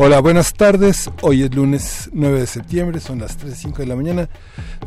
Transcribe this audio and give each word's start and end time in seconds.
Hola, 0.00 0.20
buenas 0.20 0.54
tardes. 0.54 1.10
Hoy 1.22 1.42
es 1.42 1.52
lunes 1.52 2.08
9 2.12 2.38
de 2.38 2.46
septiembre, 2.46 3.00
son 3.00 3.18
las 3.18 3.36
3.05 3.36 3.78
de 3.78 3.86
la 3.86 3.96
mañana 3.96 4.28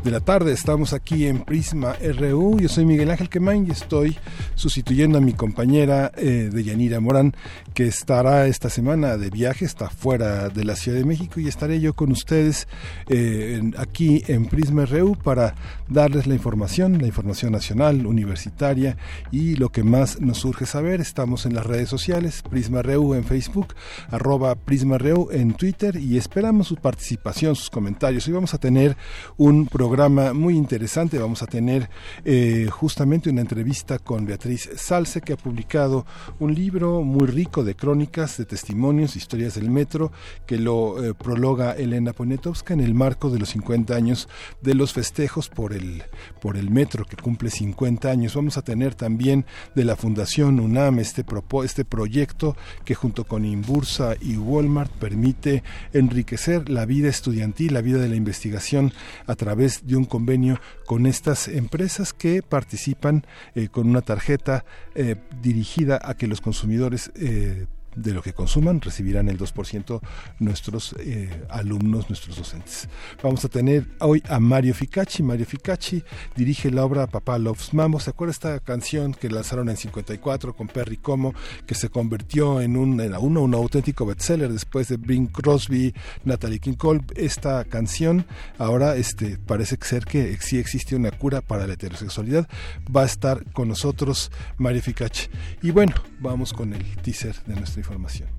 de 0.05 0.09
la 0.09 0.21
tarde. 0.21 0.53
Estamos 0.53 0.93
aquí 0.93 1.27
en 1.27 1.39
Prisma 1.39 1.97
RU. 2.17 2.61
Yo 2.61 2.69
soy 2.69 2.85
Miguel 2.85 3.11
Ángel 3.11 3.27
Quemain 3.27 3.67
y 3.67 3.71
estoy 3.71 4.17
sustituyendo 4.55 5.17
a 5.17 5.21
mi 5.21 5.33
compañera 5.33 6.13
eh, 6.15 6.49
de 6.49 6.63
Yanira 6.63 7.01
Morán, 7.01 7.35
que 7.73 7.87
estará 7.87 8.47
esta 8.47 8.69
semana 8.69 9.17
de 9.17 9.29
viaje, 9.29 9.65
está 9.65 9.89
fuera 9.89 10.47
de 10.47 10.63
la 10.63 10.77
Ciudad 10.77 10.97
de 10.97 11.03
México 11.03 11.41
y 11.41 11.49
estaré 11.49 11.81
yo 11.81 11.93
con 11.93 12.13
ustedes 12.13 12.69
eh, 13.09 13.61
aquí 13.77 14.23
en 14.27 14.45
Prisma 14.45 14.85
RU 14.85 15.17
para 15.17 15.55
darles 15.89 16.25
la 16.25 16.35
información, 16.35 16.99
la 17.01 17.07
información 17.07 17.51
nacional, 17.51 18.05
universitaria 18.05 18.95
y 19.29 19.57
lo 19.57 19.73
que 19.73 19.83
más 19.83 20.21
nos 20.21 20.37
surge 20.37 20.65
saber. 20.65 21.01
Estamos 21.01 21.45
en 21.45 21.53
las 21.53 21.65
redes 21.65 21.89
sociales, 21.89 22.43
Prisma 22.49 22.81
RU 22.81 23.13
en 23.13 23.25
Facebook, 23.25 23.75
arroba 24.09 24.55
Prisma 24.55 25.00
en 25.03 25.53
Twitter 25.55 25.95
y 25.95 26.15
esperamos 26.15 26.67
su 26.67 26.75
participación, 26.75 27.55
sus 27.55 27.71
comentarios. 27.71 28.27
Hoy 28.27 28.33
vamos 28.33 28.53
a 28.53 28.59
tener 28.59 28.95
un 29.35 29.65
programa 29.65 30.31
muy 30.31 30.55
interesante, 30.55 31.17
vamos 31.17 31.41
a 31.41 31.47
tener 31.47 31.89
eh, 32.23 32.67
justamente 32.69 33.31
una 33.31 33.41
entrevista 33.41 33.97
con 33.97 34.27
Beatriz 34.27 34.69
Salce 34.75 35.21
que 35.21 35.33
ha 35.33 35.37
publicado 35.37 36.05
un 36.39 36.53
libro 36.53 37.01
muy 37.01 37.25
rico 37.25 37.63
de 37.63 37.73
crónicas, 37.73 38.37
de 38.37 38.45
testimonios, 38.45 39.15
historias 39.15 39.55
del 39.55 39.71
metro, 39.71 40.11
que 40.45 40.59
lo 40.59 41.03
eh, 41.03 41.15
prologa 41.15 41.71
Elena 41.71 42.13
Poniatowska 42.13 42.75
en 42.75 42.81
el 42.81 42.93
marco 42.93 43.31
de 43.31 43.39
los 43.39 43.49
50 43.49 43.95
años 43.95 44.29
de 44.61 44.75
los 44.75 44.93
festejos 44.93 45.49
por 45.49 45.73
el, 45.73 46.03
por 46.39 46.57
el 46.57 46.69
metro 46.69 47.05
que 47.05 47.17
cumple 47.17 47.49
50 47.49 48.07
años. 48.07 48.35
Vamos 48.35 48.57
a 48.59 48.61
tener 48.61 48.93
también 48.93 49.45
de 49.73 49.83
la 49.83 49.95
Fundación 49.95 50.59
UNAM 50.59 50.99
este, 50.99 51.25
este 51.63 51.85
proyecto 51.85 52.55
que 52.85 52.93
junto 52.93 53.23
con 53.23 53.45
Imbursa 53.45 54.15
y 54.21 54.37
Walmart 54.37 54.90
permite 54.91 55.63
enriquecer 55.93 56.69
la 56.69 56.85
vida 56.85 57.09
estudiantil, 57.09 57.73
la 57.73 57.81
vida 57.81 57.99
de 57.99 58.09
la 58.09 58.15
investigación 58.15 58.93
a 59.27 59.35
través 59.35 59.87
de 59.87 59.95
un 59.95 60.05
convenio 60.05 60.59
con 60.85 61.05
estas 61.05 61.47
empresas 61.47 62.13
que 62.13 62.41
participan 62.43 63.25
eh, 63.55 63.67
con 63.69 63.89
una 63.89 64.01
tarjeta 64.01 64.65
eh, 64.95 65.15
dirigida 65.41 65.99
a 66.03 66.15
que 66.15 66.27
los 66.27 66.41
consumidores 66.41 67.11
eh, 67.15 67.65
de 67.95 68.13
lo 68.13 68.21
que 68.21 68.33
consuman 68.33 68.81
recibirán 68.81 69.29
el 69.29 69.37
2% 69.37 70.01
nuestros 70.39 70.95
eh, 70.99 71.29
alumnos, 71.49 72.09
nuestros 72.09 72.37
docentes. 72.37 72.87
Vamos 73.21 73.43
a 73.45 73.49
tener 73.49 73.87
hoy 73.99 74.23
a 74.29 74.39
Mario 74.39 74.73
Ficacci. 74.73 75.23
Mario 75.23 75.45
Ficacci 75.45 76.03
dirige 76.35 76.71
la 76.71 76.85
obra 76.85 77.07
Papá 77.07 77.37
Loves 77.37 77.73
Mambo. 77.73 77.99
¿Se 77.99 78.09
acuerda 78.09 78.31
esta 78.31 78.59
canción 78.59 79.13
que 79.13 79.29
lanzaron 79.29 79.69
en 79.69 79.77
54 79.77 80.55
con 80.55 80.67
Perry 80.67 80.97
Como, 80.97 81.33
que 81.65 81.75
se 81.75 81.89
convirtió 81.89 82.61
en 82.61 82.77
un, 82.77 83.53
auténtico 83.53 84.05
bestseller 84.05 84.51
después 84.51 84.87
de 84.87 84.97
Bing 84.97 85.27
Crosby, 85.27 85.93
Natalie 86.23 86.59
King 86.59 86.75
Cole? 86.75 87.01
Esta 87.15 87.63
canción 87.65 88.25
ahora 88.57 88.95
este, 88.95 89.37
parece 89.37 89.77
ser 89.81 90.05
que 90.05 90.37
sí 90.39 90.57
existe 90.57 90.95
una 90.95 91.11
cura 91.11 91.41
para 91.41 91.67
la 91.67 91.73
heterosexualidad. 91.73 92.47
Va 92.95 93.03
a 93.03 93.05
estar 93.05 93.43
con 93.51 93.67
nosotros 93.67 94.31
Mario 94.57 94.81
Ficacci. 94.81 95.27
Y 95.61 95.71
bueno, 95.71 95.93
vamos 96.19 96.53
con 96.53 96.73
el 96.73 96.83
teaser 96.97 97.35
de 97.45 97.55
nuestra 97.55 97.80
información. 97.81 98.29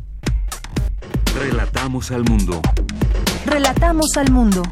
Relatamos 1.36 2.12
al 2.12 2.22
mundo. 2.22 2.62
Relatamos 3.44 4.16
al 4.16 4.30
mundo. 4.30 4.62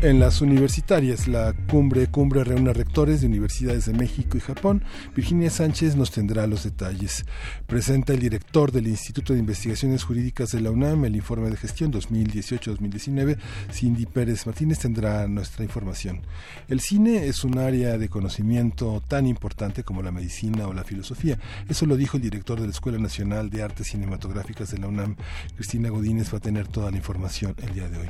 En 0.00 0.20
las 0.20 0.42
universitarias, 0.42 1.26
la 1.26 1.52
cumbre 1.68 2.06
cumbre 2.06 2.44
reúne 2.44 2.72
rectores 2.72 3.20
de 3.20 3.26
universidades 3.26 3.86
de 3.86 3.94
México 3.94 4.36
y 4.36 4.40
Japón. 4.40 4.84
Virginia 5.16 5.50
Sánchez 5.50 5.96
nos 5.96 6.12
tendrá 6.12 6.46
los 6.46 6.62
detalles. 6.62 7.24
Presenta 7.66 8.12
el 8.12 8.20
director 8.20 8.70
del 8.70 8.86
Instituto 8.86 9.32
de 9.32 9.40
Investigaciones 9.40 10.04
Jurídicas 10.04 10.52
de 10.52 10.60
la 10.60 10.70
UNAM 10.70 11.04
el 11.04 11.16
informe 11.16 11.50
de 11.50 11.56
gestión 11.56 11.92
2018-2019. 11.92 13.38
Cindy 13.72 14.06
Pérez 14.06 14.46
Martínez 14.46 14.78
tendrá 14.78 15.26
nuestra 15.26 15.64
información. 15.64 16.20
El 16.68 16.78
cine 16.78 17.26
es 17.26 17.42
un 17.42 17.58
área 17.58 17.98
de 17.98 18.08
conocimiento 18.08 19.02
tan 19.08 19.26
importante 19.26 19.82
como 19.82 20.02
la 20.02 20.12
medicina 20.12 20.68
o 20.68 20.74
la 20.74 20.84
filosofía. 20.84 21.40
Eso 21.68 21.86
lo 21.86 21.96
dijo 21.96 22.18
el 22.18 22.22
director 22.22 22.60
de 22.60 22.66
la 22.66 22.72
Escuela 22.72 22.98
Nacional 22.98 23.50
de 23.50 23.64
Artes 23.64 23.88
Cinematográficas 23.88 24.70
de 24.70 24.78
la 24.78 24.86
UNAM. 24.86 25.16
Cristina 25.56 25.88
Godínez 25.88 26.32
va 26.32 26.38
a 26.38 26.42
tener 26.42 26.68
toda 26.68 26.92
la 26.92 26.98
información 26.98 27.56
el 27.60 27.74
día 27.74 27.88
de 27.88 27.98
hoy. 27.98 28.08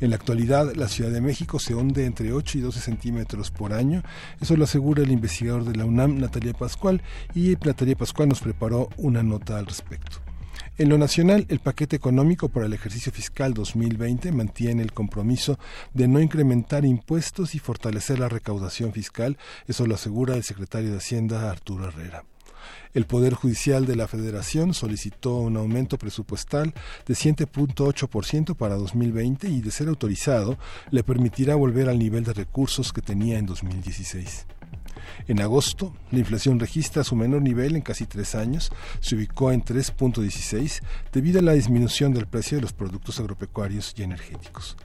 En 0.00 0.10
la 0.10 0.16
actualidad, 0.16 0.74
la 0.74 0.88
Ciudad 0.88 1.09
de 1.10 1.20
México 1.20 1.58
se 1.58 1.74
hunde 1.74 2.06
entre 2.06 2.32
8 2.32 2.58
y 2.58 2.60
12 2.60 2.80
centímetros 2.80 3.50
por 3.50 3.72
año. 3.72 4.02
Eso 4.40 4.56
lo 4.56 4.64
asegura 4.64 5.02
el 5.02 5.10
investigador 5.10 5.64
de 5.64 5.76
la 5.76 5.84
UNAM, 5.84 6.18
Natalia 6.18 6.54
Pascual, 6.54 7.02
y 7.34 7.56
Natalia 7.64 7.96
Pascual 7.96 8.28
nos 8.28 8.40
preparó 8.40 8.88
una 8.96 9.22
nota 9.22 9.58
al 9.58 9.66
respecto. 9.66 10.18
En 10.78 10.88
lo 10.88 10.96
nacional, 10.96 11.44
el 11.50 11.58
paquete 11.58 11.96
económico 11.96 12.48
para 12.48 12.64
el 12.64 12.72
ejercicio 12.72 13.12
fiscal 13.12 13.52
2020 13.52 14.32
mantiene 14.32 14.82
el 14.82 14.92
compromiso 14.92 15.58
de 15.92 16.08
no 16.08 16.20
incrementar 16.20 16.86
impuestos 16.86 17.54
y 17.54 17.58
fortalecer 17.58 18.18
la 18.18 18.30
recaudación 18.30 18.92
fiscal, 18.92 19.36
eso 19.66 19.86
lo 19.86 19.96
asegura 19.96 20.36
el 20.36 20.42
secretario 20.42 20.90
de 20.90 20.96
Hacienda 20.96 21.50
Arturo 21.50 21.88
Herrera. 21.88 22.24
El 22.92 23.06
Poder 23.06 23.34
Judicial 23.34 23.86
de 23.86 23.94
la 23.94 24.08
Federación 24.08 24.74
solicitó 24.74 25.36
un 25.36 25.56
aumento 25.56 25.96
presupuestal 25.96 26.74
de 27.06 27.14
7.8% 27.14 28.56
para 28.56 28.74
2020 28.74 29.48
y, 29.48 29.60
de 29.60 29.70
ser 29.70 29.86
autorizado, 29.86 30.58
le 30.90 31.04
permitirá 31.04 31.54
volver 31.54 31.88
al 31.88 32.00
nivel 32.00 32.24
de 32.24 32.32
recursos 32.32 32.92
que 32.92 33.00
tenía 33.00 33.38
en 33.38 33.46
2016. 33.46 34.46
En 35.28 35.40
agosto, 35.40 35.94
la 36.10 36.18
inflación 36.18 36.58
registra 36.58 37.04
su 37.04 37.14
menor 37.14 37.42
nivel 37.42 37.76
en 37.76 37.82
casi 37.82 38.06
tres 38.06 38.34
años, 38.34 38.72
se 38.98 39.14
ubicó 39.14 39.52
en 39.52 39.62
3.16 39.62 40.82
debido 41.12 41.38
a 41.38 41.42
la 41.42 41.52
disminución 41.52 42.12
del 42.12 42.26
precio 42.26 42.58
de 42.58 42.62
los 42.62 42.72
productos 42.72 43.20
agropecuarios 43.20 43.94
y 43.96 44.02
energéticos. 44.02 44.76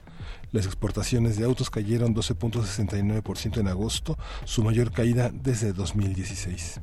Las 0.52 0.66
exportaciones 0.66 1.36
de 1.36 1.44
autos 1.44 1.70
cayeron 1.70 2.14
12.69% 2.14 3.58
en 3.58 3.66
agosto, 3.66 4.16
su 4.44 4.62
mayor 4.62 4.92
caída 4.92 5.32
desde 5.32 5.72
2016. 5.72 6.80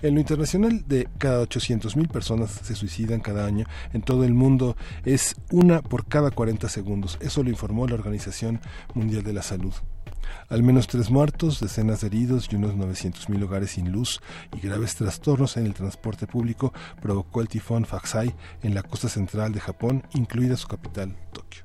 En 0.00 0.14
lo 0.14 0.20
internacional, 0.20 0.84
de 0.86 1.08
cada 1.18 1.42
800.000 1.42 2.08
personas 2.08 2.52
se 2.62 2.76
suicidan 2.76 3.20
cada 3.20 3.44
año 3.46 3.66
en 3.92 4.02
todo 4.02 4.24
el 4.24 4.32
mundo, 4.32 4.76
es 5.04 5.34
una 5.50 5.82
por 5.82 6.06
cada 6.06 6.30
40 6.30 6.68
segundos. 6.68 7.18
Eso 7.20 7.42
lo 7.42 7.50
informó 7.50 7.86
la 7.88 7.94
Organización 7.94 8.60
Mundial 8.94 9.24
de 9.24 9.32
la 9.32 9.42
Salud. 9.42 9.74
Al 10.48 10.62
menos 10.62 10.86
tres 10.86 11.10
muertos, 11.10 11.58
decenas 11.58 12.00
de 12.00 12.06
heridos 12.06 12.48
y 12.50 12.56
unos 12.56 12.74
900.000 12.74 13.42
hogares 13.42 13.72
sin 13.72 13.90
luz 13.90 14.20
y 14.56 14.60
graves 14.60 14.94
trastornos 14.94 15.56
en 15.56 15.66
el 15.66 15.74
transporte 15.74 16.26
público 16.26 16.72
provocó 17.02 17.40
el 17.40 17.48
tifón 17.48 17.84
Faxai 17.84 18.34
en 18.62 18.74
la 18.74 18.82
costa 18.82 19.08
central 19.08 19.52
de 19.52 19.60
Japón, 19.60 20.04
incluida 20.14 20.56
su 20.56 20.68
capital, 20.68 21.16
Tokio. 21.32 21.64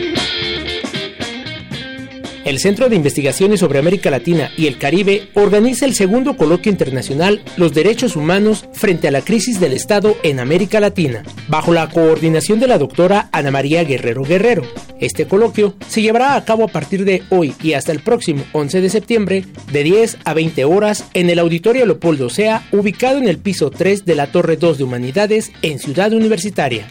El 2.43 2.57
Centro 2.57 2.89
de 2.89 2.95
Investigaciones 2.95 3.59
sobre 3.59 3.77
América 3.77 4.09
Latina 4.09 4.49
y 4.57 4.65
el 4.65 4.79
Caribe 4.79 5.29
organiza 5.35 5.85
el 5.85 5.93
segundo 5.93 6.35
coloquio 6.35 6.71
internacional 6.71 7.43
Los 7.55 7.73
Derechos 7.73 8.15
Humanos 8.15 8.65
frente 8.73 9.07
a 9.07 9.11
la 9.11 9.21
crisis 9.21 9.59
del 9.59 9.73
Estado 9.73 10.17
en 10.23 10.39
América 10.39 10.79
Latina, 10.79 11.23
bajo 11.47 11.71
la 11.71 11.87
coordinación 11.89 12.59
de 12.59 12.67
la 12.67 12.79
doctora 12.79 13.29
Ana 13.31 13.51
María 13.51 13.83
Guerrero 13.83 14.23
Guerrero. 14.23 14.63
Este 14.99 15.27
coloquio 15.27 15.75
se 15.87 16.01
llevará 16.01 16.35
a 16.35 16.43
cabo 16.43 16.63
a 16.63 16.67
partir 16.67 17.05
de 17.05 17.21
hoy 17.29 17.53
y 17.61 17.73
hasta 17.73 17.91
el 17.91 17.99
próximo 17.99 18.43
11 18.53 18.81
de 18.81 18.89
septiembre, 18.89 19.45
de 19.71 19.83
10 19.83 20.17
a 20.25 20.33
20 20.33 20.65
horas, 20.65 21.05
en 21.13 21.29
el 21.29 21.37
Auditorio 21.37 21.85
Leopoldo 21.85 22.29
Sea, 22.31 22.67
ubicado 22.71 23.19
en 23.19 23.27
el 23.27 23.37
piso 23.37 23.69
3 23.69 24.03
de 24.05 24.15
la 24.15 24.31
Torre 24.31 24.57
2 24.57 24.79
de 24.79 24.83
Humanidades 24.83 25.51
en 25.61 25.77
Ciudad 25.77 26.11
Universitaria. 26.11 26.87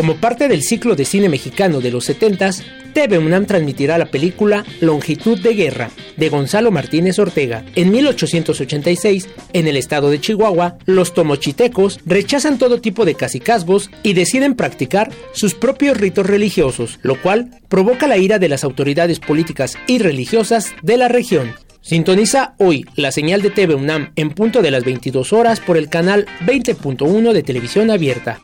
Como 0.00 0.16
parte 0.16 0.48
del 0.48 0.62
ciclo 0.62 0.96
de 0.96 1.04
cine 1.04 1.28
mexicano 1.28 1.82
de 1.82 1.90
los 1.90 2.08
70s, 2.08 2.62
TV 2.94 3.18
UNAM 3.18 3.44
transmitirá 3.44 3.98
la 3.98 4.06
película 4.06 4.64
Longitud 4.80 5.38
de 5.38 5.52
Guerra 5.52 5.90
de 6.16 6.30
Gonzalo 6.30 6.70
Martínez 6.70 7.18
Ortega. 7.18 7.66
En 7.74 7.90
1886, 7.90 9.28
en 9.52 9.68
el 9.68 9.76
estado 9.76 10.08
de 10.08 10.18
Chihuahua, 10.18 10.78
los 10.86 11.12
tomochitecos 11.12 12.00
rechazan 12.06 12.56
todo 12.56 12.80
tipo 12.80 13.04
de 13.04 13.14
cacicazgos 13.14 13.90
y 14.02 14.14
deciden 14.14 14.54
practicar 14.54 15.12
sus 15.34 15.52
propios 15.52 15.98
ritos 15.98 16.24
religiosos, 16.24 16.98
lo 17.02 17.20
cual 17.20 17.50
provoca 17.68 18.06
la 18.06 18.16
ira 18.16 18.38
de 18.38 18.48
las 18.48 18.64
autoridades 18.64 19.20
políticas 19.20 19.76
y 19.86 19.98
religiosas 19.98 20.72
de 20.80 20.96
la 20.96 21.08
región. 21.08 21.52
Sintoniza 21.82 22.54
hoy 22.56 22.86
la 22.96 23.12
señal 23.12 23.42
de 23.42 23.50
TV 23.50 23.74
UNAM 23.74 24.12
en 24.16 24.30
punto 24.30 24.62
de 24.62 24.70
las 24.70 24.82
22 24.82 25.34
horas 25.34 25.60
por 25.60 25.76
el 25.76 25.90
canal 25.90 26.24
20.1 26.46 27.34
de 27.34 27.42
televisión 27.42 27.90
abierta. 27.90 28.40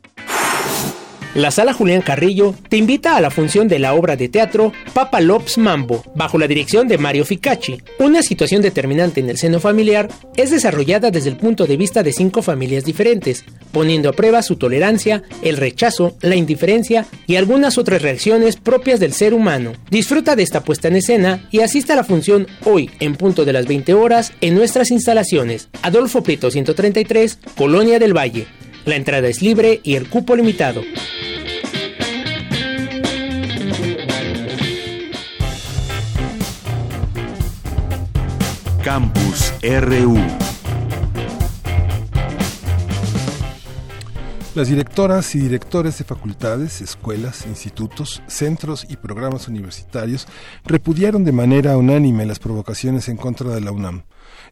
La 1.36 1.50
Sala 1.50 1.74
Julián 1.74 2.00
Carrillo 2.00 2.54
te 2.70 2.78
invita 2.78 3.14
a 3.14 3.20
la 3.20 3.30
función 3.30 3.68
de 3.68 3.78
la 3.78 3.92
obra 3.92 4.16
de 4.16 4.30
teatro 4.30 4.72
Papa 4.94 5.20
Lops 5.20 5.58
Mambo, 5.58 6.02
bajo 6.14 6.38
la 6.38 6.48
dirección 6.48 6.88
de 6.88 6.96
Mario 6.96 7.26
Ficacci. 7.26 7.82
Una 7.98 8.22
situación 8.22 8.62
determinante 8.62 9.20
en 9.20 9.28
el 9.28 9.36
seno 9.36 9.60
familiar 9.60 10.08
es 10.38 10.50
desarrollada 10.50 11.10
desde 11.10 11.28
el 11.28 11.36
punto 11.36 11.66
de 11.66 11.76
vista 11.76 12.02
de 12.02 12.14
cinco 12.14 12.40
familias 12.40 12.86
diferentes, 12.86 13.44
poniendo 13.70 14.08
a 14.08 14.14
prueba 14.14 14.40
su 14.40 14.56
tolerancia, 14.56 15.24
el 15.42 15.58
rechazo, 15.58 16.16
la 16.22 16.36
indiferencia 16.36 17.04
y 17.26 17.36
algunas 17.36 17.76
otras 17.76 18.00
reacciones 18.00 18.56
propias 18.56 18.98
del 18.98 19.12
ser 19.12 19.34
humano. 19.34 19.74
Disfruta 19.90 20.36
de 20.36 20.42
esta 20.42 20.64
puesta 20.64 20.88
en 20.88 20.96
escena 20.96 21.46
y 21.50 21.60
asista 21.60 21.92
a 21.92 21.96
la 21.96 22.04
función 22.04 22.46
hoy 22.64 22.90
en 22.98 23.14
punto 23.14 23.44
de 23.44 23.52
las 23.52 23.66
20 23.66 23.92
horas 23.92 24.32
en 24.40 24.54
nuestras 24.54 24.90
instalaciones. 24.90 25.68
Adolfo 25.82 26.22
Prieto 26.22 26.50
133, 26.50 27.40
Colonia 27.58 27.98
del 27.98 28.16
Valle. 28.16 28.46
La 28.86 28.94
entrada 28.94 29.26
es 29.26 29.42
libre 29.42 29.80
y 29.82 29.96
el 29.96 30.08
cupo 30.08 30.36
limitado. 30.36 30.80
Campus 38.84 39.52
RU. 39.60 40.16
Las 44.54 44.68
directoras 44.68 45.34
y 45.34 45.40
directores 45.40 45.98
de 45.98 46.04
facultades, 46.04 46.80
escuelas, 46.80 47.44
institutos, 47.46 48.22
centros 48.28 48.86
y 48.88 48.96
programas 48.96 49.48
universitarios 49.48 50.28
repudiaron 50.64 51.24
de 51.24 51.32
manera 51.32 51.76
unánime 51.76 52.24
las 52.24 52.38
provocaciones 52.38 53.08
en 53.08 53.16
contra 53.16 53.50
de 53.50 53.60
la 53.62 53.72
UNAM. 53.72 54.04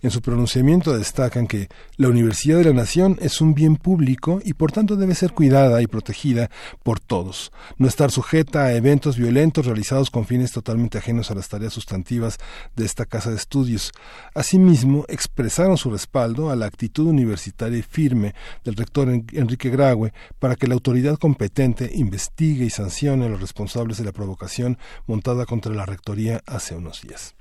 En 0.05 0.11
su 0.11 0.21
pronunciamiento 0.21 0.95
destacan 0.95 1.47
que 1.47 1.71
la 1.97 2.09
Universidad 2.09 2.59
de 2.59 2.65
la 2.65 2.75
Nación 2.75 3.17
es 3.23 3.41
un 3.41 3.55
bien 3.55 3.77
público 3.77 4.39
y 4.45 4.53
por 4.53 4.71
tanto 4.71 4.97
debe 4.97 5.15
ser 5.15 5.33
cuidada 5.33 5.81
y 5.81 5.87
protegida 5.87 6.51
por 6.83 7.01
todos, 7.01 7.53
no 7.79 7.89
estar 7.89 8.11
sujeta 8.11 8.65
a 8.65 8.75
eventos 8.75 9.17
violentos 9.17 9.65
realizados 9.65 10.11
con 10.11 10.27
fines 10.27 10.53
totalmente 10.53 10.99
ajenos 10.99 11.31
a 11.31 11.35
las 11.35 11.49
tareas 11.49 11.73
sustantivas 11.73 12.37
de 12.77 12.85
esta 12.85 13.06
casa 13.06 13.31
de 13.31 13.37
estudios. 13.37 13.93
Asimismo, 14.35 15.06
expresaron 15.09 15.79
su 15.79 15.91
respaldo 15.91 16.50
a 16.50 16.57
la 16.57 16.67
actitud 16.67 17.07
universitaria 17.07 17.79
y 17.79 17.83
firme 17.83 18.35
del 18.62 18.77
rector 18.77 19.09
Enrique 19.09 19.71
Graue 19.71 20.12
para 20.39 20.57
que 20.57 20.67
la 20.67 20.75
autoridad 20.75 21.17
competente 21.17 21.91
investigue 21.95 22.67
y 22.67 22.71
sancione 22.71 23.25
a 23.25 23.31
los 23.31 23.41
responsables 23.41 23.97
de 23.97 24.05
la 24.05 24.12
provocación 24.12 24.77
montada 25.07 25.47
contra 25.47 25.73
la 25.73 25.87
rectoría 25.87 26.43
hace 26.45 26.75
unos 26.75 27.00
días. 27.00 27.34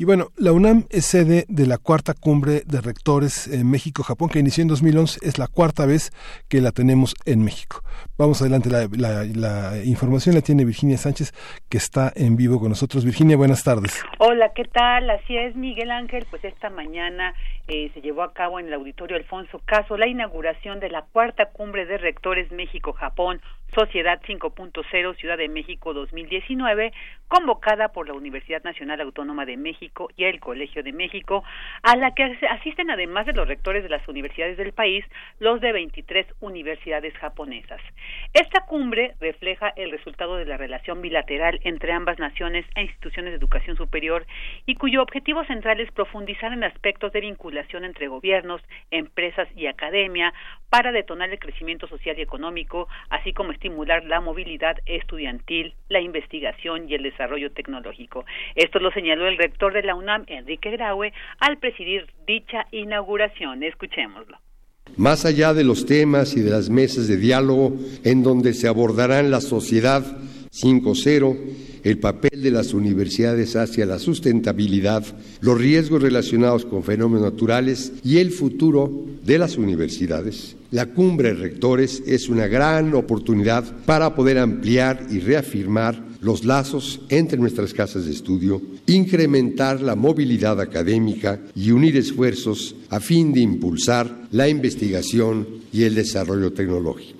Y 0.00 0.04
bueno, 0.04 0.28
la 0.36 0.52
UNAM 0.52 0.84
es 0.90 1.06
sede 1.06 1.44
de 1.48 1.66
la 1.66 1.76
cuarta 1.76 2.14
cumbre 2.14 2.62
de 2.64 2.80
rectores 2.80 3.48
en 3.48 3.68
México-Japón, 3.68 4.28
que 4.28 4.38
inició 4.38 4.62
en 4.62 4.68
2011. 4.68 5.26
Es 5.26 5.38
la 5.38 5.48
cuarta 5.48 5.86
vez 5.86 6.12
que 6.48 6.60
la 6.60 6.70
tenemos 6.70 7.16
en 7.26 7.42
México. 7.42 7.82
Vamos 8.16 8.40
adelante, 8.40 8.70
la, 8.70 8.86
la, 8.86 9.82
información 9.84 10.36
la 10.36 10.40
tiene 10.40 10.64
Virginia 10.64 10.96
Sánchez, 10.96 11.32
que 11.68 11.78
está 11.78 12.12
en 12.14 12.36
vivo 12.36 12.60
con 12.60 12.68
nosotros. 12.68 13.04
Virginia, 13.04 13.36
buenas 13.36 13.64
tardes. 13.64 14.00
Hola, 14.20 14.52
¿qué 14.54 14.66
tal? 14.66 15.10
Así 15.10 15.36
es, 15.36 15.56
Miguel 15.56 15.90
Ángel. 15.90 16.28
Pues 16.30 16.44
esta 16.44 16.70
mañana 16.70 17.34
eh, 17.66 17.90
se 17.92 18.00
llevó 18.00 18.22
a 18.22 18.32
cabo 18.32 18.60
en 18.60 18.68
el 18.68 18.74
auditorio 18.74 19.16
Alfonso 19.16 19.60
Caso 19.64 19.96
la 19.96 20.06
inauguración 20.06 20.78
de 20.78 20.90
la 20.90 21.06
cuarta 21.12 21.46
cumbre 21.46 21.86
de 21.86 21.98
rectores 21.98 22.52
México-Japón 22.52 23.40
Sociedad 23.78 24.20
5.0 24.26 25.16
Ciudad 25.18 25.38
de 25.38 25.48
México 25.48 25.94
2019, 25.94 26.92
convocada 27.28 27.90
por 27.90 28.08
la 28.08 28.14
Universidad 28.14 28.64
Nacional 28.64 29.00
Autónoma 29.00 29.46
de 29.46 29.56
México 29.56 30.08
y 30.16 30.24
el 30.24 30.40
Colegio 30.40 30.82
de 30.82 30.92
México, 30.92 31.44
a 31.84 31.94
la 31.94 32.12
que 32.12 32.36
asisten 32.50 32.90
además 32.90 33.26
de 33.26 33.34
los 33.34 33.46
rectores 33.46 33.84
de 33.84 33.88
las 33.88 34.08
universidades 34.08 34.56
del 34.56 34.72
país, 34.72 35.04
los 35.38 35.60
de 35.60 35.70
23 35.70 36.26
universidades 36.40 37.16
japonesas. 37.18 37.80
Esta 38.34 38.66
cumbre 38.66 39.14
refleja 39.20 39.72
el 39.76 39.92
resultado 39.92 40.34
de 40.34 40.46
la 40.46 40.56
relación 40.56 41.00
bilateral 41.00 41.60
entre 41.62 41.92
ambas 41.92 42.18
naciones 42.18 42.66
e 42.74 42.82
instituciones 42.82 43.30
de 43.30 43.36
educación 43.36 43.76
superior 43.76 44.26
y 44.66 44.74
cuyo 44.74 45.02
objetivo 45.02 45.44
central 45.44 45.78
es 45.78 45.92
profundizar 45.92 46.52
en 46.52 46.64
aspectos 46.64 47.12
de 47.12 47.20
vinculación 47.20 47.84
entre 47.84 48.08
gobiernos, 48.08 48.60
empresas 48.90 49.46
y 49.54 49.66
academia 49.66 50.34
para 50.68 50.90
detonar 50.90 51.30
el 51.30 51.38
crecimiento 51.38 51.86
social 51.86 52.18
y 52.18 52.22
económico, 52.22 52.88
así 53.10 53.32
como 53.32 53.52
estimular 53.52 53.67
la 53.68 54.20
movilidad 54.20 54.76
estudiantil, 54.86 55.74
la 55.88 56.00
investigación 56.00 56.88
y 56.88 56.94
el 56.94 57.02
desarrollo 57.02 57.50
tecnológico. 57.52 58.24
Esto 58.54 58.78
lo 58.78 58.90
señaló 58.92 59.26
el 59.26 59.38
rector 59.38 59.72
de 59.72 59.82
la 59.82 59.94
UNAM, 59.94 60.24
Enrique 60.26 60.70
Graue, 60.70 61.12
al 61.40 61.58
presidir 61.58 62.06
dicha 62.26 62.66
inauguración. 62.72 63.62
Escuchémoslo. 63.62 64.38
Más 64.96 65.24
allá 65.24 65.54
de 65.54 65.64
los 65.64 65.86
temas 65.86 66.36
y 66.36 66.40
de 66.40 66.50
las 66.50 66.70
mesas 66.70 67.08
de 67.08 67.16
diálogo 67.16 67.74
en 68.04 68.22
donde 68.22 68.54
se 68.54 68.68
abordarán 68.68 69.30
la 69.30 69.40
sociedad 69.40 70.02
5.0, 70.50 71.67
el 71.88 71.98
papel 71.98 72.42
de 72.42 72.50
las 72.50 72.74
universidades 72.74 73.56
hacia 73.56 73.86
la 73.86 73.98
sustentabilidad, 73.98 75.04
los 75.40 75.58
riesgos 75.58 76.02
relacionados 76.02 76.64
con 76.64 76.84
fenómenos 76.84 77.22
naturales 77.22 77.92
y 78.04 78.18
el 78.18 78.30
futuro 78.30 79.06
de 79.24 79.38
las 79.38 79.56
universidades. 79.56 80.56
La 80.70 80.86
cumbre 80.86 81.28
de 81.28 81.40
rectores 81.40 82.02
es 82.06 82.28
una 82.28 82.46
gran 82.46 82.94
oportunidad 82.94 83.64
para 83.86 84.14
poder 84.14 84.38
ampliar 84.38 85.06
y 85.10 85.20
reafirmar 85.20 86.06
los 86.20 86.44
lazos 86.44 87.00
entre 87.08 87.38
nuestras 87.38 87.72
casas 87.72 88.04
de 88.04 88.12
estudio, 88.12 88.60
incrementar 88.86 89.80
la 89.80 89.94
movilidad 89.94 90.60
académica 90.60 91.40
y 91.54 91.70
unir 91.70 91.96
esfuerzos 91.96 92.74
a 92.90 93.00
fin 93.00 93.32
de 93.32 93.40
impulsar 93.40 94.26
la 94.30 94.48
investigación 94.48 95.46
y 95.72 95.84
el 95.84 95.94
desarrollo 95.94 96.52
tecnológico. 96.52 97.17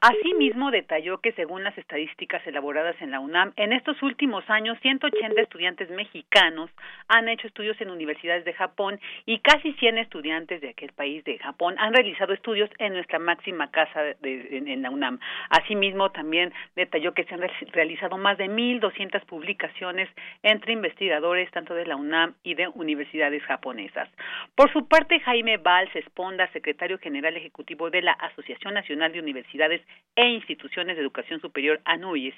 Asimismo, 0.00 0.70
detalló 0.70 1.18
que 1.18 1.32
según 1.32 1.64
las 1.64 1.76
estadísticas 1.78 2.46
elaboradas 2.46 3.00
en 3.00 3.10
la 3.10 3.20
UNAM, 3.20 3.52
en 3.56 3.72
estos 3.72 4.02
últimos 4.02 4.48
años 4.48 4.78
180 4.82 5.40
estudiantes 5.40 5.90
mexicanos 5.90 6.70
han 7.08 7.28
hecho 7.28 7.46
estudios 7.46 7.80
en 7.80 7.90
universidades 7.90 8.44
de 8.44 8.52
Japón 8.52 9.00
y 9.24 9.38
casi 9.38 9.72
100 9.74 9.98
estudiantes 9.98 10.60
de 10.60 10.70
aquel 10.70 10.92
país 10.92 11.24
de 11.24 11.38
Japón 11.38 11.76
han 11.78 11.94
realizado 11.94 12.32
estudios 12.32 12.70
en 12.78 12.92
nuestra 12.92 13.18
máxima 13.18 13.70
casa 13.70 14.02
de, 14.20 14.58
en, 14.66 14.82
la 14.82 14.90
UNAM. 14.90 15.18
Asimismo, 15.50 16.10
también 16.10 16.52
detalló 16.74 17.14
que 17.14 17.24
se 17.24 17.34
han 17.34 17.42
realizado 17.72 18.18
más 18.18 18.38
de 18.38 18.46
1.200 18.46 19.24
publicaciones 19.24 20.08
entre 20.42 20.72
investigadores 20.72 21.50
tanto 21.50 21.74
de 21.74 21.86
la 21.86 21.96
UNAM 21.96 22.34
y 22.42 22.54
de 22.54 22.68
universidades 22.68 23.42
japonesas. 23.44 24.08
Por 24.54 24.72
su 24.72 24.86
parte, 24.88 25.20
Jaime 25.20 25.56
Valls 25.56 25.94
Esponda, 25.96 26.50
secretario 26.52 26.98
general 26.98 27.36
ejecutivo 27.36 27.90
de 27.90 28.02
la 28.02 28.12
Asociación 28.12 28.74
Nacional 28.74 29.12
de 29.12 29.20
Universidades 29.20 29.82
e 30.14 30.28
Instituciones 30.28 30.96
de 30.96 31.02
Educación 31.02 31.40
Superior 31.40 31.80
ANUIS, 31.84 32.34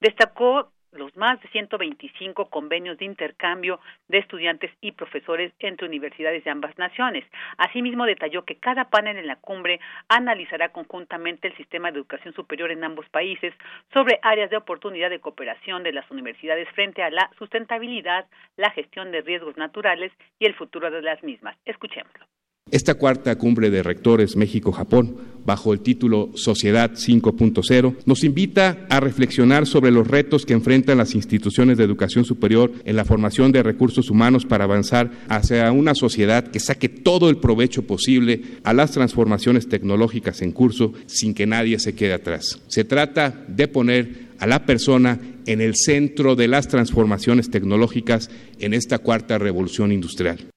destacó 0.00 0.72
los 0.92 1.14
más 1.16 1.40
de 1.42 1.48
125 1.48 2.48
convenios 2.48 2.98
de 2.98 3.04
intercambio 3.04 3.80
de 4.08 4.18
estudiantes 4.18 4.70
y 4.80 4.92
profesores 4.92 5.52
entre 5.58 5.86
universidades 5.86 6.44
de 6.44 6.50
ambas 6.50 6.76
naciones. 6.78 7.24
Asimismo, 7.58 8.06
detalló 8.06 8.44
que 8.44 8.56
cada 8.56 8.88
panel 8.88 9.18
en 9.18 9.26
la 9.26 9.36
cumbre 9.36 9.80
analizará 10.08 10.70
conjuntamente 10.70 11.48
el 11.48 11.56
sistema 11.56 11.90
de 11.90 11.98
educación 11.98 12.34
superior 12.34 12.70
en 12.70 12.84
ambos 12.84 13.08
países 13.10 13.52
sobre 13.92 14.18
áreas 14.22 14.50
de 14.50 14.56
oportunidad 14.56 15.10
de 15.10 15.20
cooperación 15.20 15.82
de 15.82 15.92
las 15.92 16.10
universidades 16.10 16.68
frente 16.70 17.02
a 17.02 17.10
la 17.10 17.30
sustentabilidad, 17.38 18.26
la 18.56 18.70
gestión 18.70 19.10
de 19.10 19.20
riesgos 19.20 19.56
naturales 19.56 20.12
y 20.38 20.46
el 20.46 20.54
futuro 20.54 20.90
de 20.90 21.02
las 21.02 21.22
mismas. 21.22 21.56
Escuchémoslo. 21.64 22.26
Esta 22.70 22.94
cuarta 22.94 23.36
cumbre 23.36 23.70
de 23.70 23.82
rectores 23.82 24.36
México-Japón 24.36 25.16
bajo 25.48 25.72
el 25.72 25.80
título 25.80 26.30
Sociedad 26.34 26.92
5.0, 26.92 27.96
nos 28.04 28.22
invita 28.22 28.86
a 28.90 29.00
reflexionar 29.00 29.66
sobre 29.66 29.90
los 29.90 30.06
retos 30.06 30.44
que 30.44 30.52
enfrentan 30.52 30.98
las 30.98 31.14
instituciones 31.14 31.78
de 31.78 31.84
educación 31.84 32.26
superior 32.26 32.70
en 32.84 32.96
la 32.96 33.06
formación 33.06 33.50
de 33.50 33.62
recursos 33.62 34.10
humanos 34.10 34.44
para 34.44 34.64
avanzar 34.64 35.10
hacia 35.30 35.72
una 35.72 35.94
sociedad 35.94 36.48
que 36.48 36.60
saque 36.60 36.90
todo 36.90 37.30
el 37.30 37.38
provecho 37.38 37.86
posible 37.86 38.42
a 38.62 38.74
las 38.74 38.90
transformaciones 38.90 39.70
tecnológicas 39.70 40.42
en 40.42 40.52
curso 40.52 40.92
sin 41.06 41.32
que 41.32 41.46
nadie 41.46 41.78
se 41.78 41.94
quede 41.94 42.12
atrás. 42.12 42.60
Se 42.66 42.84
trata 42.84 43.46
de 43.48 43.68
poner 43.68 44.28
a 44.38 44.46
la 44.46 44.66
persona 44.66 45.18
en 45.46 45.62
el 45.62 45.76
centro 45.76 46.36
de 46.36 46.48
las 46.48 46.68
transformaciones 46.68 47.48
tecnológicas 47.48 48.30
en 48.58 48.74
esta 48.74 48.98
cuarta 48.98 49.38
revolución 49.38 49.92
industrial. 49.92 50.50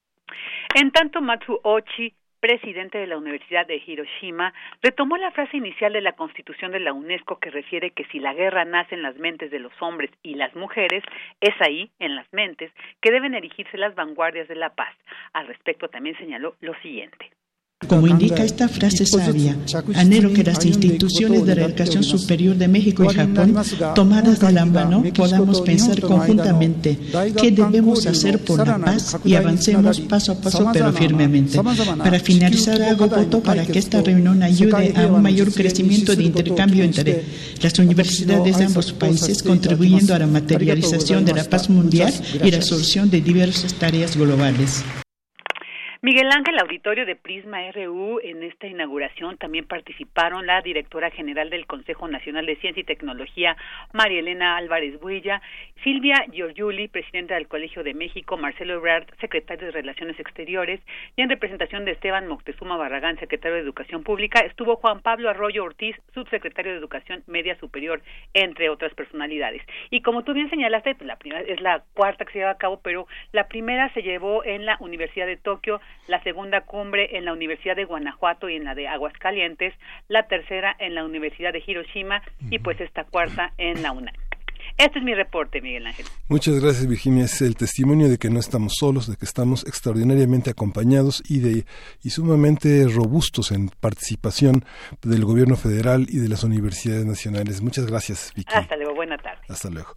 En 0.74 0.92
tanto, 0.92 1.22
Matsu 1.22 1.60
Ochi, 1.64 2.14
presidente 2.40 2.98
de 2.98 3.08
la 3.08 3.18
Universidad 3.18 3.68
de 3.68 3.82
Hiroshima, 3.86 4.54
retomó 4.82 5.18
la 5.18 5.32
frase 5.32 5.58
inicial 5.58 5.92
de 5.92 6.00
la 6.00 6.14
Constitución 6.14 6.72
de 6.72 6.80
la 6.80 6.94
UNESCO 6.94 7.40
que 7.40 7.50
refiere 7.50 7.92
que 7.92 8.06
si 8.06 8.20
la 8.20 8.34
guerra 8.34 8.64
nace 8.64 8.96
en 8.96 9.04
las 9.04 9.18
mentes 9.18 9.52
de 9.52 9.60
los 9.60 9.74
hombres 9.82 10.10
y 10.24 10.36
las 10.36 10.56
mujeres, 10.56 11.04
es 11.42 11.54
ahí, 11.60 11.92
en 12.00 12.16
las 12.16 12.32
mentes, 12.32 12.72
que 13.02 13.12
deben 13.12 13.36
erigirse 13.36 13.78
las 13.78 13.96
vanguardias 13.96 14.48
de 14.48 14.56
la 14.56 14.74
paz. 14.74 14.96
Al 15.34 15.48
respecto 15.48 15.90
también 15.90 16.18
señaló 16.18 16.56
lo 16.62 16.74
siguiente. 16.76 17.32
Como 17.88 18.08
indica 18.08 18.44
esta 18.44 18.70
frase 18.70 19.06
sabia, 19.06 19.58
anhelo 19.96 20.32
que 20.32 20.44
las 20.44 20.64
instituciones 20.66 21.46
de 21.46 21.56
la 21.56 21.66
educación 21.66 22.04
superior 22.04 22.56
de 22.56 22.68
México 22.68 23.04
y 23.04 23.14
Japón, 23.14 23.56
tomadas 23.96 24.40
de 24.40 24.52
la 24.52 24.66
mano, 24.66 25.04
podamos 25.16 25.62
pensar 25.62 26.00
conjuntamente 26.00 26.98
qué 27.40 27.50
debemos 27.50 28.06
hacer 28.06 28.40
por 28.40 28.66
la 28.66 28.78
paz 28.78 29.18
y 29.26 29.34
avancemos 29.34 30.00
paso 30.02 30.34
a 30.34 30.36
paso 30.36 30.70
pero 30.72 30.94
firmemente. 30.94 31.60
Para 31.98 32.20
finalizar, 32.20 32.82
hago 32.84 33.08
voto 33.08 33.42
para 33.42 33.66
que 33.66 33.80
esta 33.80 34.02
reunión 34.02 34.44
ayude 34.44 34.94
a 34.96 35.08
un 35.08 35.22
mayor 35.22 35.52
crecimiento 35.52 36.16
de 36.16 36.24
intercambio 36.24 36.84
entre 36.84 37.24
las 37.62 37.78
universidades 37.80 38.60
de 38.60 38.66
ambos 38.66 38.94
países, 38.94 39.42
contribuyendo 39.42 40.14
a 40.14 40.20
la 40.20 40.28
materialización 40.28 41.26
de 41.26 41.34
la 41.34 41.44
paz 41.46 41.68
mundial 41.70 42.14
y 42.44 42.52
la 42.52 42.62
solución 42.62 43.10
de 43.10 43.22
diversas 43.22 43.74
tareas 43.74 44.16
globales. 44.16 44.84
Miguel 46.04 46.32
Ángel, 46.32 46.58
auditorio 46.58 47.06
de 47.06 47.16
Prisma 47.16 47.60
RU, 47.74 48.20
en 48.24 48.42
esta 48.42 48.66
inauguración 48.66 49.38
también 49.38 49.68
participaron 49.68 50.48
la 50.48 50.60
directora 50.64 51.12
general 51.12 51.52
del 51.52 51.68
Consejo 51.68 52.08
Nacional 52.08 52.48
de 52.48 52.56
Ciencia 52.56 52.82
y 52.82 52.86
Tecnología, 52.86 53.56
María 53.94 54.22
Elena 54.22 54.58
Álvarez 54.58 55.00
Builla, 55.00 55.44
Silvia 55.84 56.26
Giorgiuli, 56.32 56.88
presidenta 56.88 57.36
del 57.36 57.48
Colegio 57.48 57.84
de 57.84 57.94
México, 57.94 58.36
Marcelo 58.36 58.74
Ebrard, 58.74 59.06
secretario 59.20 59.68
de 59.68 59.74
Relaciones 59.74 60.20
Exteriores, 60.20 60.82
y 61.16 61.22
en 61.22 61.30
representación 61.30 61.86
de 61.86 61.92
Esteban 61.92 62.28
Moctezuma 62.28 62.78
Barragán, 62.78 63.20
secretario 63.20 63.58
de 63.58 63.62
Educación 63.62 64.02
Pública, 64.02 64.40
estuvo 64.40 64.78
Juan 64.78 65.02
Pablo 65.02 65.30
Arroyo 65.30 65.64
Ortiz, 65.64 65.96
subsecretario 66.16 66.72
de 66.72 66.80
Educación 66.80 67.22
Media 67.28 67.56
Superior, 67.60 68.02
entre 68.34 68.72
otras 68.72 68.92
personalidades. 68.96 69.62
Y 69.92 70.02
como 70.02 70.24
tú 70.24 70.34
bien 70.34 70.50
señalaste, 70.50 70.96
la 71.02 71.18
primera 71.18 71.42
es 71.42 71.62
la 71.62 71.84
cuarta 71.94 72.26
que 72.26 72.34
se 72.34 72.40
lleva 72.40 72.50
a 72.50 72.58
cabo, 72.58 72.82
pero 72.82 73.06
la 73.34 73.48
primera 73.48 73.94
se 73.94 74.02
llevó 74.02 74.44
en 74.44 74.66
la 74.66 74.78
Universidad 74.80 75.28
de 75.28 75.38
Tokio, 75.38 75.80
la 76.08 76.22
segunda 76.24 76.62
cumbre 76.62 77.18
en 77.18 77.26
la 77.26 77.34
Universidad 77.34 77.76
de 77.76 77.86
Guanajuato 77.86 78.50
y 78.50 78.56
en 78.56 78.66
la 78.66 78.76
de 78.76 78.88
Aguascalientes, 78.88 79.74
la 80.08 80.28
tercera 80.28 80.76
en 80.80 80.96
la 80.96 81.06
Universidad 81.06 81.54
de 81.54 81.64
Hiroshima 81.66 82.22
y 82.50 82.60
pues 82.60 82.80
esta 82.82 83.04
cuarta 83.04 83.54
en 83.58 83.82
la 83.82 83.92
UNAM. 83.92 84.16
Este 84.82 84.98
es 84.98 85.06
mi 85.06 85.14
reporte, 85.14 85.62
Miguel 85.62 85.86
Ángel. 85.86 86.08
Muchas 86.28 86.60
gracias, 86.60 86.88
Virginia. 86.88 87.26
Es 87.26 87.40
el 87.44 87.56
testimonio 87.56 88.10
de 88.10 88.18
que 88.18 88.32
no 88.32 88.40
estamos 88.40 88.74
solos, 88.80 89.06
de 89.06 89.16
que 89.16 89.26
estamos 89.26 89.64
extraordinariamente 89.68 90.50
acompañados 90.50 91.22
y 91.30 91.38
de 91.38 91.66
y 92.02 92.10
sumamente 92.10 92.88
robustos 92.88 93.52
en 93.52 93.70
participación 93.70 94.66
del 95.04 95.24
gobierno 95.24 95.56
federal 95.56 96.08
y 96.10 96.18
de 96.18 96.28
las 96.28 96.44
universidades 96.44 97.06
nacionales. 97.06 97.62
Muchas 97.62 97.86
gracias, 97.86 98.34
Vicky. 98.36 98.52
Hasta 98.56 98.76
luego, 98.76 98.96
buena 98.96 99.20
tarde. 99.20 99.42
Hasta 99.50 99.70
luego. 99.70 99.94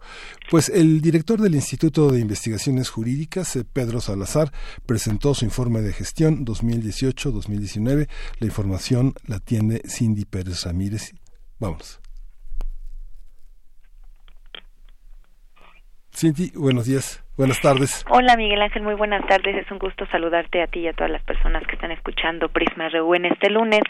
Pues 0.51 0.69
el 0.69 1.01
director 1.01 1.41
del 1.41 1.55
Instituto 1.55 2.11
de 2.11 2.19
Investigaciones 2.19 2.91
Jurídicas, 2.91 3.55
eh, 3.55 3.65
Pedro 3.65 4.01
Salazar, 4.01 4.51
presentó 4.85 5.33
su 5.33 5.45
informe 5.45 5.81
de 5.81 5.93
gestión 5.93 6.45
2018-2019. 6.45 8.07
La 8.37 8.45
información 8.45 9.15
la 9.25 9.39
tiene 9.39 9.81
Cindy 9.87 10.25
Pérez 10.25 10.63
Ramírez. 10.63 11.15
Vamos. 11.57 12.04
Cindy, 16.15 16.51
buenos 16.55 16.85
días. 16.85 17.21
Buenas 17.35 17.59
tardes. 17.59 18.05
Hola 18.09 18.37
Miguel 18.37 18.61
Ángel, 18.61 18.83
muy 18.83 18.93
buenas 18.93 19.27
tardes. 19.27 19.57
Es 19.57 19.69
un 19.69 19.77
gusto 19.77 20.05
saludarte 20.05 20.61
a 20.61 20.67
ti 20.67 20.79
y 20.79 20.87
a 20.87 20.93
todas 20.93 21.11
las 21.11 21.21
personas 21.23 21.67
que 21.67 21.75
están 21.75 21.91
escuchando 21.91 22.47
Prisma 22.47 22.87
RU 22.87 23.13
en 23.15 23.25
este 23.25 23.49
lunes. 23.49 23.81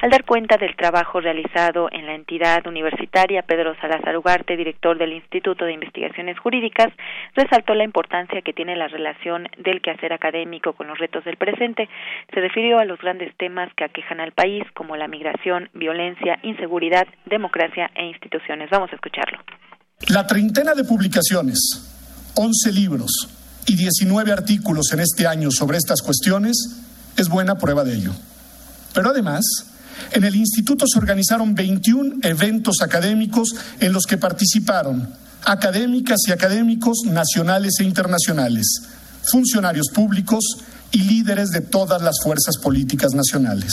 Al 0.00 0.08
dar 0.08 0.24
cuenta 0.24 0.56
del 0.56 0.74
trabajo 0.76 1.20
realizado 1.20 1.90
en 1.92 2.06
la 2.06 2.14
entidad 2.14 2.66
universitaria, 2.66 3.42
Pedro 3.42 3.76
Salazar 3.82 4.16
Ugarte, 4.16 4.56
director 4.56 4.96
del 4.96 5.12
Instituto 5.12 5.66
de 5.66 5.74
Investigaciones 5.74 6.38
Jurídicas, 6.38 6.88
resaltó 7.34 7.74
la 7.74 7.84
importancia 7.84 8.40
que 8.40 8.54
tiene 8.54 8.74
la 8.76 8.88
relación 8.88 9.46
del 9.58 9.82
quehacer 9.82 10.14
académico 10.14 10.72
con 10.72 10.86
los 10.86 10.98
retos 10.98 11.22
del 11.24 11.36
presente. 11.36 11.90
Se 12.32 12.40
refirió 12.40 12.78
a 12.78 12.86
los 12.86 12.98
grandes 12.98 13.36
temas 13.36 13.68
que 13.74 13.84
aquejan 13.84 14.20
al 14.20 14.32
país, 14.32 14.64
como 14.72 14.96
la 14.96 15.08
migración, 15.08 15.68
violencia, 15.74 16.38
inseguridad, 16.42 17.06
democracia 17.26 17.90
e 17.94 18.06
instituciones. 18.06 18.70
Vamos 18.70 18.90
a 18.90 18.94
escucharlo. 18.94 19.38
La 20.02 20.26
treintena 20.26 20.74
de 20.74 20.84
publicaciones, 20.84 21.58
11 22.34 22.72
libros 22.72 23.28
y 23.66 23.76
19 23.76 24.30
artículos 24.30 24.92
en 24.92 25.00
este 25.00 25.26
año 25.26 25.50
sobre 25.50 25.78
estas 25.78 26.02
cuestiones 26.02 26.56
es 27.16 27.28
buena 27.28 27.56
prueba 27.56 27.82
de 27.82 27.94
ello. 27.94 28.12
Pero 28.92 29.10
además, 29.10 29.44
en 30.12 30.24
el 30.24 30.36
instituto 30.36 30.84
se 30.86 30.98
organizaron 30.98 31.54
21 31.54 32.16
eventos 32.22 32.82
académicos 32.82 33.54
en 33.80 33.94
los 33.94 34.04
que 34.04 34.18
participaron 34.18 35.08
académicas 35.44 36.20
y 36.26 36.32
académicos 36.32 36.98
nacionales 37.06 37.80
e 37.80 37.84
internacionales, 37.84 38.82
funcionarios 39.22 39.88
públicos 39.94 40.44
y 40.92 40.98
líderes 40.98 41.50
de 41.50 41.62
todas 41.62 42.02
las 42.02 42.16
fuerzas 42.22 42.58
políticas 42.58 43.12
nacionales. 43.14 43.72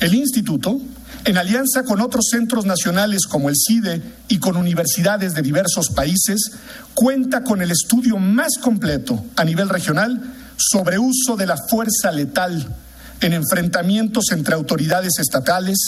El 0.00 0.14
instituto 0.14 0.80
en 1.26 1.38
alianza 1.38 1.82
con 1.82 2.00
otros 2.00 2.28
centros 2.30 2.66
nacionales 2.66 3.26
como 3.26 3.48
el 3.48 3.56
CIDE 3.56 4.00
y 4.28 4.38
con 4.38 4.56
universidades 4.56 5.34
de 5.34 5.42
diversos 5.42 5.88
países, 5.88 6.52
cuenta 6.94 7.42
con 7.42 7.62
el 7.62 7.72
estudio 7.72 8.16
más 8.18 8.58
completo 8.60 9.24
a 9.34 9.44
nivel 9.44 9.68
regional 9.68 10.22
sobre 10.56 11.00
uso 11.00 11.36
de 11.36 11.46
la 11.46 11.56
fuerza 11.68 12.12
letal 12.12 12.74
en 13.20 13.32
enfrentamientos 13.32 14.26
entre 14.30 14.54
autoridades 14.54 15.18
estatales 15.18 15.78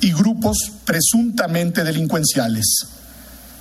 y 0.00 0.12
grupos 0.12 0.56
presuntamente 0.86 1.84
delincuenciales. 1.84 2.86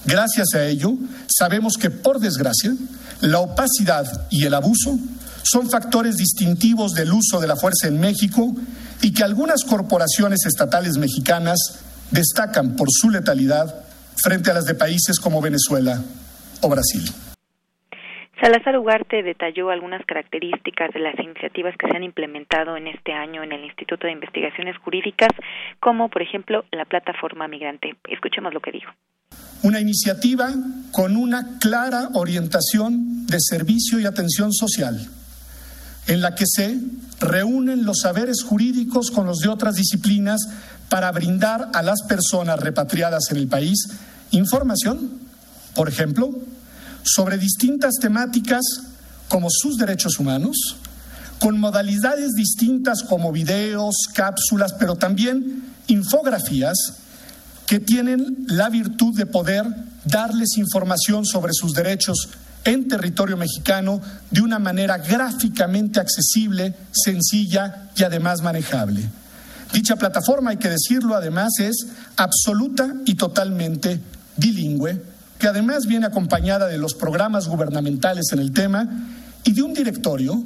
Gracias 0.05 0.53
a 0.53 0.65
ello, 0.65 0.93
sabemos 1.27 1.73
que, 1.77 1.89
por 1.89 2.21
desgracia, 2.21 2.73
la 3.19 3.39
opacidad 3.39 4.27
y 4.29 4.45
el 4.45 4.53
abuso 4.53 4.97
son 5.43 5.69
factores 5.69 6.15
distintivos 6.15 6.93
del 6.93 7.11
uso 7.11 7.41
de 7.41 7.47
la 7.47 7.57
fuerza 7.57 7.87
en 7.87 7.99
México 7.99 8.55
y 9.01 9.13
que 9.13 9.23
algunas 9.23 9.63
corporaciones 9.63 10.45
estatales 10.45 10.97
mexicanas 10.97 11.83
destacan 12.11 12.75
por 12.75 12.87
su 12.89 13.09
letalidad 13.09 13.83
frente 14.23 14.51
a 14.51 14.53
las 14.53 14.65
de 14.65 14.75
países 14.75 15.19
como 15.19 15.41
Venezuela 15.41 16.01
o 16.61 16.69
Brasil. 16.69 17.03
Salazar 18.41 18.77
Ugarte 18.77 19.23
detalló 19.23 19.71
algunas 19.71 20.05
características 20.05 20.93
de 20.93 20.99
las 20.99 21.17
iniciativas 21.19 21.75
que 21.77 21.87
se 21.87 21.97
han 21.97 22.03
implementado 22.03 22.77
en 22.77 22.87
este 22.87 23.11
año 23.11 23.41
en 23.41 23.51
el 23.51 23.63
Instituto 23.65 24.05
de 24.05 24.13
Investigaciones 24.13 24.77
Jurídicas, 24.77 25.29
como 25.79 26.09
por 26.09 26.21
ejemplo 26.21 26.63
la 26.71 26.85
plataforma 26.85 27.47
migrante. 27.47 27.95
Escuchemos 28.07 28.53
lo 28.53 28.59
que 28.59 28.71
dijo. 28.71 28.91
Una 29.63 29.81
iniciativa 29.81 30.49
con 30.91 31.17
una 31.17 31.57
clara 31.59 32.09
orientación 32.13 33.25
de 33.25 33.37
servicio 33.39 33.99
y 33.99 34.05
atención 34.05 34.53
social 34.53 34.99
en 36.07 36.21
la 36.21 36.35
que 36.35 36.45
se 36.47 36.79
reúnen 37.19 37.85
los 37.85 37.99
saberes 38.01 38.43
jurídicos 38.43 39.11
con 39.11 39.27
los 39.27 39.39
de 39.39 39.49
otras 39.49 39.75
disciplinas 39.75 40.41
para 40.89 41.11
brindar 41.11 41.69
a 41.73 41.83
las 41.83 42.01
personas 42.03 42.59
repatriadas 42.59 43.29
en 43.31 43.37
el 43.37 43.47
país 43.47 43.87
información, 44.31 45.19
por 45.75 45.89
ejemplo, 45.89 46.31
sobre 47.03 47.37
distintas 47.37 47.95
temáticas 48.01 48.61
como 49.27 49.47
sus 49.49 49.77
derechos 49.77 50.19
humanos, 50.19 50.77
con 51.39 51.59
modalidades 51.59 52.33
distintas 52.33 53.03
como 53.03 53.31
videos, 53.31 53.95
cápsulas, 54.13 54.73
pero 54.73 54.95
también 54.95 55.63
infografías 55.87 56.77
que 57.65 57.79
tienen 57.79 58.45
la 58.47 58.69
virtud 58.69 59.15
de 59.15 59.25
poder 59.25 59.65
darles 60.05 60.57
información 60.57 61.25
sobre 61.25 61.53
sus 61.53 61.73
derechos 61.73 62.29
en 62.63 62.87
territorio 62.87 63.37
mexicano 63.37 64.01
de 64.29 64.41
una 64.41 64.59
manera 64.59 64.97
gráficamente 64.97 65.99
accesible, 65.99 66.73
sencilla 66.91 67.89
y 67.95 68.03
además 68.03 68.41
manejable. 68.41 69.09
Dicha 69.73 69.95
plataforma, 69.95 70.51
hay 70.51 70.57
que 70.57 70.69
decirlo, 70.69 71.15
además 71.15 71.59
es 71.59 71.87
absoluta 72.15 72.93
y 73.05 73.15
totalmente 73.15 73.99
bilingüe, 74.37 75.01
que 75.39 75.47
además 75.47 75.85
viene 75.85 76.05
acompañada 76.05 76.67
de 76.67 76.77
los 76.77 76.93
programas 76.93 77.47
gubernamentales 77.47 78.25
en 78.31 78.39
el 78.39 78.51
tema 78.51 78.87
y 79.43 79.53
de 79.53 79.61
un 79.61 79.73
directorio 79.73 80.43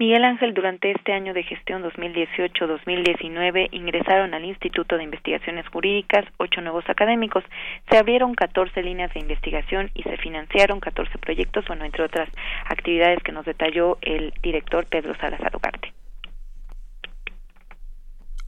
Miguel 0.00 0.24
Ángel, 0.24 0.54
durante 0.54 0.92
este 0.92 1.12
año 1.12 1.34
de 1.34 1.42
gestión 1.42 1.82
2018-2019 1.82 3.68
ingresaron 3.72 4.32
al 4.32 4.46
Instituto 4.46 4.96
de 4.96 5.04
Investigaciones 5.04 5.68
Jurídicas 5.68 6.24
ocho 6.38 6.62
nuevos 6.62 6.88
académicos. 6.88 7.44
Se 7.90 7.98
abrieron 7.98 8.34
14 8.34 8.82
líneas 8.82 9.12
de 9.12 9.20
investigación 9.20 9.90
y 9.94 10.02
se 10.04 10.16
financiaron 10.16 10.80
14 10.80 11.18
proyectos, 11.18 11.66
bueno, 11.68 11.84
entre 11.84 12.02
otras 12.02 12.30
actividades 12.64 13.22
que 13.22 13.32
nos 13.32 13.44
detalló 13.44 13.98
el 14.00 14.32
director 14.42 14.86
Pedro 14.86 15.14
Salazar 15.16 15.54
Ugarte. 15.54 15.92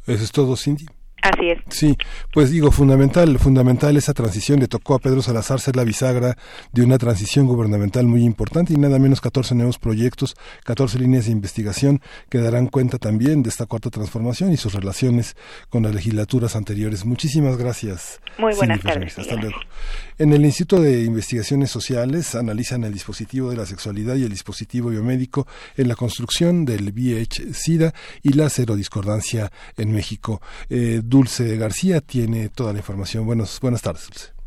Eso 0.06 0.24
es 0.24 0.32
todo, 0.32 0.56
Cindy. 0.56 0.86
Así 1.22 1.50
es. 1.50 1.60
Sí, 1.68 1.96
pues 2.32 2.50
digo, 2.50 2.72
fundamental, 2.72 3.38
fundamental 3.38 3.96
esa 3.96 4.12
transición. 4.12 4.58
Le 4.58 4.66
tocó 4.66 4.94
a 4.94 4.98
Pedro 4.98 5.22
Salazar 5.22 5.60
ser 5.60 5.76
la 5.76 5.84
bisagra 5.84 6.36
de 6.72 6.82
una 6.82 6.98
transición 6.98 7.46
gubernamental 7.46 8.06
muy 8.06 8.24
importante 8.24 8.72
y 8.72 8.76
nada 8.76 8.98
menos 8.98 9.20
14 9.20 9.54
nuevos 9.54 9.78
proyectos, 9.78 10.34
14 10.64 10.98
líneas 10.98 11.26
de 11.26 11.32
investigación 11.32 12.00
que 12.28 12.38
darán 12.38 12.66
cuenta 12.66 12.98
también 12.98 13.44
de 13.44 13.50
esta 13.50 13.66
cuarta 13.66 13.88
transformación 13.88 14.52
y 14.52 14.56
sus 14.56 14.74
relaciones 14.74 15.36
con 15.70 15.84
las 15.84 15.94
legislaturas 15.94 16.56
anteriores. 16.56 17.04
Muchísimas 17.04 17.56
gracias. 17.56 18.20
Muy 18.38 18.54
buenas 18.54 18.80
tardes. 18.80 19.16
Hasta 19.16 19.36
luego. 19.36 19.56
En 20.18 20.32
el 20.32 20.44
Instituto 20.44 20.82
de 20.82 21.04
Investigaciones 21.04 21.70
Sociales 21.70 22.34
analizan 22.34 22.84
el 22.84 22.92
dispositivo 22.92 23.50
de 23.50 23.56
la 23.56 23.66
sexualidad 23.66 24.16
y 24.16 24.24
el 24.24 24.30
dispositivo 24.30 24.90
biomédico 24.90 25.46
en 25.76 25.88
la 25.88 25.94
construcción 25.94 26.64
del 26.64 26.92
VIH-Sida 26.92 27.92
y 28.22 28.32
la 28.32 28.48
serodiscordancia 28.48 29.52
en 29.76 29.92
México. 29.92 30.40
Eh, 30.68 31.00
Dulce 31.12 31.58
García 31.58 32.00
tiene 32.00 32.48
toda 32.48 32.72
la 32.72 32.78
información. 32.78 33.26
Buenos, 33.26 33.60
buenas 33.60 33.82
tardes, 33.82 34.06
Dulce. 34.06 34.41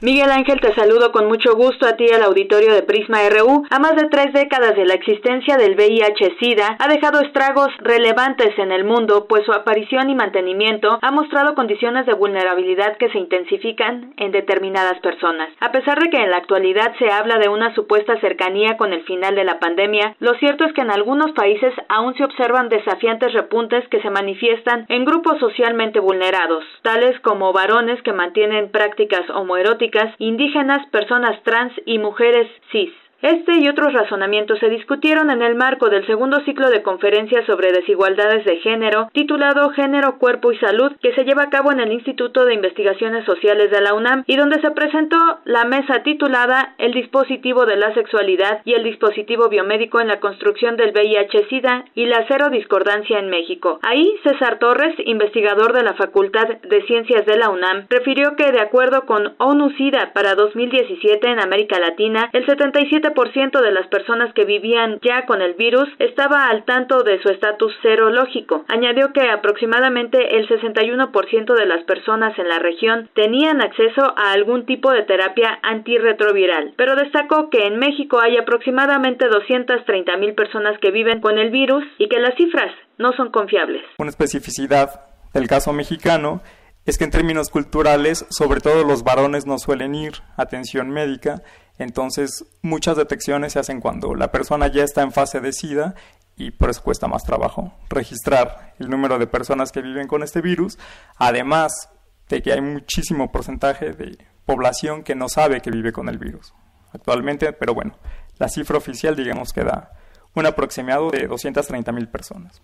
Miguel 0.00 0.28
Ángel, 0.32 0.60
te 0.60 0.74
saludo 0.74 1.12
con 1.12 1.28
mucho 1.28 1.54
gusto 1.54 1.86
a 1.86 1.96
ti 1.96 2.06
al 2.12 2.24
auditorio 2.24 2.74
de 2.74 2.82
Prisma 2.82 3.18
RU. 3.30 3.62
A 3.70 3.78
más 3.78 3.94
de 3.94 4.08
tres 4.08 4.32
décadas 4.32 4.74
de 4.74 4.84
la 4.84 4.94
existencia 4.94 5.56
del 5.56 5.76
VIH-Sida 5.76 6.76
ha 6.80 6.88
dejado 6.88 7.20
estragos 7.20 7.68
relevantes 7.78 8.58
en 8.58 8.72
el 8.72 8.82
mundo, 8.82 9.26
pues 9.28 9.44
su 9.46 9.52
aparición 9.52 10.10
y 10.10 10.16
mantenimiento 10.16 10.98
ha 11.00 11.10
mostrado 11.12 11.54
condiciones 11.54 12.06
de 12.06 12.12
vulnerabilidad 12.12 12.96
que 12.96 13.08
se 13.10 13.18
intensifican 13.18 14.12
en 14.16 14.32
determinadas 14.32 14.98
personas. 14.98 15.48
A 15.60 15.70
pesar 15.70 16.00
de 16.00 16.10
que 16.10 16.20
en 16.20 16.30
la 16.32 16.38
actualidad 16.38 16.92
se 16.98 17.10
habla 17.10 17.38
de 17.38 17.48
una 17.48 17.72
supuesta 17.76 18.20
cercanía 18.20 18.76
con 18.76 18.92
el 18.92 19.04
final 19.04 19.36
de 19.36 19.44
la 19.44 19.60
pandemia, 19.60 20.16
lo 20.18 20.34
cierto 20.34 20.64
es 20.64 20.72
que 20.72 20.82
en 20.82 20.90
algunos 20.90 21.30
países 21.32 21.72
aún 21.88 22.16
se 22.16 22.24
observan 22.24 22.68
desafiantes 22.68 23.32
repuntes 23.32 23.88
que 23.88 24.02
se 24.02 24.10
manifiestan 24.10 24.86
en 24.88 25.04
grupos 25.04 25.38
socialmente 25.38 26.00
vulnerados, 26.00 26.64
tales 26.82 27.18
como 27.20 27.52
varones 27.52 28.02
que 28.02 28.12
mantienen 28.12 28.70
prácticas 28.70 29.30
homoeróticas 29.30 29.83
indígenas, 30.18 30.86
personas 30.88 31.42
trans 31.42 31.72
y 31.86 31.98
mujeres 31.98 32.48
cis. 32.70 32.92
Este 33.24 33.54
y 33.58 33.68
otros 33.68 33.94
razonamientos 33.94 34.58
se 34.58 34.68
discutieron 34.68 35.30
en 35.30 35.40
el 35.40 35.54
marco 35.54 35.88
del 35.88 36.06
segundo 36.06 36.40
ciclo 36.44 36.68
de 36.68 36.82
conferencias 36.82 37.46
sobre 37.46 37.72
desigualdades 37.72 38.44
de 38.44 38.58
género, 38.58 39.08
titulado 39.14 39.70
Género, 39.70 40.18
Cuerpo 40.18 40.52
y 40.52 40.58
Salud, 40.58 40.92
que 41.00 41.14
se 41.14 41.24
lleva 41.24 41.44
a 41.44 41.48
cabo 41.48 41.72
en 41.72 41.80
el 41.80 41.90
Instituto 41.90 42.44
de 42.44 42.52
Investigaciones 42.52 43.24
Sociales 43.24 43.70
de 43.70 43.80
la 43.80 43.94
UNAM 43.94 44.24
y 44.26 44.36
donde 44.36 44.60
se 44.60 44.70
presentó 44.72 45.16
la 45.46 45.64
mesa 45.64 46.02
titulada 46.02 46.74
El 46.76 46.92
dispositivo 46.92 47.64
de 47.64 47.76
la 47.76 47.94
sexualidad 47.94 48.60
y 48.66 48.74
el 48.74 48.84
dispositivo 48.84 49.48
biomédico 49.48 50.02
en 50.02 50.08
la 50.08 50.20
construcción 50.20 50.76
del 50.76 50.92
VIH-Sida 50.92 51.86
y 51.94 52.04
la 52.04 52.26
cero 52.28 52.50
discordancia 52.50 53.18
en 53.18 53.30
México. 53.30 53.78
Ahí, 53.80 54.06
César 54.22 54.58
Torres, 54.58 54.96
investigador 54.98 55.72
de 55.72 55.82
la 55.82 55.94
Facultad 55.94 56.46
de 56.46 56.82
Ciencias 56.82 57.24
de 57.24 57.38
la 57.38 57.48
UNAM, 57.48 57.86
refirió 57.88 58.36
que 58.36 58.52
de 58.52 58.60
acuerdo 58.60 59.06
con 59.06 59.32
ONU-SIDA 59.38 60.12
para 60.12 60.34
2017 60.34 61.26
en 61.26 61.40
América 61.40 61.78
Latina, 61.78 62.28
el 62.34 62.44
77 62.44 63.13
ciento 63.32 63.62
de 63.62 63.72
las 63.72 63.86
personas 63.88 64.32
que 64.34 64.44
vivían 64.44 64.98
ya 65.02 65.26
con 65.26 65.42
el 65.42 65.54
virus 65.54 65.88
estaba 65.98 66.48
al 66.48 66.64
tanto 66.64 67.02
de 67.02 67.20
su 67.22 67.28
estatus 67.30 67.72
serológico. 67.82 68.64
Añadió 68.68 69.12
que 69.12 69.28
aproximadamente 69.30 70.36
el 70.36 70.48
61% 70.48 71.54
de 71.54 71.66
las 71.66 71.84
personas 71.84 72.38
en 72.38 72.48
la 72.48 72.58
región 72.58 73.08
tenían 73.14 73.60
acceso 73.62 74.02
a 74.16 74.32
algún 74.32 74.66
tipo 74.66 74.90
de 74.90 75.02
terapia 75.02 75.58
antirretroviral, 75.62 76.74
pero 76.76 76.96
destacó 76.96 77.50
que 77.50 77.66
en 77.66 77.78
México 77.78 78.20
hay 78.20 78.36
aproximadamente 78.36 79.28
230 79.28 80.16
mil 80.18 80.34
personas 80.34 80.78
que 80.80 80.90
viven 80.90 81.20
con 81.20 81.38
el 81.38 81.50
virus 81.50 81.84
y 81.98 82.08
que 82.08 82.18
las 82.18 82.34
cifras 82.36 82.72
no 82.98 83.12
son 83.12 83.30
confiables. 83.30 83.82
Una 83.98 84.10
especificidad 84.10 85.06
del 85.32 85.48
caso 85.48 85.72
mexicano 85.72 86.42
es 86.86 86.98
que 86.98 87.04
en 87.04 87.10
términos 87.10 87.48
culturales, 87.48 88.26
sobre 88.28 88.60
todo 88.60 88.84
los 88.84 89.04
varones 89.04 89.46
no 89.46 89.58
suelen 89.58 89.94
ir 89.94 90.12
a 90.36 90.42
atención 90.42 90.90
médica 90.90 91.42
entonces, 91.78 92.44
muchas 92.62 92.96
detecciones 92.96 93.52
se 93.52 93.58
hacen 93.58 93.80
cuando 93.80 94.14
la 94.14 94.30
persona 94.30 94.68
ya 94.68 94.84
está 94.84 95.02
en 95.02 95.12
fase 95.12 95.40
de 95.40 95.52
SIDA 95.52 95.94
y 96.36 96.50
por 96.50 96.70
eso 96.70 96.82
cuesta 96.82 97.08
más 97.08 97.24
trabajo 97.24 97.72
registrar 97.88 98.74
el 98.78 98.90
número 98.90 99.18
de 99.18 99.26
personas 99.26 99.72
que 99.72 99.82
viven 99.82 100.08
con 100.08 100.22
este 100.22 100.40
virus, 100.40 100.78
además 101.16 101.88
de 102.28 102.42
que 102.42 102.52
hay 102.52 102.60
muchísimo 102.60 103.30
porcentaje 103.30 103.92
de 103.92 104.18
población 104.46 105.02
que 105.02 105.14
no 105.14 105.28
sabe 105.28 105.60
que 105.60 105.70
vive 105.70 105.92
con 105.92 106.08
el 106.08 106.18
virus 106.18 106.54
actualmente, 106.92 107.52
pero 107.52 107.74
bueno, 107.74 107.96
la 108.38 108.48
cifra 108.48 108.78
oficial 108.78 109.16
digamos 109.16 109.52
que 109.52 109.64
da 109.64 109.92
un 110.34 110.46
aproximado 110.46 111.10
de 111.10 111.26
230 111.26 111.92
mil 111.92 112.08
personas. 112.08 112.60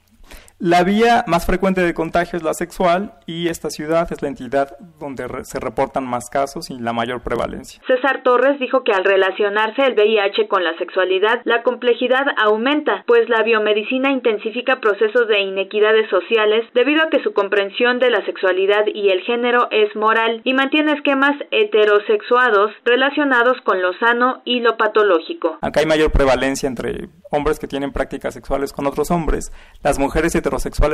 La 0.62 0.84
vía 0.84 1.24
más 1.26 1.46
frecuente 1.46 1.80
de 1.80 1.94
contagio 1.94 2.36
es 2.36 2.42
la 2.42 2.52
sexual 2.52 3.14
y 3.24 3.48
esta 3.48 3.70
ciudad 3.70 4.06
es 4.12 4.20
la 4.20 4.28
entidad 4.28 4.76
donde 4.98 5.26
se 5.44 5.58
reportan 5.58 6.06
más 6.06 6.28
casos 6.28 6.68
y 6.68 6.78
la 6.78 6.92
mayor 6.92 7.22
prevalencia. 7.22 7.80
César 7.86 8.22
Torres 8.22 8.60
dijo 8.60 8.84
que 8.84 8.92
al 8.92 9.04
relacionarse 9.04 9.80
el 9.80 9.94
VIH 9.94 10.48
con 10.48 10.62
la 10.62 10.76
sexualidad, 10.76 11.40
la 11.44 11.62
complejidad 11.62 12.26
aumenta, 12.36 13.04
pues 13.06 13.26
la 13.30 13.42
biomedicina 13.42 14.10
intensifica 14.10 14.80
procesos 14.80 15.28
de 15.28 15.40
inequidades 15.40 16.10
sociales 16.10 16.66
debido 16.74 17.04
a 17.04 17.08
que 17.08 17.22
su 17.22 17.32
comprensión 17.32 17.98
de 17.98 18.10
la 18.10 18.22
sexualidad 18.26 18.84
y 18.92 19.08
el 19.08 19.22
género 19.22 19.66
es 19.70 19.96
moral 19.96 20.42
y 20.44 20.52
mantiene 20.52 20.92
esquemas 20.92 21.36
heterosexuados 21.52 22.72
relacionados 22.84 23.56
con 23.64 23.80
lo 23.80 23.94
sano 23.94 24.42
y 24.44 24.60
lo 24.60 24.76
patológico. 24.76 25.56
Acá 25.62 25.80
hay 25.80 25.86
mayor 25.86 26.12
prevalencia 26.12 26.66
entre 26.66 27.08
hombres 27.30 27.58
que 27.58 27.68
tienen 27.68 27.92
prácticas 27.92 28.34
sexuales 28.34 28.74
con 28.74 28.86
otros 28.86 29.10
hombres. 29.10 29.52
Las 29.82 29.98
mujeres 29.98 30.34
heterosexuales 30.34 30.49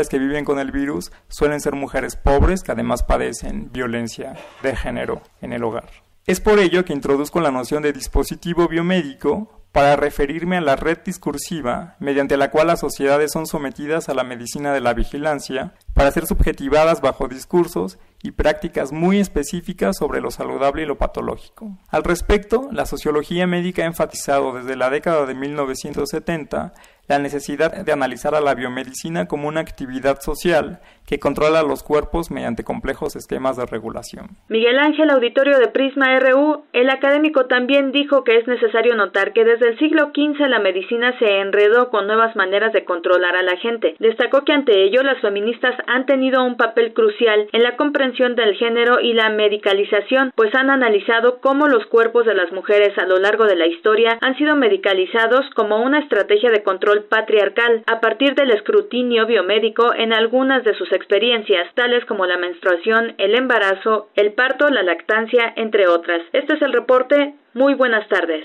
que 0.09 0.19
viven 0.19 0.45
con 0.45 0.59
el 0.59 0.71
virus 0.71 1.11
suelen 1.29 1.61
ser 1.61 1.75
mujeres 1.75 2.17
pobres 2.17 2.63
que 2.63 2.73
además 2.73 3.03
padecen 3.03 3.71
violencia 3.73 4.35
de 4.63 4.77
género 4.77 5.23
en 5.41 5.53
el 5.53 5.65
hogar. 5.65 5.89
Es 6.27 6.41
por 6.41 6.59
ello 6.59 6.85
que 6.85 6.93
introduzco 6.93 7.41
la 7.41 7.51
noción 7.51 7.83
de 7.83 7.93
dispositivo 7.93 8.69
biomédico 8.69 9.57
para 9.73 9.95
referirme 9.95 10.57
a 10.57 10.61
la 10.61 10.75
red 10.75 10.99
discursiva 11.05 11.97
mediante 12.01 12.37
la 12.37 12.51
cual 12.51 12.69
las 12.69 12.81
sociedades 12.81 13.33
son 13.33 13.47
sometidas 13.47 14.09
a 14.09 14.15
la 14.15 14.25
medicina 14.25 14.73
de 14.73 14.81
la 14.81 14.95
vigilancia 14.95 15.75
para 15.93 16.11
ser 16.11 16.27
subjetivadas 16.27 17.01
bajo 17.01 17.29
discursos 17.29 17.99
y 18.23 18.33
prácticas 18.33 18.93
muy 18.93 19.19
específicas 19.19 19.97
sobre 19.97 20.21
lo 20.21 20.31
saludable 20.31 20.83
y 20.83 20.87
lo 20.87 20.99
patológico. 20.99 21.79
Al 21.89 22.05
respecto, 22.05 22.69
la 22.73 22.87
sociología 22.87 23.47
médica 23.47 23.83
ha 23.83 23.87
enfatizado 23.87 24.55
desde 24.55 24.77
la 24.77 24.91
década 24.91 25.27
de 25.27 25.35
1970 25.35 26.73
la 27.09 27.19
necesidad 27.21 27.85
de 27.85 27.93
analizar 27.93 28.35
a 28.35 28.41
la 28.41 28.55
biomedicina 28.55 29.27
como 29.27 29.47
una 29.47 29.61
actividad 29.61 30.21
social 30.21 30.81
que 31.07 31.21
controla 31.21 31.63
los 31.63 31.85
cuerpos 31.85 32.33
mediante 32.33 32.65
complejos 32.65 33.15
esquemas 33.15 33.57
de 33.57 33.67
regulación. 33.67 34.31
Miguel 34.49 34.77
Ángel, 34.77 35.11
auditorio 35.11 35.59
de 35.61 35.69
Prisma 35.69 36.19
RU, 36.19 36.65
el 36.73 36.91
académico 36.91 37.47
también 37.47 37.93
dijo 37.93 38.25
que 38.25 38.39
es 38.39 38.49
necesario 38.49 38.97
notar 38.97 39.33
que 39.33 39.45
desde 39.45 39.69
el 39.69 39.79
siglo 39.79 40.11
XV 40.13 40.49
la 40.49 40.59
medicina 40.59 41.17
se 41.21 41.39
enredó 41.39 41.91
con 41.91 42.09
nuevas 42.09 42.35
maneras 42.35 42.73
de 42.73 42.85
controlar 42.85 43.37
a 43.37 43.45
la 43.45 43.57
gente. 43.59 43.95
Destacó 44.01 44.45
que 44.45 44.53
ante 44.53 44.83
ello 44.83 45.05
las 45.05 45.21
feministas 45.21 45.77
han 45.87 46.07
tenido 46.07 46.43
un 46.43 46.57
papel 46.57 46.93
crucial 46.93 47.47
en 47.53 47.63
la 47.63 47.77
comprensión 47.77 48.06
del 48.13 48.55
género 48.55 49.01
y 49.01 49.15
la 49.15 49.31
medicalización, 49.31 50.31
pues 50.37 50.55
han 50.55 50.71
analizado 50.71 51.41
cómo 51.41 51.67
los 51.67 51.87
cuerpos 51.87 52.25
de 52.25 52.35
las 52.35 52.53
mujeres 52.53 52.97
a 52.99 53.07
lo 53.07 53.19
largo 53.19 53.47
de 53.47 53.57
la 53.57 53.67
historia 53.67 54.19
han 54.21 54.37
sido 54.37 54.55
medicalizados 54.55 55.45
como 55.55 55.83
una 55.83 55.99
estrategia 55.99 56.51
de 56.51 56.63
control 56.63 57.05
patriarcal 57.05 57.83
a 57.87 58.01
partir 58.01 58.35
del 58.35 58.53
escrutinio 58.53 59.27
biomédico 59.27 59.93
en 59.95 60.13
algunas 60.13 60.63
de 60.65 60.75
sus 60.75 60.93
experiencias, 60.93 61.73
tales 61.75 62.05
como 62.05 62.27
la 62.27 62.39
menstruación, 62.39 63.15
el 63.19 63.35
embarazo, 63.35 64.09
el 64.15 64.33
parto, 64.35 64.69
la 64.69 64.83
lactancia, 64.83 65.53
entre 65.57 65.89
otras. 65.89 66.23
Este 66.33 66.55
es 66.55 66.63
el 66.63 66.73
reporte. 66.73 67.35
Muy 67.55 67.75
buenas 67.75 68.07
tardes. 68.09 68.45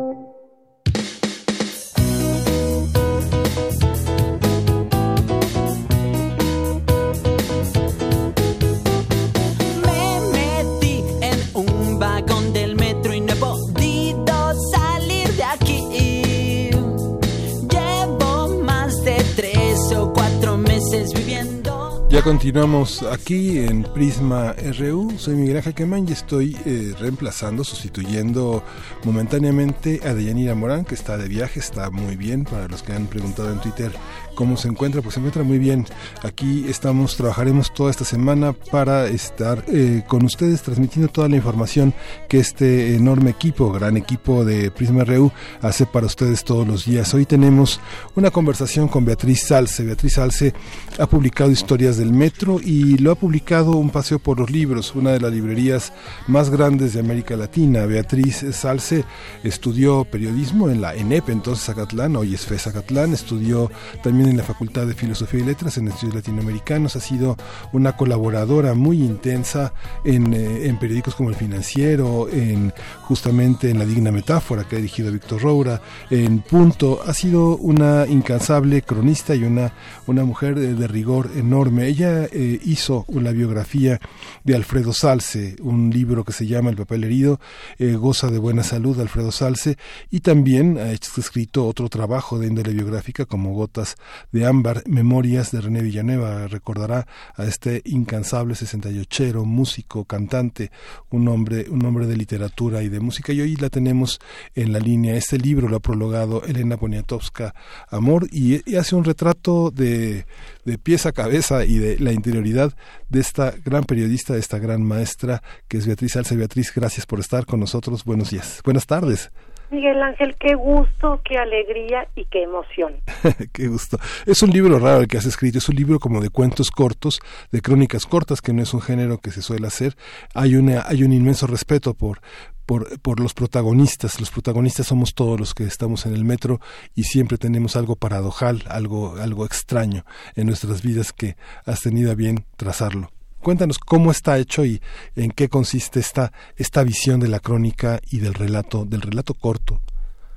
continuamos 22.51 23.01
aquí 23.03 23.59
en 23.59 23.83
Prisma 23.83 24.53
RU. 24.77 25.17
Soy 25.17 25.35
Miguel 25.35 25.55
Ángel 25.55 25.73
Quemán 25.73 26.05
y 26.05 26.11
estoy 26.11 26.57
eh, 26.65 26.93
reemplazando, 26.99 27.63
sustituyendo 27.63 28.61
momentáneamente 29.05 30.01
a 30.03 30.13
Deyanira 30.13 30.53
Morán, 30.53 30.83
que 30.83 30.93
está 30.93 31.17
de 31.17 31.29
viaje, 31.29 31.61
está 31.61 31.89
muy 31.91 32.17
bien. 32.17 32.43
Para 32.43 32.67
los 32.67 32.83
que 32.83 32.91
han 32.91 33.07
preguntado 33.07 33.53
en 33.53 33.61
Twitter 33.61 33.93
cómo 34.41 34.57
se 34.57 34.69
encuentra, 34.69 35.03
pues 35.03 35.13
se 35.13 35.19
encuentra 35.19 35.43
muy 35.43 35.59
bien. 35.59 35.85
Aquí 36.23 36.65
estamos, 36.67 37.15
trabajaremos 37.15 37.71
toda 37.75 37.91
esta 37.91 38.05
semana 38.05 38.53
para 38.53 39.05
estar 39.05 39.63
eh, 39.67 40.01
con 40.07 40.25
ustedes 40.25 40.63
transmitiendo 40.63 41.11
toda 41.11 41.29
la 41.29 41.35
información 41.35 41.93
que 42.27 42.39
este 42.39 42.95
enorme 42.95 43.29
equipo, 43.29 43.71
gran 43.71 43.97
equipo 43.97 44.43
de 44.43 44.71
Prisma 44.71 45.03
RU 45.03 45.31
hace 45.61 45.85
para 45.85 46.07
ustedes 46.07 46.43
todos 46.43 46.67
los 46.67 46.85
días. 46.85 47.13
Hoy 47.13 47.27
tenemos 47.27 47.79
una 48.15 48.31
conversación 48.31 48.87
con 48.87 49.05
Beatriz 49.05 49.43
Salce. 49.43 49.83
Beatriz 49.83 50.13
Salce 50.13 50.55
ha 50.97 51.05
publicado 51.05 51.51
historias 51.51 51.97
del 51.97 52.11
metro 52.11 52.59
y 52.59 52.97
lo 52.97 53.11
ha 53.11 53.15
publicado 53.15 53.73
Un 53.73 53.91
Paseo 53.91 54.17
por 54.17 54.39
los 54.39 54.49
Libros, 54.49 54.95
una 54.95 55.11
de 55.11 55.19
las 55.19 55.31
librerías 55.31 55.93
más 56.25 56.49
grandes 56.49 56.93
de 56.93 56.99
América 57.01 57.37
Latina. 57.37 57.85
Beatriz 57.85 58.43
Salce 58.53 59.03
estudió 59.43 60.03
periodismo 60.03 60.67
en 60.71 60.81
la 60.81 60.95
ENEP, 60.95 61.29
entonces 61.29 61.63
Zacatlán, 61.63 62.15
hoy 62.15 62.33
es 62.33 62.47
FES 62.47 62.63
Zacatlán, 62.63 63.13
estudió 63.13 63.69
también 64.01 64.30
en 64.31 64.37
la 64.37 64.43
Facultad 64.43 64.87
de 64.87 64.93
Filosofía 64.93 65.41
y 65.41 65.43
Letras 65.43 65.77
en 65.77 65.87
estudios 65.87 66.15
latinoamericanos, 66.15 66.95
ha 66.95 66.99
sido 66.99 67.37
una 67.71 67.95
colaboradora 67.95 68.73
muy 68.73 69.03
intensa 69.03 69.73
en, 70.03 70.33
eh, 70.33 70.67
en 70.67 70.79
periódicos 70.79 71.15
como 71.15 71.29
El 71.29 71.35
Financiero, 71.35 72.27
en 72.29 72.73
justamente 73.01 73.69
en 73.69 73.79
La 73.79 73.85
Digna 73.85 74.11
Metáfora 74.11 74.63
que 74.63 74.75
ha 74.75 74.79
dirigido 74.79 75.11
Víctor 75.11 75.41
Roura, 75.41 75.81
en 76.09 76.39
Punto, 76.39 77.01
ha 77.05 77.13
sido 77.13 77.57
una 77.57 78.07
incansable 78.07 78.81
cronista 78.81 79.35
y 79.35 79.43
una, 79.43 79.73
una 80.07 80.23
mujer 80.23 80.57
de, 80.57 80.87
rigor 80.87 81.29
enorme. 81.35 81.87
Ella 81.87 82.25
eh, 82.25 82.59
hizo 82.63 83.05
una 83.07 83.31
biografía 83.31 83.99
de 84.43 84.55
Alfredo 84.55 84.93
Salce, 84.93 85.55
un 85.61 85.89
libro 85.89 86.23
que 86.23 86.33
se 86.33 86.47
llama 86.47 86.69
El 86.69 86.77
papel 86.77 87.03
herido, 87.03 87.39
eh, 87.77 87.93
goza 87.93 88.31
de 88.31 88.39
buena 88.39 88.63
salud 88.63 88.99
Alfredo 88.99 89.31
Salce, 89.31 89.77
y 90.09 90.21
también 90.21 90.77
ha 90.77 90.91
escrito 90.91 91.67
otro 91.67 91.89
trabajo 91.89 92.39
de 92.39 92.47
índole 92.47 92.73
biográfica 92.73 93.25
como 93.25 93.53
Gotas 93.53 93.95
de 94.31 94.45
Ámbar, 94.45 94.83
Memorias 94.87 95.51
de 95.51 95.61
René 95.61 95.81
Villanueva. 95.81 96.47
Recordará 96.47 97.07
a 97.35 97.45
este 97.45 97.81
incansable 97.85 98.53
68ero, 98.53 99.45
músico, 99.45 100.05
cantante, 100.05 100.71
un 101.09 101.27
hombre, 101.27 101.67
un 101.69 101.85
hombre 101.85 102.07
de 102.07 102.17
literatura 102.17 102.83
y 102.83 102.89
de 102.89 102.99
música, 102.99 103.33
y 103.33 103.41
hoy 103.41 103.55
la 103.55 103.69
tenemos 103.69 104.19
en 104.55 104.73
la 104.73 104.79
línea. 104.79 105.15
Este 105.15 105.37
libro 105.37 105.67
lo 105.67 105.77
ha 105.77 105.81
prologado 105.81 106.43
Elena 106.43 106.77
Poniatowska 106.77 107.53
Amor 107.89 108.27
y, 108.31 108.61
hace 108.75 108.95
un 108.95 109.03
retrato 109.03 109.71
de, 109.71 110.25
de 110.65 110.77
pieza 110.77 111.09
a 111.09 111.11
cabeza 111.11 111.65
y 111.65 111.77
de 111.77 111.99
la 111.99 112.11
interioridad 112.11 112.73
de 113.09 113.19
esta 113.19 113.53
gran 113.63 113.83
periodista, 113.83 114.33
de 114.33 114.39
esta 114.39 114.59
gran 114.59 114.83
maestra 114.83 115.43
que 115.67 115.77
es 115.77 115.85
Beatriz 115.85 116.15
Alce. 116.15 116.35
Beatriz, 116.35 116.71
gracias 116.73 117.05
por 117.05 117.19
estar 117.19 117.45
con 117.45 117.59
nosotros. 117.59 118.03
Buenos 118.03 118.31
días. 118.31 118.61
Buenas 118.63 118.85
tardes. 118.85 119.31
Miguel 119.71 120.03
Ángel, 120.03 120.35
qué 120.37 120.53
gusto, 120.53 121.21
qué 121.23 121.37
alegría 121.37 122.05
y 122.15 122.25
qué 122.25 122.43
emoción. 122.43 122.95
qué 123.53 123.69
gusto. 123.69 123.97
Es 124.25 124.43
un 124.43 124.49
libro 124.49 124.79
raro 124.79 124.99
el 124.99 125.07
que 125.07 125.17
has 125.17 125.25
escrito, 125.25 125.59
es 125.59 125.69
un 125.69 125.75
libro 125.75 125.97
como 125.97 126.19
de 126.19 126.29
cuentos 126.29 126.71
cortos, 126.71 127.21
de 127.51 127.61
crónicas 127.61 128.05
cortas, 128.05 128.41
que 128.41 128.51
no 128.51 128.61
es 128.61 128.73
un 128.73 128.81
género 128.81 129.19
que 129.19 129.31
se 129.31 129.41
suele 129.41 129.67
hacer. 129.67 129.95
Hay, 130.33 130.55
una, 130.55 130.83
hay 130.85 131.03
un 131.03 131.13
inmenso 131.13 131.47
respeto 131.47 131.93
por, 131.93 132.19
por, 132.65 132.99
por, 132.99 133.21
los 133.21 133.33
protagonistas. 133.33 134.19
Los 134.19 134.29
protagonistas 134.29 134.87
somos 134.87 135.13
todos 135.15 135.39
los 135.39 135.53
que 135.53 135.63
estamos 135.63 136.05
en 136.05 136.15
el 136.15 136.25
metro 136.25 136.59
y 136.93 137.03
siempre 137.03 137.37
tenemos 137.37 137.77
algo 137.77 137.95
paradojal, 137.95 138.63
algo, 138.67 139.15
algo 139.21 139.45
extraño 139.45 140.03
en 140.35 140.47
nuestras 140.47 140.81
vidas 140.81 141.13
que 141.13 141.37
has 141.65 141.79
tenido 141.79 142.11
a 142.11 142.15
bien 142.15 142.43
trazarlo. 142.57 143.09
Cuéntanos 143.41 143.79
cómo 143.79 144.11
está 144.11 144.37
hecho 144.37 144.63
y 144.63 144.81
en 145.15 145.31
qué 145.31 145.49
consiste 145.49 145.99
esta, 145.99 146.31
esta 146.57 146.83
visión 146.83 147.19
de 147.19 147.27
la 147.27 147.39
crónica 147.39 147.99
y 148.11 148.19
del 148.19 148.33
relato, 148.33 148.85
del 148.85 149.01
relato 149.01 149.33
corto. 149.33 149.79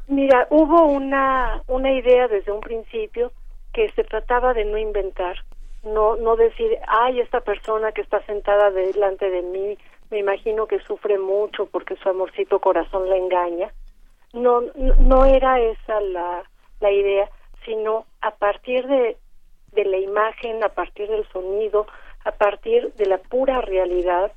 Mira, 0.09 0.47
hubo 0.51 0.87
una, 0.87 1.63
una 1.67 1.93
idea 1.93 2.29
desde 2.29 2.53
un 2.53 2.61
principio 2.61 3.33
que 3.73 3.91
se 3.93 4.05
trataba 4.05 4.55
de 4.55 4.65
no 4.65 4.79
inventar, 4.79 5.37
no, 5.83 6.17
no 6.17 6.37
decir, 6.37 6.79
ay, 6.87 7.21
esta 7.21 7.41
persona 7.41 7.93
que 7.93 8.03
está 8.03 8.25
sentada 8.25 8.71
delante 8.71 9.29
de 9.29 9.43
mí, 9.43 9.79
me 10.11 10.19
imagino 10.19 10.67
que 10.67 10.79
sufre 10.81 11.19
mucho 11.19 11.67
porque 11.67 11.97
su 11.97 12.09
amorcito 12.09 12.59
corazón 12.61 13.09
la 13.09 13.17
engaña. 13.17 13.73
No, 14.33 14.63
no 15.01 15.25
era 15.25 15.61
esa 15.61 16.01
la, 16.01 16.43
la 16.81 16.91
idea, 16.91 17.29
sino 17.65 18.07
a 18.21 18.31
partir 18.33 18.87
de, 18.87 19.17
de 19.73 19.85
la 19.85 19.99
imagen, 19.99 20.63
a 20.63 20.69
partir 20.69 21.09
del 21.09 21.27
sonido, 21.29 21.87
a 22.25 22.33
partir 22.33 22.93
de 22.95 23.07
la 23.07 23.19
pura 23.19 23.61
realidad, 23.61 24.33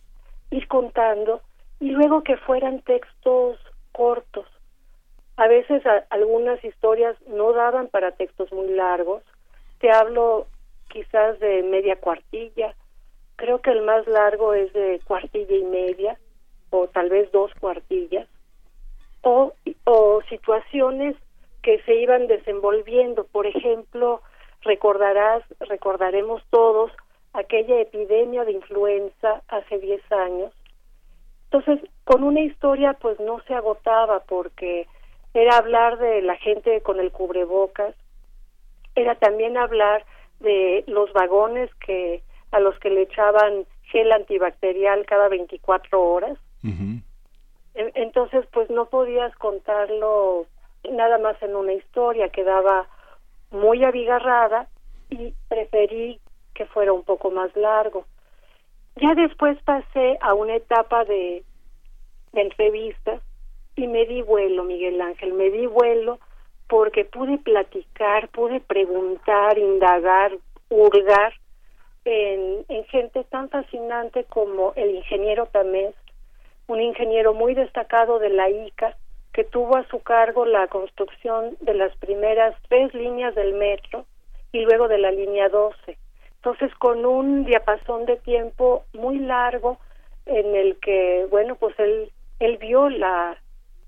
ir 0.52 0.67
contando 0.67 1.41
y 1.80 1.91
luego 1.91 2.23
que 2.23 2.38
fueran 2.38 2.82
textos 2.82 3.60
cortos. 3.91 4.45
A 5.38 5.47
veces 5.47 5.84
algunas 6.10 6.63
historias 6.63 7.15
no 7.28 7.54
daban 7.54 7.88
para 7.88 8.12
textos 8.12 8.52
muy 8.52 8.69
largos. 8.69 9.23
Te 9.80 9.91
hablo 9.91 10.47
quizás 10.89 11.39
de 11.39 11.63
media 11.63 11.97
cuartilla. 11.97 12.73
Creo 13.36 13.62
que 13.62 13.71
el 13.71 13.84
más 13.84 14.08
largo 14.08 14.54
es 14.54 14.73
de 14.73 15.00
cuartilla 15.06 15.56
y 15.56 15.63
media 15.63 16.17
o 16.71 16.88
tal 16.88 17.10
vez 17.10 17.32
dos 17.32 17.52
cuartillas. 17.60 18.28
O, 19.21 19.54
o 19.84 20.21
situaciones 20.28 21.15
que 21.62 21.82
se 21.84 21.95
iban 21.95 22.28
desenvolviendo. 22.28 23.26
Por 23.26 23.45
ejemplo, 23.45 24.21
recordarás, 24.62 25.43
recordaremos 25.60 26.41
todos 26.50 26.91
aquella 27.38 27.80
epidemia 27.80 28.43
de 28.45 28.54
influenza 28.54 29.43
hace 29.47 29.78
10 29.80 30.12
años. 30.12 30.54
Entonces, 31.52 31.88
con 32.04 32.23
una 32.23 32.41
historia 32.41 32.93
pues 32.93 33.19
no 33.19 33.39
se 33.47 33.54
agotaba 33.54 34.21
porque 34.21 34.88
era 35.34 35.58
hablar 35.58 35.97
de 36.00 36.21
la 36.23 36.36
gente 36.36 36.82
con 36.82 37.00
el 37.00 37.12
cubrebocas, 37.12 37.95
era 38.95 39.15
también 39.15 39.56
hablar 39.56 40.04
de 40.39 40.84
los 40.88 41.13
vagones 41.13 41.69
que 41.76 42.23
a 42.52 42.60
los 42.60 42.78
que 42.80 42.89
le 42.89 43.04
echaban 43.04 43.65
gel 43.84 44.12
antibacterial 44.12 45.06
cada 45.06 45.28
24 45.30 46.02
horas. 46.02 46.38
Entonces, 47.76 48.45
pues 48.52 48.69
no 48.71 48.86
podías 48.88 49.36
contarlo 49.36 50.47
nada 50.91 51.19
más 51.19 51.41
en 51.43 51.56
una 51.56 51.73
historia, 51.73 52.30
quedaba 52.30 52.88
muy 53.52 53.84
abigarrada 53.84 54.67
y 55.10 55.34
preferí 55.47 56.19
que 56.58 56.65
fuera 56.65 56.91
un 56.91 57.04
poco 57.04 57.30
más 57.30 57.56
largo. 57.56 58.06
Ya 58.96 59.13
después 59.13 59.62
pasé 59.63 60.17
a 60.22 60.34
una 60.34 60.56
etapa 60.56 61.06
de, 61.06 61.43
de 62.32 62.41
entrevistas 62.41 63.22
y 63.76 63.86
me 63.86 64.08
di 64.08 64.24
vuelo, 64.24 64.63
Miguel 64.63 65.00
Ángel, 65.00 65.34
me 65.34 65.52
di 65.52 65.67
vuelo 65.67 66.17
porque 66.67 67.06
pude 67.06 67.38
platicar, 67.38 68.30
pude 68.30 68.60
preguntar, 68.60 69.60
indagar, 69.60 70.32
hurgar 70.70 71.34
en, 72.04 72.65
en 72.70 72.84
gente 72.86 73.24
tan 73.26 73.50
fascinante 73.50 74.24
como 74.24 74.74
el 74.76 74.96
ingeniero 74.96 75.46
Tamés, 75.46 75.93
un 76.65 76.82
ingeniero 76.82 77.36
muy 77.36 77.54
destacado 77.54 78.17
de 78.17 78.30
la 78.30 78.50
ICA, 78.50 78.98
que 79.32 79.43
tuvo 79.43 79.78
a 79.78 79.88
su 79.89 80.00
cargo 80.00 80.48
la 80.48 80.67
construcción 80.67 81.56
de 81.60 81.76
las 81.76 81.96
primeras 81.98 82.56
tres 82.67 82.91
líneas 82.96 83.36
del 83.36 83.54
metro 83.54 84.06
y 84.52 84.62
luego 84.62 84.88
de 84.88 84.98
la 84.98 85.12
línea 85.12 85.50
12. 85.50 85.98
Entonces, 86.38 86.73
con 86.76 87.06
un 87.06 87.45
diapasón 87.45 88.06
de 88.06 88.17
tiempo 88.17 88.86
muy 88.93 89.19
largo 89.19 89.80
en 90.26 90.56
el 90.56 90.78
que, 90.78 91.28
bueno, 91.30 91.56
pues 91.56 91.78
él, 91.80 92.12
él 92.39 92.58
vio 92.58 92.89
la, 92.89 93.38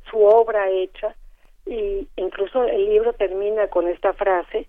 su 0.09 0.23
obra 0.23 0.69
hecha 0.69 1.15
y 1.65 2.07
incluso 2.15 2.63
el 2.63 2.89
libro 2.89 3.13
termina 3.13 3.67
con 3.67 3.87
esta 3.87 4.13
frase, 4.13 4.67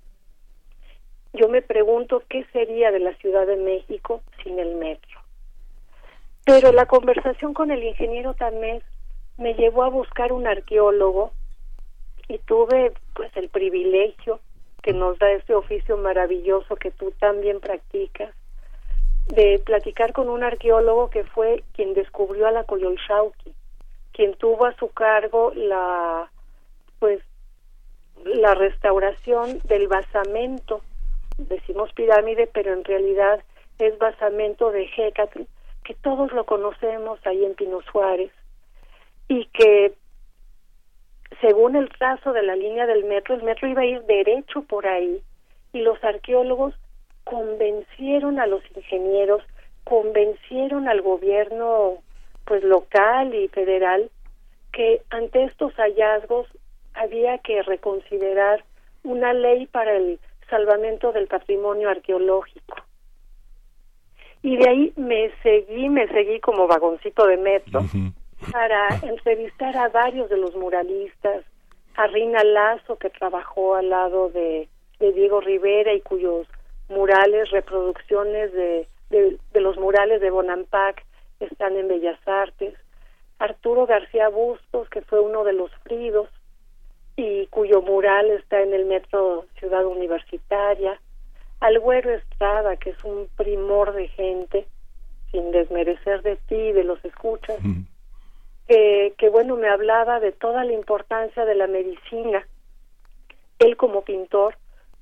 yo 1.33 1.49
me 1.49 1.62
pregunto 1.62 2.23
qué 2.29 2.45
sería 2.53 2.90
de 2.90 2.99
la 2.99 3.14
Ciudad 3.14 3.47
de 3.47 3.57
México 3.57 4.21
sin 4.43 4.59
el 4.59 4.75
metro. 4.75 5.21
Pero 6.45 6.73
la 6.73 6.87
conversación 6.87 7.55
con 7.55 7.71
el 7.71 7.83
ingeniero 7.85 8.35
Tamés 8.35 8.83
me 9.38 9.55
llevó 9.55 9.85
a 9.85 9.88
buscar 9.88 10.33
un 10.33 10.47
arqueólogo 10.47 11.33
y 12.29 12.38
tuve 12.38 12.93
pues 13.14 13.35
el 13.37 13.49
privilegio 13.49 14.40
que 14.83 14.93
nos 14.93 15.19
da 15.19 15.31
este 15.33 15.55
oficio 15.55 15.97
maravilloso 15.97 16.77
que 16.77 16.90
tú 16.90 17.12
también 17.19 17.61
practicas, 17.61 18.35
de 19.29 19.61
platicar 19.64 20.12
con 20.12 20.29
un 20.29 20.43
arqueólogo 20.43 21.11
que 21.11 21.25
fue 21.25 21.62
quien 21.75 21.95
descubrió 21.95 22.47
a 22.47 22.51
la 22.51 22.64
Coyolxauqui, 22.64 23.55
quien 24.12 24.35
tuvo 24.35 24.66
a 24.66 24.75
su 24.77 24.88
cargo 24.88 25.53
la, 25.55 26.31
pues, 26.99 27.23
la 28.25 28.55
restauración 28.55 29.61
del 29.64 29.88
basamento, 29.88 30.83
decimos 31.38 31.93
pirámide, 31.93 32.49
pero 32.53 32.73
en 32.73 32.85
realidad 32.85 33.43
es 33.79 33.97
basamento 33.99 34.71
de 34.73 34.90
Hécatl, 34.97 35.43
que 35.85 35.95
todos 35.95 36.33
lo 36.33 36.45
conocemos 36.45 37.19
ahí 37.27 37.45
en 37.45 37.55
Pino 37.55 37.81
Suárez, 37.83 38.33
y 39.29 39.47
que 39.47 39.95
según 41.40 41.76
el 41.76 41.88
trazo 41.88 42.33
de 42.33 42.42
la 42.42 42.57
línea 42.57 42.87
del 42.87 43.05
metro, 43.05 43.35
el 43.35 43.42
metro 43.42 43.68
iba 43.68 43.83
a 43.83 43.87
ir 43.87 44.03
derecho 44.03 44.62
por 44.62 44.87
ahí 44.87 45.22
y 45.72 45.81
los 45.81 46.03
arqueólogos 46.05 46.74
convencieron 47.24 48.40
a 48.40 48.46
los 48.46 48.62
ingenieros, 48.76 49.42
convencieron 49.85 50.88
al 50.88 51.00
gobierno 51.03 51.98
pues 52.44 52.62
local 52.62 53.35
y 53.35 53.48
federal 53.48 54.11
que 54.72 55.03
ante 55.11 55.44
estos 55.44 55.72
hallazgos 55.74 56.46
había 56.94 57.38
que 57.38 57.62
reconsiderar 57.62 58.64
una 59.03 59.33
ley 59.33 59.66
para 59.66 59.96
el 59.96 60.18
salvamento 60.48 61.12
del 61.12 61.26
patrimonio 61.29 61.88
arqueológico. 61.88 62.76
Y 64.42 64.57
de 64.57 64.68
ahí 64.68 64.92
me 64.96 65.31
seguí, 65.42 65.88
me 65.88 66.09
seguí 66.09 66.40
como 66.40 66.66
vagoncito 66.66 67.26
de 67.26 67.37
metro 67.37 67.83
para 68.53 68.88
entrevistar 69.03 69.76
a 69.76 69.88
varios 69.88 70.29
de 70.31 70.37
los 70.37 70.55
muralistas, 70.57 71.44
a 71.96 72.07
Rina 72.07 72.42
Lazo, 72.44 72.96
que 72.96 73.11
trabajó 73.11 73.74
al 73.74 73.90
lado 73.90 74.31
de, 74.31 74.68
Diego 74.98 75.40
Rivera 75.40 75.94
y 75.94 76.00
cuyos 76.03 76.46
murales, 76.88 77.50
reproducciones 77.50 78.53
de, 78.53 78.87
de, 79.09 79.61
los 79.61 79.79
murales 79.79 80.20
de 80.20 80.31
Bonampak 80.31 81.05
están 81.40 81.76
en 81.76 81.88
Bellas 81.88 82.18
Artes, 82.26 82.74
Arturo 83.38 83.87
García 83.87 84.29
Bustos, 84.29 84.88
que 84.90 85.00
fue 85.00 85.20
uno 85.20 85.44
de 85.44 85.55
los 85.55 85.70
fridos 85.85 86.29
y 87.16 87.46
cuyo 87.46 87.81
mural 87.81 88.31
está 88.31 88.61
en 88.61 88.74
el 88.74 88.85
Metro 88.85 89.46
Ciudad 89.59 89.87
Universitaria, 89.87 91.00
al 91.61 91.79
Güero 91.79 92.11
Estrada, 92.11 92.76
que 92.76 92.90
es 92.90 93.05
un 93.05 93.29
primor 93.37 93.92
de 93.92 94.09
gente, 94.09 94.66
sin 95.31 95.50
desmerecer 95.53 96.22
de 96.22 96.37
ti, 96.37 96.72
de 96.72 96.85
los 96.85 97.03
escuchas, 97.05 97.59
que, 98.70 99.14
que 99.18 99.28
bueno, 99.28 99.56
me 99.56 99.68
hablaba 99.68 100.20
de 100.20 100.30
toda 100.30 100.62
la 100.62 100.72
importancia 100.72 101.44
de 101.44 101.56
la 101.56 101.66
medicina, 101.66 102.46
él 103.59 103.76
como 103.76 104.02
pintor, 104.02 104.54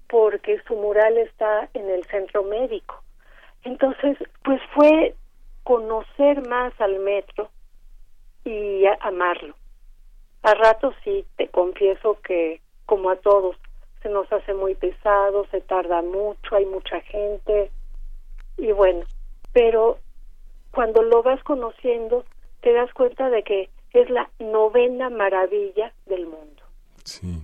porque 0.09 0.59
su 0.66 0.74
mural 0.74 1.18
está 1.18 1.68
en 1.74 1.90
el 1.90 2.02
centro 2.07 2.44
médico. 2.44 3.02
Entonces, 3.64 4.16
pues 4.42 4.59
fue 4.74 5.14
conocer 5.64 6.48
más 6.48 6.72
al 6.81 6.98
metro 7.00 7.50
y 8.42 8.85
amarlo. 9.00 9.54
A 10.44 10.54
ratos 10.54 10.94
sí, 11.04 11.26
te 11.37 11.48
confieso 11.48 12.18
que, 12.22 12.62
como 12.87 13.11
a 13.11 13.16
todos, 13.16 13.54
se 14.02 14.09
nos 14.09 14.33
hace 14.33 14.54
muy 14.54 14.76
pesado, 14.76 15.44
se 15.50 15.61
tarda 15.61 16.00
mucho, 16.00 16.57
hay 16.57 16.64
mucha 16.64 17.02
gente, 17.02 17.70
y 18.57 18.72
bueno, 18.72 19.04
pero 19.52 19.98
cuando 20.70 21.02
lo 21.02 21.22
vas 21.22 21.42
conociendo, 21.42 22.24
te 22.61 22.73
das 22.73 22.92
cuenta 22.92 23.31
de 23.31 23.42
que 23.42 23.71
es 23.92 24.11
la 24.11 24.31
novena 24.38 25.11
maravilla 25.11 25.92
del 26.07 26.27
mundo. 26.27 26.62
Sí. 27.05 27.42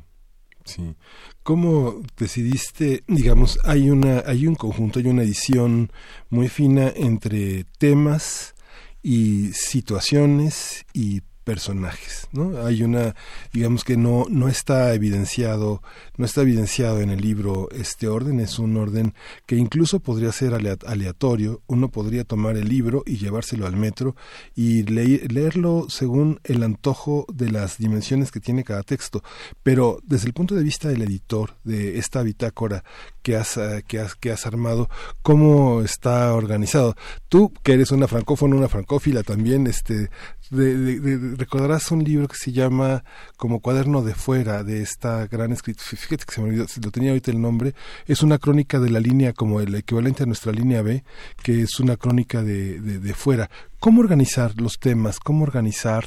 Sí. 0.64 0.94
¿Cómo 1.42 2.00
decidiste, 2.18 3.04
digamos, 3.06 3.58
hay 3.64 3.90
una 3.90 4.22
hay 4.26 4.46
un 4.46 4.54
conjunto, 4.54 4.98
hay 4.98 5.08
una 5.08 5.22
edición 5.22 5.90
muy 6.30 6.48
fina 6.48 6.90
entre 6.96 7.64
temas 7.78 8.54
y 9.02 9.52
situaciones 9.52 10.86
y 10.94 11.20
personajes, 11.44 12.28
¿no? 12.32 12.64
Hay 12.66 12.82
una, 12.82 13.14
digamos 13.52 13.84
que 13.84 13.96
no, 13.96 14.26
no 14.28 14.48
está 14.48 14.94
evidenciado, 14.94 15.82
no 16.16 16.24
está 16.24 16.40
evidenciado 16.42 17.00
en 17.00 17.10
el 17.10 17.20
libro 17.20 17.68
este 17.70 18.08
orden, 18.08 18.40
es 18.40 18.58
un 18.58 18.76
orden 18.76 19.14
que 19.46 19.56
incluso 19.56 20.00
podría 20.00 20.32
ser 20.32 20.54
aleatorio, 20.54 21.62
uno 21.66 21.88
podría 21.90 22.24
tomar 22.24 22.56
el 22.56 22.68
libro 22.68 23.02
y 23.06 23.18
llevárselo 23.18 23.66
al 23.66 23.76
metro 23.76 24.16
y 24.54 24.82
leerlo 24.84 25.86
según 25.88 26.40
el 26.44 26.62
antojo 26.62 27.26
de 27.32 27.50
las 27.50 27.78
dimensiones 27.78 28.32
que 28.32 28.40
tiene 28.40 28.64
cada 28.64 28.82
texto, 28.82 29.22
pero 29.62 30.00
desde 30.04 30.26
el 30.26 30.32
punto 30.32 30.54
de 30.54 30.62
vista 30.62 30.88
del 30.88 31.02
editor 31.02 31.56
de 31.64 31.98
esta 31.98 32.22
bitácora 32.22 32.84
que 33.24 33.36
has, 33.36 33.58
que 33.88 33.98
has, 33.98 34.14
que 34.14 34.30
has 34.30 34.46
armado, 34.46 34.90
¿cómo 35.22 35.80
está 35.80 36.34
organizado? 36.34 36.94
Tú, 37.30 37.52
que 37.62 37.72
eres 37.72 37.90
una 37.90 38.06
francófona, 38.06 38.54
una 38.54 38.68
francófila 38.68 39.22
también, 39.22 39.66
este, 39.66 40.10
recordarás 40.50 41.90
un 41.90 42.04
libro 42.04 42.28
que 42.28 42.36
se 42.36 42.52
llama 42.52 43.02
como 43.38 43.60
cuaderno 43.60 44.02
de 44.02 44.14
fuera 44.14 44.62
de 44.62 44.82
esta 44.82 45.26
gran 45.26 45.52
escritora, 45.52 45.86
fíjate 45.86 46.24
que 46.26 46.34
se 46.34 46.42
me 46.42 46.48
olvidó, 46.48 46.66
lo 46.84 46.90
tenía 46.90 47.10
ahorita 47.10 47.30
el 47.30 47.40
nombre, 47.40 47.72
es 48.06 48.22
una 48.22 48.36
crónica 48.36 48.78
de 48.78 48.90
la 48.90 49.00
línea 49.00 49.32
como 49.32 49.58
el 49.62 49.74
equivalente 49.74 50.24
a 50.24 50.26
nuestra 50.26 50.52
línea 50.52 50.82
B, 50.82 51.02
que 51.42 51.62
es 51.62 51.80
una 51.80 51.96
crónica 51.96 52.42
de, 52.42 52.78
de, 52.78 53.14
fuera. 53.14 53.48
¿Cómo 53.80 54.02
organizar 54.02 54.52
los 54.60 54.78
temas? 54.78 55.18
¿Cómo 55.18 55.44
organizar 55.44 56.04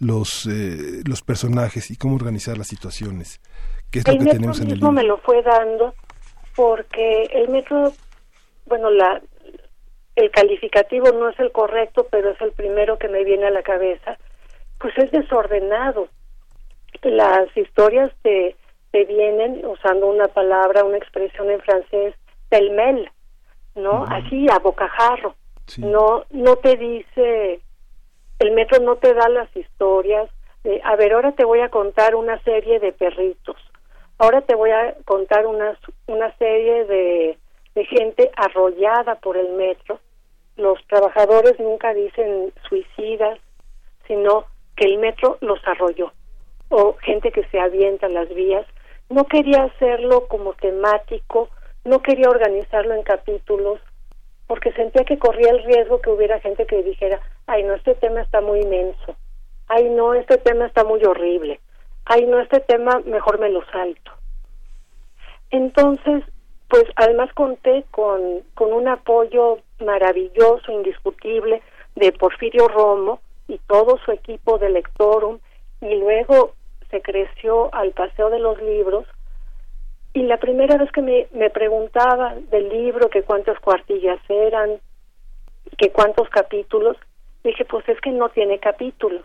los, 0.00 0.46
eh, 0.46 1.02
los 1.06 1.22
personajes 1.22 1.92
y 1.92 1.96
cómo 1.96 2.16
organizar 2.16 2.58
las 2.58 2.66
situaciones? 2.66 3.40
¿Qué 3.88 4.00
es 4.00 4.08
lo 4.08 4.18
que 4.18 4.30
tenemos 4.32 4.58
en 4.58 4.66
el 4.66 4.74
libro? 4.74 4.90
me 4.90 5.04
lo 5.04 5.18
fue 5.18 5.42
dando 5.44 5.94
porque 6.56 7.24
el 7.32 7.48
metro, 7.48 7.92
bueno, 8.64 8.90
la, 8.90 9.20
el 10.16 10.30
calificativo 10.30 11.12
no 11.12 11.28
es 11.28 11.38
el 11.38 11.52
correcto, 11.52 12.08
pero 12.10 12.30
es 12.30 12.40
el 12.40 12.52
primero 12.52 12.98
que 12.98 13.08
me 13.08 13.22
viene 13.22 13.46
a 13.46 13.50
la 13.50 13.62
cabeza, 13.62 14.18
pues 14.80 14.96
es 14.98 15.10
desordenado. 15.12 16.08
Las 17.02 17.54
historias 17.56 18.10
te, 18.22 18.56
te 18.90 19.04
vienen 19.04 19.64
usando 19.66 20.06
una 20.06 20.28
palabra, 20.28 20.84
una 20.84 20.96
expresión 20.96 21.50
en 21.50 21.60
francés, 21.60 22.14
pelmel, 22.48 23.10
¿no? 23.74 24.04
Así, 24.08 24.46
a 24.50 24.58
bocajarro. 24.58 25.34
No, 25.78 26.24
no 26.30 26.56
te 26.56 26.76
dice, 26.76 27.60
el 28.38 28.52
metro 28.52 28.80
no 28.80 28.96
te 28.96 29.12
da 29.12 29.28
las 29.28 29.54
historias 29.54 30.30
de, 30.64 30.80
a 30.84 30.96
ver, 30.96 31.12
ahora 31.12 31.32
te 31.32 31.44
voy 31.44 31.60
a 31.60 31.68
contar 31.68 32.14
una 32.14 32.42
serie 32.42 32.80
de 32.80 32.92
perritos, 32.92 33.56
ahora 34.18 34.40
te 34.42 34.54
voy 34.54 34.70
a 34.70 34.94
contar 35.04 35.46
una, 35.46 35.78
una 36.06 36.36
serie 36.36 36.84
de, 36.84 37.38
de 37.74 37.84
gente 37.84 38.30
arrollada 38.36 39.16
por 39.16 39.36
el 39.36 39.50
metro, 39.50 40.00
los 40.56 40.78
trabajadores 40.86 41.58
nunca 41.60 41.92
dicen 41.92 42.52
suicidas, 42.68 43.38
sino 44.06 44.46
que 44.76 44.86
el 44.86 44.98
metro 44.98 45.38
los 45.40 45.60
arrolló, 45.66 46.12
o 46.70 46.94
gente 47.02 47.30
que 47.30 47.44
se 47.48 47.58
avienta 47.60 48.06
en 48.06 48.14
las 48.14 48.28
vías. 48.28 48.66
No 49.08 49.24
quería 49.24 49.64
hacerlo 49.64 50.26
como 50.26 50.54
temático, 50.54 51.50
no 51.84 52.00
quería 52.00 52.28
organizarlo 52.28 52.94
en 52.94 53.02
capítulos, 53.02 53.80
porque 54.46 54.72
sentía 54.72 55.04
que 55.04 55.18
corría 55.18 55.50
el 55.50 55.64
riesgo 55.64 56.00
que 56.00 56.10
hubiera 56.10 56.40
gente 56.40 56.66
que 56.66 56.82
dijera, 56.82 57.20
ay, 57.46 57.62
no, 57.64 57.74
este 57.74 57.94
tema 57.96 58.22
está 58.22 58.40
muy 58.40 58.60
inmenso, 58.60 59.16
ay, 59.68 59.88
no, 59.90 60.14
este 60.14 60.38
tema 60.38 60.66
está 60.66 60.84
muy 60.84 61.04
horrible, 61.04 61.60
ay, 62.06 62.26
no, 62.26 62.40
este 62.40 62.60
tema 62.60 63.00
mejor 63.04 63.38
me 63.38 63.50
lo 63.50 63.64
salto. 63.66 64.12
Entonces, 65.50 66.24
pues 66.68 66.84
además 66.96 67.32
conté 67.34 67.84
con, 67.90 68.42
con 68.54 68.72
un 68.72 68.88
apoyo 68.88 69.58
maravilloso, 69.80 70.72
indiscutible, 70.72 71.62
de 71.94 72.12
Porfirio 72.12 72.68
Romo 72.68 73.20
y 73.48 73.58
todo 73.66 73.98
su 74.04 74.12
equipo 74.12 74.58
de 74.58 74.70
Lectorum, 74.70 75.38
y 75.80 75.94
luego 75.96 76.54
se 76.90 77.00
creció 77.02 77.72
al 77.74 77.92
Paseo 77.92 78.30
de 78.30 78.38
los 78.38 78.60
Libros, 78.60 79.06
y 80.14 80.22
la 80.22 80.38
primera 80.38 80.78
vez 80.78 80.90
que 80.92 81.02
me, 81.02 81.26
me 81.32 81.50
preguntaba 81.50 82.34
del 82.50 82.68
libro, 82.70 83.10
que 83.10 83.22
cuántas 83.22 83.58
cuartillas 83.60 84.18
eran, 84.28 84.80
que 85.76 85.90
cuántos 85.90 86.28
capítulos, 86.30 86.96
dije, 87.44 87.64
pues 87.64 87.88
es 87.88 88.00
que 88.00 88.10
no 88.10 88.30
tiene 88.30 88.58
capítulos. 88.58 89.24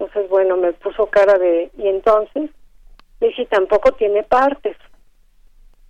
Entonces, 0.00 0.30
bueno, 0.30 0.56
me 0.56 0.72
puso 0.72 1.06
cara 1.08 1.38
de, 1.38 1.70
y 1.76 1.86
entonces, 1.86 2.50
dije, 3.20 3.44
tampoco 3.46 3.92
tiene 3.92 4.22
partes. 4.22 4.74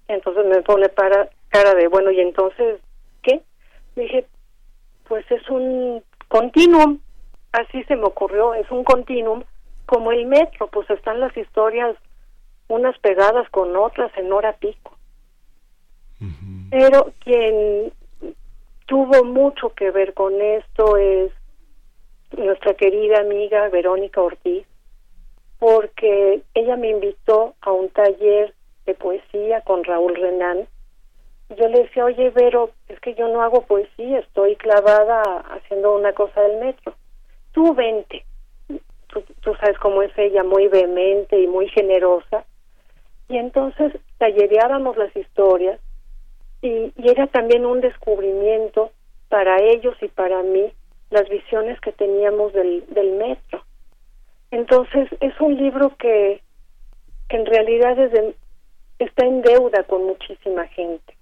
Entonces 0.09 0.47
me 0.47 0.63
pone 0.63 0.89
para 0.89 1.31
cara 1.49 1.75
de, 1.75 1.87
bueno, 1.87 2.11
y 2.11 2.21
entonces, 2.21 2.81
¿qué? 3.23 3.41
Dije, 3.95 4.27
pues 5.07 5.25
es 5.31 5.49
un 5.49 6.03
continuum, 6.27 6.99
así 7.53 7.85
se 7.85 7.95
me 7.95 8.03
ocurrió, 8.03 8.53
es 8.55 8.69
un 8.73 8.83
continuum 8.83 9.45
como 9.87 10.11
el 10.11 10.27
metro, 10.27 10.67
pues 10.67 10.91
están 10.91 11.21
las 11.21 11.37
historias 11.37 11.97
unas 12.67 12.99
pegadas 12.99 13.49
con 13.51 13.77
otras 13.77 14.11
en 14.17 14.33
hora 14.33 14.55
pico. 14.55 14.97
Pero 16.71 17.13
quien 17.21 17.93
tuvo 18.87 19.25
mucho 19.25 19.71
que 19.71 19.93
ver 19.93 20.15
con 20.15 20.41
esto 20.41 20.97
es 20.97 21.33
nuestra 22.37 22.75
querida 22.75 23.21
amiga 23.21 23.69
Verónica 23.69 24.21
Ortiz, 24.21 24.67
porque 25.59 26.43
ella 26.55 26.77
me 26.77 26.91
invitó 26.91 27.55
a 27.61 27.73
un 27.73 27.89
taller 27.91 28.55
de 28.87 28.95
poesía 28.95 29.61
con 29.63 29.85
Raúl 29.85 30.15
Renán. 30.15 30.67
Yo 31.51 31.69
le 31.69 31.83
decía, 31.83 32.05
oye, 32.05 32.31
Vero, 32.31 32.71
es 32.89 32.99
que 33.01 33.15
yo 33.15 33.29
no 33.29 33.43
hago 33.43 33.63
poesía, 33.63 34.21
estoy 34.21 34.57
clavada 34.57 35.23
haciendo 35.51 35.95
una 35.95 36.13
cosa 36.13 36.41
del 36.43 36.59
metro. 36.59 36.95
Tú 37.53 37.75
vente. 37.75 38.25
Tú, 39.09 39.55
sabes 39.57 39.77
cómo 39.79 40.03
es 40.03 40.17
ella, 40.17 40.45
muy 40.45 40.69
vehemente 40.69 41.39
y 41.39 41.49
muy 41.49 41.69
generosa. 41.69 42.45
Y 43.29 43.37
entonces 43.39 43.93
tallereábamos 44.19 44.97
las 44.97 45.15
historias 45.17 45.81
y, 46.63 46.93
y 46.97 47.11
era 47.11 47.27
también 47.27 47.67
un 47.67 47.81
descubrimiento 47.81 48.93
para 49.29 49.61
ellos 49.61 49.97
y 50.01 50.09
para 50.09 50.43
mí 50.43 50.73
las 51.11 51.29
visiones 51.29 51.81
que 51.81 51.93
teníamos 51.93 52.53
del, 52.53 52.85
del 52.89 53.13
metro. 53.13 53.65
Entonces 54.51 55.09
es 55.21 55.39
un 55.41 55.57
libro 55.57 55.97
que, 55.97 56.43
que 57.29 57.37
en 57.37 57.47
realidad 57.47 57.97
está 58.99 59.27
en 59.27 59.43
deuda 59.43 59.85
con 59.85 60.05
muchísima 60.05 60.67
gente. 60.69 61.15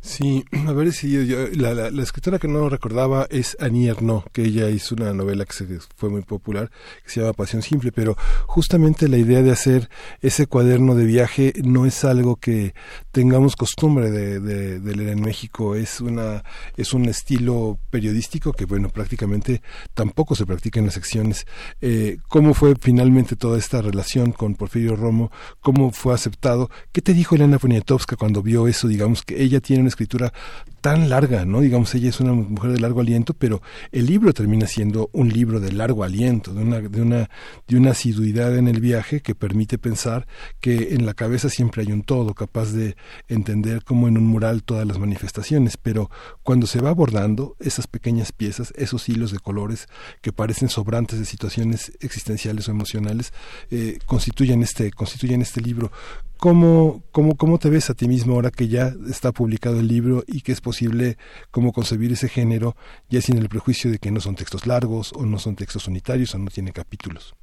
Sí, 0.00 0.44
a 0.66 0.72
ver 0.72 0.92
si 0.92 1.26
yo, 1.26 1.48
la, 1.52 1.88
escritora 2.02 2.38
que 2.38 2.48
no 2.48 2.68
recordaba 2.68 3.26
es 3.30 3.56
Annie 3.60 3.88
Ernaux, 3.88 4.24
que 4.32 4.42
ella 4.42 4.70
hizo 4.70 4.94
una 4.94 5.12
novela 5.12 5.44
que 5.44 5.52
se, 5.52 5.66
fue 5.96 6.08
muy 6.08 6.22
popular, 6.22 6.70
que 7.04 7.10
se 7.10 7.20
llama 7.20 7.32
Pasión 7.32 7.62
Simple, 7.62 7.92
pero 7.92 8.16
justamente 8.46 9.08
la 9.08 9.18
idea 9.18 9.42
de 9.42 9.50
hacer 9.50 9.88
ese 10.20 10.46
cuaderno 10.46 10.94
de 10.94 11.04
viaje 11.04 11.52
no 11.64 11.86
es 11.86 12.04
algo 12.04 12.36
que 12.36 12.74
tengamos 13.10 13.56
costumbre 13.56 14.10
de 14.10 14.80
leer 14.80 15.10
en 15.10 15.20
México, 15.20 15.74
es 15.74 16.00
una 16.00 16.44
es 16.76 16.92
un 16.92 17.06
estilo 17.06 17.78
periodístico 17.90 18.52
que 18.52 18.64
bueno 18.64 18.88
prácticamente 18.88 19.62
tampoco 19.94 20.34
se 20.34 20.46
practica 20.46 20.78
en 20.78 20.86
las 20.86 20.94
secciones. 20.94 21.46
Eh, 21.80 22.18
¿Cómo 22.28 22.54
fue 22.54 22.74
finalmente 22.80 23.36
toda 23.36 23.58
esta 23.58 23.82
relación 23.82 24.32
con 24.32 24.54
Porfirio 24.54 24.96
Romo? 24.96 25.30
¿Cómo 25.60 25.90
fue 25.92 26.14
aceptado? 26.14 26.70
¿Qué 26.92 27.02
te 27.02 27.14
dijo 27.14 27.34
Elena 27.34 27.58
Poniatowska 27.58 28.16
cuando 28.16 28.42
vio 28.42 28.68
eso? 28.68 28.88
Digamos 28.88 29.22
que 29.22 29.42
ella 29.42 29.60
tiene 29.60 29.87
escritura 29.88 30.32
tan 30.80 31.08
larga, 31.08 31.44
¿no? 31.44 31.60
Digamos, 31.60 31.94
ella 31.94 32.08
es 32.08 32.20
una 32.20 32.32
mujer 32.32 32.72
de 32.72 32.80
largo 32.80 33.00
aliento, 33.00 33.34
pero 33.34 33.62
el 33.92 34.06
libro 34.06 34.32
termina 34.32 34.66
siendo 34.66 35.10
un 35.12 35.28
libro 35.28 35.60
de 35.60 35.72
largo 35.72 36.04
aliento, 36.04 36.54
de 36.54 36.62
una, 36.62 36.80
de 36.80 37.02
una, 37.02 37.30
de 37.66 37.76
una 37.76 37.90
asiduidad 37.90 38.56
en 38.56 38.68
el 38.68 38.80
viaje 38.80 39.20
que 39.20 39.34
permite 39.34 39.78
pensar 39.78 40.26
que 40.60 40.94
en 40.94 41.06
la 41.06 41.14
cabeza 41.14 41.48
siempre 41.48 41.82
hay 41.82 41.92
un 41.92 42.02
todo, 42.02 42.34
capaz 42.34 42.72
de 42.72 42.96
entender 43.28 43.84
como 43.84 44.08
en 44.08 44.16
un 44.16 44.26
mural 44.26 44.62
todas 44.62 44.86
las 44.86 44.98
manifestaciones, 44.98 45.76
pero 45.76 46.10
cuando 46.42 46.66
se 46.66 46.80
va 46.80 46.90
abordando 46.90 47.56
esas 47.58 47.86
pequeñas 47.86 48.32
piezas, 48.32 48.72
esos 48.76 49.08
hilos 49.08 49.32
de 49.32 49.38
colores 49.38 49.88
que 50.20 50.32
parecen 50.32 50.68
sobrantes 50.68 51.18
de 51.18 51.24
situaciones 51.24 51.92
existenciales 52.00 52.68
o 52.68 52.70
emocionales, 52.70 53.32
eh, 53.70 53.98
constituyen 54.06 54.62
este, 54.62 54.90
constituyen 54.92 55.42
este 55.42 55.60
libro. 55.60 55.90
¿Cómo, 56.38 57.02
cómo, 57.10 57.36
¿Cómo 57.36 57.58
te 57.58 57.68
ves 57.68 57.90
a 57.90 57.94
ti 57.94 58.06
mismo 58.06 58.34
ahora 58.34 58.52
que 58.52 58.68
ya 58.68 58.94
está 59.10 59.32
publicado 59.32 59.77
el 59.78 59.88
libro 59.88 60.22
y 60.26 60.42
que 60.42 60.52
es 60.52 60.60
posible 60.60 61.16
cómo 61.50 61.72
concebir 61.72 62.12
ese 62.12 62.28
género 62.28 62.74
ya 63.08 63.20
sin 63.20 63.38
el 63.38 63.48
prejuicio 63.48 63.90
de 63.90 63.98
que 63.98 64.10
no 64.10 64.20
son 64.20 64.34
textos 64.34 64.66
largos 64.66 65.12
o 65.12 65.24
no 65.24 65.38
son 65.38 65.56
textos 65.56 65.88
unitarios 65.88 66.34
o 66.34 66.38
no 66.38 66.50
tiene 66.50 66.72
capítulos? 66.72 67.34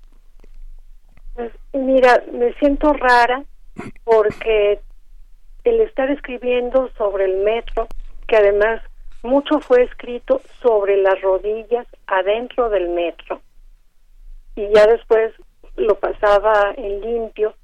Mira, 1.74 2.24
me 2.32 2.54
siento 2.54 2.94
rara 2.94 3.44
porque 4.04 4.80
el 5.64 5.82
estar 5.82 6.10
escribiendo 6.12 6.90
sobre 6.98 7.26
el 7.26 7.44
metro, 7.44 7.88
que 8.28 8.38
además 8.38 8.82
mucho 9.24 9.60
fue 9.60 9.84
escrito 9.84 10.42
sobre 10.62 10.98
las 10.98 11.20
rodillas 11.22 11.88
adentro 12.08 12.70
del 12.70 12.90
metro, 12.90 13.42
y 14.56 14.68
ya 14.74 14.86
después 14.88 15.34
lo 15.76 15.96
pasaba 16.00 16.74
en 16.78 17.02
limpio 17.02 17.56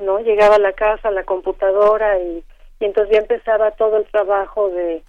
¿no? 0.00 0.18
Llegaba 0.20 0.56
a 0.56 0.60
la 0.60 0.72
casa, 0.72 1.08
a 1.08 1.12
la 1.12 1.24
computadora 1.24 2.18
y, 2.18 2.42
y 2.80 2.86
entonces 2.86 3.12
ya 3.12 3.20
empezaba 3.20 3.72
todo 3.72 3.98
el 3.98 4.06
trabajo 4.06 4.70
de, 4.70 5.02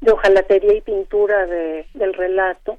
de 0.00 0.12
hojalatería 0.12 0.74
y 0.74 0.80
pintura 0.80 1.46
de, 1.46 1.86
del 1.94 2.12
relato. 2.12 2.78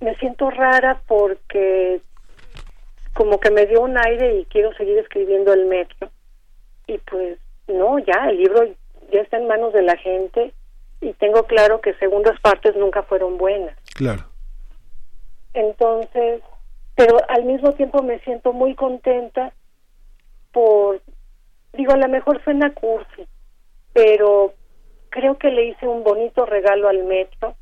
Me 0.00 0.14
siento 0.16 0.48
rara 0.50 1.02
porque 1.06 2.00
como 3.14 3.38
que 3.40 3.50
me 3.50 3.66
dio 3.66 3.82
un 3.82 3.98
aire 3.98 4.36
y 4.36 4.44
quiero 4.46 4.72
seguir 4.74 4.98
escribiendo 4.98 5.52
el 5.52 5.66
metro. 5.66 6.08
Y 6.86 6.98
pues 6.98 7.38
no, 7.66 7.98
ya, 7.98 8.30
el 8.30 8.38
libro 8.38 8.64
ya 9.12 9.20
está 9.20 9.36
en 9.36 9.48
manos 9.48 9.72
de 9.72 9.82
la 9.82 9.96
gente 9.96 10.54
y 11.00 11.12
tengo 11.14 11.44
claro 11.44 11.80
que 11.80 11.94
segundas 11.94 12.38
partes 12.40 12.76
nunca 12.76 13.02
fueron 13.02 13.38
buenas. 13.38 13.76
Claro. 13.94 14.24
Entonces, 15.52 16.42
pero 16.94 17.16
al 17.28 17.44
mismo 17.44 17.72
tiempo 17.72 18.02
me 18.02 18.20
siento 18.20 18.52
muy 18.52 18.74
contenta 18.74 19.52
por, 20.52 21.00
digo, 21.72 21.92
a 21.92 21.96
lo 21.96 22.08
mejor 22.08 22.42
suena 22.44 22.72
cursi, 22.74 23.26
pero 23.92 24.54
creo 25.10 25.38
que 25.38 25.50
le 25.50 25.66
hice 25.66 25.86
un 25.86 26.02
bonito 26.02 26.46
regalo 26.46 26.88
al 26.88 27.04
metro, 27.04 27.54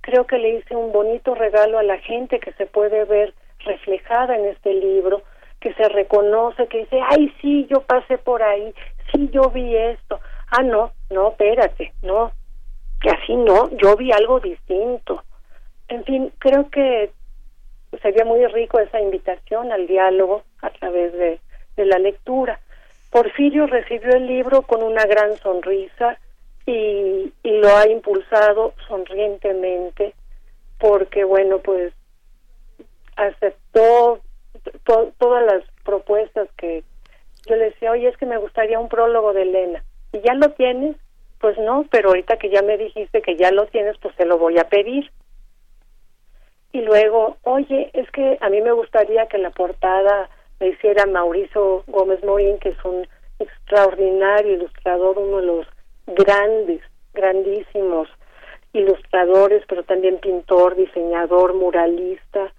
creo 0.00 0.26
que 0.26 0.38
le 0.38 0.58
hice 0.58 0.74
un 0.74 0.92
bonito 0.92 1.34
regalo 1.34 1.78
a 1.78 1.82
la 1.82 1.98
gente 1.98 2.40
que 2.40 2.52
se 2.52 2.66
puede 2.66 3.04
ver 3.04 3.34
reflejada 3.60 4.36
en 4.36 4.46
este 4.46 4.72
libro, 4.74 5.22
que 5.60 5.74
se 5.74 5.88
reconoce, 5.88 6.66
que 6.68 6.78
dice, 6.78 7.00
ay, 7.10 7.32
sí, 7.40 7.66
yo 7.70 7.82
pasé 7.82 8.18
por 8.18 8.42
ahí, 8.42 8.74
sí, 9.12 9.28
yo 9.30 9.50
vi 9.50 9.76
esto. 9.76 10.20
Ah, 10.50 10.62
no, 10.62 10.92
no, 11.10 11.30
espérate, 11.30 11.92
no, 12.02 12.32
que 13.00 13.10
así 13.10 13.36
no, 13.36 13.70
yo 13.76 13.96
vi 13.96 14.10
algo 14.12 14.40
distinto. 14.40 15.22
En 15.88 16.04
fin, 16.04 16.32
creo 16.38 16.70
que 16.70 17.10
sería 18.02 18.24
muy 18.24 18.44
rico 18.46 18.78
esa 18.78 19.00
invitación 19.00 19.72
al 19.72 19.86
diálogo 19.86 20.44
a 20.62 20.70
través 20.70 21.12
de, 21.12 21.40
de 21.76 21.84
la 21.84 21.98
lectura. 21.98 22.60
Porfirio 23.10 23.66
recibió 23.66 24.14
el 24.16 24.26
libro 24.26 24.62
con 24.62 24.82
una 24.82 25.04
gran 25.04 25.36
sonrisa 25.36 26.18
y, 26.66 27.32
y 27.42 27.50
lo 27.58 27.76
ha 27.76 27.88
impulsado 27.88 28.74
sonrientemente 28.86 30.14
porque, 30.78 31.24
bueno, 31.24 31.58
pues 31.58 31.92
aceptó 33.16 34.20
todas 35.18 35.46
las 35.46 35.62
propuestas 35.84 36.48
que 36.56 36.82
yo 37.46 37.56
le 37.56 37.66
decía, 37.66 37.90
oye, 37.90 38.08
es 38.08 38.16
que 38.16 38.26
me 38.26 38.38
gustaría 38.38 38.78
un 38.78 38.88
prólogo 38.88 39.32
de 39.32 39.42
Elena. 39.42 39.84
¿Y 40.12 40.20
ya 40.20 40.34
lo 40.34 40.50
tienes? 40.50 40.96
Pues 41.40 41.56
no, 41.58 41.86
pero 41.90 42.10
ahorita 42.10 42.36
que 42.36 42.50
ya 42.50 42.62
me 42.62 42.76
dijiste 42.76 43.22
que 43.22 43.36
ya 43.36 43.50
lo 43.50 43.66
tienes, 43.66 43.96
pues 43.98 44.14
se 44.16 44.24
lo 44.24 44.38
voy 44.38 44.58
a 44.58 44.68
pedir. 44.68 45.10
Y 46.72 46.82
luego, 46.82 47.38
oye, 47.42 47.90
es 47.94 48.10
que 48.10 48.38
a 48.40 48.48
mí 48.48 48.60
me 48.60 48.72
gustaría 48.72 49.26
que 49.26 49.38
la 49.38 49.50
portada 49.50 50.28
me 50.60 50.68
hiciera 50.68 51.06
Mauricio 51.06 51.82
Gómez 51.86 52.22
Morín, 52.22 52.58
que 52.58 52.70
es 52.70 52.84
un 52.84 53.06
extraordinario 53.38 54.54
ilustrador, 54.54 55.18
uno 55.18 55.38
de 55.38 55.46
los 55.46 55.66
grandes, 56.06 56.82
grandísimos 57.14 58.08
ilustradores, 58.72 59.64
pero 59.66 59.82
también 59.84 60.18
pintor, 60.18 60.76
diseñador, 60.76 61.54
muralista. 61.54 62.52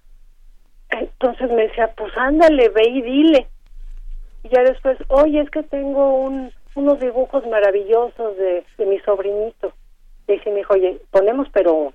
Entonces 0.90 1.50
me 1.50 1.68
decía, 1.68 1.92
pues 1.96 2.12
ándale, 2.16 2.68
ve 2.68 2.88
y 2.88 3.02
dile. 3.02 3.46
Y 4.42 4.48
ya 4.48 4.62
después, 4.62 4.98
oye, 5.08 5.40
es 5.40 5.50
que 5.50 5.62
tengo 5.62 6.18
un, 6.18 6.52
unos 6.74 7.00
dibujos 7.00 7.46
maravillosos 7.46 8.36
de, 8.36 8.64
mi 8.84 8.98
sobrinito. 9.00 9.72
Y 10.26 10.50
me 10.50 10.56
dijo, 10.56 10.74
oye, 10.74 10.98
ponemos 11.10 11.46
pero. 11.52 11.92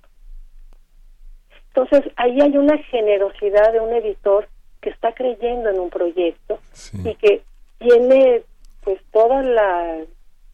Entonces 1.70 2.12
ahí 2.16 2.40
hay 2.42 2.58
una 2.58 2.78
generosidad 2.78 3.72
de 3.72 3.80
un 3.80 3.94
editor 3.94 4.48
que 4.82 4.90
está 4.90 5.14
creyendo 5.14 5.70
en 5.70 5.80
un 5.80 5.90
proyecto 5.90 6.60
y 7.04 7.16
que 7.16 7.42
tiene 7.80 8.44
pues 8.84 9.00
toda 9.12 9.42
la 9.44 10.04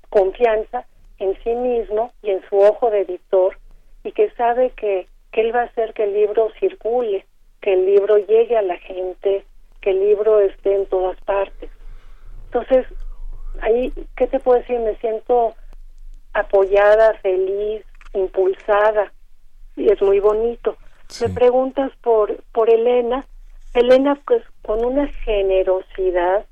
confianza 0.10 0.86
en 1.20 1.38
sí 1.44 1.54
mismo 1.56 2.12
y 2.22 2.32
en 2.32 2.42
su 2.50 2.58
ojo 2.58 2.90
de 2.90 3.02
editor 3.02 3.58
y 4.04 4.12
que 4.12 4.30
sabe 4.32 4.72
que, 4.72 5.08
que 5.32 5.42
él 5.42 5.56
va 5.56 5.62
a 5.62 5.66
hacer 5.66 5.94
que 5.94 6.04
el 6.04 6.14
libro 6.14 6.52
circule, 6.60 7.26
que 7.62 7.74
el 7.74 7.86
libro 7.86 8.18
llegue 8.18 8.58
a 8.58 8.62
la 8.62 8.78
gente, 8.78 9.46
que 9.82 9.92
el 9.92 10.00
libro 10.00 10.40
esté 10.40 10.76
en 10.76 10.86
todas 10.88 11.20
partes. 11.22 11.70
Entonces, 12.46 12.86
ahí, 13.62 13.94
¿qué 14.16 14.28
te 14.28 14.40
puedo 14.40 14.60
decir? 14.60 14.80
Me 14.80 14.96
siento 14.98 15.56
apoyada, 16.34 17.14
feliz, 17.22 17.86
impulsada 18.14 19.12
y 19.76 19.92
es 19.92 20.02
muy 20.02 20.20
bonito. 20.20 20.78
Me 21.22 21.30
preguntas 21.30 21.92
por, 22.02 22.44
por 22.52 22.70
Elena, 22.70 23.26
Elena, 23.74 24.20
pues 24.26 24.44
con 24.62 24.84
una 24.86 25.08
generosidad 25.26 26.46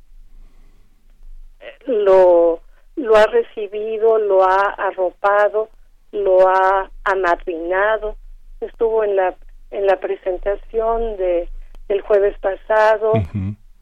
lo, 1.86 2.62
lo 2.96 3.16
ha 3.16 3.26
recibido, 3.28 4.18
lo 4.18 4.44
ha 4.44 4.70
arropado, 4.72 5.70
lo 6.12 6.48
ha 6.48 6.90
amadrinado. 7.04 8.16
Estuvo 8.60 9.04
en 9.04 9.16
la 9.16 9.36
en 9.72 9.86
la 9.88 10.00
presentación 10.00 11.18
de 11.18 11.48
del 11.88 12.02
jueves 12.02 12.38
pasado 12.40 13.14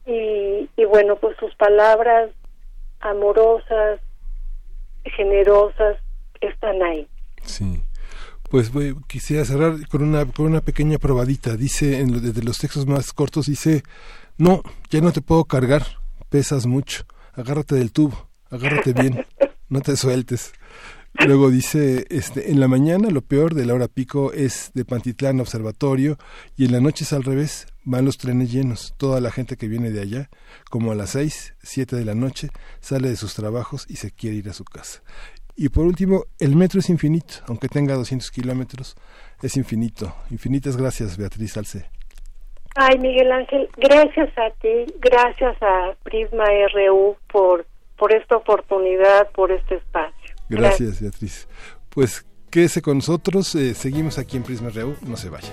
y, 0.06 0.68
y 0.76 0.84
bueno, 0.84 1.16
pues 1.16 1.36
sus 1.38 1.54
palabras 1.54 2.30
amorosas, 3.00 4.00
generosas 5.04 5.96
están 6.40 6.82
ahí. 6.82 7.06
Sí. 7.42 7.82
Pues 8.50 8.72
quisiera 9.06 9.44
cerrar 9.44 9.86
con 9.88 10.02
una, 10.02 10.26
con 10.26 10.46
una 10.46 10.60
pequeña 10.60 10.98
probadita. 10.98 11.56
Dice, 11.56 12.00
en 12.00 12.20
desde 12.20 12.42
los 12.42 12.58
textos 12.58 12.84
más 12.86 13.12
cortos, 13.12 13.46
dice, 13.46 13.84
no, 14.38 14.62
ya 14.90 15.00
no 15.00 15.12
te 15.12 15.20
puedo 15.20 15.44
cargar, 15.44 15.86
pesas 16.28 16.66
mucho, 16.66 17.04
agárrate 17.32 17.76
del 17.76 17.92
tubo, 17.92 18.28
agárrate 18.50 18.92
bien, 18.92 19.24
no 19.68 19.80
te 19.80 19.96
sueltes. 19.96 20.52
Luego 21.12 21.50
dice, 21.50 22.06
este, 22.08 22.50
en 22.50 22.60
la 22.60 22.66
mañana 22.66 23.10
lo 23.10 23.22
peor 23.22 23.54
de 23.54 23.66
la 23.66 23.74
hora 23.74 23.88
pico 23.88 24.32
es 24.32 24.70
de 24.74 24.84
Pantitlán 24.84 25.40
Observatorio 25.40 26.18
y 26.56 26.64
en 26.64 26.72
la 26.72 26.80
noche 26.80 27.04
es 27.04 27.12
al 27.12 27.24
revés, 27.24 27.66
van 27.84 28.04
los 28.04 28.16
trenes 28.16 28.50
llenos, 28.50 28.94
toda 28.96 29.20
la 29.20 29.30
gente 29.30 29.56
que 29.56 29.68
viene 29.68 29.90
de 29.90 30.00
allá, 30.00 30.30
como 30.70 30.92
a 30.92 30.94
las 30.94 31.10
seis, 31.10 31.54
siete 31.62 31.96
de 31.96 32.04
la 32.04 32.14
noche, 32.14 32.50
sale 32.80 33.10
de 33.10 33.16
sus 33.16 33.34
trabajos 33.34 33.86
y 33.88 33.96
se 33.96 34.10
quiere 34.10 34.36
ir 34.36 34.48
a 34.48 34.54
su 34.54 34.64
casa. 34.64 35.02
Y 35.60 35.68
por 35.68 35.84
último, 35.84 36.24
el 36.38 36.56
metro 36.56 36.80
es 36.80 36.88
infinito, 36.88 37.34
aunque 37.46 37.68
tenga 37.68 37.94
200 37.94 38.30
kilómetros, 38.30 38.96
es 39.42 39.58
infinito. 39.58 40.10
Infinitas 40.30 40.74
gracias, 40.74 41.18
Beatriz 41.18 41.54
Alce. 41.58 41.84
Ay, 42.76 42.98
Miguel 42.98 43.30
Ángel, 43.30 43.68
gracias 43.76 44.30
a 44.38 44.48
ti, 44.62 44.86
gracias 45.00 45.54
a 45.60 45.94
Prisma 46.02 46.44
RU 46.72 47.14
por, 47.30 47.66
por 47.98 48.10
esta 48.10 48.38
oportunidad, 48.38 49.30
por 49.32 49.52
este 49.52 49.74
espacio. 49.74 50.34
Gracias, 50.48 51.02
Beatriz. 51.02 51.46
Pues 51.90 52.24
quédese 52.50 52.80
con 52.80 52.96
nosotros, 52.96 53.54
eh, 53.54 53.74
seguimos 53.74 54.18
aquí 54.18 54.38
en 54.38 54.44
Prisma 54.44 54.70
Reu, 54.70 54.96
no 55.06 55.18
se 55.18 55.28
vaya. 55.28 55.52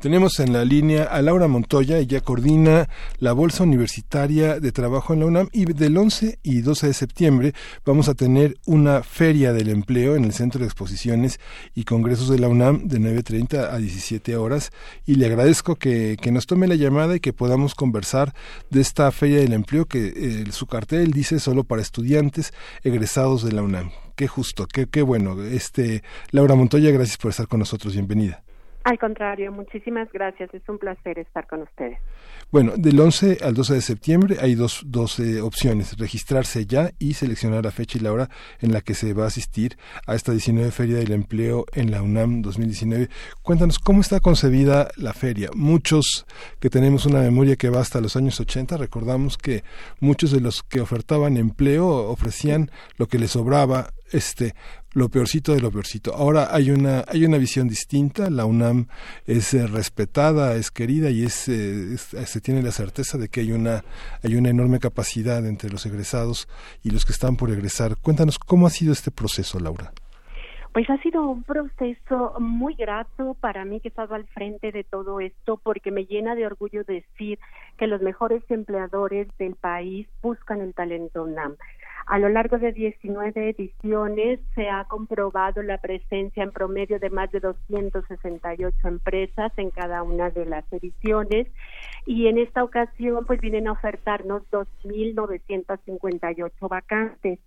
Tenemos 0.00 0.40
en 0.40 0.54
la 0.54 0.64
línea 0.64 1.04
a 1.04 1.20
Laura 1.20 1.46
Montoya, 1.46 1.98
ella 1.98 2.22
coordina 2.22 2.88
la 3.18 3.34
Bolsa 3.34 3.64
Universitaria 3.64 4.58
de 4.58 4.72
Trabajo 4.72 5.12
en 5.12 5.20
la 5.20 5.26
UNAM 5.26 5.48
y 5.52 5.66
del 5.66 5.94
11 5.94 6.38
y 6.42 6.62
12 6.62 6.86
de 6.86 6.94
septiembre 6.94 7.52
vamos 7.84 8.08
a 8.08 8.14
tener 8.14 8.56
una 8.64 9.02
feria 9.02 9.52
del 9.52 9.68
empleo 9.68 10.16
en 10.16 10.24
el 10.24 10.32
Centro 10.32 10.60
de 10.60 10.64
Exposiciones 10.64 11.38
y 11.74 11.84
Congresos 11.84 12.30
de 12.30 12.38
la 12.38 12.48
UNAM 12.48 12.88
de 12.88 12.98
9.30 12.98 13.74
a 13.74 13.76
17 13.76 14.36
horas 14.36 14.70
y 15.04 15.16
le 15.16 15.26
agradezco 15.26 15.76
que, 15.76 16.16
que 16.18 16.32
nos 16.32 16.46
tome 16.46 16.66
la 16.66 16.76
llamada 16.76 17.16
y 17.16 17.20
que 17.20 17.34
podamos 17.34 17.74
conversar 17.74 18.32
de 18.70 18.80
esta 18.80 19.12
feria 19.12 19.40
del 19.40 19.52
empleo 19.52 19.84
que 19.84 20.14
eh, 20.16 20.44
su 20.50 20.66
cartel 20.66 21.10
dice 21.10 21.40
solo 21.40 21.64
para 21.64 21.82
estudiantes 21.82 22.54
egresados 22.84 23.44
de 23.44 23.52
la 23.52 23.62
UNAM. 23.62 23.90
Qué 24.16 24.28
justo, 24.28 24.66
qué, 24.66 24.86
qué 24.86 25.02
bueno. 25.02 25.42
Este, 25.42 26.02
Laura 26.30 26.54
Montoya, 26.54 26.90
gracias 26.90 27.18
por 27.18 27.32
estar 27.32 27.48
con 27.48 27.58
nosotros, 27.58 27.92
bienvenida. 27.92 28.42
Al 28.82 28.98
contrario, 28.98 29.52
muchísimas 29.52 30.10
gracias. 30.10 30.52
Es 30.54 30.66
un 30.68 30.78
placer 30.78 31.18
estar 31.18 31.46
con 31.46 31.62
ustedes. 31.62 31.98
Bueno, 32.50 32.72
del 32.76 32.98
11 32.98 33.38
al 33.42 33.54
12 33.54 33.74
de 33.74 33.80
septiembre 33.82 34.36
hay 34.40 34.54
dos, 34.54 34.82
dos 34.86 35.20
eh, 35.20 35.40
opciones, 35.42 35.98
registrarse 35.98 36.66
ya 36.66 36.90
y 36.98 37.14
seleccionar 37.14 37.64
la 37.64 37.70
fecha 37.70 37.98
y 37.98 38.00
la 38.00 38.12
hora 38.12 38.30
en 38.60 38.72
la 38.72 38.80
que 38.80 38.94
se 38.94 39.12
va 39.12 39.24
a 39.24 39.26
asistir 39.26 39.76
a 40.06 40.14
esta 40.14 40.32
19 40.32 40.70
Feria 40.70 40.96
del 40.96 41.12
Empleo 41.12 41.66
en 41.74 41.90
la 41.90 42.02
UNAM 42.02 42.40
2019. 42.40 43.08
Cuéntanos, 43.42 43.78
¿cómo 43.78 44.00
está 44.00 44.18
concebida 44.18 44.88
la 44.96 45.12
feria? 45.12 45.50
Muchos 45.54 46.26
que 46.58 46.70
tenemos 46.70 47.04
una 47.04 47.20
memoria 47.20 47.56
que 47.56 47.68
va 47.68 47.80
hasta 47.80 48.00
los 48.00 48.16
años 48.16 48.40
80, 48.40 48.78
recordamos 48.78 49.36
que 49.36 49.62
muchos 50.00 50.32
de 50.32 50.40
los 50.40 50.62
que 50.62 50.80
ofertaban 50.80 51.36
empleo 51.36 51.86
ofrecían 51.86 52.70
lo 52.96 53.06
que 53.06 53.18
les 53.18 53.32
sobraba, 53.32 53.92
este 54.12 54.54
lo 54.92 55.08
peorcito 55.08 55.54
de 55.54 55.60
lo 55.60 55.70
peorcito. 55.70 56.14
Ahora 56.14 56.48
hay 56.50 56.70
una 56.70 57.04
hay 57.06 57.24
una 57.24 57.38
visión 57.38 57.68
distinta. 57.68 58.30
La 58.30 58.44
UNAM 58.44 58.86
es 59.26 59.54
eh, 59.54 59.66
respetada, 59.66 60.56
es 60.56 60.70
querida 60.70 61.10
y 61.10 61.24
es, 61.24 61.48
eh, 61.48 61.96
se 61.96 62.40
tiene 62.40 62.62
la 62.62 62.72
certeza 62.72 63.18
de 63.18 63.28
que 63.28 63.40
hay 63.40 63.52
una 63.52 63.84
hay 64.22 64.36
una 64.36 64.50
enorme 64.50 64.80
capacidad 64.80 65.46
entre 65.46 65.70
los 65.70 65.86
egresados 65.86 66.48
y 66.82 66.90
los 66.90 67.04
que 67.04 67.12
están 67.12 67.36
por 67.36 67.50
egresar. 67.50 67.96
Cuéntanos 67.96 68.38
cómo 68.38 68.66
ha 68.66 68.70
sido 68.70 68.92
este 68.92 69.10
proceso, 69.10 69.60
Laura. 69.60 69.92
Pues 70.72 70.88
ha 70.88 70.98
sido 70.98 71.26
un 71.26 71.42
proceso 71.42 72.34
muy 72.38 72.74
grato 72.74 73.34
para 73.40 73.64
mí 73.64 73.80
que 73.80 73.88
he 73.88 73.90
estado 73.90 74.14
al 74.14 74.26
frente 74.28 74.70
de 74.70 74.84
todo 74.84 75.18
esto 75.18 75.60
porque 75.60 75.90
me 75.90 76.04
llena 76.04 76.36
de 76.36 76.46
orgullo 76.46 76.84
decir 76.84 77.40
que 77.76 77.88
los 77.88 78.00
mejores 78.02 78.48
empleadores 78.48 79.26
del 79.36 79.56
país 79.56 80.06
buscan 80.22 80.60
el 80.60 80.72
talento 80.72 81.24
UNAM. 81.24 81.56
A 82.10 82.18
lo 82.18 82.28
largo 82.28 82.58
de 82.58 82.72
19 82.72 83.50
ediciones 83.50 84.40
se 84.56 84.68
ha 84.68 84.84
comprobado 84.86 85.62
la 85.62 85.78
presencia 85.78 86.42
en 86.42 86.50
promedio 86.50 86.98
de 86.98 87.08
más 87.08 87.30
de 87.30 87.38
268 87.38 88.88
empresas 88.88 89.52
en 89.56 89.70
cada 89.70 90.02
una 90.02 90.30
de 90.30 90.44
las 90.44 90.64
ediciones 90.72 91.46
y 92.06 92.26
en 92.26 92.38
esta 92.38 92.64
ocasión 92.64 93.26
pues 93.26 93.40
vienen 93.40 93.68
a 93.68 93.72
ofertarnos 93.72 94.42
2.958 94.50 96.68
vacantes. 96.68 97.38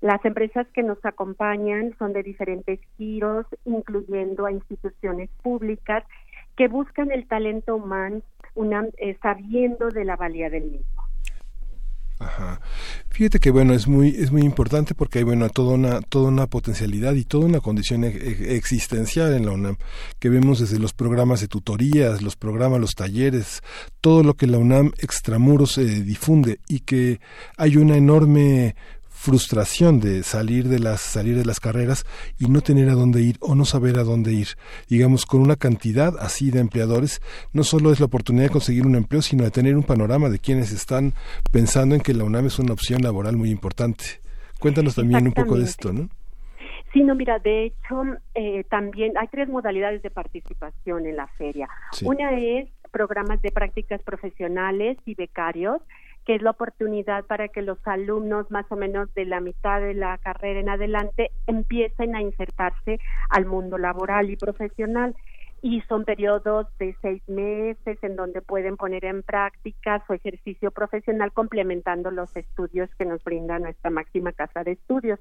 Las 0.00 0.24
empresas 0.24 0.66
que 0.68 0.82
nos 0.82 1.04
acompañan 1.04 1.94
son 1.98 2.14
de 2.14 2.22
diferentes 2.22 2.80
giros, 2.96 3.44
incluyendo 3.66 4.46
a 4.46 4.52
instituciones 4.52 5.28
públicas 5.42 6.04
que 6.56 6.68
buscan 6.68 7.12
el 7.12 7.28
talento 7.28 7.76
humano 7.76 8.22
eh, 8.96 9.18
sabiendo 9.20 9.90
de 9.90 10.06
la 10.06 10.16
valía 10.16 10.48
del 10.48 10.64
mismo. 10.64 10.95
Ajá. 12.18 12.60
Fíjate 13.10 13.40
que 13.40 13.50
bueno 13.50 13.74
es 13.74 13.86
muy 13.86 14.08
es 14.08 14.32
muy 14.32 14.42
importante 14.42 14.94
porque 14.94 15.18
hay 15.18 15.24
bueno 15.24 15.48
toda 15.50 15.74
una 15.74 16.00
toda 16.00 16.28
una 16.28 16.46
potencialidad 16.46 17.12
y 17.14 17.24
toda 17.24 17.44
una 17.44 17.60
condición 17.60 18.04
e 18.04 18.56
existencial 18.56 19.34
en 19.34 19.44
la 19.44 19.52
UNAM 19.52 19.76
que 20.18 20.30
vemos 20.30 20.60
desde 20.60 20.78
los 20.78 20.94
programas 20.94 21.42
de 21.42 21.48
tutorías, 21.48 22.22
los 22.22 22.36
programas, 22.36 22.80
los 22.80 22.94
talleres, 22.94 23.62
todo 24.00 24.22
lo 24.22 24.34
que 24.34 24.46
la 24.46 24.56
UNAM 24.56 24.92
extramuros 24.98 25.76
eh, 25.76 25.84
difunde 25.84 26.60
y 26.68 26.80
que 26.80 27.20
hay 27.58 27.76
una 27.76 27.96
enorme 27.96 28.76
frustración 29.16 29.98
de 29.98 30.22
salir 30.22 30.68
de 30.68 30.78
las 30.78 31.00
salir 31.00 31.36
de 31.36 31.44
las 31.44 31.58
carreras 31.58 32.04
y 32.38 32.48
no 32.48 32.60
tener 32.60 32.90
a 32.90 32.94
dónde 32.94 33.22
ir 33.22 33.36
o 33.40 33.54
no 33.54 33.64
saber 33.64 33.98
a 33.98 34.04
dónde 34.04 34.34
ir 34.34 34.48
digamos 34.88 35.24
con 35.24 35.40
una 35.40 35.56
cantidad 35.56 36.14
así 36.20 36.50
de 36.50 36.60
empleadores 36.60 37.22
no 37.54 37.64
solo 37.64 37.90
es 37.92 37.98
la 37.98 38.06
oportunidad 38.06 38.44
de 38.44 38.50
conseguir 38.50 38.86
un 38.86 38.94
empleo 38.94 39.22
sino 39.22 39.44
de 39.44 39.50
tener 39.50 39.74
un 39.74 39.84
panorama 39.84 40.28
de 40.28 40.38
quienes 40.38 40.70
están 40.70 41.14
pensando 41.50 41.94
en 41.94 42.02
que 42.02 42.12
la 42.12 42.24
UNAM 42.24 42.46
es 42.46 42.58
una 42.58 42.74
opción 42.74 43.02
laboral 43.02 43.38
muy 43.38 43.50
importante 43.50 44.04
cuéntanos 44.60 44.94
también 44.94 45.26
un 45.26 45.32
poco 45.32 45.56
de 45.56 45.64
esto 45.64 45.92
no 45.92 46.08
Sí, 46.92 47.02
no, 47.02 47.14
mira, 47.14 47.38
de 47.40 47.64
hecho, 47.64 48.02
eh, 48.34 48.64
también 48.70 49.18
hay 49.18 49.26
tres 49.28 49.50
modalidades 49.50 50.00
de 50.02 50.10
participación 50.10 51.04
en 51.04 51.16
la 51.16 51.26
feria. 51.26 51.68
Sí. 51.92 52.06
Una 52.06 52.30
es 52.38 52.70
programas 52.90 53.42
de 53.42 53.50
prácticas 53.50 54.00
profesionales 54.02 54.96
y 55.04 55.14
becarios, 55.14 55.82
que 56.26 56.34
es 56.34 56.42
la 56.42 56.50
oportunidad 56.50 57.24
para 57.24 57.48
que 57.48 57.62
los 57.62 57.78
alumnos 57.86 58.50
más 58.50 58.66
o 58.70 58.76
menos 58.76 59.14
de 59.14 59.24
la 59.24 59.40
mitad 59.40 59.80
de 59.80 59.94
la 59.94 60.18
carrera 60.18 60.58
en 60.58 60.68
adelante 60.68 61.30
empiecen 61.46 62.16
a 62.16 62.20
insertarse 62.20 62.98
al 63.30 63.46
mundo 63.46 63.78
laboral 63.78 64.28
y 64.28 64.36
profesional. 64.36 65.14
Y 65.62 65.80
son 65.82 66.04
periodos 66.04 66.66
de 66.78 66.94
seis 67.00 67.22
meses 67.28 67.98
en 68.02 68.16
donde 68.16 68.42
pueden 68.42 68.76
poner 68.76 69.04
en 69.04 69.22
práctica 69.22 70.02
su 70.06 70.12
ejercicio 70.12 70.70
profesional 70.70 71.32
complementando 71.32 72.10
los 72.10 72.36
estudios 72.36 72.90
que 72.98 73.06
nos 73.06 73.22
brinda 73.24 73.58
nuestra 73.58 73.90
máxima 73.90 74.32
casa 74.32 74.64
de 74.64 74.72
estudios. 74.72 75.18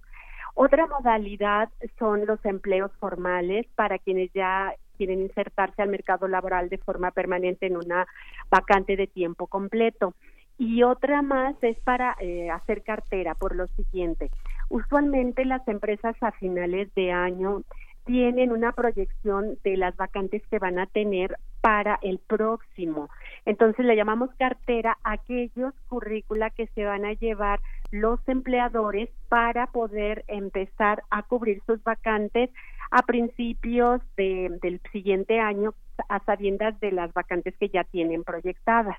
Otra 0.55 0.87
modalidad 0.87 1.69
son 1.97 2.25
los 2.25 2.43
empleos 2.45 2.91
formales 2.99 3.65
para 3.75 3.99
quienes 3.99 4.31
ya 4.33 4.73
quieren 4.97 5.21
insertarse 5.21 5.81
al 5.81 5.89
mercado 5.89 6.27
laboral 6.27 6.69
de 6.69 6.77
forma 6.79 7.11
permanente 7.11 7.67
en 7.67 7.77
una 7.77 8.07
vacante 8.49 8.95
de 8.95 9.07
tiempo 9.07 9.47
completo 9.47 10.15
y 10.57 10.83
otra 10.83 11.21
más 11.21 11.55
es 11.61 11.77
para 11.79 12.15
eh, 12.19 12.49
hacer 12.49 12.83
cartera 12.83 13.35
por 13.35 13.55
lo 13.55 13.67
siguiente. 13.67 14.29
Usualmente 14.69 15.45
las 15.45 15.67
empresas 15.67 16.15
a 16.21 16.31
finales 16.31 16.93
de 16.95 17.11
año 17.11 17.63
tienen 18.05 18.51
una 18.51 18.71
proyección 18.71 19.57
de 19.63 19.77
las 19.77 19.95
vacantes 19.97 20.43
que 20.49 20.59
van 20.59 20.79
a 20.79 20.85
tener 20.85 21.37
para 21.61 21.97
el 22.03 22.19
próximo. 22.19 23.09
Entonces 23.45 23.83
le 23.83 23.95
llamamos 23.95 24.29
cartera 24.37 24.97
aquellos 25.03 25.73
currícula 25.87 26.51
que 26.51 26.67
se 26.67 26.85
van 26.85 27.03
a 27.03 27.13
llevar 27.13 27.59
los 27.91 28.19
empleadores 28.27 29.09
para 29.27 29.67
poder 29.67 30.23
empezar 30.27 31.03
a 31.09 31.23
cubrir 31.23 31.61
sus 31.65 31.83
vacantes 31.83 32.51
a 32.91 33.01
principios 33.01 34.01
de, 34.15 34.55
del 34.61 34.79
siguiente 34.91 35.39
año 35.39 35.73
a 36.07 36.19
sabiendas 36.25 36.79
de 36.79 36.91
las 36.91 37.11
vacantes 37.13 37.55
que 37.57 37.69
ya 37.69 37.83
tienen 37.85 38.23
proyectadas. 38.23 38.97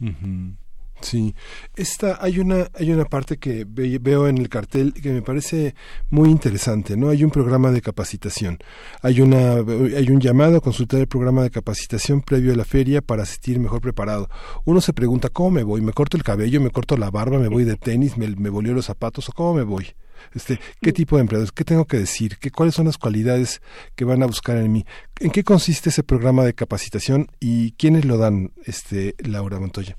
Uh. 0.00 0.54
Sí, 1.02 1.34
esta 1.74 2.18
hay 2.20 2.38
una 2.38 2.68
hay 2.74 2.92
una 2.92 3.04
parte 3.04 3.36
que 3.36 3.66
veo 3.66 4.28
en 4.28 4.38
el 4.38 4.48
cartel 4.48 4.94
que 4.94 5.10
me 5.10 5.20
parece 5.20 5.74
muy 6.10 6.30
interesante, 6.30 6.96
¿no? 6.96 7.08
Hay 7.08 7.24
un 7.24 7.30
programa 7.30 7.72
de 7.72 7.82
capacitación, 7.82 8.58
hay 9.02 9.20
una 9.20 9.54
hay 9.54 10.10
un 10.10 10.20
llamado 10.20 10.58
a 10.58 10.60
consultar 10.60 11.00
el 11.00 11.08
programa 11.08 11.42
de 11.42 11.50
capacitación 11.50 12.22
previo 12.22 12.52
a 12.52 12.56
la 12.56 12.64
feria 12.64 13.02
para 13.02 13.24
asistir 13.24 13.58
mejor 13.58 13.80
preparado. 13.80 14.30
Uno 14.64 14.80
se 14.80 14.92
pregunta 14.92 15.28
cómo 15.28 15.50
me 15.50 15.64
voy, 15.64 15.80
me 15.80 15.92
corto 15.92 16.16
el 16.16 16.22
cabello, 16.22 16.60
me 16.60 16.70
corto 16.70 16.96
la 16.96 17.10
barba, 17.10 17.38
me 17.38 17.48
voy 17.48 17.64
de 17.64 17.76
tenis, 17.76 18.16
me, 18.16 18.28
me 18.28 18.48
volvió 18.48 18.72
los 18.72 18.86
zapatos 18.86 19.28
o 19.28 19.32
cómo 19.32 19.54
me 19.54 19.64
voy. 19.64 19.94
Este, 20.34 20.60
¿Qué 20.80 20.92
tipo 20.92 21.16
de 21.16 21.22
empleados? 21.22 21.52
¿Qué 21.52 21.64
tengo 21.64 21.84
que 21.84 21.98
decir? 21.98 22.38
¿Qué, 22.38 22.50
¿Cuáles 22.50 22.74
son 22.74 22.86
las 22.86 22.98
cualidades 22.98 23.60
que 23.96 24.04
van 24.04 24.22
a 24.22 24.26
buscar 24.26 24.56
en 24.56 24.72
mí? 24.72 24.84
¿En 25.20 25.30
qué 25.30 25.44
consiste 25.44 25.90
ese 25.90 26.02
programa 26.02 26.44
de 26.44 26.54
capacitación 26.54 27.28
y 27.40 27.72
quiénes 27.72 28.04
lo 28.04 28.18
dan, 28.18 28.52
este, 28.64 29.14
Laura 29.18 29.58
Montoya? 29.58 29.96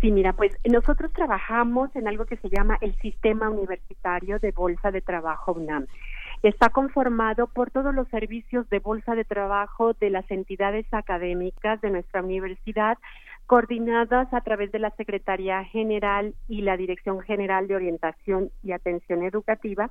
Sí, 0.00 0.12
mira, 0.12 0.32
pues 0.32 0.56
nosotros 0.64 1.12
trabajamos 1.12 1.94
en 1.96 2.06
algo 2.06 2.24
que 2.24 2.36
se 2.36 2.48
llama 2.48 2.78
el 2.80 2.94
Sistema 3.00 3.50
Universitario 3.50 4.38
de 4.38 4.52
Bolsa 4.52 4.92
de 4.92 5.00
Trabajo 5.00 5.52
UNAM. 5.52 5.86
Está 6.44 6.68
conformado 6.68 7.48
por 7.48 7.72
todos 7.72 7.92
los 7.92 8.06
servicios 8.08 8.68
de 8.70 8.78
bolsa 8.78 9.16
de 9.16 9.24
trabajo 9.24 9.94
de 9.94 10.10
las 10.10 10.30
entidades 10.30 10.86
académicas 10.92 11.80
de 11.80 11.90
nuestra 11.90 12.22
universidad, 12.22 12.96
coordinadas 13.46 14.32
a 14.32 14.40
través 14.42 14.70
de 14.70 14.78
la 14.78 14.90
Secretaría 14.90 15.64
General 15.64 16.32
y 16.46 16.62
la 16.62 16.76
Dirección 16.76 17.20
General 17.20 17.66
de 17.66 17.74
Orientación 17.74 18.50
y 18.62 18.70
Atención 18.70 19.24
Educativa, 19.24 19.90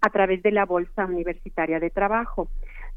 a 0.00 0.10
través 0.10 0.40
de 0.44 0.52
la 0.52 0.66
Bolsa 0.66 1.06
Universitaria 1.06 1.80
de 1.80 1.90
Trabajo. 1.90 2.48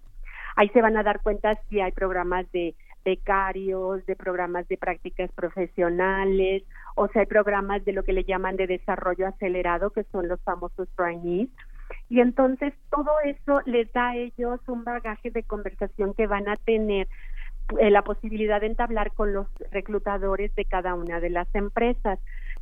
Ahí 0.57 0.68
se 0.70 0.82
van 0.82 0.96
a 0.96 1.05
dar 1.05 1.22
cuenta 1.22 1.59
si 1.68 1.80
hay 1.80 1.92
programas 1.92 2.51
de 2.53 2.74
becarios, 3.05 4.05
de 4.07 4.16
programas 4.16 4.68
de 4.68 4.76
prácticas 4.76 5.30
profesionales, 5.32 6.64
o 6.96 7.09
si 7.09 7.18
hay 7.18 7.26
programas 7.26 7.84
de 7.84 7.92
lo 7.92 8.03
que 8.03 8.12
le 8.12 8.24
llaman 8.24 8.57
de 8.57 8.66
desarrollo 8.66 9.26
acelerado, 9.28 9.90
que 9.90 10.05
son 10.05 10.28
los 10.28 10.40
famosos 10.42 10.88
trainees. 10.96 11.48
Y 12.11 12.21
entonces 12.21 12.75
todo 12.91 13.11
eso 13.25 13.63
les 13.65 13.91
da 13.93 14.11
a 14.11 14.17
ellos 14.17 14.61
un 14.67 14.85
bagaje 14.85 15.31
de 15.31 15.43
conversación 15.45 16.13
que 16.13 16.27
van 16.27 16.49
a 16.49 16.57
tener 16.57 17.09
eh, 17.79 17.91
la 17.91 18.03
posibilidad 18.03 18.61
de 18.61 18.67
entablar 18.67 19.13
con 19.13 19.33
los 19.33 19.47
reclutadores 19.71 20.55
de 20.57 20.67
cada 20.67 20.95
una 20.95 21.21
de 21.21 21.31
las 21.31 21.49
empresas 21.55 22.19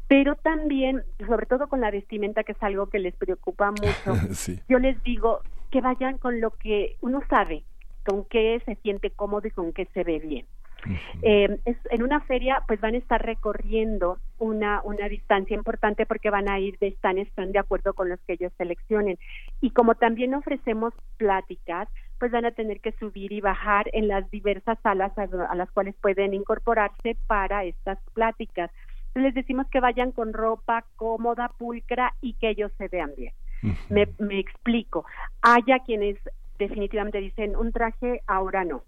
pero 0.08 0.36
también, 0.36 1.04
sobre 1.26 1.44
todo 1.44 1.68
con 1.68 1.82
la 1.82 1.90
vestimenta, 1.90 2.42
que 2.42 2.52
es 2.52 2.62
algo 2.62 2.86
que 2.86 2.98
les 2.98 3.14
preocupa 3.14 3.70
mucho, 3.70 4.14
yo 4.68 4.78
les 4.78 5.00
digo 5.02 5.40
que 5.70 5.82
vayan 5.82 6.16
con 6.16 6.40
lo 6.40 6.50
que 6.50 6.96
uno 7.02 7.20
sabe, 7.28 7.62
con 8.06 8.24
qué 8.24 8.60
se 8.64 8.76
siente 8.76 9.10
cómodo 9.10 9.46
y 9.46 9.50
con 9.50 9.74
qué 9.74 9.86
se 9.92 10.04
ve 10.04 10.18
bien. 10.18 10.46
Eh, 11.22 11.58
en 11.90 12.02
una 12.02 12.20
feria 12.20 12.62
pues 12.66 12.80
van 12.80 12.94
a 12.94 12.98
estar 12.98 13.24
recorriendo 13.24 14.18
una, 14.38 14.80
una 14.84 15.08
distancia 15.08 15.54
importante 15.54 16.06
porque 16.06 16.30
van 16.30 16.48
a 16.48 16.60
ir 16.60 16.78
de 16.78 16.88
stand 16.88 17.26
en 17.36 17.52
de 17.52 17.58
acuerdo 17.58 17.94
con 17.94 18.08
los 18.08 18.20
que 18.20 18.34
ellos 18.34 18.52
seleccionen. 18.56 19.18
Y 19.60 19.70
como 19.70 19.94
también 19.96 20.34
ofrecemos 20.34 20.94
pláticas 21.16 21.88
pues 22.18 22.32
van 22.32 22.44
a 22.44 22.50
tener 22.50 22.80
que 22.80 22.92
subir 22.92 23.32
y 23.32 23.40
bajar 23.40 23.88
en 23.92 24.08
las 24.08 24.28
diversas 24.30 24.78
salas 24.82 25.12
a, 25.16 25.54
las 25.54 25.70
cuales 25.70 25.94
pueden 26.00 26.34
incorporarse 26.34 27.16
para 27.28 27.64
estas 27.64 27.98
pláticas. 28.12 28.72
Les 29.14 29.34
decimos 29.34 29.68
que 29.68 29.80
vayan 29.80 30.10
con 30.10 30.32
ropa 30.32 30.84
cómoda 30.96 31.52
pulcra 31.58 32.14
y 32.20 32.34
que 32.34 32.50
ellos 32.50 32.72
se 32.76 32.88
vean 32.88 33.12
bien. 33.16 33.32
Me, 33.88 34.08
me 34.18 34.38
explico. 34.38 35.04
Haya 35.42 35.80
quienes 35.80 36.18
definitivamente 36.58 37.18
dicen 37.18 37.56
un 37.56 37.72
traje 37.72 38.20
ahora 38.26 38.64
no 38.64 38.82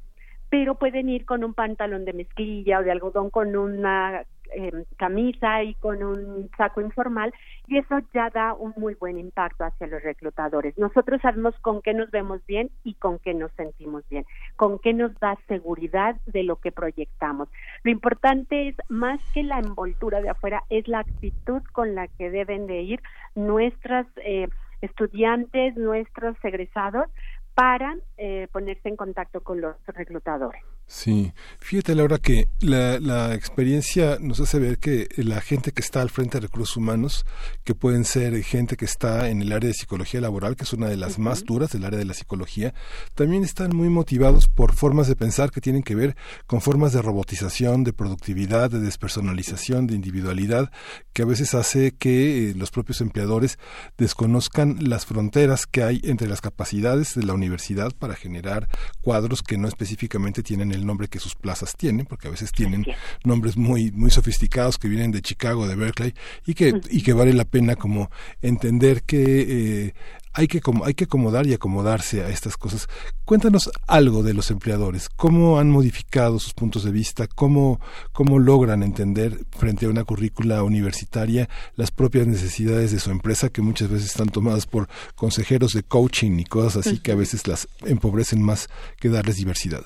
pero 0.51 0.75
pueden 0.75 1.09
ir 1.09 1.25
con 1.25 1.45
un 1.45 1.55
pantalón 1.55 2.05
de 2.05 2.13
mezclilla 2.13 2.81
o 2.81 2.83
de 2.83 2.91
algodón 2.91 3.31
con 3.31 3.57
una 3.57 4.25
em, 4.53 4.85
camisa 4.97 5.63
y 5.63 5.75
con 5.75 6.03
un 6.03 6.51
saco 6.59 6.81
informal 6.81 7.33
y 7.69 7.79
eso 7.79 8.01
ya 8.13 8.31
da 8.31 8.53
un 8.53 8.75
muy 8.77 8.95
buen 8.95 9.17
impacto 9.17 9.63
hacia 9.65 9.87
los 9.87 10.03
reclutadores. 10.03 10.77
Nosotros 10.77 11.23
sabemos 11.23 11.55
con 11.61 11.81
qué 11.83 11.95
nos 11.95 12.11
vemos 12.11 12.45
bien 12.47 12.69
y 12.83 12.95
con 12.95 13.21
qué 13.21 13.33
nos 13.33 13.53
sentimos 13.53 14.03
bien, 14.11 14.27
con 14.57 14.81
qué 14.81 14.93
nos 14.93 15.17
da 15.21 15.39
seguridad 15.47 16.17
de 16.27 16.43
lo 16.43 16.57
que 16.57 16.73
proyectamos. 16.73 17.49
Lo 17.85 17.93
importante 17.93 18.69
es 18.69 18.77
más 18.89 19.21
que 19.33 19.45
la 19.45 19.61
envoltura 19.61 20.21
de 20.21 20.31
afuera, 20.31 20.65
es 20.69 20.89
la 20.89 20.99
actitud 20.99 21.63
con 21.73 21.95
la 21.95 22.09
que 22.09 22.29
deben 22.31 22.67
de 22.67 22.83
ir 22.83 23.01
nuestras 23.37 24.07
eh, 24.17 24.49
estudiantes, 24.81 25.77
nuestros 25.77 26.37
egresados, 26.43 27.07
para 27.55 27.97
eh, 28.17 28.49
ponerse 28.53 28.89
en 28.89 28.97
contacto 28.97 29.43
con 29.43 29.61
los 29.61 29.77
reclutadores. 29.87 30.63
Sí, 30.93 31.33
fíjate 31.61 31.95
Laura 31.95 32.19
que 32.19 32.49
la, 32.59 32.99
la, 32.99 33.33
experiencia 33.33 34.19
nos 34.21 34.41
hace 34.41 34.59
ver 34.59 34.79
que 34.79 35.07
la 35.19 35.41
gente 35.41 35.71
que 35.71 35.83
está 35.83 36.03
al 36.03 36.11
frente 36.11 36.39
de 36.39 36.49
recursos 36.49 36.77
humanos, 36.77 37.25
que 37.63 37.77
pueden 37.77 38.05
ser 38.05 38.43
gente 38.43 38.77
que 38.77 38.87
está 38.87 39.29
en 39.29 39.41
el 39.41 39.53
área 39.53 39.69
de 39.69 39.75
psicología 39.75 40.21
laboral, 40.21 40.57
que 40.57 40.65
es 40.65 40.73
una 40.73 40.89
de 40.89 40.97
las 40.97 41.21
más 41.21 41.45
duras 41.45 41.71
del 41.71 41.85
área 41.85 41.97
de 41.97 42.07
la 42.07 42.13
psicología, 42.13 42.75
también 43.15 43.45
están 43.45 43.75
muy 43.75 43.89
motivados 43.89 44.49
por 44.49 44.75
formas 44.75 45.07
de 45.07 45.15
pensar 45.15 45.53
que 45.53 45.61
tienen 45.61 45.85
que 45.85 45.95
ver 45.95 46.17
con 46.49 46.61
formas 46.61 46.93
de 46.93 47.03
robotización, 47.03 47.85
de 47.85 47.93
productividad, 47.93 48.69
de 48.69 48.81
despersonalización, 48.81 49.87
de 49.87 49.95
individualidad, 49.95 50.73
que 51.13 51.23
a 51.23 51.27
veces 51.27 51.55
hace 51.55 51.93
que 51.93 52.51
eh, 52.51 52.55
los 52.57 52.73
propios 52.73 53.01
empleadores 53.01 53.61
desconozcan 53.97 54.79
las 54.81 55.07
fronteras 55.07 55.67
que 55.67 55.85
hay 55.85 56.01
entre 56.03 56.27
las 56.27 56.41
capacidades 56.41 57.15
de 57.15 57.23
la 57.23 57.35
universidad 57.35 57.93
para 57.97 58.17
generar 58.17 58.69
cuadros 59.03 59.43
que 59.43 59.57
no 59.57 59.69
específicamente 59.69 60.43
tienen 60.43 60.73
el 60.73 60.80
el 60.81 60.87
nombre 60.87 61.09
que 61.09 61.19
sus 61.19 61.35
plazas 61.35 61.77
tienen, 61.77 62.07
porque 62.07 62.29
a 62.29 62.31
veces 62.31 62.53
tienen 62.53 62.85
nombres 63.25 63.57
muy 63.57 63.93
muy 63.93 64.11
sofisticados 64.11 64.79
que 64.79 64.89
vienen 64.89 65.13
de 65.13 65.23
Chicago, 65.23 65.69
de 65.69 65.77
Berkeley 65.77 66.15
y 66.47 66.55
que 66.55 66.81
y 66.91 67.03
que 67.03 67.13
vale 67.13 67.33
la 67.33 67.45
pena 67.45 67.77
como 67.77 68.11
entender 68.43 69.03
que 69.03 69.87
eh, 69.87 69.95
hay 70.33 70.47
que, 70.47 70.61
hay 70.85 70.95
que 70.95 71.05
acomodar 71.05 71.47
y 71.47 71.55
acomodarse 71.55 72.23
a 72.23 72.29
estas 72.29 72.57
cosas. 72.57 72.89
Cuéntanos 73.25 73.71
algo 73.87 74.23
de 74.23 74.35
los 74.35 74.51
empleadores, 74.51 75.09
cómo 75.09 75.59
han 75.59 75.71
modificado 75.71 76.39
sus 76.39 76.55
puntos 76.55 76.85
de 76.85 76.91
vista, 76.91 77.27
cómo, 77.27 77.81
cómo 78.13 78.39
logran 78.39 78.83
entender 78.83 79.45
frente 79.51 79.87
a 79.87 79.91
una 79.91 80.05
currícula 80.05 80.63
universitaria 80.63 81.49
las 81.75 81.91
propias 81.91 82.27
necesidades 82.27 82.93
de 82.93 83.01
su 83.01 83.11
empresa 83.11 83.49
que 83.49 83.63
muchas 83.63 83.89
veces 83.89 84.11
están 84.11 84.29
tomadas 84.29 84.67
por 84.67 84.89
consejeros 85.15 85.73
de 85.73 85.83
coaching 85.83 86.39
y 86.39 86.45
cosas 86.45 86.87
así 86.87 86.99
que 86.99 87.13
a 87.13 87.17
veces 87.17 87.47
las 87.47 87.69
empobrecen 87.85 88.43
más 88.43 88.69
que 88.99 89.09
darles 89.09 89.37
diversidad. 89.37 89.85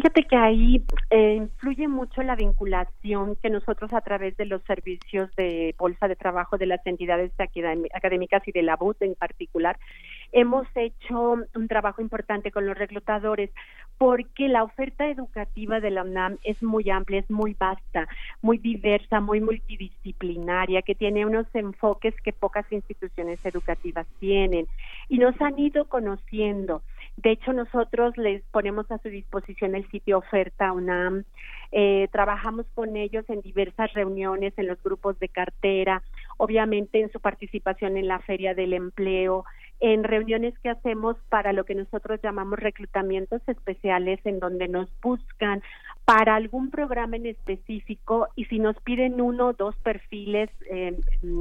Fíjate 0.00 0.24
que 0.24 0.36
ahí 0.36 0.82
eh, 1.10 1.34
influye 1.34 1.86
mucho 1.86 2.22
la 2.22 2.34
vinculación 2.34 3.36
que 3.36 3.50
nosotros 3.50 3.92
a 3.92 4.00
través 4.00 4.34
de 4.38 4.46
los 4.46 4.62
servicios 4.62 5.28
de 5.36 5.74
bolsa 5.78 6.08
de 6.08 6.16
trabajo 6.16 6.56
de 6.56 6.64
las 6.64 6.80
entidades 6.86 7.32
académicas 7.38 8.42
y 8.48 8.52
de 8.52 8.62
la 8.62 8.76
BUT 8.76 8.96
en 9.02 9.14
particular 9.14 9.78
hemos 10.32 10.66
hecho 10.74 11.36
un 11.54 11.68
trabajo 11.68 12.00
importante 12.00 12.50
con 12.50 12.66
los 12.66 12.78
reclutadores 12.78 13.50
porque 13.98 14.48
la 14.48 14.64
oferta 14.64 15.06
educativa 15.06 15.80
de 15.80 15.90
la 15.90 16.02
UNAM 16.02 16.38
es 16.44 16.62
muy 16.62 16.88
amplia, 16.88 17.20
es 17.20 17.30
muy 17.30 17.54
vasta, 17.58 18.08
muy 18.40 18.56
diversa, 18.56 19.20
muy 19.20 19.40
multidisciplinaria, 19.40 20.80
que 20.80 20.94
tiene 20.94 21.26
unos 21.26 21.46
enfoques 21.52 22.14
que 22.22 22.32
pocas 22.32 22.64
instituciones 22.72 23.44
educativas 23.44 24.06
tienen 24.18 24.66
y 25.10 25.18
nos 25.18 25.38
han 25.42 25.58
ido 25.58 25.84
conociendo. 25.86 26.82
De 27.16 27.32
hecho, 27.32 27.52
nosotros 27.52 28.16
les 28.16 28.42
ponemos 28.50 28.90
a 28.90 28.98
su 28.98 29.08
disposición 29.08 29.74
el 29.74 29.88
sitio 29.90 30.18
Oferta 30.18 30.72
UNAM, 30.72 31.24
eh, 31.72 32.08
trabajamos 32.10 32.66
con 32.74 32.96
ellos 32.96 33.24
en 33.28 33.42
diversas 33.42 33.92
reuniones, 33.92 34.54
en 34.56 34.66
los 34.66 34.82
grupos 34.82 35.18
de 35.18 35.28
cartera, 35.28 36.02
obviamente 36.38 37.00
en 37.00 37.12
su 37.12 37.20
participación 37.20 37.96
en 37.96 38.08
la 38.08 38.20
Feria 38.20 38.54
del 38.54 38.72
Empleo, 38.72 39.44
en 39.80 40.04
reuniones 40.04 40.58
que 40.58 40.68
hacemos 40.68 41.16
para 41.28 41.52
lo 41.52 41.64
que 41.64 41.74
nosotros 41.74 42.20
llamamos 42.22 42.58
reclutamientos 42.58 43.40
especiales, 43.46 44.20
en 44.24 44.38
donde 44.38 44.68
nos 44.68 44.88
buscan 45.00 45.62
para 46.04 46.34
algún 46.34 46.70
programa 46.70 47.16
en 47.16 47.26
específico 47.26 48.28
y 48.34 48.44
si 48.46 48.58
nos 48.58 48.76
piden 48.80 49.20
uno 49.20 49.48
o 49.48 49.52
dos 49.52 49.76
perfiles 49.76 50.50
en 50.68 50.98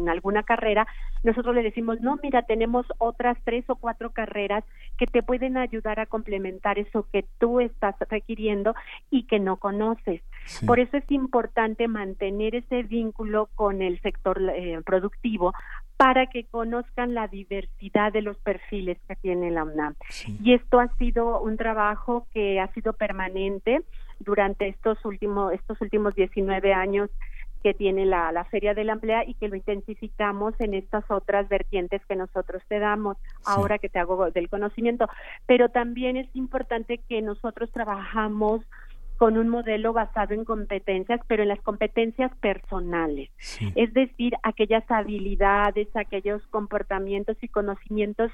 alguna 0.08 0.44
carrera, 0.44 0.88
nosotros 1.24 1.56
le 1.56 1.64
decimos, 1.64 2.00
no, 2.02 2.20
mira, 2.22 2.44
tenemos 2.44 2.86
otras 2.98 3.38
tres 3.44 3.66
o 3.68 3.76
cuatro 3.76 4.12
carreras 4.12 4.64
que 4.98 5.08
te 5.08 5.24
pueden 5.24 5.58
ayudar 5.58 6.00
a 6.00 6.06
complementar 6.06 6.80
eso 6.80 7.08
que 7.12 7.26
tú 7.40 7.60
estás 7.60 7.96
requiriendo 8.10 8.76
y 9.10 9.24
que 9.24 9.40
no 9.40 9.58
conoces. 9.58 10.22
Por 10.66 10.80
eso 10.80 10.98
es 10.98 11.12
importante 11.12 11.88
mantener 11.88 12.56
ese 12.56 12.84
vínculo 12.84 13.50
con 13.56 13.82
el 13.82 14.00
sector 14.02 14.42
eh, 14.56 14.80
productivo 14.86 15.54
para 16.00 16.28
que 16.28 16.46
conozcan 16.46 17.14
la 17.14 17.28
diversidad 17.28 18.14
de 18.14 18.22
los 18.22 18.38
perfiles 18.38 18.98
que 19.06 19.18
tiene 19.18 19.52
la 19.52 19.66
UNAM. 19.66 19.96
Y 20.42 20.54
esto 20.54 20.80
ha 20.80 20.88
sido 20.96 21.42
un 21.42 21.58
trabajo 21.58 22.26
que 22.32 22.62
ha 22.62 22.72
sido 22.72 22.94
permanente 22.94 23.82
durante 24.22 24.70
estos 24.70 25.04
últimos 25.04 25.52
estos 25.52 25.82
últimos 25.82 26.16
19 26.16 26.74
años 26.74 27.10
que 27.62 27.74
tiene 27.74 28.06
la, 28.06 28.32
la 28.32 28.46
Feria 28.46 28.74
de 28.74 28.86
la 28.86 28.94
Emplea 28.94 29.26
y 29.28 29.34
que 29.34 29.50
lo 29.50 29.58
intensificamos 29.58 30.54
en 30.60 30.74
estas 30.74 31.04
otras 31.12 31.50
vertientes 31.50 32.02
que 32.06 32.16
nosotros 32.16 32.64
te 32.70 32.80
damos 32.80 33.18
ahora 33.46 33.78
que 33.78 33.90
te 33.90 34.00
hago 34.00 34.32
del 34.32 34.48
conocimiento. 34.48 35.06
Pero 35.48 35.68
también 35.68 36.16
es 36.16 36.34
importante 36.34 37.00
que 37.10 37.22
nosotros 37.22 37.70
trabajamos 37.74 38.62
con 39.20 39.38
un 39.38 39.50
modelo 39.50 39.92
basado 39.92 40.34
en 40.34 40.46
competencias, 40.46 41.20
pero 41.28 41.44
en 41.44 41.50
las 41.50 41.60
competencias 41.60 42.34
personales, 42.38 43.30
es 43.76 43.94
decir, 43.94 44.34
aquellas 44.44 44.90
habilidades, 44.90 45.94
aquellos 45.94 46.42
comportamientos 46.48 47.36
y 47.42 47.50
conocimientos 47.50 48.32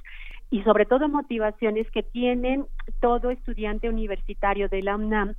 y 0.51 0.61
sobre 0.61 0.85
todo 0.85 1.09
motivaciones 1.09 1.89
que 1.89 2.03
tienen 2.03 2.67
todo 3.01 3.31
estudiante 3.31 3.89
universitario 3.89 4.69
de 4.69 4.83
la 4.83 4.95
UNAM 4.95 5.33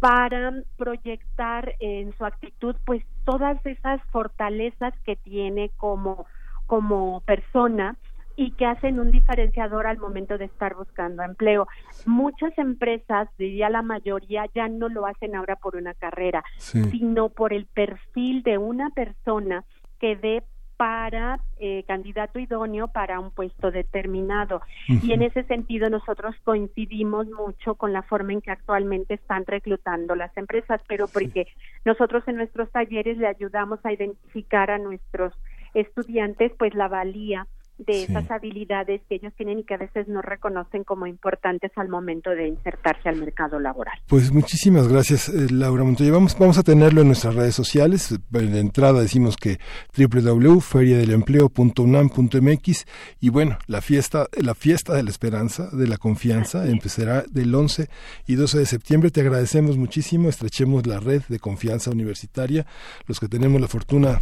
para 0.00 0.52
proyectar 0.76 1.76
en 1.80 2.14
su 2.18 2.26
actitud 2.26 2.76
pues 2.84 3.02
todas 3.24 3.64
esas 3.64 4.02
fortalezas 4.12 4.92
que 5.06 5.16
tiene 5.16 5.70
como 5.78 6.26
como 6.66 7.22
persona 7.22 7.96
y 8.36 8.50
que 8.52 8.66
hacen 8.66 8.98
un 8.98 9.10
diferenciador 9.10 9.86
al 9.86 9.98
momento 9.98 10.38
de 10.38 10.46
estar 10.46 10.74
buscando 10.74 11.22
empleo. 11.22 11.66
Muchas 12.06 12.56
empresas, 12.58 13.28
diría 13.38 13.70
la 13.70 13.82
mayoría, 13.82 14.46
ya 14.54 14.68
no 14.68 14.88
lo 14.88 15.06
hacen 15.06 15.34
ahora 15.36 15.56
por 15.56 15.76
una 15.76 15.94
carrera, 15.94 16.44
sino 16.58 17.28
por 17.28 17.52
el 17.52 17.66
perfil 17.66 18.42
de 18.42 18.58
una 18.58 18.90
persona 18.90 19.64
que 20.00 20.16
dé 20.16 20.42
para 20.76 21.38
eh, 21.58 21.84
candidato 21.86 22.38
idóneo 22.38 22.88
para 22.88 23.20
un 23.20 23.30
puesto 23.30 23.70
determinado. 23.70 24.60
Y 24.88 25.12
en 25.12 25.22
ese 25.22 25.44
sentido 25.44 25.88
nosotros 25.88 26.34
coincidimos 26.42 27.28
mucho 27.28 27.76
con 27.76 27.92
la 27.92 28.02
forma 28.02 28.32
en 28.32 28.40
que 28.40 28.50
actualmente 28.50 29.14
están 29.14 29.44
reclutando 29.46 30.16
las 30.16 30.36
empresas, 30.36 30.80
pero 30.88 31.06
porque 31.06 31.46
nosotros 31.84 32.24
en 32.26 32.36
nuestros 32.36 32.70
talleres 32.72 33.18
le 33.18 33.28
ayudamos 33.28 33.78
a 33.84 33.92
identificar 33.92 34.70
a 34.70 34.78
nuestros 34.78 35.32
estudiantes 35.74 36.52
pues 36.58 36.74
la 36.74 36.88
valía 36.88 37.46
de 37.78 38.02
esas 38.04 38.30
habilidades 38.30 39.00
que 39.08 39.16
ellos 39.16 39.32
tienen 39.36 39.58
y 39.58 39.64
que 39.64 39.74
a 39.74 39.78
veces 39.78 40.06
no 40.08 40.22
reconocen 40.22 40.84
como 40.84 41.06
importantes 41.06 41.72
al 41.76 41.88
momento 41.88 42.30
de 42.30 42.46
insertarse 42.48 43.08
al 43.08 43.16
mercado 43.16 43.58
laboral. 43.58 43.98
Pues 44.06 44.32
muchísimas 44.32 44.86
gracias, 44.88 45.28
eh, 45.28 45.48
Laura 45.50 45.84
Montoya. 45.84 46.12
Vamos, 46.12 46.38
vamos 46.38 46.56
a 46.58 46.62
tenerlo 46.62 47.00
en 47.00 47.08
nuestras 47.08 47.34
redes 47.34 47.54
sociales. 47.54 48.14
En 48.32 48.54
entrada 48.54 49.00
decimos 49.00 49.36
que 49.36 49.58
www.feriadelempleo.unam.mx 49.96 52.86
y 53.20 53.30
bueno, 53.30 53.58
la 53.66 53.80
fiesta, 53.80 54.28
la 54.40 54.54
fiesta 54.54 54.94
de 54.94 55.02
la 55.02 55.10
esperanza, 55.10 55.68
de 55.72 55.88
la 55.88 55.96
confianza, 55.96 56.68
empezará 56.68 57.24
del 57.30 57.54
11 57.54 57.88
y 58.26 58.34
12 58.36 58.58
de 58.58 58.66
septiembre. 58.66 59.10
Te 59.10 59.20
agradecemos 59.20 59.76
muchísimo. 59.76 60.28
Estrechemos 60.28 60.86
la 60.86 61.00
red 61.00 61.22
de 61.28 61.40
confianza 61.40 61.90
universitaria. 61.90 62.66
Los 63.06 63.20
que 63.20 63.28
tenemos 63.28 63.60
la 63.60 63.68
fortuna 63.68 64.20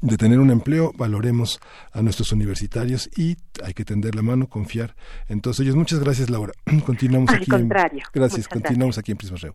de 0.00 0.16
tener 0.16 0.38
un 0.38 0.50
empleo, 0.50 0.92
valoremos 0.96 1.60
a 1.92 2.02
nuestros 2.02 2.32
universitarios 2.32 3.08
y 3.16 3.36
hay 3.64 3.74
que 3.74 3.84
tender 3.84 4.14
la 4.14 4.22
mano, 4.22 4.48
confiar 4.48 4.94
en 5.28 5.40
todos 5.40 5.60
ellos. 5.60 5.76
Muchas 5.76 6.00
gracias, 6.00 6.30
Laura. 6.30 6.52
Continuamos 6.86 7.30
Al 7.30 7.36
aquí. 7.36 7.50
contrario. 7.50 8.04
gracias, 8.12 8.48
continuamos 8.48 8.98
aquí 8.98 9.12
en 9.12 9.18
Prisma 9.18 9.38
Reu. 9.38 9.54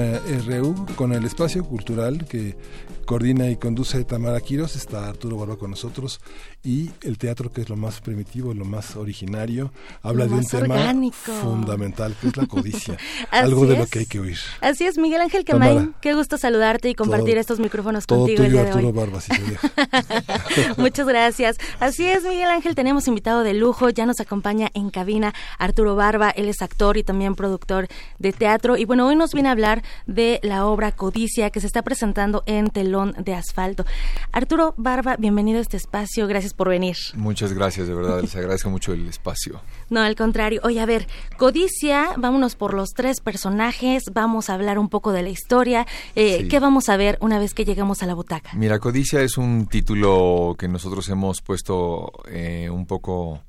RU 0.45 0.75
con 0.97 1.13
el 1.13 1.25
espacio 1.25 1.65
cultural 1.65 2.27
que 2.27 2.57
coordina 3.05 3.49
y 3.51 3.57
conduce 3.57 4.03
Tamara 4.05 4.41
Quiros, 4.41 4.77
está 4.77 5.09
Arturo 5.09 5.37
Barba 5.37 5.57
con 5.57 5.71
nosotros 5.71 6.21
y 6.63 6.91
el 7.03 7.19
teatro 7.19 7.51
que 7.53 7.63
es 7.63 7.69
lo 7.69 7.77
más 7.77 8.01
primitivo, 8.01 8.53
lo 8.55 8.65
más 8.65 8.97
originario, 8.97 9.73
habla 10.03 10.25
Lo 10.27 10.33
de 10.33 10.37
un 10.39 10.47
tema 10.47 10.75
orgánico. 10.75 11.33
fundamental 11.43 12.15
que 12.21 12.29
es 12.29 12.37
la 12.37 12.47
codicia, 12.47 12.97
algo 13.31 13.67
de 13.67 13.79
lo 13.79 13.87
que 13.87 14.01
hay 14.01 14.07
que 14.07 14.21
oír. 14.21 14.39
Así 14.61 14.85
es, 14.85 14.99
Miguel 14.99 15.21
Ángel 15.23 15.45
Tamara. 15.45 15.71
Quemain, 15.73 15.95
qué 16.01 16.15
gusto 16.15 16.37
saludarte 16.39 16.89
y 16.91 16.95
compartir 16.95 17.31
Todo- 17.35 17.41
estos 17.41 17.61
micrófonos 17.61 18.07
Todo 18.07 18.21
contigo 18.21 18.43
el 18.43 18.49
tuyo, 18.51 18.59
día 18.59 18.63
de 18.65 18.71
Arturo 18.71 18.89
hoy. 18.89 18.93
Barba, 18.95 19.21
si. 19.21 19.33
Muchas 20.77 21.07
gracias. 21.07 21.57
Así 21.81 22.07
es, 22.07 22.25
Miguel 22.25 22.49
Ángel, 22.51 22.75
tenemos 22.75 23.09
invitado 23.09 23.43
de 23.43 23.55
lujo, 23.55 23.89
ya 23.91 24.07
nos 24.07 24.21
acompaña 24.21 24.71
en 24.75 24.91
cabina 24.91 25.35
Arturo 25.59 25.97
Barba, 25.97 26.31
él 26.31 26.49
es 26.49 26.63
actor 26.63 26.97
y 26.97 27.03
también 27.03 27.35
productor 27.35 27.89
de 28.19 28.33
teatro 28.33 28.77
y 28.77 28.85
bueno, 28.85 29.07
hoy 29.07 29.17
nos 29.17 29.33
viene 29.33 29.49
a 29.49 29.53
hablar 29.53 29.83
de 30.07 30.41
la 30.43 30.67
obra 30.67 30.93
Codicia 30.93 31.51
que 31.51 31.61
se 31.61 31.67
está 31.67 31.83
presentando 31.83 32.43
en 32.47 32.69
De 32.91 33.35
Asfalto. 33.35 33.85
Arturo 34.33 34.75
Barba, 34.77 35.15
bienvenido 35.17 35.59
a 35.59 35.63
este 35.63 35.77
espacio, 35.77 36.27
gracias 36.27 36.55
por 36.55 36.69
venir. 36.69 36.97
Muchas 37.15 37.53
gracias, 37.53 37.87
de 37.87 37.95
verdad, 37.95 38.21
les 38.21 38.35
agradezco 38.35 38.69
mucho 38.69 38.93
el 38.93 39.07
espacio. 39.09 39.61
No, 39.91 40.01
al 40.01 40.17
contrario. 40.17 40.61
Oye, 40.65 40.81
a 40.81 40.87
ver, 40.87 41.07
Codicia, 41.37 42.15
vámonos 42.17 42.57
por 42.57 42.75
los 42.75 42.91
tres 42.91 43.21
personajes, 43.21 44.03
vamos 44.13 44.51
a 44.51 44.55
hablar 44.55 44.79
un 44.81 44.89
poco 44.89 45.13
de 45.13 45.23
la 45.23 45.29
historia. 45.29 45.87
Eh, 46.17 46.39
Sí. 46.41 46.49
¿Qué 46.49 46.59
vamos 46.59 46.89
a 46.89 46.97
ver 46.97 47.17
una 47.21 47.39
vez 47.39 47.55
que 47.55 47.65
lleguemos 47.65 48.03
a 48.03 48.07
la 48.07 48.15
butaca? 48.15 48.51
Mira, 48.55 48.79
Codicia 48.81 49.21
es 49.23 49.37
un 49.39 49.67
título 49.67 50.57
que 50.59 50.67
nosotros 50.69 51.09
hemos 51.11 51.41
puesto 51.43 52.11
eh, 52.29 52.69
un 52.71 52.87
poco 52.87 53.41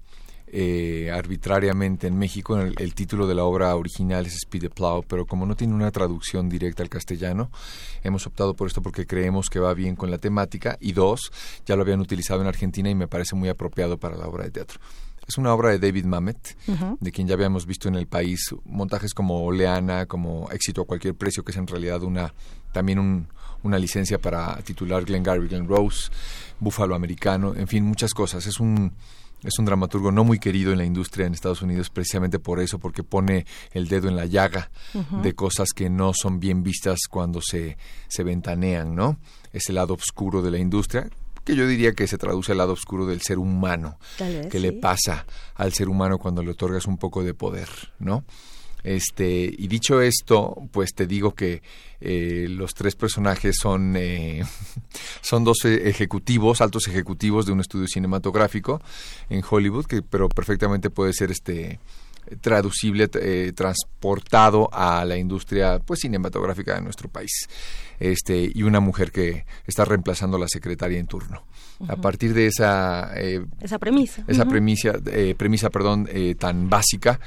eh, 0.52 1.10
arbitrariamente 1.12 2.08
en 2.08 2.18
México. 2.18 2.58
El, 2.58 2.76
el 2.78 2.94
título 2.94 3.26
de 3.26 3.36
la 3.36 3.44
obra 3.46 3.76
original 3.76 4.26
es 4.26 4.36
Speed 4.36 4.62
the 4.62 4.70
Plow, 4.70 5.04
pero 5.08 5.26
como 5.26 5.46
no 5.46 5.56
tiene 5.56 5.74
una 5.74 5.92
traducción 5.92 6.50
directa 6.50 6.84
al 6.84 6.90
castellano, 6.90 7.50
hemos 8.04 8.28
optado 8.28 8.54
por 8.54 8.68
esto 8.68 8.82
porque 8.82 9.08
creemos 9.08 9.50
que 9.50 9.60
va 9.60 9.74
bien 9.74 9.96
con 9.96 10.12
la 10.12 10.18
temática. 10.18 10.78
Y 10.82 10.92
dos, 10.92 11.32
ya 11.66 11.76
lo 11.76 11.84
habían 11.84 12.02
utilizado 12.02 12.42
en 12.42 12.48
Argentina 12.48 12.90
y 12.90 12.96
me 12.96 13.08
parece 13.08 13.36
muy 13.36 13.50
apropiado 13.50 13.98
para 13.98 14.18
la 14.18 14.28
obra 14.28 14.44
de 14.44 14.52
teatro. 14.52 14.80
Es 15.28 15.38
una 15.38 15.54
obra 15.54 15.70
de 15.70 15.80
David 15.80 16.06
Mamet, 16.06 16.58
de 17.00 17.12
quien 17.12 17.28
ya 17.28 17.36
habíamos 17.36 17.66
visto 17.66 17.88
en 17.88 17.96
el 17.96 18.08
país 18.08 18.54
montajes 18.66 19.14
como 19.14 19.46
Oleana, 19.46 20.06
como 20.06 20.50
Éxito 20.52 20.82
a 20.82 20.86
cualquier 20.86 21.16
precio, 21.16 21.44
que 21.44 21.52
es 21.52 21.58
en 21.58 21.68
realidad 21.68 22.04
una 22.04 22.34
también 22.74 23.00
un, 23.00 23.28
una 23.64 23.78
licencia 23.78 24.18
para 24.20 24.58
titular 24.64 25.06
Glenn 25.06 25.24
Gary, 25.24 25.48
Glenn 25.48 25.68
Rose, 25.68 26.10
Búfalo 26.60 26.96
Americano, 26.96 27.54
en 27.56 27.68
fin, 27.68 27.86
muchas 27.86 28.14
cosas. 28.14 28.46
Es 28.46 28.60
un 28.60 28.94
es 29.44 29.58
un 29.60 29.66
dramaturgo 29.66 30.12
no 30.12 30.24
muy 30.24 30.40
querido 30.40 30.72
en 30.72 30.78
la 30.78 30.86
industria 30.86 31.26
en 31.26 31.34
Estados 31.34 31.62
Unidos 31.62 31.90
precisamente 31.90 32.40
por 32.40 32.60
eso, 32.60 32.80
porque 32.80 33.04
pone 33.04 33.46
el 33.72 33.88
dedo 33.88 34.08
en 34.08 34.16
la 34.16 34.26
llaga 34.26 34.70
de 35.24 35.34
cosas 35.34 35.70
que 35.76 35.90
no 35.90 36.14
son 36.14 36.40
bien 36.40 36.64
vistas 36.64 37.00
cuando 37.10 37.42
se, 37.42 37.78
se 38.08 38.24
ventanean, 38.24 38.96
¿no? 38.96 39.18
Es 39.52 39.70
el 39.70 39.76
lado 39.76 39.96
oscuro 39.96 40.42
de 40.42 40.52
la 40.52 40.58
industria, 40.58 41.10
que 41.44 41.56
yo 41.56 41.68
diría 41.68 41.94
que 41.94 42.08
se 42.08 42.18
traduce 42.18 42.52
al 42.52 42.60
lado 42.60 42.74
oscuro 42.74 43.06
del 43.06 43.22
ser 43.22 43.40
humano, 43.40 43.98
que 44.50 44.60
le 44.60 44.74
pasa 44.74 45.26
al 45.56 45.74
ser 45.74 45.90
humano 45.90 46.20
cuando 46.20 46.44
le 46.44 46.52
otorgas 46.52 46.86
un 46.86 46.98
poco 46.98 47.24
de 47.24 47.34
poder, 47.34 47.70
¿no? 48.00 48.24
Este, 48.84 49.54
y 49.58 49.68
dicho 49.68 50.02
esto, 50.02 50.56
pues 50.72 50.94
te 50.94 51.08
digo 51.08 51.34
que 51.36 51.62
eh, 52.00 52.48
los 52.50 52.74
tres 52.74 52.96
personajes 52.96 53.56
son, 53.62 53.96
eh, 53.96 54.44
son 55.22 55.44
dos 55.44 55.66
ejecutivos, 55.66 56.62
altos 56.62 56.88
ejecutivos 56.88 57.46
de 57.46 57.52
un 57.52 57.60
estudio 57.60 57.88
cinematográfico 57.88 58.82
en 59.30 59.44
Hollywood, 59.48 59.86
que 59.86 60.02
pero 60.02 60.28
perfectamente 60.30 60.90
puede 60.90 61.14
ser 61.14 61.32
este 61.32 61.80
traducible, 62.40 63.10
eh, 63.16 63.52
transportado 63.56 64.70
a 64.72 65.04
la 65.06 65.18
industria 65.18 65.80
pues 65.80 66.00
cinematográfica 66.02 66.76
de 66.76 66.82
nuestro 66.82 67.10
país. 67.10 67.48
Este, 68.00 68.52
y 68.52 68.64
una 68.64 68.80
mujer 68.80 69.12
que 69.12 69.46
está 69.68 69.86
reemplazando 69.86 70.38
a 70.38 70.40
la 70.40 70.48
secretaria 70.48 71.00
en 71.00 71.06
turno. 71.06 71.44
A 71.88 71.96
partir 71.96 72.34
de 72.34 72.46
esa 72.46 73.12
esa 73.60 73.80
premisa, 73.80 74.24
esa 74.28 74.46
premisa, 74.46 74.94
premisa, 75.36 75.70
perdón, 75.72 76.08
tan 76.38 76.70
básica, 76.70 77.20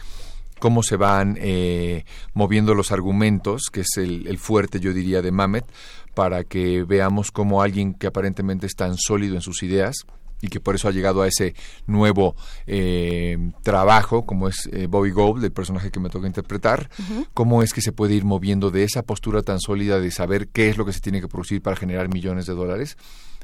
cómo 0.65 0.83
se 0.83 0.97
van 0.97 1.37
eh, 1.43 2.07
moviendo 2.33 2.73
los 2.73 2.91
argumentos, 2.91 3.65
que 3.71 3.83
es 3.83 3.99
el, 3.99 4.39
fuerte, 4.39 4.81
yo 4.81 4.95
diría, 4.95 5.21
de 5.21 5.31
Mamet, 5.31 5.67
para 6.15 6.45
que 6.45 6.85
veamos 6.85 7.31
cómo 7.31 7.61
alguien 7.61 7.93
que 7.93 8.07
aparentemente 8.07 8.65
es 8.65 8.75
tan 8.75 8.97
sólido 8.97 9.35
en 9.35 9.43
sus 9.43 9.63
ideas 9.63 9.95
y 10.41 10.49
que 10.49 10.61
por 10.61 10.75
eso 10.75 10.89
ha 10.89 10.93
llegado 10.93 11.21
a 11.21 11.29
ese 11.29 11.55
nuevo 11.87 12.35
eh, 12.67 13.37
trabajo, 13.63 14.25
como 14.25 14.49
es 14.49 14.67
eh, 14.73 14.87
Bobby 14.87 15.11
Gold, 15.11 15.45
el 15.45 15.53
personaje 15.53 15.91
que 15.91 16.01
me 16.01 16.09
toca 16.09 16.27
interpretar, 16.27 16.89
cómo 17.35 17.63
es 17.63 17.75
que 17.75 17.83
se 17.83 17.93
puede 17.93 18.15
ir 18.15 18.25
moviendo 18.25 18.71
de 18.71 18.85
esa 18.85 19.03
postura 19.03 19.43
tan 19.43 19.61
sólida 19.61 20.01
de 20.01 20.11
saber 20.11 20.49
qué 20.49 20.71
es 20.71 20.79
lo 20.79 20.87
que 20.87 20.95
se 20.95 21.01
tiene 21.01 21.21
que 21.21 21.29
producir 21.29 21.61
para 21.61 21.77
generar 21.77 22.09
millones 22.09 22.47
de 22.47 22.55
dólares 22.55 22.97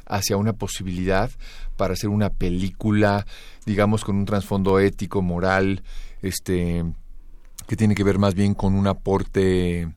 hacia 0.07 0.39
una 0.39 0.55
posibilidad 0.55 1.31
para 1.77 1.93
hacer 1.93 2.09
una 2.09 2.31
película, 2.31 3.27
digamos, 3.67 4.05
con 4.05 4.17
un 4.17 4.25
trasfondo 4.25 4.79
ético, 4.79 5.21
moral, 5.21 5.83
este, 6.23 6.85
que 7.71 7.77
tiene 7.77 7.95
que 7.95 8.03
ver 8.03 8.19
más 8.19 8.35
bien 8.35 8.55
con 8.55 8.75
un 8.75 8.89
aporte 8.89 9.89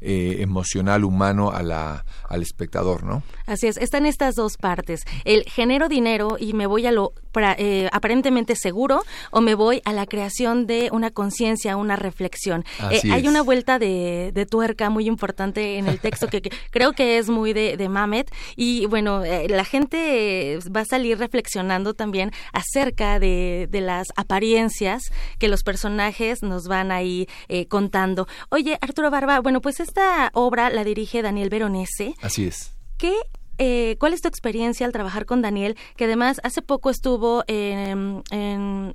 eh, 0.00 0.36
emocional 0.40 1.04
humano 1.04 1.50
a 1.50 1.62
la, 1.62 2.04
al 2.28 2.42
espectador, 2.42 3.04
¿no? 3.04 3.22
Así 3.46 3.66
es, 3.66 3.76
están 3.76 4.06
estas 4.06 4.34
dos 4.34 4.56
partes. 4.56 5.04
El 5.24 5.44
genero 5.44 5.88
dinero 5.88 6.36
y 6.38 6.52
me 6.52 6.66
voy 6.66 6.86
a 6.86 6.92
lo 6.92 7.12
eh, 7.58 7.88
aparentemente 7.92 8.56
seguro 8.56 9.04
o 9.30 9.40
me 9.40 9.54
voy 9.54 9.82
a 9.84 9.92
la 9.92 10.06
creación 10.06 10.66
de 10.66 10.88
una 10.92 11.10
conciencia, 11.10 11.76
una 11.76 11.94
reflexión. 11.94 12.64
Eh, 12.90 13.02
hay 13.12 13.28
una 13.28 13.42
vuelta 13.42 13.78
de, 13.78 14.46
tuerca 14.50 14.90
muy 14.90 15.06
importante 15.06 15.78
en 15.78 15.86
el 15.86 16.00
texto 16.00 16.26
que, 16.26 16.42
creo 16.70 16.92
que 16.92 17.18
es 17.18 17.28
muy 17.28 17.52
de, 17.52 17.76
de 17.76 17.88
Mamet 17.88 18.32
y 18.56 18.86
bueno, 18.86 19.22
eh, 19.22 19.46
la 19.48 19.64
gente 19.64 20.58
va 20.74 20.80
a 20.80 20.84
salir 20.84 21.18
reflexionando 21.18 21.94
también 21.94 22.32
acerca 22.52 23.20
de, 23.20 23.68
de 23.70 23.80
las 23.80 24.08
apariencias 24.16 25.02
que 25.38 25.46
los 25.46 25.62
personajes 25.62 26.42
nos 26.42 26.66
van 26.66 26.90
ahí 26.90 27.28
contando. 27.68 28.26
Oye, 28.48 28.78
Arturo 28.80 29.10
Barba, 29.10 29.40
bueno, 29.40 29.60
pues 29.60 29.78
esta 29.90 30.30
obra 30.34 30.70
la 30.70 30.84
dirige 30.84 31.20
Daniel 31.20 31.50
Veronese. 31.50 32.14
Así 32.22 32.46
es. 32.46 32.72
¿Qué 32.96 33.12
eh, 33.58 33.96
¿cuál 33.98 34.14
es 34.14 34.22
tu 34.22 34.28
experiencia 34.28 34.86
al 34.86 34.92
trabajar 34.92 35.26
con 35.26 35.42
Daniel? 35.42 35.76
Que 35.96 36.04
además 36.04 36.40
hace 36.44 36.62
poco 36.62 36.88
estuvo 36.88 37.44
en, 37.46 38.22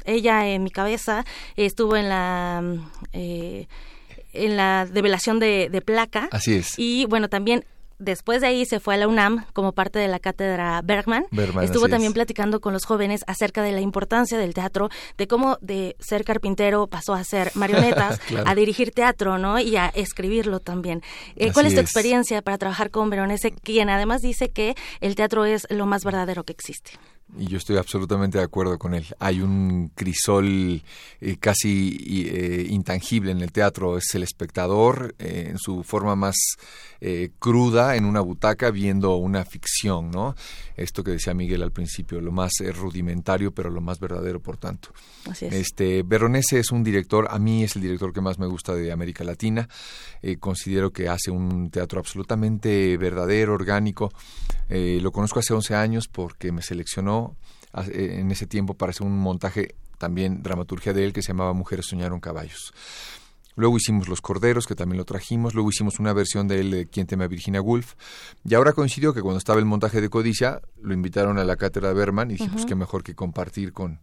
ella 0.06 0.48
en 0.48 0.64
mi 0.64 0.72
cabeza, 0.72 1.26
estuvo 1.56 1.96
en 1.96 2.10
la... 2.10 2.64
Eh, 3.14 3.68
en 4.38 4.58
la 4.58 4.86
develación 4.86 5.40
de, 5.40 5.70
de 5.72 5.82
placa. 5.82 6.28
Así 6.32 6.56
es. 6.56 6.78
Y 6.78 7.06
bueno, 7.06 7.30
también 7.30 7.64
después 8.00 8.42
de 8.42 8.48
ahí 8.48 8.66
se 8.66 8.80
fue 8.80 8.96
a 8.96 8.98
la 8.98 9.08
UNAM 9.08 9.46
como 9.54 9.72
parte 9.72 10.00
de 10.00 10.08
la 10.08 10.20
cátedra 10.20 10.82
Bergman. 10.84 11.26
Estuvo 11.62 11.88
también 11.88 12.14
platicando 12.14 12.62
con 12.62 12.74
los 12.74 12.86
jóvenes 12.86 13.24
acerca 13.28 13.62
de 13.62 13.72
la 13.72 13.82
importancia 13.82 14.38
del 14.38 14.54
teatro, 14.54 14.90
de 15.18 15.28
cómo 15.28 15.58
de 15.62 15.96
ser 16.00 16.24
carpintero 16.24 16.88
pasó 16.88 17.14
a 17.14 17.24
ser 17.24 17.52
marionetas, 17.56 18.20
a 18.46 18.56
dirigir 18.56 18.92
teatro, 18.92 19.38
¿no? 19.38 19.60
Y 19.60 19.78
a 19.78 19.88
escribirlo 19.88 20.60
también. 20.60 21.02
Eh, 21.36 21.52
¿Cuál 21.54 21.68
es 21.68 21.76
tu 21.76 21.82
experiencia 21.82 22.42
para 22.42 22.58
trabajar 22.58 22.92
con 22.92 23.10
Veronese, 23.10 23.52
quien 23.52 23.90
además 23.90 24.22
dice 24.22 24.50
que 24.50 24.76
el 25.02 25.16
teatro 25.16 25.46
es 25.46 25.68
lo 25.70 25.86
más 25.86 26.04
verdadero 26.04 26.44
que 26.44 26.54
existe? 26.54 26.92
Y 27.38 27.48
yo 27.48 27.58
estoy 27.58 27.78
absolutamente 27.78 28.38
de 28.38 28.44
acuerdo 28.44 28.78
con 28.78 28.94
él. 28.94 29.06
Hay 29.20 29.42
un 29.42 29.92
crisol 29.96 30.82
eh, 31.20 31.38
casi 31.40 31.98
eh, 32.30 32.68
intangible 32.70 33.32
en 33.32 33.42
el 33.42 33.52
teatro. 33.52 33.98
Es 33.98 34.14
el 34.14 34.24
espectador 34.24 35.16
eh, 35.18 35.48
en 35.50 35.58
su 35.58 35.84
forma 35.84 36.16
más 36.16 36.36
cruda 37.40 37.96
en 37.96 38.06
una 38.06 38.22
butaca 38.22 38.72
viendo 38.72 39.16
una 39.18 39.46
ficción, 39.46 40.12
¿no? 40.12 40.36
Esto 40.76 41.04
que 41.04 41.12
decía 41.12 41.34
Miguel 41.34 41.62
al 41.64 41.72
principio, 41.72 42.20
lo 42.22 42.32
más 42.32 42.54
rudimentario, 42.74 43.52
pero 43.52 43.70
lo 43.70 43.82
más 43.82 44.00
verdadero, 44.00 44.40
por 44.40 44.58
tanto. 44.58 44.90
Así 45.30 45.46
es. 45.46 45.54
Este, 45.54 46.04
Veronese 46.04 46.60
es 46.60 46.72
un 46.72 46.84
director, 46.84 47.28
a 47.30 47.38
mí 47.38 47.64
es 47.64 47.76
el 47.76 47.82
director 47.82 48.12
que 48.12 48.22
más 48.22 48.40
me 48.40 48.48
gusta 48.48 48.74
de 48.74 48.92
América 48.92 49.24
Latina. 49.24 49.68
considero 50.40 50.92
que 50.92 51.08
hace 51.08 51.32
un 51.32 51.70
teatro 51.70 52.00
absolutamente 52.00 52.98
verdadero, 52.98 53.54
orgánico. 53.54 54.12
lo 54.70 55.12
conozco 55.12 55.40
hace 55.40 55.54
11 55.54 55.76
años 55.76 56.08
porque 56.08 56.52
me 56.52 56.62
seleccionó 56.62 57.36
eh, 57.92 58.20
en 58.20 58.32
ese 58.32 58.48
tiempo 58.48 58.74
para 58.74 58.92
hacer 58.92 59.06
un 59.06 59.18
montaje 59.18 59.76
también 59.98 60.44
dramaturgia 60.44 60.94
de 60.94 61.06
él 61.06 61.14
que 61.14 61.22
se 61.22 61.30
llamaba 61.30 61.54
Mujeres 61.54 61.88
soñaron 61.88 62.20
caballos. 62.20 62.74
Luego 63.56 63.78
hicimos 63.78 64.08
Los 64.08 64.22
Corderos, 64.22 64.68
que 64.68 64.76
también 64.76 64.98
lo 64.98 65.06
trajimos. 65.06 65.54
Luego 65.54 65.70
hicimos 65.70 66.00
una 66.00 66.14
versión 66.14 66.48
de 66.48 66.60
él 66.60 66.72
de 66.72 66.88
Quien 66.88 67.08
teme 67.08 67.24
a 67.24 67.28
Virginia 67.28 67.62
Woolf. 67.62 67.94
Y 68.44 68.54
ahora 68.54 68.74
coincidió 68.74 69.14
que 69.14 69.22
cuando 69.22 69.38
estaba 69.38 69.60
el 69.60 69.66
montaje 69.66 70.02
de 70.02 70.10
Codicia, 70.10 70.62
lo 70.82 70.94
invitaron 70.94 71.38
a 71.38 71.44
la 71.44 71.56
cátedra 71.56 71.90
de 71.90 71.94
Berman 71.96 72.32
y 72.32 72.36
dije, 72.36 72.50
pues 72.52 72.66
qué 72.66 72.76
mejor 72.76 73.04
que 73.04 73.16
compartir 73.16 73.72
con, 73.72 74.00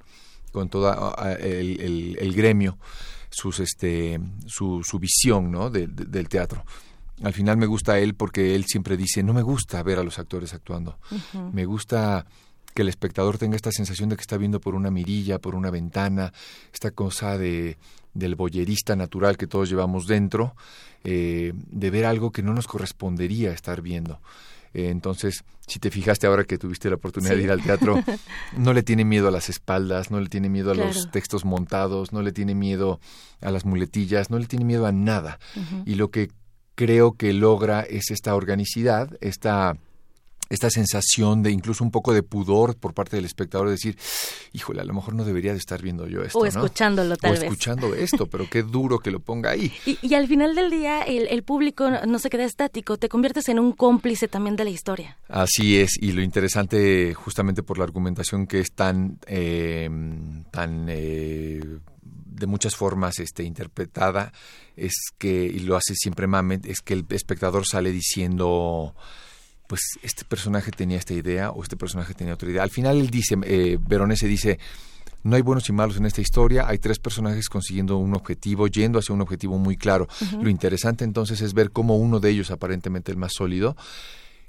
con 0.52 0.68
todo 0.68 1.14
el, 1.38 2.16
el, 2.18 2.34
gremio 2.34 2.78
sus, 3.30 3.60
este, 3.60 4.20
su, 4.46 4.82
su 4.84 4.98
visión 4.98 5.50
¿no? 5.50 5.70
del 5.70 6.28
teatro. 6.28 6.64
Al 7.22 7.32
final 7.32 7.56
me 7.56 7.66
gusta 7.66 7.98
él 7.98 8.14
porque 8.14 8.54
él 8.54 8.64
siempre 8.64 8.96
dice, 8.96 9.22
no 9.22 9.32
me 9.32 9.42
gusta 9.42 9.82
ver 9.82 9.98
a 9.98 10.02
los 10.02 10.18
actores 10.18 10.54
actuando. 10.54 10.98
Me 11.52 11.64
gusta 11.66 12.26
que 12.74 12.82
el 12.82 12.88
espectador 12.88 13.38
tenga 13.38 13.56
esta 13.56 13.70
sensación 13.70 14.08
de 14.08 14.16
que 14.16 14.22
está 14.22 14.36
viendo 14.36 14.60
por 14.60 14.74
una 14.74 14.90
mirilla, 14.90 15.38
por 15.38 15.54
una 15.54 15.70
ventana, 15.70 16.32
esta 16.72 16.90
cosa 16.90 17.36
de 17.38 17.76
del 18.14 18.34
boyerista 18.34 18.96
natural 18.96 19.36
que 19.36 19.46
todos 19.46 19.68
llevamos 19.68 20.06
dentro, 20.06 20.54
eh, 21.04 21.52
de 21.54 21.90
ver 21.90 22.04
algo 22.04 22.30
que 22.30 22.42
no 22.42 22.52
nos 22.54 22.66
correspondería 22.66 23.52
estar 23.52 23.82
viendo. 23.82 24.20
Eh, 24.74 24.88
entonces, 24.88 25.44
si 25.66 25.78
te 25.78 25.90
fijaste 25.90 26.26
ahora 26.26 26.44
que 26.44 26.58
tuviste 26.58 26.88
la 26.88 26.96
oportunidad 26.96 27.36
de 27.36 27.42
ir 27.42 27.50
al 27.50 27.62
teatro, 27.62 28.02
no 28.56 28.72
le 28.72 28.82
tiene 28.82 29.04
miedo 29.04 29.28
a 29.28 29.30
las 29.30 29.48
espaldas, 29.48 30.10
no 30.10 30.20
le 30.20 30.28
tiene 30.28 30.48
miedo 30.48 30.70
a 30.72 30.74
los 30.74 31.10
textos 31.10 31.44
montados, 31.44 32.12
no 32.12 32.22
le 32.22 32.32
tiene 32.32 32.54
miedo 32.54 33.00
a 33.40 33.50
las 33.50 33.64
muletillas, 33.64 34.30
no 34.30 34.38
le 34.38 34.46
tiene 34.46 34.64
miedo 34.64 34.86
a 34.86 34.92
nada. 34.92 35.38
Y 35.84 35.96
lo 35.96 36.10
que 36.10 36.30
creo 36.74 37.12
que 37.12 37.32
logra 37.32 37.82
es 37.82 38.10
esta 38.10 38.34
organicidad, 38.34 39.16
esta 39.20 39.76
esta 40.52 40.68
sensación 40.68 41.42
de 41.42 41.50
incluso 41.50 41.82
un 41.82 41.90
poco 41.90 42.12
de 42.12 42.22
pudor 42.22 42.76
por 42.76 42.92
parte 42.92 43.16
del 43.16 43.24
espectador 43.24 43.68
de 43.68 43.72
decir, 43.72 43.96
híjole, 44.52 44.82
a 44.82 44.84
lo 44.84 44.92
mejor 44.92 45.14
no 45.14 45.24
debería 45.24 45.52
de 45.52 45.58
estar 45.58 45.80
viendo 45.80 46.06
yo 46.06 46.22
esto. 46.22 46.38
O 46.38 46.44
escuchándolo 46.44 47.16
tal 47.16 47.32
o 47.32 47.34
escuchando 47.34 47.94
esto, 47.94 48.26
pero 48.26 48.48
qué 48.50 48.62
duro 48.62 48.98
que 48.98 49.10
lo 49.10 49.20
ponga 49.20 49.50
ahí. 49.50 49.72
Y, 50.02 50.14
al 50.14 50.26
final 50.26 50.54
del 50.54 50.70
día 50.70 51.02
el, 51.02 51.42
público 51.42 51.88
no 52.06 52.18
se 52.18 52.28
queda 52.28 52.44
estático, 52.44 52.98
te 52.98 53.08
conviertes 53.08 53.48
en 53.48 53.58
un 53.58 53.72
cómplice 53.72 54.28
también 54.28 54.56
de 54.56 54.64
la 54.64 54.70
historia. 54.70 55.16
Así 55.28 55.78
es, 55.78 55.96
y 56.00 56.12
lo 56.12 56.22
interesante 56.22 57.14
justamente 57.14 57.62
por 57.62 57.78
la 57.78 57.84
argumentación 57.84 58.46
que 58.46 58.60
es 58.60 58.72
tan, 58.72 59.18
eh, 59.26 59.88
tan 60.50 60.86
eh, 60.88 61.60
de 62.02 62.46
muchas 62.46 62.74
formas 62.76 63.18
este, 63.20 63.44
interpretada, 63.44 64.32
es 64.76 64.92
que, 65.16 65.44
y 65.44 65.60
lo 65.60 65.76
hace 65.76 65.94
siempre 65.94 66.26
Mamet, 66.26 66.66
es 66.66 66.80
que 66.80 66.94
el 66.94 67.06
espectador 67.10 67.66
sale 67.66 67.90
diciendo 67.90 68.94
pues 69.72 69.98
este 70.02 70.26
personaje 70.26 70.70
tenía 70.70 70.98
esta 70.98 71.14
idea 71.14 71.50
o 71.50 71.62
este 71.62 71.78
personaje 71.78 72.12
tenía 72.12 72.34
otra 72.34 72.50
idea. 72.50 72.62
Al 72.62 72.68
final 72.68 72.98
él 72.98 73.08
dice, 73.08 73.38
eh, 73.42 73.78
Veronese 73.80 74.26
dice, 74.26 74.58
no 75.22 75.34
hay 75.34 75.40
buenos 75.40 75.66
y 75.66 75.72
malos 75.72 75.96
en 75.96 76.04
esta 76.04 76.20
historia, 76.20 76.68
hay 76.68 76.76
tres 76.76 76.98
personajes 76.98 77.48
consiguiendo 77.48 77.96
un 77.96 78.14
objetivo, 78.14 78.66
yendo 78.66 78.98
hacia 78.98 79.14
un 79.14 79.22
objetivo 79.22 79.56
muy 79.56 79.78
claro. 79.78 80.08
Lo 80.38 80.50
interesante 80.50 81.04
entonces 81.04 81.40
es 81.40 81.54
ver 81.54 81.70
cómo 81.70 81.96
uno 81.96 82.20
de 82.20 82.28
ellos, 82.28 82.50
aparentemente 82.50 83.12
el 83.12 83.16
más 83.16 83.32
sólido, 83.32 83.74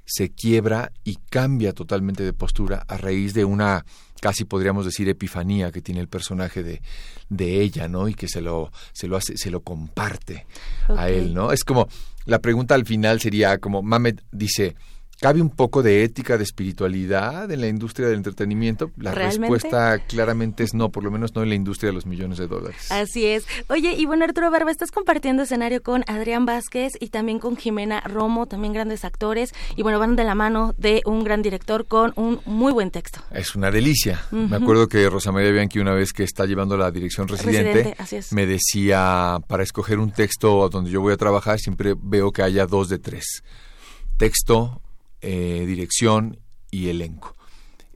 se 0.04 0.30
quiebra 0.30 0.92
y 1.06 1.16
cambia 1.30 1.72
totalmente 1.72 2.24
de 2.24 2.34
postura 2.34 2.84
a 2.86 2.98
raíz 2.98 3.34
de 3.34 3.46
una 3.46 3.86
casi 4.20 4.44
podríamos 4.44 4.84
decir 4.84 5.08
epifanía 5.08 5.72
que 5.72 5.82
tiene 5.82 6.02
el 6.02 6.10
personaje 6.10 6.64
de, 6.64 6.82
de 7.30 7.62
ella, 7.62 7.88
¿no? 7.88 8.10
Y 8.10 8.14
que 8.14 8.28
se 8.28 8.42
lo, 8.42 8.74
se 8.92 9.08
lo 9.08 9.16
hace, 9.16 9.38
se 9.38 9.52
lo 9.52 9.62
comparte 9.62 10.48
a 10.90 11.08
él, 11.08 11.34
¿no? 11.34 11.54
Es 11.54 11.64
como, 11.64 11.88
la 12.26 12.40
pregunta 12.40 12.76
al 12.76 12.86
final 12.86 13.22
sería 13.22 13.58
como, 13.60 13.82
Mamet 13.82 14.22
dice, 14.34 14.76
¿Cabe 15.24 15.42
un 15.42 15.52
poco 15.52 15.82
de 15.84 16.04
ética, 16.04 16.38
de 16.38 16.44
espiritualidad 16.44 17.50
en 17.50 17.62
la 17.62 17.70
industria 17.70 18.10
del 18.10 18.18
entretenimiento? 18.18 18.92
La 18.98 19.14
respuesta 19.14 20.00
claramente 20.00 20.66
es 20.66 20.74
no, 20.74 20.90
por 20.90 21.02
lo 21.02 21.12
menos 21.12 21.34
no 21.34 21.44
en 21.44 21.48
la 21.48 21.56
industria 21.56 21.92
de 21.92 21.94
los 21.94 22.06
millones 22.06 22.40
de 22.40 22.48
dólares. 22.48 22.92
Así 22.92 23.26
es. 23.26 23.46
Oye, 23.70 23.94
y 23.94 24.06
bueno, 24.06 24.26
Arturo 24.26 24.52
Barba, 24.52 24.70
estás 24.70 24.92
compartiendo 24.92 25.44
escenario 25.44 25.82
con 25.82 26.04
Adrián 26.08 26.46
Vázquez 26.46 26.92
y 27.00 27.08
también 27.08 27.40
con 27.40 27.56
Jimena 27.56 28.02
Romo, 28.02 28.48
también 28.48 28.74
grandes 28.74 29.06
actores, 29.06 29.54
y 29.78 29.82
bueno, 29.82 29.98
van 29.98 30.18
de 30.18 30.26
la 30.26 30.36
mano 30.36 30.76
de 30.78 31.02
un 31.06 31.24
gran 31.24 31.42
director 31.42 31.86
con 31.86 32.12
un 32.18 32.42
muy 32.46 32.74
buen 32.74 32.92
texto. 32.92 33.22
Es 33.32 33.56
una 33.56 33.72
delicia. 33.72 34.26
Me 34.30 34.58
acuerdo 34.58 34.90
que 34.90 35.10
Rosa 35.10 35.32
María 35.32 35.52
Bianchi, 35.52 35.80
una 35.80 35.94
vez 35.94 36.12
que 36.12 36.24
está 36.24 36.46
llevando 36.46 36.76
la 36.76 36.92
dirección 36.92 37.30
residente, 37.30 37.96
me 38.32 38.46
decía, 38.46 39.38
para 39.48 39.64
escoger 39.64 40.00
un 40.00 40.12
texto 40.12 40.68
donde 40.68 40.92
yo 40.92 41.00
voy 41.00 41.14
a 41.14 41.18
trabajar, 41.18 41.60
siempre 41.60 41.96
veo 41.98 42.34
que 42.34 42.42
haya 42.42 42.66
dos 42.66 42.90
de 42.90 43.00
tres. 43.00 43.42
Texto, 44.18 44.83
eh, 45.24 45.64
dirección 45.66 46.38
y 46.70 46.90
elenco. 46.90 47.36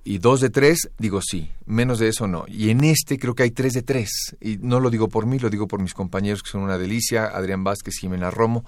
Y 0.04 0.20
dos 0.20 0.40
de 0.40 0.50
tres, 0.50 0.90
digo 0.98 1.20
sí, 1.22 1.52
menos 1.66 2.00
de 2.00 2.08
eso 2.08 2.28
no. 2.28 2.46
Y 2.48 2.70
en 2.70 2.86
este 2.86 3.20
creo 3.20 3.36
que 3.36 3.44
hay 3.44 3.52
tres 3.52 3.74
de 3.74 3.82
tres. 3.82 4.38
Y 4.40 4.58
no 4.62 4.80
lo 4.80 4.90
digo 4.90 5.10
por 5.10 5.26
mí, 5.26 5.38
lo 5.38 5.50
digo 5.50 5.68
por 5.68 5.82
mis 5.82 5.94
compañeros 5.94 6.42
que 6.42 6.50
son 6.50 6.62
una 6.62 6.78
delicia, 6.78 7.26
Adrián 7.26 7.66
Vázquez, 7.66 7.96
Jimena 8.00 8.32
Romo, 8.32 8.64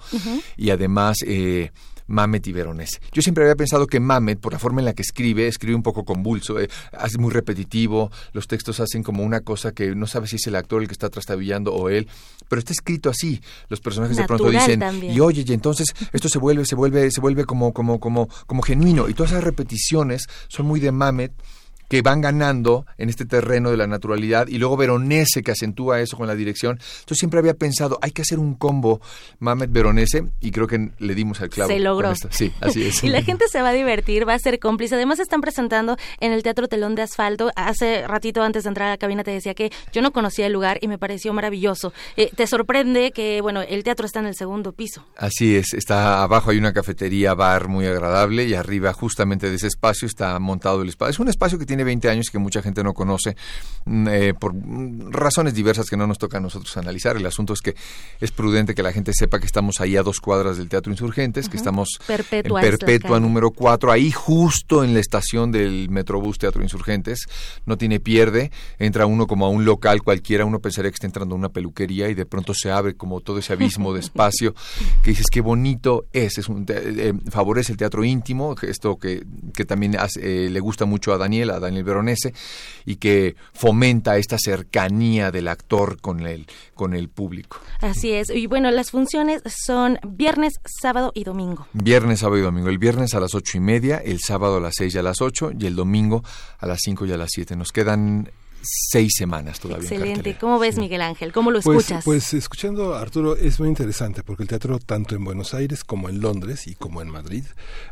y 0.58 0.68
además 0.68 1.16
eh, 1.26 1.72
Mamet 2.10 2.46
y 2.48 2.52
Veronese. 2.52 3.00
Yo 3.12 3.22
siempre 3.22 3.44
había 3.44 3.56
pensado 3.56 3.86
que 3.86 4.00
Mamet, 4.00 4.38
por 4.38 4.52
la 4.52 4.58
forma 4.58 4.80
en 4.80 4.84
la 4.84 4.92
que 4.92 5.02
escribe, 5.02 5.46
escribe 5.46 5.74
un 5.74 5.82
poco 5.82 6.04
convulso, 6.04 6.60
eh, 6.60 6.68
es 7.04 7.18
muy 7.18 7.30
repetitivo, 7.32 8.10
los 8.32 8.46
textos 8.46 8.80
hacen 8.80 9.02
como 9.02 9.22
una 9.22 9.40
cosa 9.40 9.72
que 9.72 9.94
no 9.94 10.06
sabe 10.06 10.26
si 10.26 10.36
es 10.36 10.46
el 10.46 10.56
actor 10.56 10.82
el 10.82 10.88
que 10.88 10.92
está 10.92 11.08
trastabillando 11.08 11.72
o 11.72 11.88
él, 11.88 12.08
pero 12.48 12.58
está 12.58 12.72
escrito 12.72 13.08
así. 13.08 13.40
Los 13.68 13.80
personajes 13.80 14.16
de 14.16 14.24
pronto 14.24 14.50
dicen, 14.50 14.82
y 15.02 15.20
oye, 15.20 15.44
y 15.46 15.52
entonces 15.52 15.94
esto 16.12 16.28
se 16.28 16.38
vuelve, 16.38 16.66
se 16.66 16.74
vuelve, 16.74 17.10
se 17.10 17.20
vuelve 17.20 17.44
como, 17.44 17.72
como, 17.72 18.00
como, 18.00 18.28
como 18.46 18.62
genuino. 18.62 19.08
Y 19.08 19.14
todas 19.14 19.32
esas 19.32 19.44
repeticiones 19.44 20.26
son 20.48 20.66
muy 20.66 20.80
de 20.80 20.90
Mamet 20.90 21.32
que 21.90 22.02
van 22.02 22.20
ganando 22.20 22.86
en 22.98 23.08
este 23.08 23.26
terreno 23.26 23.72
de 23.72 23.76
la 23.76 23.88
naturalidad 23.88 24.46
y 24.46 24.58
luego 24.58 24.76
Veronese 24.76 25.42
que 25.42 25.50
acentúa 25.50 26.00
eso 26.00 26.16
con 26.16 26.28
la 26.28 26.36
dirección. 26.36 26.78
Yo 27.04 27.16
siempre 27.16 27.40
había 27.40 27.54
pensado, 27.54 27.98
hay 28.00 28.12
que 28.12 28.22
hacer 28.22 28.38
un 28.38 28.54
combo 28.54 29.00
Mamet 29.40 29.72
Veronese 29.72 30.22
y 30.40 30.52
creo 30.52 30.68
que 30.68 30.92
le 30.98 31.14
dimos 31.16 31.40
al 31.40 31.50
clavo. 31.50 31.68
Se 31.68 31.80
logró. 31.80 32.14
Sí, 32.30 32.52
así 32.60 32.84
es. 32.84 33.02
y 33.04 33.08
la 33.08 33.22
gente 33.22 33.46
se 33.48 33.60
va 33.60 33.70
a 33.70 33.72
divertir, 33.72 34.26
va 34.26 34.34
a 34.34 34.38
ser 34.38 34.60
cómplice. 34.60 34.94
Además 34.94 35.18
están 35.18 35.40
presentando 35.40 35.96
en 36.20 36.30
el 36.30 36.44
Teatro 36.44 36.68
Telón 36.68 36.94
de 36.94 37.02
Asfalto. 37.02 37.50
Hace 37.56 38.06
ratito 38.06 38.44
antes 38.44 38.62
de 38.62 38.68
entrar 38.68 38.86
a 38.86 38.90
la 38.92 38.96
cabina 38.96 39.24
te 39.24 39.32
decía 39.32 39.54
que 39.54 39.72
yo 39.92 40.00
no 40.00 40.12
conocía 40.12 40.46
el 40.46 40.52
lugar 40.52 40.78
y 40.80 40.86
me 40.86 40.96
pareció 40.96 41.32
maravilloso. 41.32 41.92
Eh, 42.16 42.30
te 42.36 42.46
sorprende 42.46 43.10
que, 43.10 43.40
bueno, 43.40 43.62
el 43.62 43.82
teatro 43.82 44.06
está 44.06 44.20
en 44.20 44.26
el 44.26 44.36
segundo 44.36 44.72
piso. 44.72 45.04
Así 45.16 45.56
es, 45.56 45.74
está 45.74 46.22
abajo 46.22 46.50
hay 46.50 46.58
una 46.58 46.72
cafetería, 46.72 47.34
bar 47.34 47.66
muy 47.66 47.86
agradable 47.86 48.44
y 48.44 48.54
arriba 48.54 48.92
justamente 48.92 49.50
de 49.50 49.56
ese 49.56 49.66
espacio 49.66 50.06
está 50.06 50.38
montado 50.38 50.82
el 50.82 50.88
espacio. 50.88 51.10
Es 51.10 51.18
un 51.18 51.28
espacio 51.28 51.58
que 51.58 51.66
tiene 51.66 51.79
20 51.84 52.08
años 52.08 52.26
que 52.30 52.38
mucha 52.38 52.62
gente 52.62 52.82
no 52.82 52.94
conoce 52.94 53.36
mm, 53.84 54.08
eh, 54.08 54.34
por 54.34 54.54
razones 55.10 55.54
diversas 55.54 55.88
que 55.88 55.96
no 55.96 56.06
nos 56.06 56.18
toca 56.18 56.38
a 56.38 56.40
nosotros 56.40 56.76
analizar. 56.76 57.16
El 57.16 57.26
asunto 57.26 57.52
es 57.52 57.60
que 57.60 57.74
es 58.20 58.30
prudente 58.30 58.74
que 58.74 58.82
la 58.82 58.92
gente 58.92 59.12
sepa 59.12 59.38
que 59.38 59.46
estamos 59.46 59.80
ahí 59.80 59.96
a 59.96 60.02
dos 60.02 60.20
cuadras 60.20 60.56
del 60.58 60.68
Teatro 60.68 60.92
Insurgentes, 60.92 61.48
que 61.48 61.56
estamos 61.56 61.98
Perpetua 62.06 62.62
en 62.62 62.70
Perpetua 62.70 63.20
número 63.20 63.50
4, 63.50 63.92
ahí 63.92 64.10
justo 64.10 64.84
en 64.84 64.94
la 64.94 65.00
estación 65.00 65.52
del 65.52 65.88
Metrobús 65.90 66.38
Teatro 66.38 66.62
Insurgentes. 66.62 67.26
No 67.66 67.76
tiene 67.78 68.00
pierde, 68.00 68.50
entra 68.78 69.06
uno 69.06 69.26
como 69.26 69.46
a 69.46 69.48
un 69.48 69.64
local 69.64 70.02
cualquiera, 70.02 70.44
uno 70.44 70.60
pensaría 70.60 70.90
que 70.90 70.94
está 70.94 71.06
entrando 71.06 71.34
a 71.34 71.38
una 71.38 71.48
peluquería 71.48 72.08
y 72.08 72.14
de 72.14 72.26
pronto 72.26 72.54
se 72.54 72.70
abre 72.70 72.94
como 72.94 73.20
todo 73.20 73.38
ese 73.38 73.52
abismo 73.52 73.92
de 73.92 74.00
espacio 74.00 74.54
que 75.02 75.10
dices 75.10 75.26
qué 75.30 75.40
bonito 75.40 76.06
es, 76.12 76.38
es 76.38 76.48
un, 76.48 76.66
eh, 76.68 77.12
favorece 77.30 77.72
el 77.72 77.78
teatro 77.78 78.04
íntimo, 78.04 78.54
esto 78.62 78.98
que, 78.98 79.24
que 79.54 79.64
también 79.64 79.96
eh, 80.20 80.48
le 80.50 80.60
gusta 80.60 80.84
mucho 80.84 81.12
a 81.12 81.18
Daniel, 81.18 81.50
a 81.50 81.60
Daniel 81.60 81.69
Veronese, 81.82 82.34
y 82.84 82.96
que 82.96 83.36
fomenta 83.52 84.16
esta 84.16 84.38
cercanía 84.38 85.30
del 85.30 85.48
actor 85.48 86.00
con 86.00 86.26
el, 86.26 86.46
con 86.74 86.94
el 86.94 87.08
público. 87.08 87.60
Así 87.80 88.12
es. 88.12 88.30
Y 88.30 88.46
bueno, 88.46 88.70
las 88.70 88.90
funciones 88.90 89.42
son 89.46 89.98
viernes, 90.06 90.54
sábado 90.64 91.12
y 91.14 91.24
domingo. 91.24 91.66
Viernes, 91.72 92.20
sábado 92.20 92.38
y 92.38 92.42
domingo. 92.42 92.68
El 92.68 92.78
viernes 92.78 93.14
a 93.14 93.20
las 93.20 93.34
ocho 93.34 93.58
y 93.58 93.60
media, 93.60 93.98
el 93.98 94.20
sábado 94.20 94.56
a 94.56 94.60
las 94.60 94.74
seis 94.76 94.94
y 94.94 94.98
a 94.98 95.02
las 95.02 95.20
ocho, 95.20 95.50
y 95.58 95.66
el 95.66 95.74
domingo 95.76 96.22
a 96.58 96.66
las 96.66 96.80
cinco 96.82 97.06
y 97.06 97.12
a 97.12 97.16
las 97.16 97.30
siete. 97.32 97.56
Nos 97.56 97.72
quedan 97.72 98.30
seis 98.62 99.12
semanas 99.16 99.60
todavía. 99.60 99.88
Excelente. 99.88 100.36
¿Cómo 100.38 100.58
ves, 100.58 100.76
Miguel 100.76 101.02
Ángel? 101.02 101.32
¿Cómo 101.32 101.50
lo 101.50 101.60
pues, 101.60 101.78
escuchas? 101.78 102.04
Pues, 102.04 102.34
escuchando 102.34 102.94
a 102.94 103.00
Arturo 103.00 103.36
es 103.36 103.58
muy 103.60 103.68
interesante 103.68 104.22
porque 104.22 104.42
el 104.42 104.48
teatro 104.48 104.78
tanto 104.78 105.14
en 105.14 105.24
Buenos 105.24 105.54
Aires 105.54 105.84
como 105.84 106.08
en 106.08 106.20
Londres 106.20 106.66
y 106.66 106.74
como 106.74 107.02
en 107.02 107.10
Madrid 107.10 107.44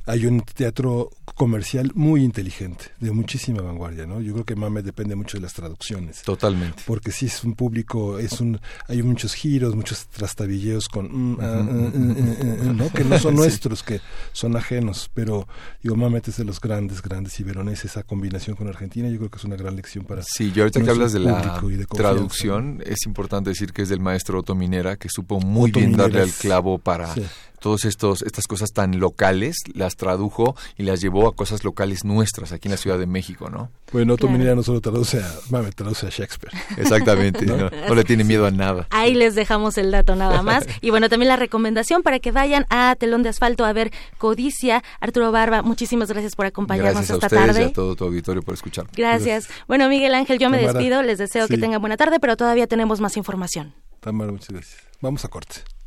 hay 0.07 0.27
un 0.27 0.41
teatro 0.41 1.11
comercial 1.35 1.93
muy 1.95 2.23
inteligente, 2.23 2.87
de 3.01 3.12
muchísima 3.12 3.62
vanguardia, 3.62 4.07
¿no? 4.07 4.21
Yo 4.21 4.33
creo 4.33 4.45
que 4.45 4.57
Mame 4.57 4.83
depende 4.83 5.14
mucho 5.14 5.37
de 5.39 5.43
las 5.43 5.55
traducciones. 5.55 6.23
Totalmente. 6.23 6.83
Porque 6.87 7.12
si 7.12 7.27
es 7.27 7.45
un 7.45 7.55
público, 7.55 8.19
es 8.19 8.41
un 8.41 8.61
hay 8.87 9.03
muchos 9.03 9.35
giros, 9.35 9.75
muchos 9.75 10.07
trastabilleos 10.09 10.89
con 10.89 11.07
mm, 11.07 11.39
ah, 11.41 11.62
mm, 11.62 12.71
mm, 12.71 12.77
¿no? 12.77 12.91
que 12.91 13.05
no 13.05 13.19
son 13.19 13.35
nuestros, 13.37 13.83
que 13.83 14.01
son 14.33 14.57
ajenos, 14.57 15.11
pero 15.14 15.47
digo 15.83 15.97
Mamet 15.97 16.29
es 16.29 16.37
de 16.37 16.45
los 16.45 16.61
grandes, 16.61 17.03
grandes 17.03 17.39
y 17.41 17.45
Veronés 17.45 17.85
esa 17.85 18.03
combinación 18.03 18.57
con 18.57 18.69
Argentina, 18.69 19.09
yo 19.09 19.19
creo 19.19 19.31
que 19.31 19.39
es 19.39 19.45
una 19.45 19.57
gran 19.57 19.77
lección 19.77 20.05
para 20.05 20.23
Sí, 20.23 20.53
y 20.59 20.61
ahorita 20.61 20.82
que 20.82 20.90
hablas 20.90 21.12
de 21.12 21.20
la 21.20 21.61
traducción, 21.94 22.82
es 22.84 23.06
importante 23.06 23.50
decir 23.50 23.72
que 23.72 23.82
es 23.82 23.88
del 23.88 24.00
maestro 24.00 24.40
Otto 24.40 24.56
Minera, 24.56 24.96
que 24.96 25.09
supo 25.09 25.38
muy 25.38 25.70
bien 25.70 25.96
darle 25.96 26.20
al 26.20 26.32
clavo 26.32 26.78
para 26.78 27.14
todas 27.61 27.84
estas 27.84 28.46
cosas 28.46 28.72
tan 28.72 28.98
locales, 28.98 29.56
las 29.74 29.96
tradujo 29.96 30.56
y 30.76 30.84
las 30.84 31.00
llevó 31.00 31.28
a 31.28 31.34
cosas 31.34 31.64
locales 31.64 32.04
nuestras 32.04 32.52
aquí 32.52 32.68
en 32.68 32.72
la 32.72 32.76
Ciudad 32.78 32.98
de 32.98 33.06
México, 33.06 33.50
¿no? 33.50 33.70
Bueno, 33.92 34.14
Otto 34.14 34.28
Minera 34.28 34.54
no 34.54 34.62
solo 34.62 34.80
traduce 34.80 35.20
a, 35.20 35.34
mame, 35.50 35.72
traduce 35.72 36.06
a 36.06 36.11
Shakespeare. 36.11 36.52
Exactamente, 36.76 37.46
¿no? 37.46 37.70
le 37.94 38.04
tiene 38.04 38.22
miedo 38.24 38.46
a 38.46 38.50
nada. 38.50 38.86
Ahí 38.90 39.14
les 39.14 39.34
dejamos 39.34 39.78
el 39.78 39.90
dato 39.90 40.14
nada 40.14 40.42
más. 40.42 40.66
Y 40.80 40.90
bueno, 40.90 41.09
también 41.09 41.28
la 41.28 41.36
recomendación 41.36 42.02
para 42.02 42.20
que 42.20 42.30
vayan 42.30 42.64
a 42.70 42.94
Telón 42.96 43.22
de 43.22 43.30
Asfalto 43.30 43.64
a 43.64 43.72
ver 43.72 43.90
Codicia. 44.16 44.84
Arturo 45.00 45.32
Barba, 45.32 45.62
muchísimas 45.62 46.09
gracias 46.09 46.36
por 46.36 46.46
acompañarnos 46.46 47.09
gracias 47.09 47.16
esta 47.16 47.26
a 47.26 47.28
ustedes 47.28 47.46
tarde. 47.46 47.62
Y 47.62 47.70
a 47.70 47.72
todo 47.72 47.96
tu 47.96 48.04
auditorio 48.04 48.42
por 48.42 48.54
escuchar. 48.54 48.86
Gracias. 48.94 49.48
Bueno, 49.66 49.88
Miguel 49.88 50.14
Ángel, 50.14 50.38
yo 50.38 50.50
me 50.50 50.59
despido. 50.59 51.02
Les 51.02 51.18
deseo 51.18 51.48
que 51.48 51.59
tengan 51.59 51.80
buena 51.80 51.96
tarde, 51.96 52.20
pero 52.20 52.36
todavía 52.36 52.66
tenemos 52.66 53.00
más 53.00 53.16
información. 53.16 53.74
Tamara, 54.00 54.30
muchas 54.30 54.50
gracias. 54.50 54.82
Vamos 55.00 55.24
a 55.24 55.28
corte. 55.28 55.78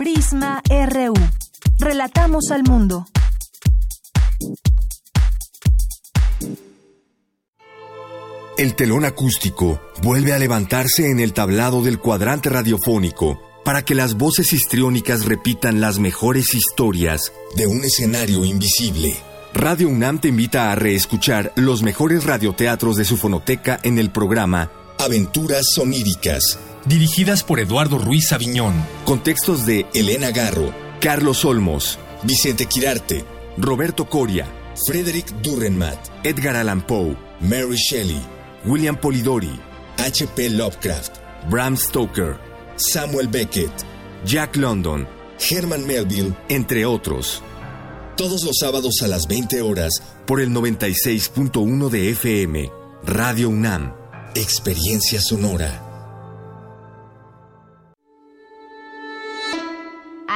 Prisma 0.00 0.62
RU. 0.66 1.12
Relatamos 1.78 2.50
al 2.52 2.62
mundo. 2.62 3.06
El 8.56 8.74
telón 8.76 9.04
acústico 9.04 9.78
vuelve 10.02 10.32
a 10.32 10.38
levantarse 10.38 11.10
en 11.10 11.20
el 11.20 11.34
tablado 11.34 11.82
del 11.82 11.98
cuadrante 11.98 12.48
radiofónico 12.48 13.42
para 13.62 13.82
que 13.82 13.94
las 13.94 14.14
voces 14.14 14.54
histriónicas 14.54 15.26
repitan 15.26 15.82
las 15.82 15.98
mejores 15.98 16.54
historias 16.54 17.30
de 17.56 17.66
un 17.66 17.84
escenario 17.84 18.46
invisible. 18.46 19.14
Radio 19.52 19.90
UNAM 19.90 20.18
te 20.18 20.28
invita 20.28 20.72
a 20.72 20.76
reescuchar 20.76 21.52
los 21.56 21.82
mejores 21.82 22.24
radioteatros 22.24 22.96
de 22.96 23.04
su 23.04 23.18
fonoteca 23.18 23.78
en 23.82 23.98
el 23.98 24.10
programa 24.10 24.70
Aventuras 24.98 25.66
Soníricas, 25.74 26.58
dirigidas 26.84 27.42
por 27.42 27.60
Eduardo 27.60 27.98
Ruiz 27.98 28.32
Aviñón, 28.32 28.74
con 29.04 29.22
textos 29.22 29.66
de 29.66 29.86
Elena 29.94 30.30
Garro, 30.30 30.72
Carlos 31.00 31.44
Olmos, 31.44 31.98
Vicente 32.22 32.66
Quirarte, 32.66 33.24
Roberto 33.56 34.06
Coria, 34.08 34.46
Frederick 34.86 35.28
Durrenmatt, 35.42 35.98
Edgar 36.24 36.56
Allan 36.56 36.86
Poe, 36.86 37.16
Mary 37.40 37.76
Shelley, 37.76 38.20
William 38.64 38.96
Polidori, 38.96 39.58
H.P. 39.98 40.50
Lovecraft, 40.50 41.18
Bram 41.50 41.76
Stoker, 41.76 42.38
Samuel 42.76 43.28
Beckett, 43.28 43.72
Jack 44.24 44.56
London, 44.56 45.06
Herman 45.38 45.86
Melville, 45.86 46.34
entre 46.48 46.86
otros. 46.86 47.42
Todos 48.16 48.44
los 48.44 48.58
sábados 48.58 49.02
a 49.02 49.08
las 49.08 49.26
20 49.26 49.62
horas 49.62 50.02
por 50.26 50.40
el 50.40 50.50
96.1 50.50 51.88
de 51.88 52.10
FM, 52.10 52.70
Radio 53.04 53.48
UNAM, 53.48 53.94
Experiencia 54.34 55.20
Sonora. 55.20 55.89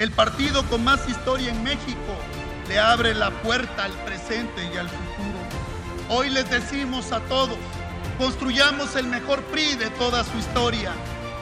El 0.00 0.10
partido 0.12 0.64
con 0.70 0.82
más 0.82 1.06
historia 1.10 1.50
en 1.50 1.62
México 1.62 2.16
le 2.70 2.78
abre 2.78 3.12
la 3.12 3.30
puerta 3.42 3.84
al 3.84 3.92
presente 4.06 4.64
y 4.72 4.78
al 4.78 4.88
futuro. 4.88 5.38
Hoy 6.08 6.30
les 6.30 6.48
decimos 6.48 7.12
a 7.12 7.20
todos, 7.20 7.58
construyamos 8.16 8.96
el 8.96 9.08
mejor 9.08 9.42
PRI 9.52 9.74
de 9.74 9.90
toda 9.90 10.24
su 10.24 10.38
historia. 10.38 10.92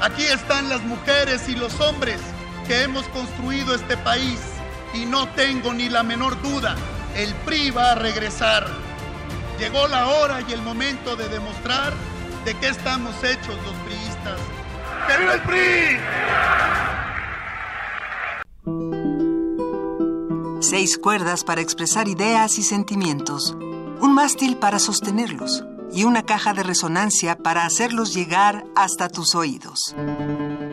Aquí 0.00 0.24
están 0.24 0.68
las 0.68 0.80
mujeres 0.82 1.48
y 1.48 1.54
los 1.54 1.78
hombres 1.80 2.20
que 2.66 2.82
hemos 2.82 3.06
construido 3.10 3.76
este 3.76 3.96
país 3.98 4.40
y 4.92 5.06
no 5.06 5.28
tengo 5.34 5.72
ni 5.72 5.88
la 5.88 6.02
menor 6.02 6.42
duda, 6.42 6.74
el 7.14 7.32
PRI 7.46 7.70
va 7.70 7.92
a 7.92 7.94
regresar. 7.94 8.66
Llegó 9.60 9.86
la 9.86 10.08
hora 10.08 10.40
y 10.40 10.52
el 10.52 10.62
momento 10.62 11.14
de 11.14 11.28
demostrar 11.28 11.92
de 12.44 12.54
qué 12.54 12.70
estamos 12.70 13.14
hechos 13.22 13.54
los 13.64 13.74
priistas. 13.86 14.40
¡Que 15.06 15.16
viva 15.16 15.34
el 15.34 15.42
PRI! 15.42 17.07
Seis 20.60 20.98
cuerdas 20.98 21.44
para 21.44 21.60
expresar 21.60 22.08
ideas 22.08 22.58
y 22.58 22.64
sentimientos, 22.64 23.56
un 24.00 24.12
mástil 24.12 24.56
para 24.56 24.80
sostenerlos 24.80 25.64
y 25.92 26.02
una 26.02 26.24
caja 26.24 26.52
de 26.52 26.64
resonancia 26.64 27.38
para 27.38 27.64
hacerlos 27.64 28.12
llegar 28.12 28.64
hasta 28.74 29.08
tus 29.08 29.36
oídos. 29.36 29.94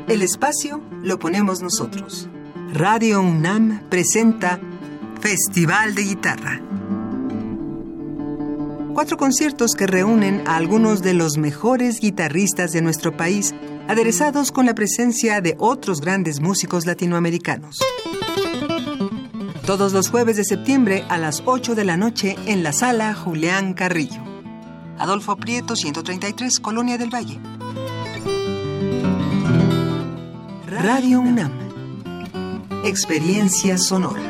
El 0.07 0.23
espacio 0.23 0.81
lo 1.03 1.19
ponemos 1.19 1.61
nosotros. 1.61 2.27
Radio 2.73 3.21
UNAM 3.21 3.87
presenta 3.87 4.59
Festival 5.21 5.93
de 5.93 6.01
Guitarra. 6.01 6.61
Cuatro 8.95 9.17
conciertos 9.17 9.75
que 9.75 9.85
reúnen 9.85 10.47
a 10.47 10.55
algunos 10.55 11.03
de 11.03 11.13
los 11.13 11.37
mejores 11.37 11.99
guitarristas 11.99 12.71
de 12.71 12.81
nuestro 12.81 13.15
país, 13.15 13.53
aderezados 13.87 14.51
con 14.51 14.65
la 14.65 14.73
presencia 14.73 15.41
de 15.41 15.55
otros 15.59 16.01
grandes 16.01 16.39
músicos 16.39 16.87
latinoamericanos 16.87 17.77
todos 19.65 19.93
los 19.93 20.09
jueves 20.09 20.37
de 20.37 20.43
septiembre 20.43 21.03
a 21.09 21.17
las 21.17 21.41
8 21.45 21.73
de 21.73 21.85
la 21.85 21.97
noche 21.97 22.35
en 22.45 22.61
la 22.61 22.71
sala 22.71 23.15
Julián 23.15 23.73
Carrillo. 23.73 24.21
Adolfo 24.99 25.35
Prieto, 25.37 25.75
133, 25.75 26.59
Colonia 26.59 26.99
del 26.99 27.09
Valle. 27.09 27.39
Radio 30.67 31.19
UNAM. 31.19 31.51
Experiencia 32.83 33.79
sonora. 33.79 34.21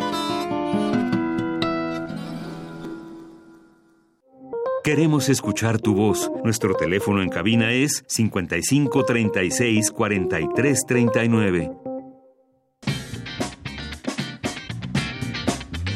Queremos 4.86 5.27
escuchar 5.27 5.79
tu 5.81 5.95
voz. 5.95 6.31
Nuestro 6.45 6.75
teléfono 6.75 7.21
en 7.21 7.29
cabina 7.29 7.73
es 7.73 8.05
55 8.07 9.03
36 9.03 9.91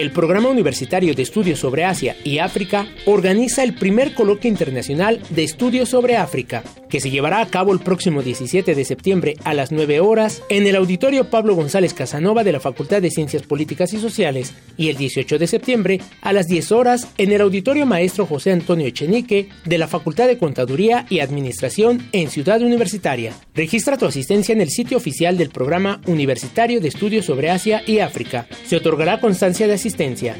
El 0.00 0.12
Programa 0.12 0.48
Universitario 0.48 1.14
de 1.14 1.22
Estudios 1.22 1.58
sobre 1.58 1.84
Asia 1.84 2.16
y 2.24 2.38
África 2.38 2.86
organiza 3.04 3.62
el 3.62 3.74
primer 3.74 4.14
coloquio 4.14 4.48
internacional 4.48 5.20
de 5.28 5.44
estudios 5.44 5.90
sobre 5.90 6.16
África, 6.16 6.64
que 6.88 7.00
se 7.00 7.10
llevará 7.10 7.42
a 7.42 7.46
cabo 7.46 7.74
el 7.74 7.80
próximo 7.80 8.22
17 8.22 8.74
de 8.74 8.84
septiembre 8.86 9.36
a 9.44 9.52
las 9.52 9.72
9 9.72 10.00
horas 10.00 10.42
en 10.48 10.66
el 10.66 10.76
Auditorio 10.76 11.28
Pablo 11.28 11.54
González 11.54 11.92
Casanova 11.92 12.44
de 12.44 12.52
la 12.52 12.60
Facultad 12.60 13.02
de 13.02 13.10
Ciencias 13.10 13.42
Políticas 13.42 13.92
y 13.92 13.98
Sociales 13.98 14.54
y 14.78 14.88
el 14.88 14.96
18 14.96 15.38
de 15.38 15.46
septiembre 15.46 16.00
a 16.22 16.32
las 16.32 16.46
10 16.46 16.72
horas 16.72 17.08
en 17.18 17.32
el 17.32 17.42
Auditorio 17.42 17.84
Maestro 17.84 18.24
José 18.24 18.52
Antonio 18.52 18.86
Echenique 18.86 19.50
de 19.66 19.78
la 19.78 19.86
Facultad 19.86 20.28
de 20.28 20.38
Contaduría 20.38 21.04
y 21.10 21.20
Administración 21.20 22.08
en 22.12 22.30
Ciudad 22.30 22.62
Universitaria. 22.62 23.34
Registra 23.54 23.98
tu 23.98 24.06
asistencia 24.06 24.54
en 24.54 24.62
el 24.62 24.70
sitio 24.70 24.96
oficial 24.96 25.36
del 25.36 25.50
Programa 25.50 26.00
Universitario 26.06 26.80
de 26.80 26.88
Estudios 26.88 27.26
sobre 27.26 27.50
Asia 27.50 27.82
y 27.86 27.98
África. 27.98 28.46
Se 28.66 28.76
otorgará 28.76 29.20
constancia 29.20 29.66
de 29.66 29.74
asistencia 29.74 29.89
Resistencia. 29.90 30.36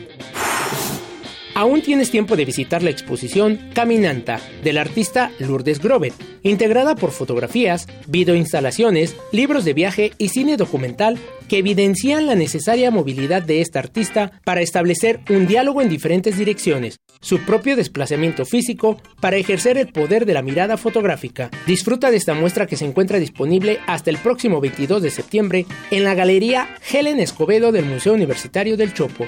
Aún 1.55 1.83
tienes 1.83 2.11
tiempo 2.11 2.37
de 2.37 2.45
visitar 2.45 2.83
la 2.83 2.91
exposición 2.91 3.59
Caminanta 3.75 4.41
del 4.63 4.79
artista 4.79 5.33
Lourdes 5.39 5.81
Grobet, 5.81 6.15
integrada 6.43 6.95
por 6.95 7.11
fotografías, 7.11 7.87
videoinstalaciones, 8.07 9.17
libros 9.33 9.65
de 9.65 9.75
viaje 9.75 10.13
y 10.17 10.29
cine 10.29 10.57
documental 10.57 11.19
que 11.49 11.59
evidencian 11.59 12.27
la 12.27 12.37
necesaria 12.37 12.93
movilidad 12.93 13.43
de 13.43 13.61
esta 13.61 13.81
artista 13.81 14.41
para 14.45 14.61
establecer 14.61 15.21
un 15.29 15.49
diálogo 15.49 15.83
en 15.83 15.89
diferentes 15.89 16.39
direcciones, 16.39 17.01
su 17.21 17.41
propio 17.41 17.75
desplazamiento 17.75 18.45
físico 18.45 19.03
para 19.21 19.37
ejercer 19.37 19.77
el 19.77 19.89
poder 19.89 20.27
de 20.27 20.35
la 20.35 20.43
mirada 20.43 20.77
fotográfica. 20.77 21.51
Disfruta 21.67 22.13
de 22.13 22.19
esta 22.19 22.35
muestra 22.35 22.67
que 22.67 22.77
se 22.77 22.85
encuentra 22.85 23.19
disponible 23.19 23.81
hasta 23.89 24.11
el 24.11 24.19
próximo 24.19 24.61
22 24.61 25.03
de 25.03 25.11
septiembre 25.11 25.67
en 25.91 26.05
la 26.05 26.15
Galería 26.15 26.69
Helen 26.93 27.19
Escobedo 27.19 27.73
del 27.73 27.87
Museo 27.87 28.15
Universitario 28.15 28.77
del 28.77 28.95
Chopo. 28.95 29.27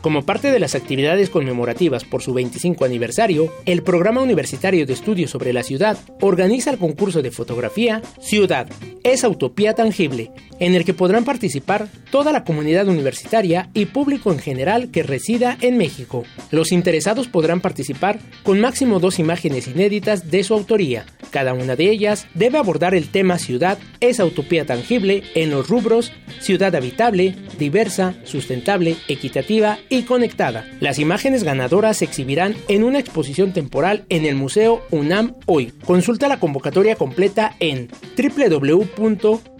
Como 0.00 0.24
parte 0.24 0.52
de 0.52 0.60
las 0.60 0.76
actividades 0.76 1.28
conmemorativas 1.28 2.04
por 2.04 2.22
su 2.22 2.32
25 2.32 2.84
aniversario, 2.84 3.52
el 3.66 3.82
Programa 3.82 4.22
Universitario 4.22 4.86
de 4.86 4.92
Estudios 4.92 5.32
sobre 5.32 5.52
la 5.52 5.64
Ciudad 5.64 5.98
organiza 6.20 6.70
el 6.70 6.78
concurso 6.78 7.20
de 7.20 7.32
fotografía 7.32 8.00
Ciudad, 8.20 8.68
esa 9.02 9.28
utopía 9.28 9.74
tangible, 9.74 10.30
en 10.60 10.74
el 10.74 10.84
que 10.84 10.94
podrán 10.94 11.24
participar 11.24 11.88
toda 12.10 12.32
la 12.32 12.44
comunidad 12.44 12.88
universitaria 12.88 13.68
y 13.74 13.86
público 13.86 14.32
en 14.32 14.38
general 14.38 14.90
que 14.90 15.02
resida 15.02 15.56
en 15.60 15.76
México. 15.76 16.24
Los 16.50 16.72
interesados 16.72 17.28
podrán 17.28 17.60
participar 17.60 18.18
con 18.42 18.60
máximo 18.60 19.00
dos 19.00 19.18
imágenes 19.18 19.68
inéditas 19.68 20.30
de 20.30 20.42
su 20.44 20.54
autoría. 20.54 21.04
Cada 21.30 21.52
una 21.52 21.76
de 21.76 21.90
ellas 21.90 22.26
debe 22.34 22.58
abordar 22.58 22.94
el 22.94 23.10
tema 23.10 23.38
ciudad, 23.38 23.78
esa 24.00 24.24
utopía 24.24 24.64
tangible, 24.64 25.22
en 25.34 25.50
los 25.50 25.68
rubros 25.68 26.12
ciudad 26.40 26.74
habitable, 26.74 27.34
diversa, 27.58 28.14
sustentable, 28.24 28.96
equitativa 29.08 29.78
y 29.88 30.02
conectada. 30.02 30.64
Las 30.80 30.98
imágenes 30.98 31.44
ganadoras 31.44 31.98
se 31.98 32.04
exhibirán 32.04 32.54
en 32.68 32.84
una 32.84 32.98
exposición 32.98 33.52
temporal 33.52 34.04
en 34.08 34.24
el 34.24 34.36
Museo 34.36 34.82
UNAM 34.90 35.34
hoy. 35.46 35.72
Consulta 35.84 36.28
la 36.28 36.40
convocatoria 36.40 36.96
completa 36.96 37.56
en 37.60 37.88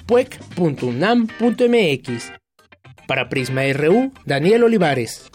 www.puec.unam.mx. 0.08 2.32
Para 3.06 3.28
Prisma 3.28 3.62
RU, 3.72 4.10
Daniel 4.26 4.64
Olivares. 4.64 5.30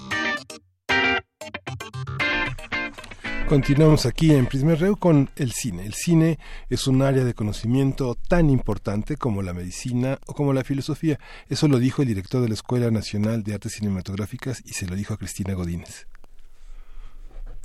Continuamos 3.47 4.05
aquí 4.05 4.31
en 4.31 4.47
Prisma 4.47 4.75
RU 4.75 4.97
con 4.97 5.29
el 5.37 5.51
cine. 5.51 5.85
El 5.85 5.93
cine 5.93 6.37
es 6.69 6.87
un 6.87 7.03
área 7.03 7.23
de 7.23 7.33
conocimiento 7.33 8.15
tan 8.27 8.49
importante 8.49 9.15
como 9.15 9.43
la 9.43 9.53
medicina 9.53 10.17
o 10.27 10.33
como 10.33 10.53
la 10.53 10.63
filosofía. 10.63 11.19
Eso 11.49 11.67
lo 11.67 11.77
dijo 11.77 12.01
el 12.01 12.07
director 12.07 12.41
de 12.41 12.47
la 12.47 12.55
Escuela 12.55 12.89
Nacional 12.89 13.43
de 13.43 13.53
Artes 13.53 13.73
Cinematográficas 13.73 14.63
y 14.65 14.69
se 14.69 14.87
lo 14.87 14.95
dijo 14.95 15.13
a 15.13 15.17
Cristina 15.17 15.53
Godínez. 15.53 16.07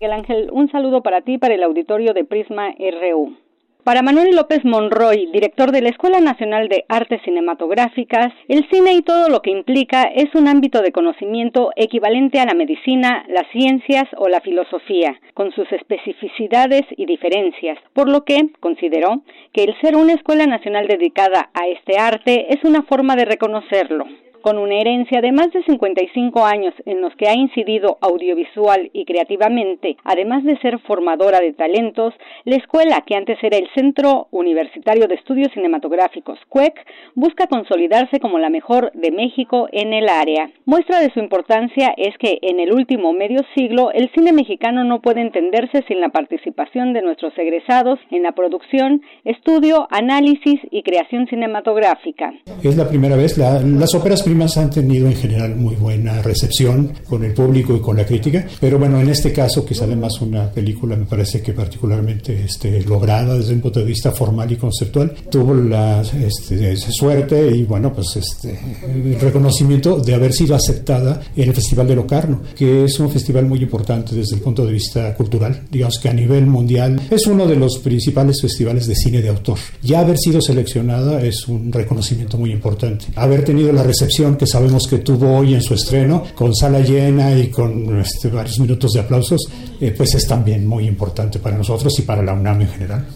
Miguel 0.00 0.12
Ángel, 0.12 0.50
un 0.52 0.70
saludo 0.70 1.02
para 1.02 1.22
ti 1.22 1.38
para 1.38 1.54
el 1.54 1.62
auditorio 1.62 2.12
de 2.12 2.24
Prisma 2.24 2.72
RU. 2.72 3.47
Para 3.88 4.02
Manuel 4.02 4.36
López 4.36 4.66
Monroy, 4.66 5.30
director 5.32 5.72
de 5.72 5.80
la 5.80 5.88
Escuela 5.88 6.20
Nacional 6.20 6.68
de 6.68 6.84
Artes 6.90 7.22
Cinematográficas, 7.24 8.34
el 8.46 8.68
cine 8.68 8.92
y 8.92 9.00
todo 9.00 9.30
lo 9.30 9.40
que 9.40 9.50
implica 9.50 10.02
es 10.02 10.34
un 10.34 10.46
ámbito 10.46 10.82
de 10.82 10.92
conocimiento 10.92 11.70
equivalente 11.74 12.38
a 12.38 12.44
la 12.44 12.52
medicina, 12.52 13.24
las 13.30 13.50
ciencias 13.50 14.04
o 14.18 14.28
la 14.28 14.42
filosofía, 14.42 15.18
con 15.32 15.52
sus 15.52 15.72
especificidades 15.72 16.82
y 16.98 17.06
diferencias, 17.06 17.78
por 17.94 18.10
lo 18.10 18.26
que 18.26 18.50
consideró 18.60 19.22
que 19.54 19.64
el 19.64 19.74
ser 19.80 19.96
una 19.96 20.12
escuela 20.12 20.44
nacional 20.44 20.86
dedicada 20.86 21.48
a 21.54 21.66
este 21.68 21.96
arte 21.98 22.52
es 22.52 22.62
una 22.64 22.82
forma 22.82 23.16
de 23.16 23.24
reconocerlo 23.24 24.04
con 24.48 24.56
una 24.56 24.76
herencia 24.76 25.20
de 25.20 25.30
más 25.30 25.52
de 25.52 25.62
55 25.62 26.42
años 26.42 26.72
en 26.86 27.02
los 27.02 27.14
que 27.16 27.28
ha 27.28 27.34
incidido 27.34 27.98
audiovisual 28.00 28.88
y 28.94 29.04
creativamente, 29.04 29.98
además 30.04 30.42
de 30.42 30.58
ser 30.60 30.78
formadora 30.86 31.40
de 31.40 31.52
talentos, 31.52 32.14
la 32.46 32.56
escuela, 32.56 33.04
que 33.06 33.14
antes 33.14 33.36
era 33.42 33.58
el 33.58 33.68
Centro 33.74 34.28
Universitario 34.30 35.06
de 35.06 35.16
Estudios 35.16 35.52
Cinematográficos, 35.52 36.38
CUEC, 36.48 36.72
busca 37.14 37.46
consolidarse 37.46 38.20
como 38.20 38.38
la 38.38 38.48
mejor 38.48 38.90
de 38.94 39.10
México 39.10 39.68
en 39.70 39.92
el 39.92 40.08
área. 40.08 40.50
Muestra 40.64 41.00
de 41.00 41.12
su 41.12 41.20
importancia 41.20 41.92
es 41.98 42.16
que 42.16 42.38
en 42.40 42.58
el 42.58 42.72
último 42.72 43.12
medio 43.12 43.40
siglo 43.54 43.90
el 43.92 44.10
cine 44.14 44.32
mexicano 44.32 44.82
no 44.82 45.02
puede 45.02 45.20
entenderse 45.20 45.84
sin 45.88 46.00
la 46.00 46.08
participación 46.08 46.94
de 46.94 47.02
nuestros 47.02 47.36
egresados 47.36 47.98
en 48.10 48.22
la 48.22 48.32
producción, 48.32 49.02
estudio, 49.26 49.86
análisis 49.90 50.58
y 50.70 50.82
creación 50.84 51.26
cinematográfica. 51.26 52.32
Es 52.62 52.78
la 52.78 52.88
primera 52.88 53.14
vez, 53.14 53.36
las 53.36 53.94
óperas 53.94 54.22
poemas 54.38 54.56
han 54.56 54.70
tenido 54.70 55.08
en 55.08 55.16
general 55.16 55.56
muy 55.56 55.74
buena 55.74 56.22
recepción 56.22 56.92
con 57.08 57.24
el 57.24 57.34
público 57.34 57.74
y 57.74 57.80
con 57.80 57.96
la 57.96 58.06
crítica, 58.06 58.46
pero 58.60 58.78
bueno, 58.78 59.00
en 59.00 59.08
este 59.08 59.32
caso, 59.32 59.64
que 59.64 59.74
sale 59.74 59.96
más 59.96 60.20
una 60.20 60.48
película, 60.48 60.94
me 60.94 61.06
parece 61.06 61.42
que 61.42 61.52
particularmente 61.52 62.44
este, 62.44 62.80
lograda 62.82 63.36
desde 63.36 63.54
un 63.54 63.60
punto 63.60 63.80
de 63.80 63.86
vista 63.86 64.12
formal 64.12 64.52
y 64.52 64.56
conceptual, 64.56 65.12
tuvo 65.28 65.54
la 65.54 66.02
este, 66.02 66.76
suerte 66.76 67.50
y 67.50 67.64
bueno, 67.64 67.92
pues 67.92 68.14
este, 68.14 68.60
el 68.86 69.18
reconocimiento 69.18 69.98
de 69.98 70.14
haber 70.14 70.32
sido 70.32 70.54
aceptada 70.54 71.20
en 71.34 71.48
el 71.48 71.54
Festival 71.54 71.88
de 71.88 71.96
Locarno, 71.96 72.42
que 72.54 72.84
es 72.84 73.00
un 73.00 73.10
festival 73.10 73.46
muy 73.46 73.60
importante 73.60 74.14
desde 74.14 74.36
el 74.36 74.42
punto 74.42 74.64
de 74.64 74.72
vista 74.72 75.14
cultural, 75.14 75.64
digamos 75.68 75.98
que 75.98 76.10
a 76.10 76.14
nivel 76.14 76.46
mundial 76.46 77.00
es 77.10 77.26
uno 77.26 77.44
de 77.44 77.56
los 77.56 77.78
principales 77.78 78.40
festivales 78.40 78.86
de 78.86 78.94
cine 78.94 79.20
de 79.20 79.30
autor. 79.30 79.58
Ya 79.82 80.00
haber 80.00 80.16
sido 80.16 80.40
seleccionada 80.40 81.20
es 81.22 81.48
un 81.48 81.72
reconocimiento 81.72 82.38
muy 82.38 82.52
importante. 82.52 83.06
Haber 83.16 83.44
tenido 83.44 83.72
la 83.72 83.82
recepción 83.82 84.17
que 84.36 84.46
sabemos 84.46 84.86
que 84.88 84.98
tuvo 84.98 85.38
hoy 85.38 85.54
en 85.54 85.62
su 85.62 85.74
estreno, 85.74 86.24
con 86.34 86.54
sala 86.54 86.80
llena 86.80 87.36
y 87.36 87.48
con 87.48 88.00
este, 88.00 88.28
varios 88.28 88.58
minutos 88.58 88.92
de 88.92 89.00
aplausos, 89.00 89.48
eh, 89.80 89.94
pues 89.96 90.14
es 90.14 90.26
también 90.26 90.66
muy 90.66 90.86
importante 90.86 91.38
para 91.38 91.56
nosotros 91.56 91.96
y 91.98 92.02
para 92.02 92.22
la 92.22 92.32
UNAM 92.32 92.62
en 92.62 92.68
general. 92.68 93.06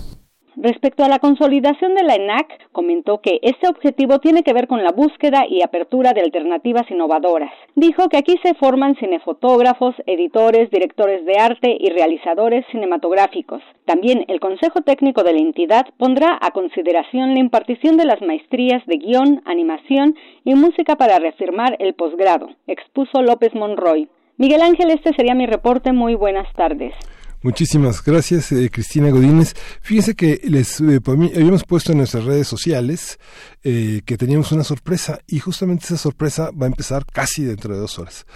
Respecto 0.62 1.02
a 1.02 1.08
la 1.08 1.18
consolidación 1.18 1.96
de 1.96 2.04
la 2.04 2.14
ENAC, 2.14 2.70
comentó 2.70 3.20
que 3.20 3.40
este 3.42 3.66
objetivo 3.66 4.20
tiene 4.20 4.44
que 4.44 4.52
ver 4.52 4.68
con 4.68 4.84
la 4.84 4.92
búsqueda 4.92 5.44
y 5.48 5.60
apertura 5.60 6.12
de 6.12 6.20
alternativas 6.20 6.88
innovadoras. 6.88 7.50
Dijo 7.74 8.08
que 8.08 8.16
aquí 8.16 8.38
se 8.44 8.54
forman 8.54 8.94
cinefotógrafos, 8.94 9.96
editores, 10.06 10.70
directores 10.70 11.26
de 11.26 11.36
arte 11.36 11.76
y 11.80 11.90
realizadores 11.90 12.64
cinematográficos. 12.70 13.60
También 13.86 14.24
el 14.28 14.38
Consejo 14.38 14.82
Técnico 14.82 15.24
de 15.24 15.32
la 15.32 15.40
entidad 15.40 15.86
pondrá 15.98 16.38
a 16.40 16.52
consideración 16.52 17.34
la 17.34 17.40
impartición 17.40 17.96
de 17.96 18.04
las 18.04 18.22
maestrías 18.22 18.86
de 18.86 18.98
guion, 18.98 19.42
animación 19.46 20.14
y 20.44 20.54
música 20.54 20.94
para 20.94 21.18
reafirmar 21.18 21.74
el 21.80 21.94
posgrado, 21.94 22.50
expuso 22.68 23.20
López 23.20 23.52
Monroy. 23.56 24.08
Miguel 24.36 24.62
Ángel, 24.62 24.90
este 24.90 25.12
sería 25.14 25.34
mi 25.34 25.46
reporte. 25.46 25.92
Muy 25.92 26.14
buenas 26.14 26.46
tardes. 26.54 26.94
Muchísimas 27.43 28.05
gracias, 28.05 28.53
eh, 28.53 28.70
Cristina 28.70 29.11
Godínez. 29.11 29.55
Fíjense 29.80 30.14
que 30.14 30.40
les 30.45 30.80
eh, 30.80 31.01
habíamos 31.05 31.64
puesto 31.64 31.90
en 31.90 31.99
nuestras 31.99 32.24
redes 32.24 32.47
sociales 32.47 33.18
eh, 33.64 34.03
que 34.05 34.16
teníamos 34.16 34.53
una 34.53 34.62
sorpresa 34.62 35.18
y 35.26 35.40
justamente 35.40 35.86
esa 35.86 35.97
sorpresa 35.97 36.51
va 36.53 36.66
a 36.66 36.68
empezar 36.68 37.05
casi 37.05 37.43
dentro 37.43 37.74
de 37.74 37.80
dos 37.80 37.99
horas. 37.99 38.26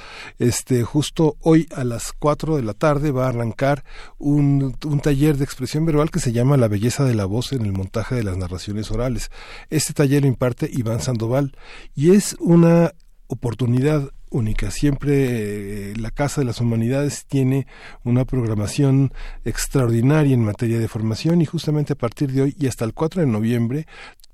Este, 0.40 0.82
justo 0.82 1.36
hoy 1.40 1.68
a 1.76 1.84
las 1.84 2.12
cuatro 2.12 2.56
de 2.56 2.64
la 2.64 2.74
tarde 2.74 3.12
va 3.12 3.26
a 3.26 3.28
arrancar 3.28 3.84
un, 4.18 4.76
un 4.84 5.00
taller 5.00 5.36
de 5.36 5.44
expresión 5.44 5.86
verbal 5.86 6.10
que 6.10 6.18
se 6.18 6.32
llama 6.32 6.56
La 6.56 6.66
belleza 6.66 7.04
de 7.04 7.14
la 7.14 7.26
voz 7.26 7.52
en 7.52 7.64
el 7.64 7.72
montaje 7.72 8.16
de 8.16 8.24
las 8.24 8.36
narraciones 8.36 8.90
orales. 8.90 9.30
Este 9.70 9.92
taller 9.92 10.22
lo 10.22 10.28
imparte 10.28 10.68
Iván 10.72 11.00
Sandoval 11.00 11.56
y 11.94 12.10
es 12.10 12.34
una 12.40 12.92
oportunidad 13.28 14.10
única. 14.30 14.70
Siempre 14.70 15.90
eh, 15.90 15.94
la 15.96 16.10
Casa 16.10 16.40
de 16.40 16.46
las 16.46 16.60
Humanidades 16.60 17.26
tiene 17.26 17.66
una 18.04 18.24
programación 18.24 19.12
extraordinaria 19.44 20.34
en 20.34 20.44
materia 20.44 20.78
de 20.78 20.88
formación 20.88 21.40
y 21.40 21.46
justamente 21.46 21.92
a 21.92 21.96
partir 21.96 22.32
de 22.32 22.42
hoy 22.42 22.56
y 22.58 22.66
hasta 22.66 22.84
el 22.84 22.94
4 22.94 23.22
de 23.22 23.26
noviembre 23.26 23.86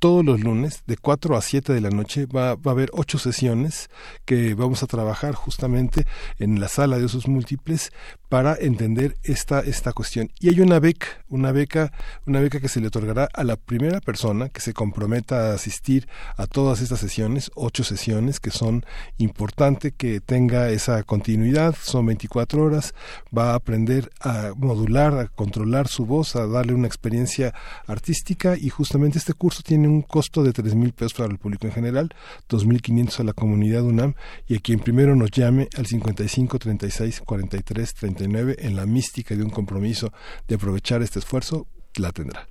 todos 0.02 0.24
los 0.24 0.40
lunes 0.40 0.82
de 0.88 0.96
4 0.96 1.36
a 1.36 1.40
7 1.40 1.72
de 1.72 1.80
la 1.80 1.90
noche 1.90 2.26
va, 2.26 2.56
va, 2.56 2.72
a 2.72 2.74
haber 2.74 2.90
ocho 2.92 3.20
sesiones 3.20 3.88
que 4.24 4.54
vamos 4.54 4.82
a 4.82 4.88
trabajar 4.88 5.34
justamente 5.34 6.06
en 6.40 6.58
la 6.58 6.66
sala 6.66 6.98
de 6.98 7.04
usos 7.04 7.28
múltiples 7.28 7.92
para 8.28 8.56
entender 8.56 9.14
esta, 9.22 9.60
esta 9.60 9.92
cuestión. 9.92 10.30
Y 10.40 10.48
hay 10.48 10.60
una 10.60 10.80
beca, 10.80 11.06
una 11.28 11.52
beca, 11.52 11.92
una 12.26 12.40
beca 12.40 12.60
que 12.60 12.68
se 12.68 12.80
le 12.80 12.88
otorgará 12.88 13.28
a 13.32 13.44
la 13.44 13.56
primera 13.56 14.00
persona 14.00 14.48
que 14.48 14.60
se 14.60 14.72
comprometa 14.72 15.50
a 15.50 15.54
asistir 15.54 16.08
a 16.36 16.46
todas 16.46 16.80
estas 16.80 16.98
sesiones, 16.98 17.52
ocho 17.54 17.84
sesiones 17.84 18.40
que 18.40 18.50
son 18.50 18.84
importantes 19.18 19.81
que 19.90 20.20
tenga 20.20 20.70
esa 20.70 21.02
continuidad, 21.02 21.74
son 21.82 22.06
24 22.06 22.62
horas, 22.62 22.94
va 23.36 23.50
a 23.50 23.54
aprender 23.56 24.10
a 24.20 24.52
modular, 24.56 25.18
a 25.18 25.26
controlar 25.26 25.88
su 25.88 26.06
voz, 26.06 26.36
a 26.36 26.46
darle 26.46 26.74
una 26.74 26.86
experiencia 26.86 27.52
artística 27.86 28.56
y 28.56 28.68
justamente 28.68 29.18
este 29.18 29.34
curso 29.34 29.62
tiene 29.64 29.88
un 29.88 30.02
costo 30.02 30.44
de 30.44 30.52
tres 30.52 30.76
mil 30.76 30.92
pesos 30.92 31.14
para 31.14 31.32
el 31.32 31.38
público 31.38 31.66
en 31.66 31.72
general, 31.72 32.14
dos 32.48 32.64
mil 32.64 32.80
quinientos 32.80 33.18
a 33.18 33.24
la 33.24 33.32
comunidad 33.32 33.82
UNAM 33.82 34.14
y 34.46 34.56
a 34.56 34.60
quien 34.60 34.78
primero 34.78 35.16
nos 35.16 35.32
llame 35.32 35.68
al 35.76 35.86
55 35.86 36.58
36 36.60 37.20
43 37.22 37.94
30 37.94 38.24
en 38.58 38.76
la 38.76 38.86
mística 38.86 39.34
de 39.34 39.42
un 39.42 39.50
compromiso 39.50 40.12
de 40.46 40.54
aprovechar 40.54 41.02
este 41.02 41.18
esfuerzo, 41.18 41.66
la 41.96 42.12
tendrá. 42.12 42.46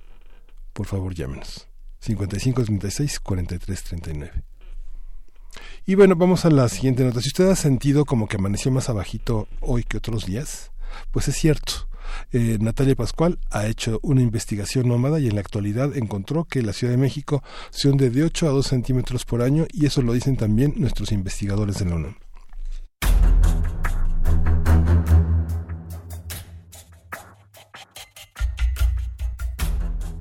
Por 0.72 0.86
favor, 0.86 1.14
llámenos. 1.14 1.68
55 2.00 2.64
36 2.64 3.20
43 3.20 3.84
39. 3.84 4.51
Y 5.86 5.94
bueno, 5.94 6.16
vamos 6.16 6.44
a 6.44 6.50
la 6.50 6.68
siguiente 6.68 7.04
nota. 7.04 7.20
Si 7.20 7.28
usted 7.28 7.50
ha 7.50 7.56
sentido 7.56 8.04
como 8.04 8.28
que 8.28 8.36
amaneció 8.36 8.70
más 8.70 8.88
abajito 8.88 9.48
hoy 9.60 9.84
que 9.84 9.96
otros 9.96 10.26
días, 10.26 10.70
pues 11.10 11.28
es 11.28 11.36
cierto. 11.36 11.88
Eh, 12.32 12.58
Natalia 12.60 12.94
Pascual 12.94 13.38
ha 13.50 13.66
hecho 13.66 13.98
una 14.02 14.22
investigación 14.22 14.88
nómada 14.88 15.18
y 15.18 15.28
en 15.28 15.34
la 15.34 15.40
actualidad 15.40 15.96
encontró 15.96 16.44
que 16.44 16.62
la 16.62 16.72
Ciudad 16.72 16.92
de 16.92 16.98
México 16.98 17.42
se 17.70 17.88
hunde 17.88 18.10
de 18.10 18.24
8 18.24 18.48
a 18.48 18.50
2 18.50 18.66
centímetros 18.66 19.24
por 19.24 19.42
año 19.42 19.66
y 19.72 19.86
eso 19.86 20.02
lo 20.02 20.12
dicen 20.12 20.36
también 20.36 20.74
nuestros 20.76 21.12
investigadores 21.12 21.78
de 21.78 21.84
la 21.86 21.96
UNAM. 21.96 22.16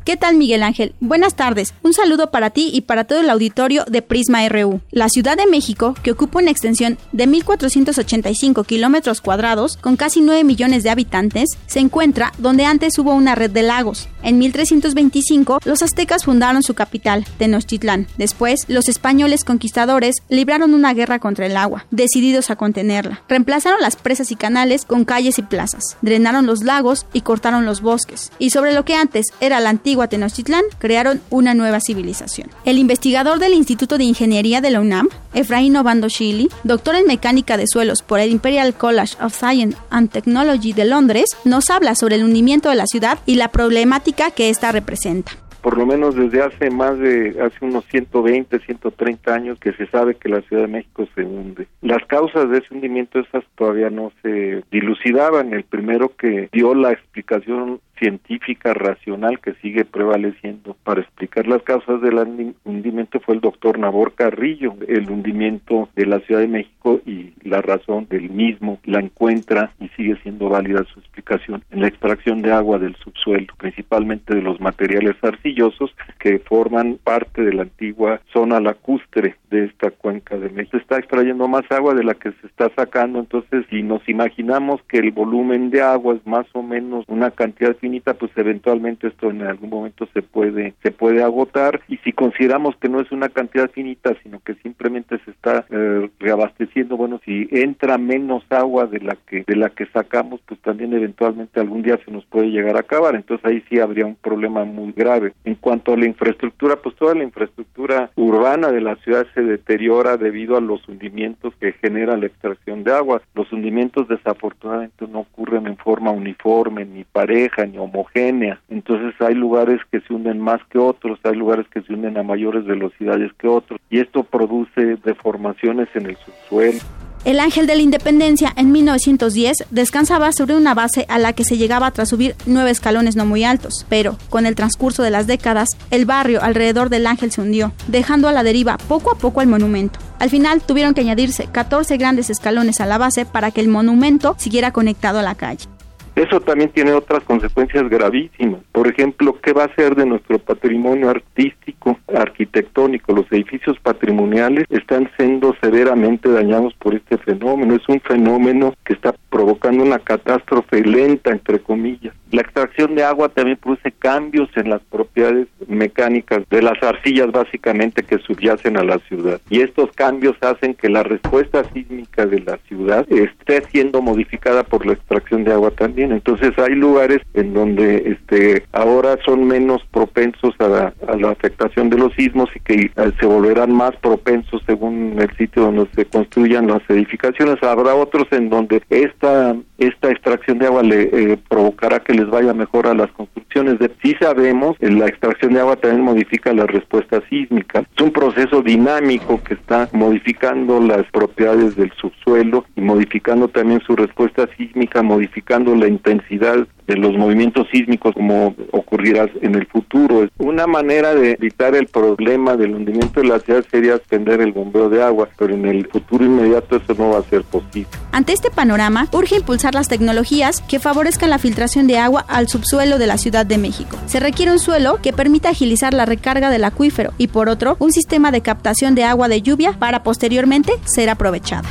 ¿Qué 0.03 0.17
tal 0.17 0.35
Miguel 0.35 0.63
Ángel? 0.63 0.95
Buenas 0.99 1.35
tardes. 1.35 1.75
Un 1.83 1.93
saludo 1.93 2.31
para 2.31 2.49
ti 2.49 2.71
y 2.73 2.81
para 2.81 3.03
todo 3.03 3.19
el 3.19 3.29
auditorio 3.29 3.85
de 3.85 4.01
Prisma 4.01 4.47
RU. 4.49 4.81
La 4.89 5.09
Ciudad 5.09 5.37
de 5.37 5.45
México, 5.45 5.93
que 6.01 6.09
ocupa 6.09 6.39
una 6.39 6.49
extensión 6.49 6.97
de 7.11 7.27
1.485 7.27 8.65
kilómetros 8.65 9.21
cuadrados 9.21 9.77
con 9.77 9.97
casi 9.97 10.21
9 10.21 10.43
millones 10.43 10.81
de 10.81 10.89
habitantes, 10.89 11.49
se 11.67 11.79
encuentra 11.81 12.33
donde 12.39 12.65
antes 12.65 12.97
hubo 12.97 13.13
una 13.13 13.35
red 13.35 13.51
de 13.51 13.61
lagos. 13.61 14.09
En 14.23 14.39
1325, 14.39 15.59
los 15.65 15.83
aztecas 15.83 16.25
fundaron 16.25 16.63
su 16.63 16.73
capital, 16.73 17.25
Tenochtitlán. 17.37 18.07
Después, 18.17 18.65
los 18.67 18.89
españoles 18.89 19.43
conquistadores 19.43 20.15
libraron 20.29 20.73
una 20.73 20.95
guerra 20.95 21.19
contra 21.19 21.45
el 21.45 21.57
agua, 21.57 21.85
decididos 21.91 22.49
a 22.49 22.55
contenerla. 22.55 23.21
Reemplazaron 23.29 23.81
las 23.81 23.97
presas 23.97 24.31
y 24.31 24.35
canales 24.35 24.85
con 24.85 25.05
calles 25.05 25.37
y 25.37 25.43
plazas, 25.43 25.97
drenaron 26.01 26.47
los 26.47 26.63
lagos 26.63 27.05
y 27.13 27.21
cortaron 27.21 27.65
los 27.65 27.81
bosques. 27.81 28.31
Y 28.39 28.49
sobre 28.49 28.73
lo 28.73 28.83
que 28.83 28.95
antes 28.95 29.27
era 29.39 29.59
la 29.59 29.69
antigua 29.69 29.91
Tenochtitlán 30.07 30.63
crearon 30.77 31.21
una 31.29 31.53
nueva 31.53 31.79
civilización. 31.79 32.49
El 32.65 32.77
investigador 32.77 33.39
del 33.39 33.53
Instituto 33.53 33.97
de 33.97 34.03
Ingeniería 34.03 34.61
de 34.61 34.71
la 34.71 34.81
UNAM, 34.81 35.09
Efraín 35.33 35.75
Obando 35.77 36.07
Shili, 36.07 36.49
doctor 36.63 36.95
en 36.95 37.07
mecánica 37.07 37.57
de 37.57 37.67
suelos 37.67 38.01
por 38.01 38.19
el 38.19 38.31
Imperial 38.31 38.73
College 38.73 39.15
of 39.21 39.35
Science 39.35 39.77
and 39.89 40.09
Technology 40.09 40.73
de 40.73 40.85
Londres, 40.85 41.25
nos 41.45 41.69
habla 41.69 41.95
sobre 41.95 42.15
el 42.15 42.23
hundimiento 42.23 42.69
de 42.69 42.75
la 42.75 42.85
ciudad 42.85 43.19
y 43.25 43.35
la 43.35 43.49
problemática 43.49 44.31
que 44.31 44.49
ésta 44.49 44.71
representa 44.71 45.31
por 45.61 45.77
lo 45.77 45.85
menos 45.85 46.15
desde 46.15 46.41
hace 46.41 46.69
más 46.69 46.97
de 46.97 47.37
hace 47.41 47.63
unos 47.63 47.85
120, 47.85 48.59
130 48.59 49.33
años 49.33 49.59
que 49.59 49.73
se 49.73 49.85
sabe 49.87 50.15
que 50.15 50.29
la 50.29 50.41
Ciudad 50.41 50.63
de 50.63 50.67
México 50.67 51.07
se 51.15 51.23
hunde. 51.23 51.67
Las 51.81 52.03
causas 52.05 52.49
de 52.49 52.57
ese 52.57 52.73
hundimiento 52.73 53.19
esas 53.19 53.43
todavía 53.55 53.89
no 53.89 54.11
se 54.21 54.63
dilucidaban. 54.71 55.53
El 55.53 55.63
primero 55.63 56.15
que 56.17 56.49
dio 56.51 56.73
la 56.73 56.91
explicación 56.91 57.79
científica 58.01 58.73
racional 58.73 59.39
que 59.39 59.53
sigue 59.61 59.85
prevaleciendo 59.85 60.75
para 60.83 61.01
explicar 61.01 61.45
las 61.47 61.61
causas 61.61 62.01
del 62.01 62.55
hundimiento 62.65 63.19
fue 63.19 63.35
el 63.35 63.41
doctor 63.41 63.77
Nabor 63.77 64.15
Carrillo. 64.15 64.73
El 64.87 65.09
hundimiento 65.11 65.87
de 65.95 66.07
la 66.07 66.19
Ciudad 66.21 66.41
de 66.41 66.47
México 66.47 66.99
y 67.05 67.33
la 67.43 67.61
razón 67.61 68.07
del 68.09 68.31
mismo 68.31 68.79
la 68.85 68.99
encuentra 68.99 69.71
y 69.79 69.87
sigue 69.89 70.17
siendo 70.23 70.49
válida 70.49 70.83
su 70.91 70.99
explicación 70.99 71.63
en 71.69 71.81
la 71.81 71.87
extracción 71.87 72.41
de 72.41 72.51
agua 72.51 72.79
del 72.79 72.95
subsuelo, 72.95 73.53
principalmente 73.57 74.33
de 74.33 74.41
los 74.41 74.59
materiales 74.59 75.15
arcillosos 75.21 75.95
que 76.19 76.39
forman 76.39 76.97
parte 77.03 77.43
de 77.43 77.53
la 77.53 77.63
antigua 77.63 78.19
zona 78.33 78.59
lacustre 78.59 79.35
de 79.51 79.65
esta 79.65 79.91
cuenca 79.91 80.37
de 80.37 80.49
México. 80.49 80.77
Se 80.77 80.83
está 80.83 80.97
extrayendo 80.97 81.47
más 81.47 81.69
agua 81.69 81.93
de 81.93 82.03
la 82.03 82.15
que 82.15 82.31
se 82.31 82.47
está 82.47 82.71
sacando, 82.75 83.19
entonces 83.19 83.65
si 83.69 83.83
nos 83.83 84.07
imaginamos 84.09 84.81
que 84.87 84.97
el 84.97 85.11
volumen 85.11 85.69
de 85.69 85.81
agua 85.81 86.15
es 86.15 86.25
más 86.25 86.47
o 86.53 86.63
menos 86.63 87.05
una 87.07 87.29
cantidad 87.29 87.75
pues 87.99 88.31
eventualmente 88.35 89.07
esto 89.07 89.29
en 89.29 89.41
algún 89.41 89.69
momento 89.69 90.07
se 90.13 90.21
puede 90.21 90.73
se 90.81 90.91
puede 90.91 91.23
agotar 91.23 91.81
y 91.87 91.97
si 91.97 92.13
consideramos 92.13 92.75
que 92.77 92.87
no 92.87 93.01
es 93.01 93.11
una 93.11 93.29
cantidad 93.29 93.69
finita, 93.69 94.15
sino 94.23 94.39
que 94.39 94.55
simplemente 94.55 95.19
se 95.25 95.31
está 95.31 95.65
eh, 95.69 96.09
reabasteciendo, 96.19 96.95
bueno, 96.95 97.19
si 97.25 97.47
entra 97.51 97.97
menos 97.97 98.43
agua 98.49 98.85
de 98.85 98.99
la 98.99 99.17
que 99.27 99.43
de 99.45 99.55
la 99.55 99.69
que 99.69 99.85
sacamos, 99.87 100.39
pues 100.45 100.59
también 100.61 100.93
eventualmente 100.93 101.59
algún 101.59 101.81
día 101.81 101.99
se 102.05 102.11
nos 102.11 102.25
puede 102.25 102.47
llegar 102.47 102.77
a 102.77 102.81
acabar, 102.81 103.15
entonces 103.15 103.45
ahí 103.45 103.63
sí 103.69 103.79
habría 103.79 104.05
un 104.05 104.15
problema 104.15 104.63
muy 104.63 104.93
grave. 104.93 105.33
En 105.43 105.55
cuanto 105.55 105.93
a 105.93 105.97
la 105.97 106.05
infraestructura, 106.05 106.77
pues 106.77 106.95
toda 106.95 107.15
la 107.15 107.23
infraestructura 107.23 108.11
urbana 108.15 108.71
de 108.71 108.81
la 108.81 108.95
ciudad 108.97 109.27
se 109.33 109.41
deteriora 109.41 110.17
debido 110.17 110.55
a 110.55 110.61
los 110.61 110.87
hundimientos 110.87 111.53
que 111.59 111.73
genera 111.73 112.15
la 112.17 112.27
extracción 112.27 112.83
de 112.83 112.93
agua. 112.93 113.21
Los 113.33 113.51
hundimientos 113.51 114.07
desafortunadamente 114.07 115.07
no 115.07 115.19
ocurren 115.19 115.67
en 115.67 115.77
forma 115.77 116.11
uniforme, 116.11 116.85
ni 116.85 117.03
pareja, 117.03 117.65
ni 117.65 117.77
homogénea. 117.81 118.59
Entonces 118.69 119.13
hay 119.19 119.35
lugares 119.35 119.79
que 119.91 119.99
se 120.01 120.13
hunden 120.13 120.39
más 120.39 120.61
que 120.69 120.77
otros, 120.77 121.19
hay 121.23 121.35
lugares 121.35 121.67
que 121.67 121.81
se 121.81 121.93
hunden 121.93 122.17
a 122.17 122.23
mayores 122.23 122.65
velocidades 122.65 123.31
que 123.37 123.47
otros 123.47 123.79
y 123.89 123.99
esto 123.99 124.23
produce 124.23 124.97
deformaciones 125.03 125.89
en 125.95 126.07
el 126.07 126.17
subsuelo. 126.17 126.79
El 127.23 127.39
Ángel 127.39 127.67
de 127.67 127.75
la 127.75 127.83
Independencia 127.83 128.51
en 128.55 128.71
1910 128.71 129.67
descansaba 129.69 130.31
sobre 130.31 130.55
una 130.55 130.73
base 130.73 131.05
a 131.07 131.19
la 131.19 131.33
que 131.33 131.43
se 131.43 131.57
llegaba 131.57 131.91
tras 131.91 132.09
subir 132.09 132.35
nueve 132.47 132.71
escalones 132.71 133.15
no 133.15 133.27
muy 133.27 133.43
altos, 133.43 133.85
pero 133.89 134.17
con 134.31 134.47
el 134.47 134.55
transcurso 134.55 135.03
de 135.03 135.11
las 135.11 135.27
décadas, 135.27 135.69
el 135.91 136.05
barrio 136.05 136.41
alrededor 136.41 136.89
del 136.89 137.05
Ángel 137.05 137.31
se 137.31 137.41
hundió, 137.41 137.73
dejando 137.87 138.27
a 138.27 138.31
la 138.31 138.41
deriva 138.41 138.77
poco 138.87 139.11
a 139.11 139.19
poco 139.19 139.41
el 139.41 139.49
monumento. 139.49 139.99
Al 140.17 140.31
final 140.31 140.63
tuvieron 140.63 140.95
que 140.95 141.01
añadirse 141.01 141.45
14 141.45 141.95
grandes 141.97 142.31
escalones 142.31 142.81
a 142.81 142.87
la 142.87 142.97
base 142.97 143.27
para 143.27 143.51
que 143.51 143.61
el 143.61 143.67
monumento 143.67 144.33
siguiera 144.39 144.71
conectado 144.71 145.19
a 145.19 145.23
la 145.23 145.35
calle. 145.35 145.67
Eso 146.15 146.41
también 146.41 146.69
tiene 146.69 146.91
otras 146.91 147.23
consecuencias 147.23 147.89
gravísimas. 147.89 148.61
Por 148.71 148.87
ejemplo, 148.87 149.37
¿qué 149.41 149.53
va 149.53 149.63
a 149.65 149.75
ser 149.75 149.95
de 149.95 150.05
nuestro 150.05 150.39
patrimonio 150.39 151.09
artístico, 151.09 151.97
arquitectónico? 152.13 153.13
Los 153.13 153.31
edificios 153.31 153.79
patrimoniales 153.79 154.65
están 154.69 155.09
siendo 155.17 155.55
severamente 155.61 156.29
dañados 156.29 156.73
por 156.75 156.95
este 156.95 157.17
fenómeno. 157.17 157.75
Es 157.75 157.87
un 157.87 158.01
fenómeno 158.01 158.73
que 158.83 158.93
está 158.93 159.15
provocando 159.29 159.83
una 159.83 159.99
catástrofe 159.99 160.81
lenta, 160.81 161.31
entre 161.31 161.59
comillas. 161.59 162.13
La 162.31 162.41
extracción 162.41 162.95
de 162.95 163.03
agua 163.03 163.29
también 163.29 163.57
produce 163.57 163.91
cambios 163.91 164.49
en 164.55 164.69
las 164.69 164.81
propiedades 164.83 165.47
mecánicas 165.67 166.43
de 166.49 166.61
las 166.61 166.81
arcillas 166.81 167.31
básicamente 167.31 168.03
que 168.03 168.19
subyacen 168.19 168.77
a 168.77 168.83
la 168.83 168.99
ciudad. 168.99 169.41
Y 169.49 169.61
estos 169.61 169.91
cambios 169.91 170.35
hacen 170.41 170.73
que 170.73 170.89
la 170.89 171.03
respuesta 171.03 171.63
sísmica 171.73 172.25
de 172.25 172.39
la 172.39 172.57
ciudad 172.67 173.05
esté 173.11 173.63
siendo 173.71 174.01
modificada 174.01 174.63
por 174.63 174.85
la 174.85 174.93
extracción 174.93 175.43
de 175.43 175.51
agua 175.51 175.71
también. 175.71 176.00
Entonces 176.09 176.51
hay 176.57 176.73
lugares 176.75 177.19
en 177.33 177.53
donde 177.53 178.17
este 178.17 178.63
ahora 178.71 179.17
son 179.25 179.45
menos 179.45 179.81
propensos 179.91 180.53
a 180.59 180.67
la, 180.67 180.93
a 181.07 181.15
la 181.17 181.29
afectación 181.29 181.89
de 181.89 181.97
los 181.97 182.13
sismos 182.13 182.49
y 182.55 182.59
que 182.61 182.73
eh, 182.73 183.11
se 183.19 183.25
volverán 183.25 183.73
más 183.73 183.95
propensos 183.97 184.61
según 184.65 185.17
el 185.19 185.35
sitio 185.37 185.63
donde 185.63 185.87
se 185.95 186.05
construyan 186.05 186.67
las 186.67 186.81
edificaciones. 186.89 187.61
Habrá 187.61 187.93
otros 187.95 188.27
en 188.31 188.49
donde 188.49 188.81
esta 188.89 189.55
esta 189.81 190.11
extracción 190.11 190.59
de 190.59 190.67
agua 190.67 190.83
le 190.83 191.03
eh, 191.03 191.39
provocará 191.49 191.99
que 191.99 192.13
les 192.13 192.29
vaya 192.29 192.53
mejor 192.53 192.87
a 192.87 192.93
las 192.93 193.11
construcciones. 193.11 193.79
De, 193.79 193.91
sí 194.03 194.15
sabemos, 194.19 194.77
eh, 194.79 194.91
la 194.91 195.07
extracción 195.07 195.53
de 195.53 195.59
agua 195.59 195.75
también 195.75 196.03
modifica 196.03 196.53
la 196.53 196.67
respuesta 196.67 197.21
sísmica. 197.29 197.83
Es 197.95 198.01
un 198.01 198.11
proceso 198.11 198.61
dinámico 198.61 199.41
que 199.43 199.55
está 199.55 199.89
modificando 199.91 200.79
las 200.79 201.05
propiedades 201.11 201.75
del 201.75 201.91
subsuelo 201.93 202.65
y 202.75 202.81
modificando 202.81 203.47
también 203.47 203.81
su 203.81 203.95
respuesta 203.95 204.47
sísmica, 204.57 205.01
modificando 205.01 205.75
la 205.75 205.87
intensidad 205.87 206.67
los 206.95 207.15
movimientos 207.17 207.67
sísmicos 207.71 208.13
como 208.13 208.55
ocurrirá 208.71 209.29
en 209.41 209.55
el 209.55 209.67
futuro. 209.67 210.27
Una 210.37 210.67
manera 210.67 211.13
de 211.13 211.31
evitar 211.33 211.75
el 211.75 211.87
problema 211.87 212.55
del 212.55 212.75
hundimiento 212.75 213.21
de 213.21 213.27
la 213.27 213.39
ciudad 213.39 213.63
sería 213.69 213.95
extender 213.95 214.41
el 214.41 214.51
bombeo 214.51 214.89
de 214.89 215.03
agua, 215.03 215.29
pero 215.37 215.53
en 215.53 215.65
el 215.65 215.87
futuro 215.87 216.25
inmediato 216.25 216.77
eso 216.77 216.93
no 216.97 217.11
va 217.11 217.19
a 217.19 217.23
ser 217.23 217.43
posible. 217.43 217.89
Ante 218.11 218.33
este 218.33 218.51
panorama, 218.51 219.07
urge 219.11 219.37
impulsar 219.37 219.73
las 219.73 219.87
tecnologías 219.87 220.61
que 220.61 220.79
favorezcan 220.79 221.29
la 221.29 221.39
filtración 221.39 221.87
de 221.87 221.97
agua 221.97 222.25
al 222.27 222.47
subsuelo 222.47 222.97
de 222.97 223.07
la 223.07 223.17
Ciudad 223.17 223.45
de 223.45 223.57
México. 223.57 223.97
Se 224.05 224.19
requiere 224.19 224.51
un 224.51 224.59
suelo 224.59 224.99
que 225.01 225.13
permita 225.13 225.49
agilizar 225.49 225.93
la 225.93 226.05
recarga 226.05 226.49
del 226.49 226.63
acuífero 226.63 227.11
y 227.17 227.27
por 227.27 227.49
otro, 227.49 227.77
un 227.79 227.91
sistema 227.91 228.31
de 228.31 228.41
captación 228.41 228.95
de 228.95 229.03
agua 229.03 229.27
de 229.27 229.41
lluvia 229.41 229.73
para 229.77 230.03
posteriormente 230.03 230.73
ser 230.85 231.09
aprovechada. 231.09 231.69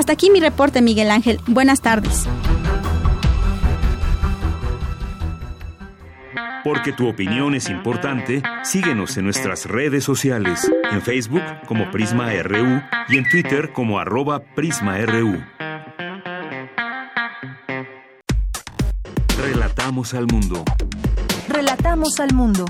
Hasta 0.00 0.14
aquí 0.14 0.30
mi 0.30 0.40
reporte, 0.40 0.80
Miguel 0.80 1.10
Ángel. 1.10 1.38
Buenas 1.46 1.82
tardes. 1.82 2.26
Porque 6.64 6.94
tu 6.94 7.06
opinión 7.06 7.54
es 7.54 7.68
importante, 7.68 8.42
síguenos 8.62 9.18
en 9.18 9.24
nuestras 9.24 9.66
redes 9.66 10.02
sociales, 10.02 10.72
en 10.90 11.02
Facebook 11.02 11.42
como 11.66 11.90
Prisma 11.90 12.32
RU 12.42 12.80
y 13.10 13.18
en 13.18 13.28
Twitter 13.28 13.74
como 13.74 13.98
arroba 13.98 14.40
PrismaRU. 14.40 15.38
Relatamos 19.38 20.14
al 20.14 20.26
mundo. 20.28 20.64
Relatamos 21.46 22.18
al 22.20 22.32
mundo. 22.32 22.64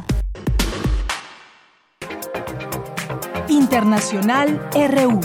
Internacional 3.48 4.69
RU. 4.74 5.20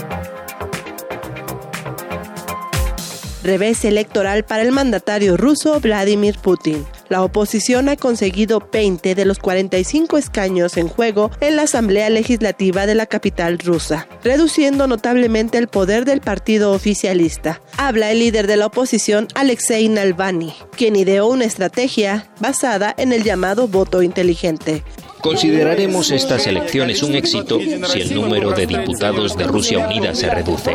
Revés 3.46 3.84
electoral 3.84 4.44
para 4.44 4.62
el 4.62 4.72
mandatario 4.72 5.36
ruso 5.36 5.78
Vladimir 5.80 6.36
Putin. 6.36 6.84
La 7.08 7.22
oposición 7.22 7.88
ha 7.88 7.96
conseguido 7.96 8.68
20 8.72 9.14
de 9.14 9.24
los 9.24 9.38
45 9.38 10.18
escaños 10.18 10.76
en 10.76 10.88
juego 10.88 11.30
en 11.40 11.56
la 11.56 11.62
Asamblea 11.62 12.10
Legislativa 12.10 12.86
de 12.86 12.96
la 12.96 13.06
capital 13.06 13.58
rusa, 13.58 14.08
reduciendo 14.24 14.88
notablemente 14.88 15.58
el 15.58 15.68
poder 15.68 16.04
del 16.04 16.20
partido 16.20 16.72
oficialista. 16.72 17.60
Habla 17.76 18.10
el 18.10 18.18
líder 18.18 18.48
de 18.48 18.56
la 18.56 18.66
oposición, 18.66 19.28
Alexei 19.34 19.88
Navalny, 19.88 20.52
quien 20.76 20.96
ideó 20.96 21.28
una 21.28 21.44
estrategia 21.44 22.28
basada 22.40 22.92
en 22.98 23.12
el 23.12 23.22
llamado 23.22 23.68
voto 23.68 24.02
inteligente. 24.02 24.82
Consideraremos 25.26 26.12
estas 26.12 26.46
elecciones 26.46 27.02
un 27.02 27.16
éxito 27.16 27.58
si 27.58 28.00
el 28.00 28.14
número 28.14 28.52
de 28.52 28.64
diputados 28.64 29.36
de 29.36 29.44
Rusia 29.44 29.80
Unida 29.80 30.14
se 30.14 30.30
reduce. 30.30 30.72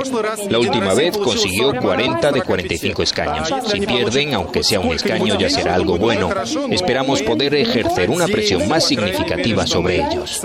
La 0.50 0.60
última 0.60 0.94
vez 0.94 1.18
consiguió 1.18 1.74
40 1.74 2.32
de 2.34 2.42
45 2.42 3.02
escaños. 3.02 3.50
Si 3.72 3.80
pierden, 3.80 4.34
aunque 4.34 4.62
sea 4.62 4.82
un 4.82 4.94
escaño, 4.94 5.40
ya 5.40 5.50
será 5.50 5.76
algo 5.76 5.98
bueno. 5.98 6.21
Esperamos 6.72 7.22
poder 7.22 7.56
ejercer 7.56 8.10
una 8.10 8.28
presión 8.28 8.68
más 8.68 8.86
significativa 8.86 9.66
sobre 9.66 9.98
ellos. 9.98 10.42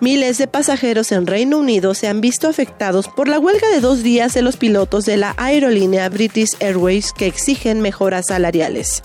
Miles 0.00 0.36
de 0.38 0.46
pasajeros 0.46 1.12
en 1.12 1.26
Reino 1.26 1.58
Unido 1.58 1.94
se 1.94 2.08
han 2.08 2.20
visto 2.20 2.48
afectados 2.48 3.08
por 3.08 3.26
la 3.28 3.38
huelga 3.38 3.68
de 3.68 3.80
dos 3.80 4.02
días 4.02 4.34
de 4.34 4.42
los 4.42 4.56
pilotos 4.56 5.06
de 5.06 5.16
la 5.16 5.34
aerolínea 5.38 6.08
British 6.08 6.50
Airways 6.60 7.12
que 7.12 7.26
exigen 7.26 7.80
mejoras 7.80 8.26
salariales 8.28 9.02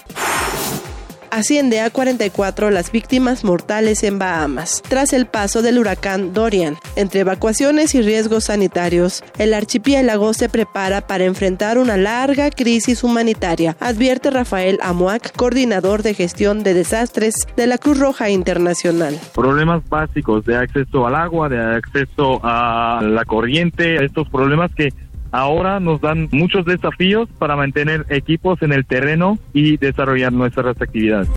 asciende 1.31 1.81
a 1.81 1.89
44 1.89 2.69
las 2.71 2.91
víctimas 2.91 3.43
mortales 3.43 4.03
en 4.03 4.19
Bahamas, 4.19 4.81
tras 4.87 5.13
el 5.13 5.25
paso 5.25 5.61
del 5.61 5.79
huracán 5.79 6.33
Dorian. 6.33 6.77
Entre 6.95 7.21
evacuaciones 7.21 7.95
y 7.95 8.01
riesgos 8.01 8.45
sanitarios, 8.45 9.23
el 9.37 9.53
archipiélago 9.53 10.33
se 10.33 10.49
prepara 10.49 11.07
para 11.07 11.25
enfrentar 11.25 11.77
una 11.77 11.97
larga 11.97 12.49
crisis 12.49 13.03
humanitaria, 13.03 13.75
advierte 13.79 14.29
Rafael 14.29 14.79
Amuac, 14.81 15.35
coordinador 15.35 16.03
de 16.03 16.13
gestión 16.13 16.63
de 16.63 16.73
desastres 16.73 17.35
de 17.55 17.67
la 17.67 17.77
Cruz 17.77 17.99
Roja 17.99 18.29
Internacional. 18.29 19.19
Problemas 19.33 19.87
básicos 19.89 20.45
de 20.45 20.57
acceso 20.57 21.05
al 21.07 21.15
agua, 21.15 21.49
de 21.49 21.59
acceso 21.59 22.39
a 22.43 23.01
la 23.03 23.25
corriente, 23.25 24.03
estos 24.03 24.29
problemas 24.29 24.71
que 24.75 24.93
ahora 25.31 25.79
nos 25.79 26.01
dan 26.01 26.29
muchos 26.31 26.65
desafíos 26.65 27.29
para 27.37 27.55
mantener 27.55 28.05
equipos 28.09 28.61
en 28.61 28.73
el 28.73 28.85
terreno 28.85 29.37
y 29.53 29.77
desarrollar 29.77 30.33
nuestras 30.33 30.81
actividades. 30.81 31.29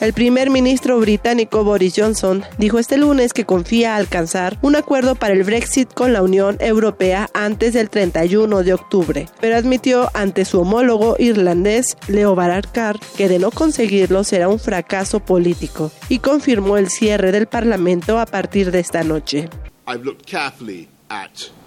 El 0.00 0.14
primer 0.14 0.48
ministro 0.48 0.98
británico 0.98 1.62
Boris 1.62 1.92
Johnson 1.94 2.42
dijo 2.56 2.78
este 2.78 2.96
lunes 2.96 3.34
que 3.34 3.44
confía 3.44 3.96
alcanzar 3.96 4.56
un 4.62 4.74
acuerdo 4.74 5.14
para 5.14 5.34
el 5.34 5.44
Brexit 5.44 5.92
con 5.92 6.14
la 6.14 6.22
Unión 6.22 6.56
Europea 6.58 7.28
antes 7.34 7.74
del 7.74 7.90
31 7.90 8.62
de 8.62 8.72
octubre, 8.72 9.26
pero 9.42 9.56
admitió 9.56 10.08
ante 10.14 10.46
su 10.46 10.62
homólogo 10.62 11.16
irlandés 11.18 11.98
Leo 12.08 12.34
Varadkar 12.34 12.98
que 13.18 13.28
de 13.28 13.38
no 13.38 13.50
conseguirlo 13.50 14.24
será 14.24 14.48
un 14.48 14.58
fracaso 14.58 15.20
político 15.20 15.92
y 16.08 16.20
confirmó 16.20 16.78
el 16.78 16.88
cierre 16.88 17.30
del 17.30 17.46
Parlamento 17.46 18.18
a 18.18 18.24
partir 18.24 18.70
de 18.70 18.80
esta 18.80 19.04
noche. 19.04 19.50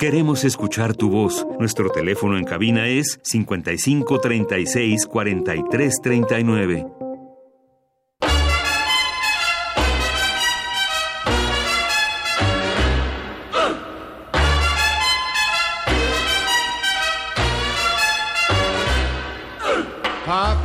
Queremos 0.00 0.44
escuchar 0.44 0.94
tu 0.94 1.10
voz. 1.10 1.46
Nuestro 1.58 1.90
teléfono 1.90 2.38
en 2.38 2.44
cabina 2.44 2.86
es 2.88 3.18
55 3.22 4.20
36 4.20 5.06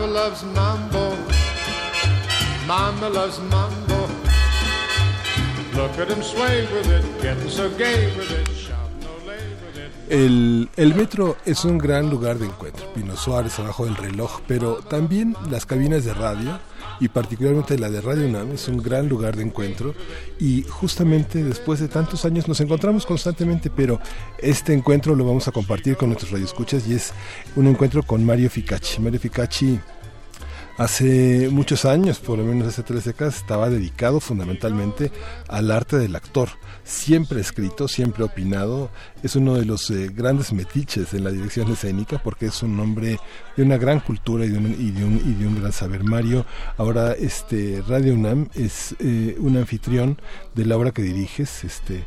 Loves 0.03 0.43
mambo. 0.43 1.15
Mama 2.67 3.09
loves 3.09 3.39
mambo. 3.49 4.07
Look 5.75 5.97
at 5.97 6.09
him 6.09 6.21
sway 6.21 6.67
with 6.73 6.89
it, 6.91 7.21
getting 7.21 7.49
so 7.49 7.69
gay 7.77 8.07
with 8.17 8.29
it. 8.31 8.53
El, 10.09 10.69
el, 10.75 10.93
metro 10.93 11.37
es 11.45 11.63
un 11.63 11.77
gran 11.77 12.09
lugar 12.09 12.37
de 12.37 12.45
encuentro. 12.45 12.85
Pino 12.93 13.15
Suárez 13.15 13.57
abajo 13.59 13.85
del 13.85 13.95
reloj, 13.95 14.41
pero 14.45 14.75
también 14.75 15.35
las 15.49 15.65
cabinas 15.65 16.03
de 16.03 16.13
radio 16.13 16.59
y 16.99 17.07
particularmente 17.07 17.77
la 17.79 17.89
de 17.89 18.01
Radio 18.01 18.27
UNAM 18.27 18.51
es 18.51 18.67
un 18.67 18.77
gran 18.77 19.09
lugar 19.09 19.35
de 19.35 19.43
encuentro 19.43 19.95
y 20.39 20.63
justamente 20.63 21.43
después 21.43 21.79
de 21.79 21.87
tantos 21.87 22.25
años 22.25 22.47
nos 22.47 22.59
encontramos 22.61 23.05
constantemente, 23.05 23.69
pero 23.69 23.99
este 24.37 24.73
encuentro 24.73 25.15
lo 25.15 25.25
vamos 25.25 25.47
a 25.47 25.51
compartir 25.51 25.97
con 25.97 26.09
nuestros 26.09 26.31
radioescuchas 26.31 26.87
y 26.87 26.95
es 26.95 27.13
un 27.55 27.67
encuentro 27.67 28.03
con 28.03 28.25
Mario 28.25 28.49
Ficacci. 28.49 29.01
Mario 29.01 29.19
Ficacci 29.19 29.79
Hace 30.75 31.49
muchos 31.51 31.85
años, 31.85 32.17
por 32.17 32.39
lo 32.39 32.45
menos 32.45 32.67
hace 32.67 32.81
tres 32.81 33.03
décadas, 33.03 33.35
estaba 33.35 33.69
dedicado 33.69 34.19
fundamentalmente 34.19 35.11
al 35.47 35.69
arte 35.69 35.99
del 35.99 36.15
actor. 36.15 36.49
Siempre 36.83 37.41
escrito, 37.41 37.87
siempre 37.87 38.23
opinado. 38.23 38.89
Es 39.21 39.35
uno 39.35 39.53
de 39.53 39.65
los 39.65 39.91
eh, 39.91 40.09
grandes 40.11 40.51
metiches 40.51 41.13
en 41.13 41.25
la 41.25 41.29
dirección 41.29 41.71
escénica 41.71 42.17
porque 42.17 42.47
es 42.47 42.63
un 42.63 42.79
hombre 42.79 43.19
de 43.55 43.63
una 43.63 43.77
gran 43.77 43.99
cultura 43.99 44.45
y 44.45 44.49
de 44.49 44.57
un, 44.57 44.71
y 44.71 44.89
de 44.89 45.05
un, 45.05 45.15
y 45.17 45.33
de 45.35 45.47
un 45.47 45.59
gran 45.59 45.71
saber. 45.71 46.03
Mario, 46.03 46.43
ahora 46.77 47.13
este 47.13 47.83
Radio 47.87 48.15
UNAM 48.15 48.49
es 48.55 48.95
eh, 48.97 49.35
un 49.37 49.57
anfitrión 49.57 50.17
de 50.55 50.65
la 50.65 50.75
obra 50.75 50.89
que 50.89 51.03
diriges, 51.03 51.63
este 51.63 52.03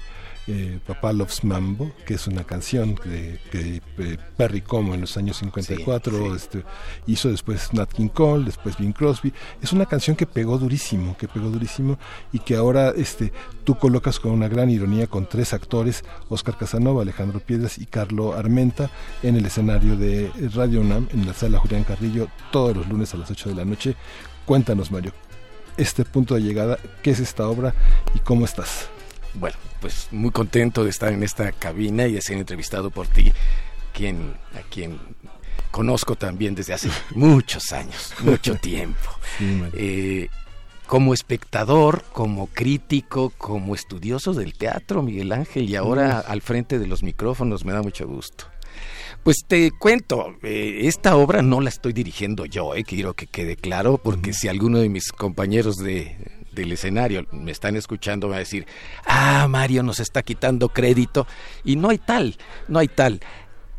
eh, 0.48 0.78
Papá 0.86 1.12
Loves 1.12 1.42
Mambo, 1.44 1.92
que 2.06 2.14
es 2.14 2.26
una 2.26 2.44
canción 2.44 2.94
de, 3.04 3.40
que 3.50 3.82
eh, 3.98 4.18
Perry 4.36 4.60
Como 4.60 4.94
en 4.94 5.00
los 5.00 5.16
años 5.16 5.38
54 5.38 6.34
Este, 6.34 6.62
hizo 7.06 7.30
después 7.30 7.72
Nat 7.72 7.92
King 7.92 8.08
Cole, 8.08 8.44
después 8.44 8.78
Bing 8.78 8.92
Crosby. 8.92 9.32
Es 9.60 9.72
una 9.72 9.86
canción 9.86 10.16
que 10.16 10.26
pegó 10.26 10.58
durísimo, 10.58 11.16
que 11.16 11.28
pegó 11.28 11.50
durísimo 11.50 11.98
y 12.32 12.38
que 12.38 12.56
ahora 12.56 12.92
este, 12.96 13.32
tú 13.64 13.76
colocas 13.76 14.20
con 14.20 14.32
una 14.32 14.48
gran 14.48 14.70
ironía 14.70 15.06
con 15.06 15.28
tres 15.28 15.52
actores, 15.52 16.04
Oscar 16.28 16.56
Casanova, 16.56 17.02
Alejandro 17.02 17.40
Piedras 17.40 17.78
y 17.78 17.86
Carlo 17.86 18.34
Armenta, 18.34 18.90
en 19.22 19.36
el 19.36 19.46
escenario 19.46 19.96
de 19.96 20.30
Radio 20.54 20.80
UNAM, 20.80 21.08
en 21.12 21.26
la 21.26 21.34
sala 21.34 21.58
Julián 21.58 21.84
Carrillo, 21.84 22.28
todos 22.52 22.76
los 22.76 22.88
lunes 22.88 23.12
a 23.14 23.16
las 23.16 23.30
8 23.30 23.50
de 23.50 23.54
la 23.54 23.64
noche. 23.64 23.96
Cuéntanos, 24.44 24.92
Mario, 24.92 25.12
este 25.76 26.04
punto 26.04 26.34
de 26.34 26.42
llegada, 26.42 26.78
¿qué 27.02 27.10
es 27.10 27.20
esta 27.20 27.48
obra 27.48 27.74
y 28.14 28.20
cómo 28.20 28.44
estás? 28.44 28.88
Bueno, 29.34 29.56
pues 29.86 30.08
muy 30.10 30.32
contento 30.32 30.82
de 30.82 30.90
estar 30.90 31.12
en 31.12 31.22
esta 31.22 31.52
cabina 31.52 32.08
y 32.08 32.12
de 32.14 32.20
ser 32.20 32.38
entrevistado 32.38 32.90
por 32.90 33.06
ti, 33.06 33.32
quien, 33.94 34.34
a 34.56 34.68
quien 34.68 34.98
conozco 35.70 36.16
también 36.16 36.56
desde 36.56 36.74
hace 36.74 36.90
muchos 37.14 37.70
años, 37.70 38.12
mucho 38.18 38.56
tiempo. 38.56 39.08
Eh, 39.74 40.28
como 40.88 41.14
espectador, 41.14 42.02
como 42.12 42.48
crítico, 42.48 43.32
como 43.38 43.76
estudioso 43.76 44.34
del 44.34 44.54
teatro, 44.54 45.02
Miguel 45.02 45.30
Ángel, 45.30 45.70
y 45.70 45.76
ahora 45.76 46.18
al 46.18 46.42
frente 46.42 46.80
de 46.80 46.88
los 46.88 47.04
micrófonos 47.04 47.64
me 47.64 47.72
da 47.72 47.80
mucho 47.80 48.08
gusto. 48.08 48.46
Pues 49.22 49.44
te 49.46 49.70
cuento, 49.70 50.34
eh, 50.42 50.80
esta 50.82 51.14
obra 51.14 51.42
no 51.42 51.60
la 51.60 51.68
estoy 51.68 51.92
dirigiendo 51.92 52.44
yo, 52.44 52.74
eh, 52.74 52.82
quiero 52.82 53.14
que 53.14 53.28
quede 53.28 53.54
claro, 53.54 53.98
porque 53.98 54.32
si 54.32 54.48
alguno 54.48 54.80
de 54.80 54.88
mis 54.88 55.12
compañeros 55.12 55.76
de, 55.76 56.35
del 56.56 56.72
escenario 56.72 57.24
me 57.30 57.52
están 57.52 57.76
escuchando, 57.76 58.32
a 58.32 58.38
decir, 58.38 58.66
ah, 59.06 59.46
Mario 59.48 59.84
nos 59.84 60.00
está 60.00 60.22
quitando 60.22 60.70
crédito. 60.70 61.28
Y 61.62 61.76
no 61.76 61.90
hay 61.90 61.98
tal, 61.98 62.36
no 62.66 62.80
hay 62.80 62.88
tal. 62.88 63.20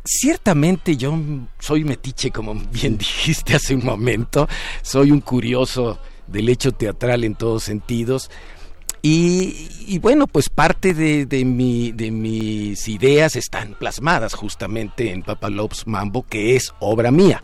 Ciertamente 0.04 0.96
yo 0.96 1.18
soy 1.58 1.84
metiche, 1.84 2.30
como 2.30 2.54
bien 2.54 2.96
dijiste 2.98 3.56
hace 3.56 3.74
un 3.74 3.84
momento, 3.84 4.48
soy 4.80 5.10
un 5.10 5.20
curioso 5.20 5.98
del 6.26 6.48
hecho 6.48 6.72
teatral 6.72 7.24
en 7.24 7.34
todos 7.34 7.64
sentidos. 7.64 8.30
Y, 9.00 9.98
bueno, 10.00 10.26
pues 10.26 10.48
parte 10.48 10.92
de, 10.92 11.24
de, 11.24 11.44
mi, 11.44 11.92
de 11.92 12.10
mis 12.10 12.88
ideas 12.88 13.36
están 13.36 13.74
plasmadas 13.78 14.34
justamente 14.34 15.12
en 15.12 15.22
Papa 15.22 15.50
Lopes 15.50 15.86
Mambo, 15.86 16.26
que 16.26 16.56
es 16.56 16.74
obra 16.80 17.10
mía. 17.10 17.42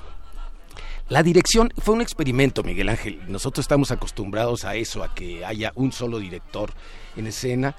La 1.09 1.22
dirección 1.22 1.70
fue 1.76 1.94
un 1.94 2.01
experimento, 2.01 2.62
Miguel 2.62 2.89
Ángel. 2.89 3.20
Nosotros 3.28 3.64
estamos 3.64 3.90
acostumbrados 3.90 4.64
a 4.64 4.74
eso, 4.74 5.05
a 5.05 5.14
que 5.14 5.44
haya 5.44 5.72
un 5.74 5.93
solo 5.93 6.18
director 6.18 6.72
en 7.16 7.26
escena, 7.26 7.76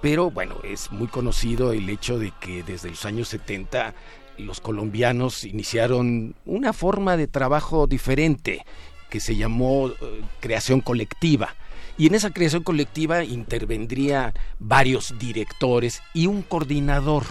pero 0.00 0.30
bueno, 0.30 0.56
es 0.62 0.92
muy 0.92 1.08
conocido 1.08 1.72
el 1.72 1.88
hecho 1.88 2.18
de 2.18 2.32
que 2.40 2.62
desde 2.62 2.90
los 2.90 3.04
años 3.04 3.28
70 3.28 3.94
los 4.38 4.60
colombianos 4.60 5.44
iniciaron 5.44 6.34
una 6.44 6.72
forma 6.72 7.16
de 7.16 7.26
trabajo 7.26 7.86
diferente 7.86 8.64
que 9.10 9.20
se 9.20 9.36
llamó 9.36 9.88
eh, 9.88 10.22
creación 10.40 10.80
colectiva. 10.80 11.54
Y 11.98 12.06
en 12.06 12.14
esa 12.14 12.30
creación 12.30 12.62
colectiva 12.62 13.24
intervendría 13.24 14.32
varios 14.58 15.14
directores 15.18 16.00
y 16.14 16.26
un 16.26 16.42
coordinador. 16.42 17.24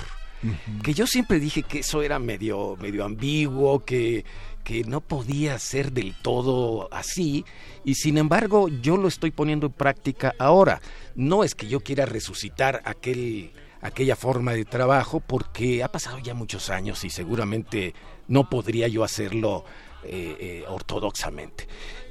Que 0.81 0.95
yo 0.95 1.05
siempre 1.05 1.39
dije 1.39 1.61
que 1.61 1.79
eso 1.79 2.01
era 2.01 2.17
medio, 2.17 2.75
medio 2.81 3.05
ambiguo, 3.05 3.85
que 3.85 4.25
que 4.63 4.83
no 4.83 5.01
podía 5.01 5.57
ser 5.59 5.91
del 5.91 6.15
todo 6.21 6.87
así 6.91 7.45
y 7.83 7.95
sin 7.95 8.17
embargo 8.17 8.67
yo 8.69 8.97
lo 8.97 9.07
estoy 9.07 9.31
poniendo 9.31 9.67
en 9.67 9.73
práctica 9.73 10.33
ahora. 10.39 10.81
No 11.15 11.43
es 11.43 11.55
que 11.55 11.67
yo 11.67 11.81
quiera 11.81 12.05
resucitar 12.05 12.81
aquel 12.85 13.51
aquella 13.81 14.15
forma 14.15 14.53
de 14.53 14.65
trabajo 14.65 15.19
porque 15.19 15.83
ha 15.83 15.91
pasado 15.91 16.19
ya 16.19 16.33
muchos 16.33 16.69
años 16.69 17.03
y 17.03 17.09
seguramente 17.09 17.93
no 18.27 18.49
podría 18.49 18.87
yo 18.87 19.03
hacerlo 19.03 19.65
eh, 20.03 20.35
eh, 20.39 20.63
ortodoxamente. 20.67 21.67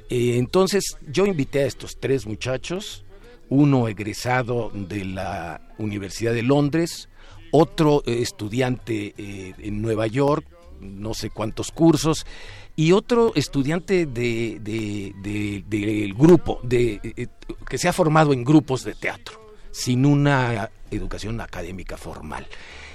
Eh, 0.09 0.37
entonces 0.37 0.97
yo 1.07 1.25
invité 1.25 1.63
a 1.63 1.65
estos 1.65 1.97
tres 1.99 2.25
muchachos, 2.25 3.05
uno 3.49 3.87
egresado 3.87 4.71
de 4.73 5.05
la 5.05 5.61
Universidad 5.77 6.33
de 6.33 6.43
Londres, 6.43 7.09
otro 7.51 8.01
estudiante 8.05 9.13
en 9.17 9.81
Nueva 9.81 10.07
York, 10.07 10.45
no 10.81 11.13
sé 11.13 11.29
cuántos 11.29 11.71
cursos, 11.71 12.25
y 12.75 12.91
otro 12.93 13.33
estudiante 13.35 14.05
de, 14.05 14.59
del 15.67 16.13
grupo, 16.13 16.59
de, 16.63 16.99
eh, 17.03 17.27
que 17.69 17.77
se 17.77 17.87
ha 17.87 17.93
formado 17.93 18.33
en 18.33 18.43
grupos 18.43 18.83
de 18.83 18.93
teatro, 18.93 19.39
sin 19.71 20.05
una 20.05 20.69
educación 20.89 21.39
académica 21.41 21.97
formal. 21.97 22.47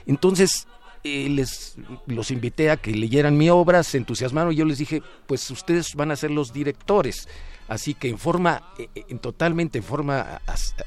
Entonces, 0.06 0.66
eh, 1.04 1.28
les 1.28 1.76
los 2.06 2.30
invité 2.30 2.70
a 2.70 2.76
que 2.76 2.90
leyeran 2.92 3.36
mi 3.36 3.48
obra, 3.50 3.82
se 3.82 3.98
entusiasmaron 3.98 4.52
y 4.52 4.56
yo 4.56 4.64
les 4.64 4.78
dije, 4.78 5.02
pues 5.26 5.48
ustedes 5.50 5.94
van 5.94 6.10
a 6.10 6.16
ser 6.16 6.30
los 6.30 6.52
directores. 6.52 7.28
Así 7.68 7.94
que 7.94 8.08
en 8.08 8.18
forma, 8.18 8.72
eh, 8.78 8.88
en 9.08 9.18
totalmente 9.18 9.78
en 9.78 9.84
forma 9.84 10.40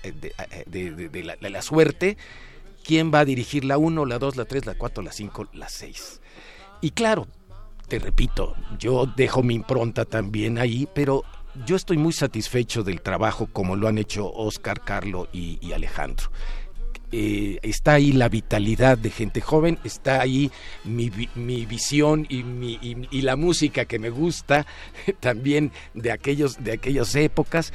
de, 0.03 1.23
la, 1.23 1.49
la, 1.49 1.61
suerte, 1.61 2.17
quién 2.83 3.13
va 3.13 3.19
a 3.19 3.25
dirigir 3.25 3.65
la 3.65 3.77
1, 3.77 4.05
la 4.05 4.17
2, 4.17 4.35
la 4.35 4.45
3, 4.45 4.65
la 4.65 4.75
4, 4.75 5.03
la 5.03 5.11
5, 5.11 5.49
la 5.53 5.69
6. 5.69 6.18
Y 6.81 6.91
claro, 6.91 7.27
te 7.87 7.99
repito, 7.99 8.55
yo 8.77 9.05
dejo 9.05 9.43
mi 9.43 9.55
impronta 9.55 10.05
también 10.05 10.57
ahí, 10.57 10.87
pero 10.93 11.23
yo 11.65 11.75
estoy 11.75 11.97
muy 11.97 12.13
satisfecho 12.13 12.83
del 12.83 13.01
trabajo 13.01 13.47
como 13.51 13.75
lo 13.75 13.87
han 13.87 13.97
hecho 13.97 14.31
Oscar, 14.31 14.81
Carlo 14.83 15.27
y, 15.33 15.71
Alejandro. 15.73 16.31
eh, 17.11 17.57
está 17.63 17.93
ahí 17.93 18.11
la 18.11 18.29
vitalidad 18.29 18.97
de 18.97 19.09
gente 19.09 19.41
joven, 19.41 19.79
está 19.83 20.21
ahí 20.21 20.51
mi, 20.83 21.11
mi 21.35 21.65
visión 21.65 22.27
y, 22.29 22.43
mi, 22.43 22.77
y, 22.81 23.21
la 23.23 23.35
música 23.35 23.85
que 23.85 23.97
me 23.97 24.11
gusta 24.11 24.67
también 25.19 25.71
de, 25.93 26.11
aquellos, 26.11 26.63
de 26.63 26.73
aquellas 26.73 27.15
épocas. 27.15 27.73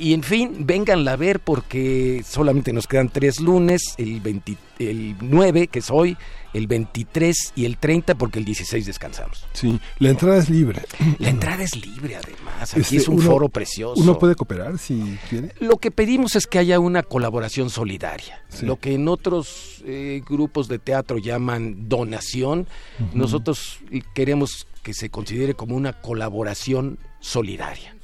Y 0.00 0.14
en 0.14 0.22
fin, 0.22 0.64
vénganla 0.66 1.12
a 1.12 1.16
ver 1.16 1.40
porque 1.40 2.24
solamente 2.26 2.72
nos 2.72 2.86
quedan 2.86 3.10
tres 3.10 3.38
lunes, 3.38 3.82
el, 3.98 4.22
20, 4.22 4.56
el 4.78 5.14
9 5.20 5.66
que 5.66 5.80
es 5.80 5.90
hoy, 5.90 6.16
el 6.54 6.66
23 6.66 7.52
y 7.54 7.66
el 7.66 7.76
30 7.76 8.14
porque 8.14 8.38
el 8.38 8.46
16 8.46 8.86
descansamos. 8.86 9.44
Sí, 9.52 9.78
la 9.98 10.08
entrada 10.08 10.38
es 10.38 10.48
libre. 10.48 10.80
La 11.18 11.28
entrada 11.28 11.62
es 11.62 11.76
libre 11.76 12.16
además, 12.16 12.72
aquí 12.72 12.80
este, 12.80 12.96
es 12.96 13.08
un 13.08 13.20
foro 13.20 13.50
precioso. 13.50 14.00
Uno 14.00 14.18
puede 14.18 14.36
cooperar 14.36 14.78
si 14.78 15.18
quiere. 15.28 15.52
Lo 15.60 15.76
que 15.76 15.90
pedimos 15.90 16.34
es 16.34 16.46
que 16.46 16.58
haya 16.58 16.80
una 16.80 17.02
colaboración 17.02 17.68
solidaria. 17.68 18.42
Lo 18.62 18.76
que 18.76 18.94
en 18.94 19.06
otros 19.06 19.82
eh, 19.84 20.22
grupos 20.26 20.68
de 20.68 20.78
teatro 20.78 21.18
llaman 21.18 21.90
donación, 21.90 22.66
nosotros 23.12 23.80
queremos 24.14 24.66
que 24.82 24.94
se 24.94 25.10
considere 25.10 25.52
como 25.52 25.76
una 25.76 25.92
colaboración 26.00 26.98
solidaria. 27.20 27.94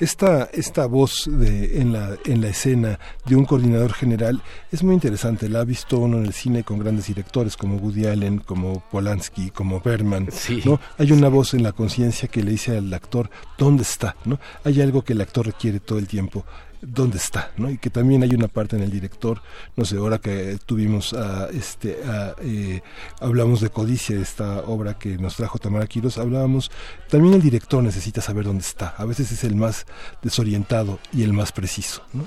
Esta, 0.00 0.48
esta 0.52 0.86
voz 0.86 1.28
de, 1.30 1.80
en, 1.80 1.92
la, 1.92 2.16
en 2.24 2.40
la 2.40 2.48
escena 2.48 2.98
de 3.24 3.36
un 3.36 3.44
coordinador 3.44 3.92
general 3.92 4.42
es 4.70 4.82
muy 4.82 4.94
interesante. 4.94 5.48
La 5.48 5.60
ha 5.60 5.64
visto 5.64 5.98
uno 5.98 6.18
en 6.18 6.26
el 6.26 6.32
cine 6.32 6.64
con 6.64 6.78
grandes 6.78 7.06
directores 7.06 7.56
como 7.56 7.76
Woody 7.76 8.06
Allen, 8.06 8.38
como 8.38 8.80
Polanski, 8.90 9.50
como 9.50 9.80
Berman. 9.80 10.28
¿no? 10.64 10.80
Hay 10.98 11.12
una 11.12 11.28
voz 11.28 11.54
en 11.54 11.62
la 11.62 11.72
conciencia 11.72 12.28
que 12.28 12.42
le 12.42 12.52
dice 12.52 12.76
al 12.76 12.92
actor 12.92 13.30
dónde 13.58 13.82
está. 13.82 14.16
¿no? 14.24 14.38
Hay 14.64 14.80
algo 14.80 15.02
que 15.02 15.12
el 15.12 15.20
actor 15.20 15.46
requiere 15.46 15.80
todo 15.80 15.98
el 15.98 16.06
tiempo 16.06 16.44
dónde 16.82 17.16
está, 17.16 17.52
¿no? 17.56 17.70
Y 17.70 17.78
que 17.78 17.90
también 17.90 18.22
hay 18.22 18.34
una 18.34 18.48
parte 18.48 18.76
en 18.76 18.82
el 18.82 18.90
director, 18.90 19.40
no 19.76 19.84
sé, 19.84 19.96
ahora 19.96 20.18
que 20.18 20.58
tuvimos 20.66 21.14
a, 21.14 21.48
este, 21.50 21.98
eh, 22.42 22.82
hablamos 23.20 23.60
de 23.60 23.70
Codicia, 23.70 24.18
esta 24.18 24.60
obra 24.62 24.98
que 24.98 25.16
nos 25.16 25.36
trajo 25.36 25.58
Tamara 25.58 25.86
Quiros, 25.86 26.18
hablábamos, 26.18 26.70
también 27.08 27.34
el 27.34 27.42
director 27.42 27.82
necesita 27.82 28.20
saber 28.20 28.44
dónde 28.44 28.62
está, 28.62 28.94
a 28.98 29.04
veces 29.04 29.30
es 29.30 29.44
el 29.44 29.54
más 29.54 29.86
desorientado 30.22 30.98
y 31.12 31.22
el 31.22 31.32
más 31.32 31.52
preciso, 31.52 32.02
¿no? 32.12 32.26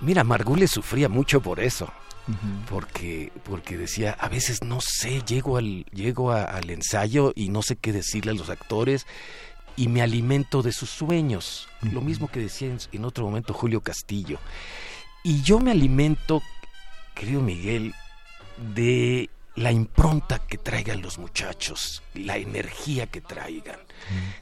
Mira, 0.00 0.24
Margules 0.24 0.70
sufría 0.70 1.08
mucho 1.08 1.40
por 1.40 1.60
eso. 1.60 1.92
porque 2.68 3.32
porque 3.44 3.76
decía 3.76 4.10
a 4.18 4.28
veces 4.28 4.64
no 4.64 4.80
sé 4.80 5.22
llego 5.22 5.58
al 5.58 5.84
llego 5.92 6.32
al 6.32 6.70
ensayo 6.70 7.32
y 7.36 7.50
no 7.50 7.62
sé 7.62 7.76
qué 7.76 7.92
decirle 7.92 8.32
a 8.32 8.34
los 8.34 8.50
actores 8.50 9.06
y 9.76 9.88
me 9.88 10.02
alimento 10.02 10.62
de 10.62 10.72
sus 10.72 10.90
sueños. 10.90 11.68
Lo 11.92 12.00
mismo 12.00 12.28
que 12.28 12.40
decía 12.40 12.74
en, 12.92 13.04
otro 13.04 13.24
momento 13.24 13.52
Julio 13.52 13.80
Castillo. 13.80 14.38
Y 15.22 15.42
yo 15.42 15.58
me 15.60 15.70
alimento, 15.70 16.42
querido 17.14 17.42
Miguel, 17.42 17.94
de 18.74 19.28
la 19.54 19.72
impronta 19.72 20.38
que 20.38 20.58
traigan 20.58 21.02
los 21.02 21.18
muchachos, 21.18 22.02
la 22.14 22.36
energía 22.36 23.06
que 23.06 23.20
traigan. 23.20 23.80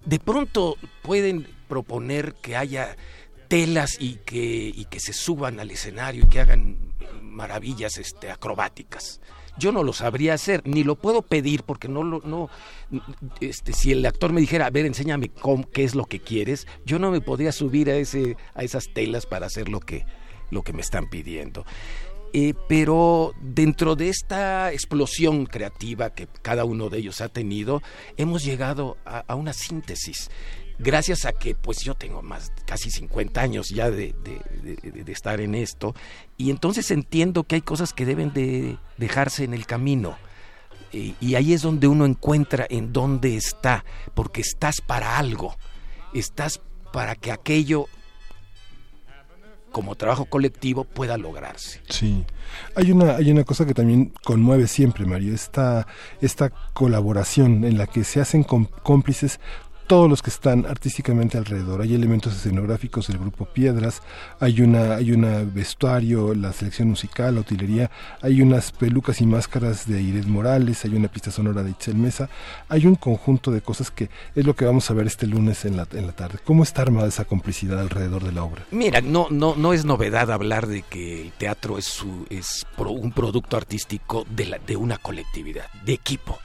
De 0.04 0.18
pronto 0.18 0.76
pueden 1.02 1.48
proponer 1.68 2.34
que 2.34 2.56
haya 2.56 2.96
telas 3.48 3.96
y 3.98 4.16
que, 4.24 4.72
y 4.74 4.84
que 4.86 5.00
se 5.00 5.12
suban 5.12 5.60
al 5.60 5.70
escenario 5.70 6.24
y 6.24 6.28
que 6.28 6.40
hagan 6.40 6.76
maravillas 7.22 7.98
este, 7.98 8.30
acrobáticas 8.30 9.20
yo 9.58 9.72
no 9.72 9.82
lo 9.82 9.92
sabría 9.92 10.34
hacer, 10.34 10.62
ni 10.64 10.84
lo 10.84 10.96
puedo 10.96 11.22
pedir 11.22 11.62
porque 11.62 11.88
no 11.88 12.02
lo, 12.02 12.20
no, 12.20 12.48
este, 13.40 13.72
si 13.72 13.92
el 13.92 14.04
actor 14.06 14.32
me 14.32 14.40
dijera, 14.40 14.66
a 14.66 14.70
ver, 14.70 14.86
enséñame 14.86 15.30
qué 15.72 15.84
es 15.84 15.94
lo 15.94 16.06
que 16.06 16.20
quieres, 16.20 16.66
yo 16.84 16.98
no 16.98 17.10
me 17.10 17.20
podría 17.20 17.52
subir 17.52 17.90
a 17.90 17.96
ese, 17.96 18.36
a 18.54 18.62
esas 18.64 18.92
telas 18.92 19.26
para 19.26 19.46
hacer 19.46 19.68
lo 19.68 19.80
que, 19.80 20.06
lo 20.50 20.62
que 20.62 20.72
me 20.72 20.82
están 20.82 21.08
pidiendo. 21.08 21.64
Eh, 22.36 22.54
pero 22.68 23.32
dentro 23.40 23.94
de 23.94 24.08
esta 24.08 24.72
explosión 24.72 25.46
creativa 25.46 26.10
que 26.10 26.26
cada 26.42 26.64
uno 26.64 26.90
de 26.90 26.98
ellos 26.98 27.20
ha 27.20 27.28
tenido, 27.28 27.80
hemos 28.16 28.44
llegado 28.44 28.96
a 29.04 29.36
una 29.36 29.52
síntesis 29.52 30.30
gracias 30.78 31.24
a 31.24 31.32
que 31.32 31.54
pues 31.54 31.78
yo 31.84 31.94
tengo 31.94 32.22
más 32.22 32.52
casi 32.66 32.90
50 32.90 33.40
años 33.40 33.68
ya 33.68 33.90
de, 33.90 34.14
estar 35.06 35.40
en 35.40 35.54
esto 35.54 35.94
y 36.36 36.50
entonces 36.50 36.90
entiendo 36.90 37.44
que 37.44 37.56
hay 37.56 37.62
cosas 37.62 37.92
que 37.92 38.06
deben 38.06 38.32
de 38.32 38.78
dejarse 38.98 39.44
en 39.44 39.54
el 39.54 39.66
camino 39.66 40.16
y, 40.92 41.14
y 41.20 41.34
ahí 41.34 41.52
es 41.52 41.62
donde 41.62 41.86
uno 41.86 42.06
encuentra 42.06 42.66
en 42.68 42.92
dónde 42.92 43.36
está 43.36 43.84
porque 44.14 44.40
estás 44.40 44.80
para 44.80 45.18
algo 45.18 45.56
estás 46.12 46.60
para 46.92 47.14
que 47.14 47.32
aquello 47.32 47.88
como 49.74 49.96
trabajo 49.96 50.26
colectivo 50.26 50.84
pueda 50.84 51.18
lograrse. 51.18 51.80
Sí. 51.88 52.24
Hay 52.76 52.92
una 52.92 53.16
hay 53.16 53.32
una 53.32 53.42
cosa 53.42 53.66
que 53.66 53.74
también 53.74 54.12
conmueve 54.22 54.68
siempre, 54.68 55.04
Mario, 55.04 55.34
esta 55.34 55.88
esta 56.20 56.50
colaboración 56.72 57.64
en 57.64 57.76
la 57.76 57.88
que 57.88 58.04
se 58.04 58.20
hacen 58.20 58.44
cómplices 58.44 59.40
todos 59.86 60.08
los 60.08 60.22
que 60.22 60.30
están 60.30 60.66
artísticamente 60.66 61.38
alrededor. 61.38 61.82
Hay 61.82 61.94
elementos 61.94 62.34
escenográficos 62.34 63.08
del 63.08 63.18
grupo 63.18 63.44
Piedras, 63.46 64.02
hay 64.40 64.60
una 64.60 64.94
hay 64.94 65.12
una 65.12 65.42
vestuario, 65.44 66.34
la 66.34 66.52
selección 66.52 66.88
musical, 66.88 67.34
la 67.34 67.40
utilería, 67.40 67.90
hay 68.22 68.40
unas 68.42 68.72
pelucas 68.72 69.20
y 69.20 69.26
máscaras 69.26 69.86
de 69.86 70.02
Ired 70.02 70.26
Morales, 70.26 70.84
hay 70.84 70.94
una 70.94 71.08
pista 71.08 71.30
sonora 71.30 71.62
de 71.62 71.70
Itzel 71.70 71.96
Mesa, 71.96 72.28
hay 72.68 72.86
un 72.86 72.94
conjunto 72.94 73.50
de 73.50 73.60
cosas 73.60 73.90
que 73.90 74.08
es 74.34 74.44
lo 74.44 74.54
que 74.54 74.64
vamos 74.64 74.90
a 74.90 74.94
ver 74.94 75.06
este 75.06 75.26
lunes 75.26 75.64
en 75.64 75.76
la, 75.76 75.86
en 75.92 76.06
la 76.06 76.12
tarde. 76.12 76.38
¿Cómo 76.44 76.62
está 76.62 76.82
armada 76.82 77.08
esa 77.08 77.24
complicidad 77.24 77.80
alrededor 77.80 78.24
de 78.24 78.32
la 78.32 78.44
obra? 78.44 78.64
Mira, 78.70 79.00
no 79.00 79.28
no 79.30 79.54
no 79.56 79.72
es 79.72 79.84
novedad 79.84 80.30
hablar 80.30 80.66
de 80.66 80.82
que 80.82 81.22
el 81.22 81.32
teatro 81.32 81.78
es 81.78 81.84
su, 81.84 82.26
es 82.30 82.66
un 82.78 83.12
producto 83.12 83.56
artístico 83.56 84.26
de 84.30 84.46
la, 84.46 84.58
de 84.58 84.76
una 84.76 84.98
colectividad, 84.98 85.66
de 85.84 85.94
equipo. 85.94 86.38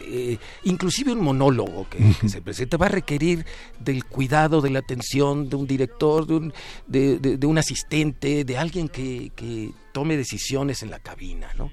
Eh, 0.00 0.38
inclusive 0.64 1.12
un 1.12 1.20
monólogo 1.20 1.86
que, 1.88 2.28
se 2.28 2.40
presenta 2.40 2.76
va 2.76 2.86
a 2.86 2.90
requerir 2.90 3.44
del 3.78 4.04
cuidado, 4.04 4.60
de 4.60 4.70
la 4.70 4.78
atención 4.78 5.48
de 5.48 5.56
un 5.56 5.66
director, 5.66 6.26
de 6.26 6.34
un, 6.34 6.54
de, 6.86 7.46
un 7.46 7.58
asistente, 7.58 8.44
de 8.44 8.58
alguien 8.58 8.88
que, 8.88 9.70
tome 9.92 10.16
decisiones 10.16 10.82
en 10.82 10.90
la 10.90 10.98
cabina, 10.98 11.50
¿no? 11.58 11.70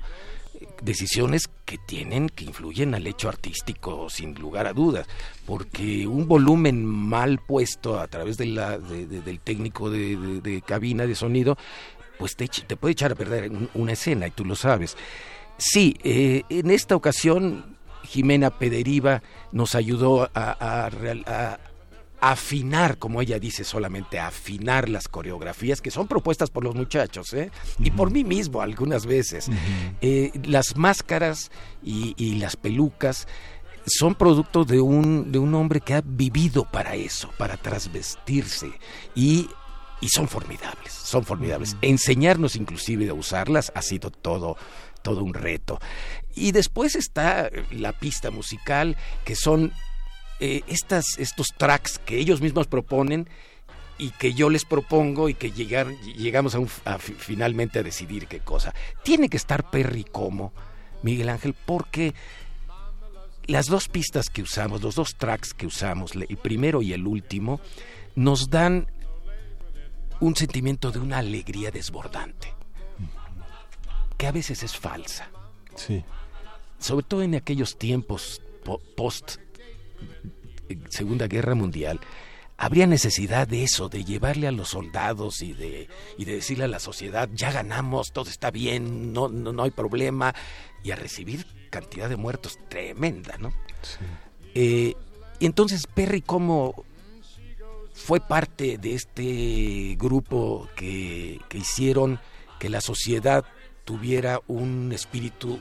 decisiones 0.82 1.50
que 1.66 1.78
tienen, 1.78 2.28
que 2.28 2.44
influyen 2.44 2.94
al 2.94 3.08
hecho 3.08 3.30
artístico, 3.30 4.10
sin 4.10 4.36
lugar 4.36 4.68
a 4.68 4.74
dudas, 4.74 5.08
porque 5.46 6.06
un 6.06 6.28
volumen 6.28 6.86
mal 6.86 7.40
puesto 7.40 8.00
a 8.00 8.08
través 8.08 8.38
de 8.38 8.46
la, 8.48 8.78
del 8.78 9.40
técnico 9.40 9.90
de, 9.90 10.62
cabina 10.66 11.06
de 11.06 11.16
sonido, 11.16 11.58
pues 12.18 12.36
te, 12.36 12.48
te, 12.48 12.76
puede 12.76 12.92
echar 12.92 13.14
a 13.14 13.16
perder 13.16 13.52
una 13.74 13.94
escena, 13.94 14.28
y 14.28 14.32
tú 14.32 14.44
lo 14.44 14.56
sabes. 14.56 14.98
Sí, 15.58 15.98
eh, 16.04 16.44
en 16.50 16.72
esta 16.72 16.96
ocasión 16.96 17.78
Jimena 18.10 18.50
Pederiva 18.50 19.22
nos 19.52 19.76
ayudó 19.76 20.30
a, 20.34 20.90
afinar, 22.22 22.98
como 22.98 23.22
ella 23.22 23.40
dice, 23.40 23.64
solamente 23.64 24.20
afinar 24.20 24.90
las 24.90 25.08
coreografías 25.08 25.80
que 25.80 25.90
son 25.90 26.08
propuestas 26.08 26.50
por 26.50 26.66
los 26.66 26.76
muchachos, 26.76 27.32
¿eh? 27.34 27.50
y 27.78 27.92
por 27.92 28.12
mí 28.12 28.26
mismo 28.26 28.62
algunas 28.62 29.06
veces. 29.06 29.50
Eh, 30.02 30.32
las 30.44 30.76
máscaras 30.76 31.52
y, 31.84 32.36
las 32.40 32.56
pelucas 32.58 33.28
son 33.86 34.16
producto 34.16 34.66
de 34.66 34.82
un, 34.82 35.32
de 35.32 35.40
un 35.40 35.54
hombre 35.54 35.80
que 35.80 35.94
ha 35.94 36.02
vivido 36.02 36.66
para 36.70 36.96
eso, 36.96 37.30
para 37.38 37.58
trasvestirse 37.58 38.72
y 39.16 39.50
y 40.02 40.08
son 40.08 40.30
formidables, 40.30 40.94
son 40.94 41.26
formidables. 41.26 41.76
Enseñarnos 41.82 42.56
inclusive 42.56 43.10
a 43.10 43.14
usarlas 43.14 43.70
ha 43.76 43.82
sido 43.82 44.10
todo 44.10 44.56
todo 45.02 45.24
un 45.24 45.34
reto. 45.34 45.80
Y 46.40 46.54
después 46.54 46.96
está 46.96 47.50
la 47.72 47.92
pista 47.92 48.32
musical, 48.32 48.96
que 49.26 49.36
son 49.36 49.74
eh, 50.40 50.62
estas, 50.68 51.06
estos 51.18 51.48
tracks 51.58 52.00
que 52.00 52.18
ellos 52.18 52.40
mismos 52.40 52.68
proponen 52.68 53.28
y 53.98 54.12
que 54.12 54.34
yo 54.34 54.50
les 54.50 54.64
propongo 54.64 55.28
y 55.28 55.34
que 55.34 55.52
llegar, 55.52 55.88
llegamos 56.16 56.56
a, 56.86 56.98
finalmente 56.98 57.80
a 57.80 57.84
decidir 57.84 58.28
qué 58.28 58.40
cosa. 58.40 58.74
Tiene 59.04 59.28
que 59.28 59.36
estar 59.36 59.70
Perry 59.70 60.06
como 60.06 60.54
Miguel 61.04 61.28
Ángel 61.28 61.54
porque 61.54 62.16
las 63.46 63.66
dos 63.66 63.90
pistas 63.90 64.30
que 64.30 64.42
usamos, 64.42 64.82
los 64.82 64.96
dos 64.96 65.16
tracks 65.18 65.54
que 65.54 65.68
usamos, 65.68 66.14
el 66.16 66.38
primero 66.38 66.82
y 66.82 66.94
el 66.94 67.06
último, 67.06 67.60
nos 68.16 68.50
dan 68.50 68.88
un 70.22 70.38
sentimiento 70.38 70.92
de 70.92 71.00
una 71.00 71.18
alegría 71.18 71.70
desbordante 71.70 72.54
que 74.18 74.28
a 74.28 74.32
veces 74.32 74.64
es 74.64 74.78
falsa. 74.78 75.30
Sí. 75.76 76.04
Sobre 76.80 77.06
todo 77.06 77.22
en 77.22 77.36
aquellos 77.36 77.78
tiempos 77.78 78.42
post 78.96 79.38
eh, 80.70 80.78
Segunda 80.90 81.28
Guerra 81.28 81.56
Mundial, 81.56 82.00
habría 82.58 82.88
necesidad 82.88 83.48
de 83.48 83.64
eso, 83.64 83.90
de 83.90 84.04
llevarle 84.04 84.48
a 84.48 84.52
los 84.52 84.70
soldados 84.70 85.42
y 85.42 85.54
de, 85.54 85.88
y 86.18 86.26
de 86.26 86.36
decirle 86.36 86.66
a 86.66 86.68
la 86.68 86.80
sociedad, 86.80 87.30
ya 87.34 87.52
ganamos, 87.52 88.12
todo 88.12 88.30
está 88.30 88.52
bien, 88.52 89.14
no, 89.14 89.30
no, 89.30 89.64
hay 89.64 89.72
problema, 89.72 90.36
y 90.84 90.92
a 90.92 90.96
recibir 90.96 91.46
cantidad 91.70 92.10
de 92.10 92.18
muertos 92.18 92.60
tremenda, 92.68 93.38
¿no? 93.38 93.52
Sí. 93.82 94.06
Eh, 94.56 94.94
y 95.40 95.46
entonces 95.46 95.88
Perry 95.88 96.22
como 96.22 96.84
fue 97.94 98.20
parte 98.20 98.78
de 98.78 98.94
este 98.94 99.96
grupo 99.98 100.68
que, 100.76 101.40
que 101.48 101.60
hicieron 101.60 102.20
que 102.60 102.70
la 102.70 102.82
sociedad 102.82 103.46
tuviera 103.86 104.42
un 104.48 104.92
espíritu 104.94 105.60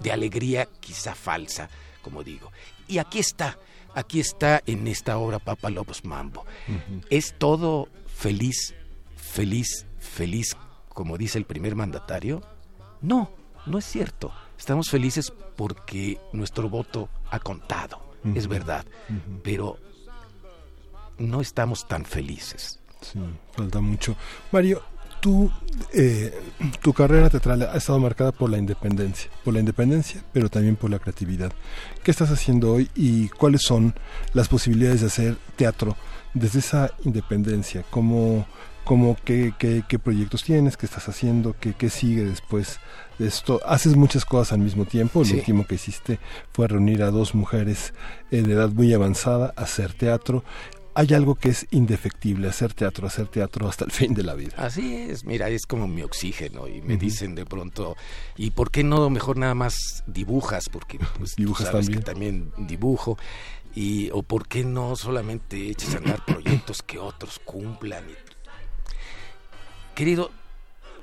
de 0.00 0.12
alegría 0.12 0.68
quizá 0.80 1.14
falsa, 1.14 1.68
como 2.02 2.22
digo. 2.22 2.52
Y 2.88 2.98
aquí 2.98 3.18
está, 3.18 3.58
aquí 3.94 4.20
está 4.20 4.62
en 4.66 4.86
esta 4.86 5.18
obra 5.18 5.38
Papa 5.38 5.70
Lobos 5.70 6.04
Mambo. 6.04 6.44
Es 7.10 7.34
todo 7.38 7.88
feliz, 8.06 8.74
feliz, 9.16 9.86
feliz, 9.98 10.56
como 10.88 11.18
dice 11.18 11.38
el 11.38 11.44
primer 11.44 11.74
mandatario. 11.74 12.42
No, 13.00 13.30
no 13.66 13.78
es 13.78 13.84
cierto. 13.84 14.32
Estamos 14.58 14.88
felices 14.88 15.32
porque 15.56 16.18
nuestro 16.32 16.68
voto 16.68 17.08
ha 17.30 17.38
contado, 17.38 18.00
es 18.34 18.48
verdad, 18.48 18.86
pero 19.42 19.78
no 21.18 21.40
estamos 21.40 21.86
tan 21.86 22.04
felices. 22.04 22.78
Sí, 23.00 23.18
falta 23.52 23.80
mucho. 23.80 24.16
Mario, 24.52 24.82
tú, 25.20 25.50
eh, 25.92 26.32
tu 26.82 26.92
carrera 26.92 27.28
teatral 27.30 27.62
ha 27.62 27.76
estado 27.76 27.98
marcada 27.98 28.32
por 28.32 28.50
la 28.50 28.58
independencia, 28.58 29.30
por 29.44 29.54
la 29.54 29.60
independencia, 29.60 30.22
pero 30.32 30.48
también 30.48 30.76
por 30.76 30.90
la 30.90 30.98
creatividad. 30.98 31.52
¿Qué 32.02 32.10
estás 32.10 32.30
haciendo 32.30 32.72
hoy 32.72 32.90
y 32.94 33.28
cuáles 33.28 33.62
son 33.62 33.94
las 34.34 34.48
posibilidades 34.48 35.00
de 35.00 35.06
hacer 35.08 35.36
teatro 35.56 35.96
desde 36.34 36.58
esa 36.60 36.90
independencia? 37.04 37.84
¿Cómo, 37.90 38.46
cómo 38.84 39.16
qué, 39.24 39.52
qué, 39.58 39.82
qué 39.88 39.98
proyectos 39.98 40.44
tienes? 40.44 40.76
¿Qué 40.76 40.86
estás 40.86 41.08
haciendo? 41.08 41.54
¿Qué, 41.58 41.74
qué 41.74 41.90
sigue 41.90 42.24
después 42.24 42.78
de 43.18 43.26
esto? 43.26 43.60
Haces 43.66 43.96
muchas 43.96 44.24
cosas 44.24 44.52
al 44.52 44.60
mismo 44.60 44.84
tiempo. 44.84 45.20
Lo 45.20 45.24
Sí. 45.24 45.34
último 45.36 45.66
que 45.66 45.74
hiciste 45.76 46.18
fue 46.52 46.68
reunir 46.68 47.02
a 47.02 47.10
dos 47.10 47.34
mujeres 47.34 47.92
eh, 48.30 48.42
de 48.42 48.52
edad 48.52 48.68
muy 48.70 48.92
avanzada, 48.92 49.52
hacer 49.56 49.92
teatro. 49.94 50.44
Hay 50.98 51.12
algo 51.12 51.34
que 51.34 51.50
es 51.50 51.66
indefectible, 51.72 52.48
hacer 52.48 52.72
teatro, 52.72 53.06
hacer 53.06 53.28
teatro 53.28 53.68
hasta 53.68 53.84
el 53.84 53.90
fin 53.90 54.14
de 54.14 54.22
la 54.22 54.32
vida. 54.32 54.54
Así 54.56 54.94
es, 54.96 55.24
mira, 55.26 55.50
es 55.50 55.66
como 55.66 55.86
mi 55.86 56.00
oxígeno 56.02 56.68
y 56.68 56.80
me 56.80 56.96
dicen 56.96 57.34
de 57.34 57.44
pronto, 57.44 57.96
¿y 58.36 58.52
por 58.52 58.70
qué 58.70 58.82
no 58.82 59.10
mejor 59.10 59.36
nada 59.36 59.54
más 59.54 59.76
dibujas? 60.06 60.70
Porque 60.70 60.98
pues, 61.18 61.34
tú 61.34 61.42
Dibujas 61.42 61.66
sabes 61.66 61.86
también. 61.86 62.00
que 62.00 62.04
también 62.10 62.52
dibujo. 62.66 63.18
Y, 63.74 64.08
o 64.12 64.22
por 64.22 64.48
qué 64.48 64.64
no 64.64 64.96
solamente 64.96 65.68
eches 65.68 65.94
a 65.94 65.98
andar 65.98 66.24
proyectos 66.24 66.82
que 66.82 66.98
otros 66.98 67.40
cumplan. 67.44 68.04
Querido, 69.94 70.30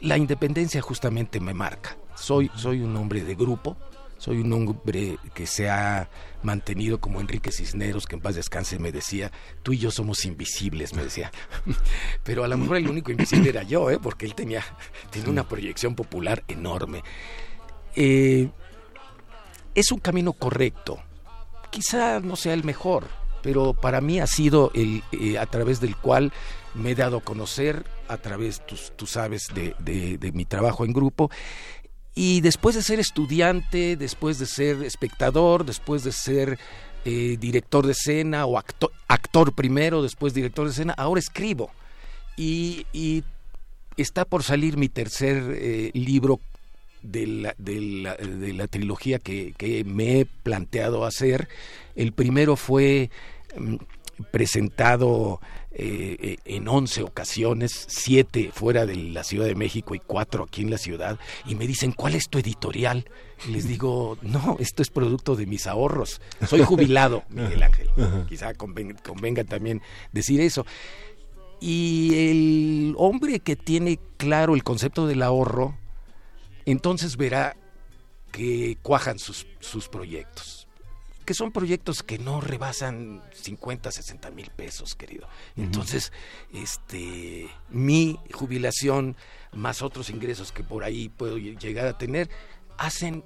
la 0.02 0.18
independencia 0.18 0.82
justamente 0.82 1.40
me 1.40 1.54
marca. 1.54 1.96
Soy, 2.16 2.50
soy 2.56 2.82
un 2.82 2.96
hombre 2.98 3.24
de 3.24 3.36
grupo, 3.36 3.78
soy 4.24 4.38
un 4.40 4.54
hombre 4.54 5.18
que 5.34 5.46
se 5.46 5.70
ha 5.70 6.10
mantenido 6.44 7.02
como 7.02 7.20
Enrique 7.20 7.52
Cisneros, 7.52 8.06
que 8.06 8.16
en 8.16 8.22
paz 8.22 8.36
descanse 8.36 8.80
me 8.80 8.94
decía, 8.94 9.34
tú 9.64 9.74
y 9.74 9.80
yo 9.80 9.92
somos 9.92 10.24
invisibles, 10.24 10.94
me 10.94 11.04
decía. 11.04 11.30
Pero 12.24 12.46
a 12.46 12.48
lo 12.48 12.58
mejor 12.58 12.78
el 12.78 12.88
único 12.90 13.12
invisible 13.12 13.50
era 13.50 13.64
yo, 13.64 13.90
¿eh? 13.92 14.00
porque 14.02 14.26
él 14.26 14.34
tenía, 14.34 14.64
tenía 15.12 15.30
una 15.30 15.46
proyección 15.46 15.94
popular 15.94 16.42
enorme. 16.48 17.04
Eh, 17.98 18.50
es 19.76 19.92
un 19.92 20.00
camino 20.00 20.32
correcto. 20.32 21.00
Quizá 21.70 22.22
no 22.22 22.38
sea 22.38 22.54
el 22.54 22.64
mejor, 22.64 23.08
pero 23.42 23.74
para 23.74 24.00
mí 24.00 24.22
ha 24.22 24.28
sido 24.28 24.72
el 24.74 25.04
eh, 25.12 25.38
a 25.38 25.46
través 25.48 25.82
del 25.82 25.98
cual 25.98 26.32
me 26.76 26.92
he 26.92 26.96
dado 26.96 27.18
a 27.18 27.22
conocer, 27.22 27.84
a 28.08 28.16
través, 28.18 28.62
tú, 28.66 29.06
sabes, 29.06 29.48
de- 29.54 29.76
de 30.18 30.32
mi 30.32 30.46
trabajo 30.46 30.86
en 30.86 30.94
grupo. 30.94 31.30
Y 32.16 32.42
después 32.42 32.76
de 32.76 32.84
ser 32.84 33.00
estudiante, 33.00 33.96
después 33.98 34.38
de 34.40 34.46
ser 34.46 34.84
espectador, 34.84 35.66
después 35.66 36.04
de 36.04 36.12
ser 36.12 36.60
eh, 37.06 37.38
director 37.40 37.86
de 37.86 37.94
escena 37.94 38.46
o 38.46 38.58
actor, 38.58 38.92
actor 39.08 39.54
primero, 39.54 40.04
después 40.04 40.34
director 40.34 40.66
de 40.66 40.72
escena, 40.72 40.94
ahora 40.98 41.20
escribo. 41.20 41.72
Y, 42.38 42.86
y 42.94 43.24
está 43.98 44.26
por 44.26 44.44
salir 44.44 44.78
mi 44.78 44.90
tercer 44.90 45.56
eh, 45.56 45.92
libro 45.94 46.40
de 47.02 47.28
la, 47.28 47.56
de 47.58 47.82
la- 47.82 48.16
de 48.16 48.54
la 48.54 48.68
trilogía 48.68 49.20
que, 49.20 49.54
que 49.58 49.84
me 49.84 50.20
he 50.22 50.26
planteado 50.26 51.06
hacer. 51.06 51.50
El 51.96 52.12
primero 52.14 52.56
fue 52.56 53.10
mm, 53.58 53.76
presentado 54.32 55.42
eh, 55.76 56.16
eh, 56.20 56.38
en 56.46 56.68
11 56.68 57.04
ocasiones, 57.04 57.72
siete 57.88 58.52
fuera 58.54 58.86
de 58.86 58.96
la 58.96 59.24
Ciudad 59.24 59.46
de 59.48 59.56
México 59.56 59.96
y 59.96 60.00
cuatro 60.00 60.44
aquí 60.44 60.62
en 60.62 60.70
la 60.70 60.78
ciudad, 60.78 61.18
y 61.46 61.56
me 61.56 61.66
dicen, 61.68 61.92
¿cuál 61.94 62.16
es 62.16 62.30
tu 62.30 62.38
editorial? 62.38 63.06
Y 63.48 63.52
les 63.52 63.68
digo, 63.68 64.18
no, 64.22 64.58
esto 64.60 64.82
es 64.82 64.90
producto 64.90 65.36
de 65.36 65.46
mis 65.48 65.66
ahorros. 65.68 66.22
Soy 66.48 66.62
jubilado, 66.66 67.24
Miguel 67.30 67.64
Ángel. 67.64 67.90
Quizá 68.30 68.54
conven- 68.54 69.02
convenga 69.02 69.44
también 69.44 69.82
decir 70.12 70.40
eso. 70.42 70.66
Y 71.60 72.14
el 72.30 72.96
hombre 72.98 73.40
que 73.40 73.56
tiene 73.56 73.98
claro 74.18 74.54
el 74.56 74.64
concepto 74.64 75.08
del 75.08 75.24
ahorro, 75.24 75.78
entonces 76.66 77.18
verá 77.18 77.56
que 78.32 78.78
cuajan 78.82 79.18
sus, 79.20 79.48
sus 79.60 79.88
proyectos. 79.90 80.63
Que 81.26 81.34
son 81.34 81.52
proyectos 81.52 82.04
que 82.04 82.18
no 82.20 82.42
rebasan 82.42 83.22
50, 83.34 83.92
60 83.92 84.32
mil 84.32 84.50
pesos, 84.50 84.96
querido. 84.96 85.28
Entonces, 85.56 86.12
este, 86.54 87.50
mi 87.70 88.20
jubilación 88.34 89.16
más 89.54 89.82
otros 89.82 90.10
ingresos 90.10 90.52
que 90.52 90.64
por 90.64 90.84
ahí 90.84 91.10
puedo 91.10 91.38
lle- 91.38 91.58
llegar 91.60 91.88
a 91.88 91.98
tener, 91.98 92.30
hacen 92.78 93.24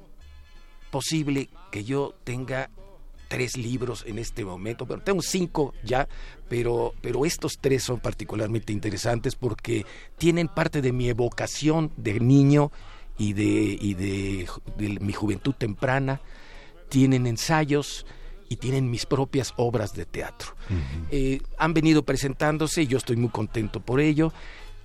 posible 0.91 1.49
que 1.71 1.83
yo 1.83 2.13
tenga 2.23 2.69
tres 3.27 3.57
libros 3.57 4.03
en 4.07 4.19
este 4.19 4.45
momento. 4.45 4.85
Bueno, 4.85 5.03
tengo 5.03 5.21
cinco 5.21 5.73
ya, 5.83 6.07
pero, 6.47 6.93
pero 7.01 7.25
estos 7.25 7.57
tres 7.59 7.83
son 7.83 7.99
particularmente 7.99 8.71
interesantes 8.71 9.35
porque 9.35 9.85
tienen 10.17 10.47
parte 10.47 10.81
de 10.81 10.93
mi 10.93 11.09
evocación 11.09 11.91
de 11.97 12.19
niño 12.21 12.71
y 13.17 13.33
de, 13.33 13.77
y 13.81 13.93
de 13.95 14.47
mi 15.01 15.11
juventud 15.11 15.53
temprana. 15.53 16.21
Tienen 16.89 17.27
ensayos 17.27 18.05
y 18.49 18.57
tienen 18.57 18.89
mis 18.89 19.05
propias 19.05 19.53
obras 19.57 19.93
de 19.93 20.05
teatro. 20.05 20.55
Eh, 21.11 21.41
han 21.57 21.73
venido 21.73 22.03
presentándose 22.03 22.83
y 22.83 22.87
yo 22.87 22.97
estoy 22.97 23.17
muy 23.17 23.29
contento 23.29 23.79
por 23.79 23.99
ello. 23.99 24.31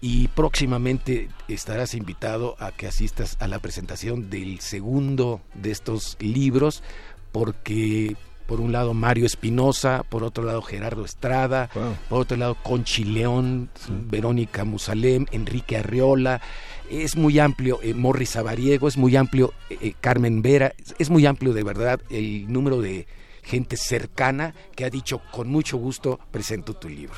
Y 0.01 0.27
próximamente 0.29 1.29
estarás 1.47 1.95
invitado 1.95 2.57
a 2.59 2.73
que 2.73 2.89
asistas 2.89 3.37
a 3.39 3.47
la 3.47 3.61
presentación 3.61 4.31
del 4.31 4.59
segundo 4.59 5.41
de 5.55 5.71
estos 5.71 6.17
libros, 6.19 6.83
porque 7.31 8.17
por 8.53 8.61
un 8.61 8.71
lado 8.71 8.93
Mario 8.93 9.25
Espinosa, 9.25 10.05
por 10.07 10.23
otro 10.23 10.45
lado 10.45 10.61
Gerardo 10.61 11.07
Estrada, 11.07 11.71
por 12.11 12.21
otro 12.21 12.37
lado 12.37 12.55
Conchi 12.63 13.03
León, 13.03 13.71
Verónica 13.89 14.67
Musalem, 14.67 15.25
Enrique 15.33 15.79
Arriola, 15.79 16.43
es 16.91 17.17
muy 17.17 17.39
amplio, 17.39 17.81
eh, 17.83 17.95
Morris 17.95 18.37
Avariego, 18.37 18.89
es 18.89 18.99
muy 18.99 19.17
amplio, 19.17 19.55
eh, 19.71 19.79
eh, 19.81 19.95
Carmen 19.99 20.43
Vera, 20.43 20.75
es 20.99 21.09
muy 21.09 21.25
amplio 21.25 21.55
de 21.55 21.63
verdad 21.63 22.03
el 22.11 22.53
número 22.53 22.83
de 22.83 23.07
gente 23.43 23.79
cercana 23.79 24.55
que 24.77 24.85
ha 24.85 24.91
dicho 24.91 25.23
con 25.31 25.49
mucho 25.49 25.79
gusto 25.79 26.21
presento 26.31 26.75
tu 26.75 26.91
libro. 26.91 27.15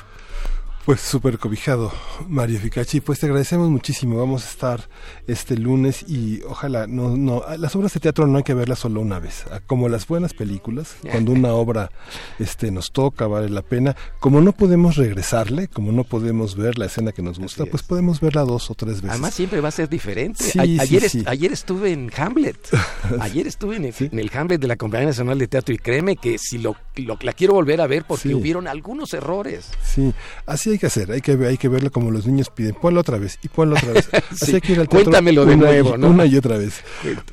Pues 0.85 1.01
súper 1.01 1.39
cobijado, 1.39 1.91
Mario 2.27 2.59
Ficachi. 2.59 3.01
Pues 3.01 3.17
te 3.19 3.25
agradecemos 3.25 3.71
muchísimo. 3.71 4.19
Vamos 4.19 4.45
a 4.45 4.49
estar 4.51 4.87
este 5.25 5.57
lunes 5.57 6.05
y 6.07 6.43
ojalá 6.47 6.85
no, 6.85 7.17
no, 7.17 7.41
las 7.57 7.75
obras 7.75 7.91
de 7.95 7.99
teatro 7.99 8.27
no 8.27 8.37
hay 8.37 8.43
que 8.43 8.53
verlas 8.53 8.77
solo 8.79 9.01
una 9.01 9.17
vez. 9.17 9.45
Ah, 9.49 9.61
Como 9.65 9.89
las 9.89 10.05
buenas 10.05 10.35
películas, 10.35 10.95
cuando 11.09 11.31
una 11.31 11.53
obra 11.55 11.89
este 12.37 12.69
nos 12.69 12.91
toca, 12.91 13.25
vale 13.25 13.49
la 13.49 13.63
pena. 13.63 13.95
Como 14.19 14.41
no 14.41 14.51
podemos 14.51 14.95
regresarle, 14.95 15.67
como 15.69 15.91
no 15.91 16.03
podemos 16.03 16.55
ver 16.55 16.77
la 16.77 16.85
escena 16.85 17.11
que 17.13 17.23
nos 17.23 17.39
gusta, 17.39 17.65
pues 17.65 17.81
podemos 17.81 18.19
verla 18.21 18.41
dos 18.43 18.69
o 18.69 18.75
tres 18.75 18.97
veces. 18.97 19.09
Además 19.09 19.33
siempre 19.33 19.61
va 19.61 19.69
a 19.69 19.71
ser 19.71 19.89
diferente. 19.89 20.43
Sí, 20.43 20.59
A- 20.59 20.65
sí, 20.65 20.77
ayer, 20.79 21.03
est- 21.03 21.27
ayer 21.27 21.51
estuve 21.51 21.93
en 21.93 22.11
Hamlet. 22.15 22.59
Ayer 23.21 23.47
estuve 23.47 23.77
en 23.77 23.85
el, 23.85 23.93
en 23.99 24.19
el 24.19 24.29
Hamlet 24.33 24.61
de 24.61 24.67
la 24.67 24.75
Compañía 24.75 25.07
Nacional 25.07 25.39
de 25.39 25.47
Teatro 25.47 25.73
y 25.73 25.77
créeme 25.79 26.15
que 26.15 26.37
si 26.37 26.59
lo, 26.59 26.75
lo- 26.97 27.17
la 27.21 27.33
quiero 27.33 27.53
volver 27.55 27.81
a 27.81 27.87
ver 27.87 28.03
porque 28.07 28.35
hubieron 28.35 28.67
algunos 28.67 29.13
errores. 29.15 29.69
Sí, 29.83 30.13
así 30.45 30.74
hay 30.75 30.79
que 30.79 30.87
hacer, 30.87 31.11
hay 31.11 31.21
que, 31.21 31.31
hay 31.45 31.57
que 31.57 31.67
verlo 31.67 31.91
como 31.91 32.11
los 32.11 32.25
niños 32.27 32.49
piden, 32.49 32.75
ponlo 32.75 33.01
otra 33.01 33.17
vez 33.17 33.37
y 33.41 33.47
ponlo 33.49 33.75
otra 33.75 33.91
vez. 33.93 34.09
Así 34.31 34.45
Sí, 34.45 34.55
hay 34.55 34.61
que 34.61 34.73
ir 34.73 34.79
al 34.79 34.87
teatro 34.87 35.05
cuéntamelo 35.11 35.45
de 35.45 35.55
una 35.55 35.63
y- 35.63 35.81
nuevo, 35.81 35.97
¿no? 35.97 36.07
Una 36.09 36.25
y 36.25 36.35
otra 36.37 36.57
vez. 36.57 36.83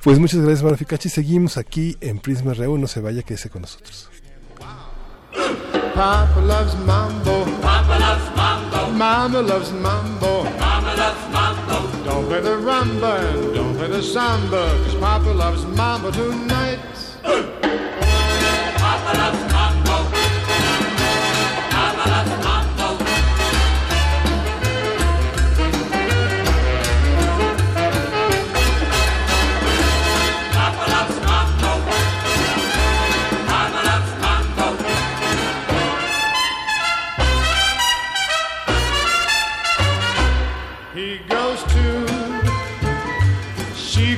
Pues 0.02 0.18
muchas 0.18 0.40
gracias, 0.40 0.62
Mario 0.62 0.78
Ficachi. 0.78 1.08
Seguimos 1.08 1.56
aquí 1.58 1.96
en 2.00 2.18
Prisma 2.18 2.54
RU, 2.54 2.78
no 2.78 2.86
se 2.86 3.00
vaya, 3.00 3.22
quédese 3.22 3.50
con 3.50 3.62
nosotros. 3.62 4.08
Papa 5.94 6.40
loves 6.46 6.74
mambo. 6.86 7.44
Papa 7.60 7.98
loves 7.98 8.36
mambo. 8.36 8.92
Mama 8.96 9.42
loves 9.42 9.72
mambo. 9.72 10.44
Mama 10.58 10.94
loves 10.94 11.28
mambo. 11.32 12.04
Don't 12.04 12.28
play 12.28 12.40
the 12.40 12.56
rumba 12.56 13.18
and 13.20 13.54
don't 13.54 13.76
play 13.76 13.88
the 13.88 14.02
samba, 14.02 14.66
cause 14.84 14.94
Papa 14.98 15.30
loves 15.32 15.64
mambo 15.76 16.10
tonight. 16.10 16.78
Papa 18.82 19.18
loves 19.18 19.41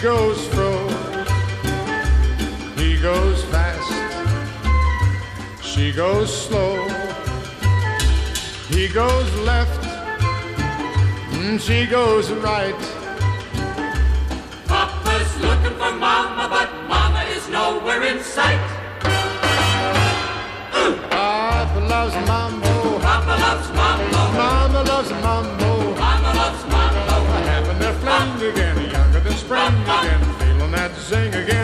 goes 0.05 0.47
fro, 0.49 0.87
he 2.77 3.01
goes 3.01 3.43
fast. 3.45 3.91
She 5.63 5.93
goes 5.93 6.29
slow, 6.29 6.77
he 8.69 8.87
goes 8.89 9.35
left, 9.49 9.83
and 11.41 11.59
she 11.59 11.87
goes 11.87 12.31
right. 12.33 12.79
Papa's 14.67 15.41
looking 15.41 15.75
for 15.79 15.93
Mama, 15.97 16.49
but 16.51 16.69
Mama 16.87 17.23
is 17.35 17.49
nowhere 17.49 18.03
in 18.03 18.23
sight. 18.23 18.61
Papa 21.09 21.81
loves 21.89 22.15
mambo. 22.29 22.99
Papa 22.99 23.41
loves 23.41 23.69
mambo. 23.71 23.94
to 30.89 31.01
sing 31.01 31.35
again. 31.35 31.64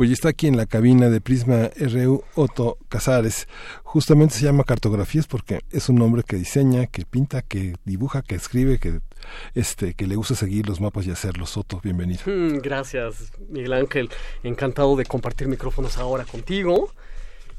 Pues 0.00 0.08
ya 0.08 0.14
está 0.14 0.30
aquí 0.30 0.46
en 0.46 0.56
la 0.56 0.64
cabina 0.64 1.10
de 1.10 1.20
Prisma 1.20 1.68
RU 1.78 2.24
Otto 2.34 2.78
Casares. 2.88 3.46
Justamente 3.82 4.34
se 4.34 4.46
llama 4.46 4.64
Cartografías 4.64 5.26
porque 5.26 5.60
es 5.70 5.90
un 5.90 6.00
hombre 6.00 6.22
que 6.22 6.36
diseña, 6.36 6.86
que 6.86 7.04
pinta, 7.04 7.42
que 7.42 7.74
dibuja, 7.84 8.22
que 8.22 8.34
escribe, 8.34 8.78
que 8.78 9.02
este 9.54 9.92
que 9.92 10.06
le 10.06 10.16
gusta 10.16 10.34
seguir 10.34 10.66
los 10.66 10.80
mapas 10.80 11.06
y 11.06 11.10
hacerlos. 11.10 11.54
Otto, 11.58 11.82
bienvenido. 11.84 12.22
Mm, 12.24 12.60
Gracias, 12.62 13.30
Miguel 13.50 13.74
Ángel. 13.74 14.08
Encantado 14.42 14.96
de 14.96 15.04
compartir 15.04 15.48
micrófonos 15.48 15.98
ahora 15.98 16.24
contigo. 16.24 16.94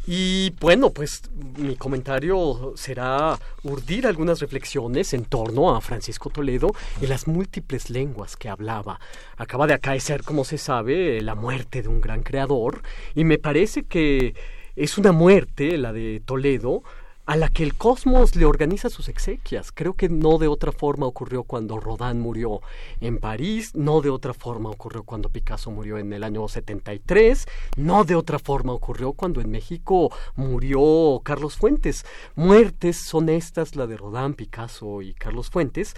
Y 0.07 0.49
bueno, 0.59 0.89
pues 0.89 1.21
mi 1.57 1.75
comentario 1.75 2.73
será 2.75 3.37
urdir 3.63 4.07
algunas 4.07 4.39
reflexiones 4.39 5.13
en 5.13 5.25
torno 5.25 5.75
a 5.75 5.81
Francisco 5.81 6.31
Toledo 6.31 6.71
y 7.01 7.07
las 7.07 7.27
múltiples 7.27 7.89
lenguas 7.91 8.35
que 8.35 8.49
hablaba. 8.49 8.99
Acaba 9.37 9.67
de 9.67 9.75
acaecer, 9.75 10.23
como 10.23 10.43
se 10.43 10.57
sabe, 10.57 11.21
la 11.21 11.35
muerte 11.35 11.83
de 11.83 11.87
un 11.87 12.01
gran 12.01 12.23
creador 12.23 12.81
y 13.13 13.25
me 13.25 13.37
parece 13.37 13.83
que 13.83 14.33
es 14.75 14.97
una 14.97 15.11
muerte, 15.11 15.77
la 15.77 15.93
de 15.93 16.21
Toledo, 16.25 16.81
a 17.25 17.35
la 17.35 17.49
que 17.49 17.63
el 17.63 17.75
cosmos 17.75 18.35
le 18.35 18.45
organiza 18.45 18.89
sus 18.89 19.07
exequias. 19.07 19.71
Creo 19.71 19.93
que 19.93 20.09
no 20.09 20.37
de 20.37 20.47
otra 20.47 20.71
forma 20.71 21.05
ocurrió 21.05 21.43
cuando 21.43 21.79
Rodin 21.79 22.19
murió 22.19 22.61
en 22.99 23.19
París, 23.19 23.71
no 23.75 24.01
de 24.01 24.09
otra 24.09 24.33
forma 24.33 24.69
ocurrió 24.69 25.03
cuando 25.03 25.29
Picasso 25.29 25.71
murió 25.71 25.97
en 25.97 26.11
el 26.13 26.23
año 26.23 26.47
73, 26.47 27.47
no 27.77 28.03
de 28.03 28.15
otra 28.15 28.39
forma 28.39 28.73
ocurrió 28.73 29.13
cuando 29.13 29.41
en 29.41 29.51
México 29.51 30.11
murió 30.35 31.21
Carlos 31.23 31.57
Fuentes. 31.57 32.05
Muertes 32.35 32.97
son 32.97 33.29
estas, 33.29 33.75
la 33.75 33.87
de 33.87 33.97
Rodin, 33.97 34.33
Picasso 34.33 35.01
y 35.01 35.13
Carlos 35.13 35.49
Fuentes, 35.49 35.95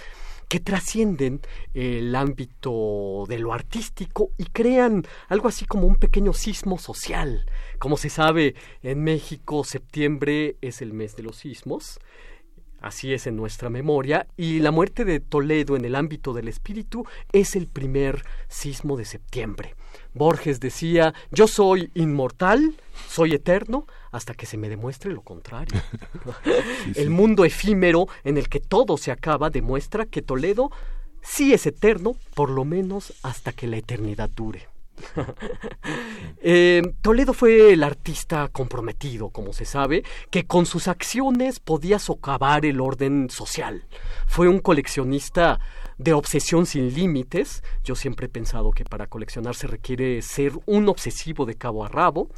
que 0.54 0.60
trascienden 0.60 1.41
el 1.74 2.16
ámbito 2.16 3.26
de 3.28 3.40
lo 3.40 3.54
artístico 3.54 4.30
y 4.38 4.45
crean 4.45 5.04
algo 5.30 5.48
así 5.48 5.66
como 5.66 5.88
un 5.88 5.95
pequeño 5.95 6.34
sismo 6.34 6.78
social. 6.78 7.48
Como 7.84 7.98
se 7.98 8.10
sabe, 8.10 8.56
en 8.82 9.04
México 9.04 9.66
septiembre 9.66 10.56
es 10.62 10.82
el 10.82 10.94
mes 10.94 11.18
de 11.18 11.24
los 11.24 11.36
sismos, 11.36 12.00
así 12.80 13.14
es 13.14 13.28
en 13.28 13.36
nuestra 13.36 13.70
memoria, 13.70 14.26
y 14.38 14.60
la 14.60 14.72
muerte 14.72 15.04
de 15.04 15.20
Toledo 15.20 15.76
en 15.76 15.84
el 15.84 15.96
ámbito 15.96 16.32
del 16.32 16.48
espíritu 16.48 17.06
es 17.34 17.58
el 17.58 17.68
primer 17.68 18.24
sismo 18.48 18.96
de 18.96 19.04
septiembre. 19.04 19.76
Borges 20.14 20.62
decía, 20.62 21.14
yo 21.30 21.46
soy 21.50 21.92
inmortal, 21.94 22.74
soy 23.10 23.34
eterno, 23.34 23.86
hasta 24.14 24.34
que 24.34 24.46
se 24.46 24.56
me 24.56 24.70
demuestre 24.70 25.12
lo 25.12 25.22
contrario. 25.22 25.82
El 26.96 27.10
mundo 27.10 27.44
efímero 27.44 28.08
en 28.24 28.38
el 28.38 28.48
que 28.48 28.62
todo 28.62 28.96
se 28.96 29.12
acaba 29.12 29.50
demuestra 29.50 30.06
que 30.06 30.22
Toledo 30.22 30.72
sí 31.22 31.54
es 31.54 31.66
eterno, 31.66 32.16
por 32.34 32.50
lo 32.50 32.64
menos 32.64 33.12
hasta 33.24 33.52
que 33.52 33.68
la 33.68 33.76
eternidad 33.76 34.30
dure. 34.30 34.73
Eh, 36.46 36.82
Toledo 37.02 37.34
fue 37.34 37.72
el 37.72 37.84
artista 37.84 38.50
comprometido, 38.50 39.30
como 39.30 39.54
se 39.54 39.64
sabe, 39.64 40.04
que 40.30 40.46
con 40.46 40.66
sus 40.66 40.90
acciones 40.90 41.62
podía 41.62 42.00
socavar 42.00 42.66
el 42.66 42.82
orden 42.82 43.30
social. 43.30 43.86
Fue 44.28 44.50
un 44.50 44.60
coleccionista 44.60 45.62
de 45.98 46.12
obsesión 46.12 46.66
sin 46.66 46.94
límites. 46.94 47.64
Yo 47.86 47.96
siempre 47.96 48.26
he 48.26 48.30
pensado 48.30 48.72
que 48.72 48.84
para 48.84 49.08
coleccionar 49.08 49.56
se 49.56 49.68
requiere 49.68 50.22
ser 50.22 50.52
un 50.66 50.90
obsesivo 50.90 51.46
de 51.46 51.56
cabo 51.56 51.86
a 51.86 51.88
rabo 51.88 52.30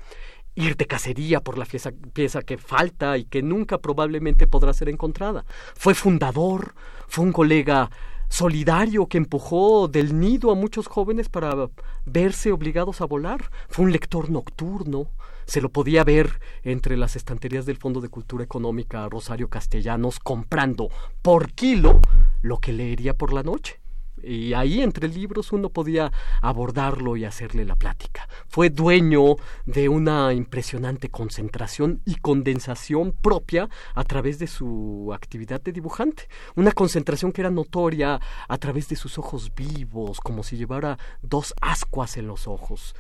ir 0.55 0.77
de 0.77 0.87
cacería 0.87 1.41
por 1.41 1.57
la 1.57 1.65
pieza, 1.65 1.91
pieza, 2.13 2.41
que 2.41 2.57
falta 2.57 3.17
y 3.17 3.25
que 3.25 3.41
nunca 3.41 3.79
probablemente 3.79 4.47
podrá 4.47 4.73
ser 4.73 4.89
encontrada. 4.89 5.45
Fue 5.75 5.93
fundador, 5.93 6.75
fue 7.07 7.25
un 7.25 7.33
colega 7.33 7.89
solidario 8.29 9.07
que 9.07 9.17
empujó 9.17 9.87
del 9.87 10.19
nido 10.19 10.51
a 10.51 10.55
muchos 10.55 10.87
jóvenes 10.87 11.29
para 11.29 11.69
verse 12.05 12.51
obligados 12.51 13.01
a 13.01 13.05
volar. 13.05 13.49
Fue 13.69 13.85
un 13.85 13.91
lector 13.91 14.29
nocturno. 14.29 15.07
Se 15.45 15.61
lo 15.61 15.69
podía 15.69 16.03
ver 16.03 16.39
entre 16.63 16.97
las 16.97 17.15
estanterías 17.15 17.65
del 17.65 17.77
Fondo 17.77 18.01
de 18.01 18.09
Cultura 18.09 18.43
Económica 18.43 19.07
Rosario 19.09 19.47
Castellanos 19.47 20.19
comprando 20.19 20.89
por 21.21 21.51
kilo 21.53 21.99
lo 22.41 22.57
que 22.57 22.73
leería 22.73 23.13
por 23.13 23.31
la 23.31 23.43
noche 23.43 23.79
y 24.25 24.53
ahí 24.53 24.81
entre 24.81 25.07
libros 25.07 25.51
uno 25.51 25.69
podía 25.69 26.11
abordarlo 26.41 27.15
y 27.15 27.25
hacerle 27.25 27.65
la 27.65 27.75
plática. 27.75 28.27
Fue 28.47 28.69
dueño 28.69 29.35
de 29.65 29.89
una 29.89 30.33
impresionante 30.33 31.09
concentración 31.09 32.01
y 32.05 32.15
condensación 32.15 33.13
propia 33.13 33.69
a 33.93 34.03
través 34.03 34.39
de 34.39 34.47
su 34.47 35.11
actividad 35.13 35.61
de 35.61 35.71
dibujante, 35.71 36.27
una 36.55 36.71
concentración 36.71 37.31
que 37.31 37.41
era 37.41 37.51
notoria 37.51 38.19
a 38.47 38.57
través 38.57 38.89
de 38.89 38.95
sus 38.95 39.17
ojos 39.17 39.51
vivos, 39.55 40.19
como 40.19 40.43
si 40.43 40.57
llevara 40.57 40.97
dos 41.21 41.53
ascuas 41.61 42.17
en 42.17 42.27
los 42.27 42.47
ojos. 42.47 42.95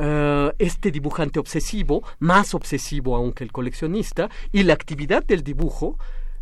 Uh, 0.00 0.54
este 0.60 0.92
dibujante 0.92 1.40
obsesivo, 1.40 2.04
más 2.20 2.54
obsesivo 2.54 3.16
aún 3.16 3.32
que 3.32 3.42
el 3.42 3.50
coleccionista, 3.50 4.30
y 4.52 4.62
la 4.62 4.74
actividad 4.74 5.24
del 5.24 5.42
dibujo 5.42 5.98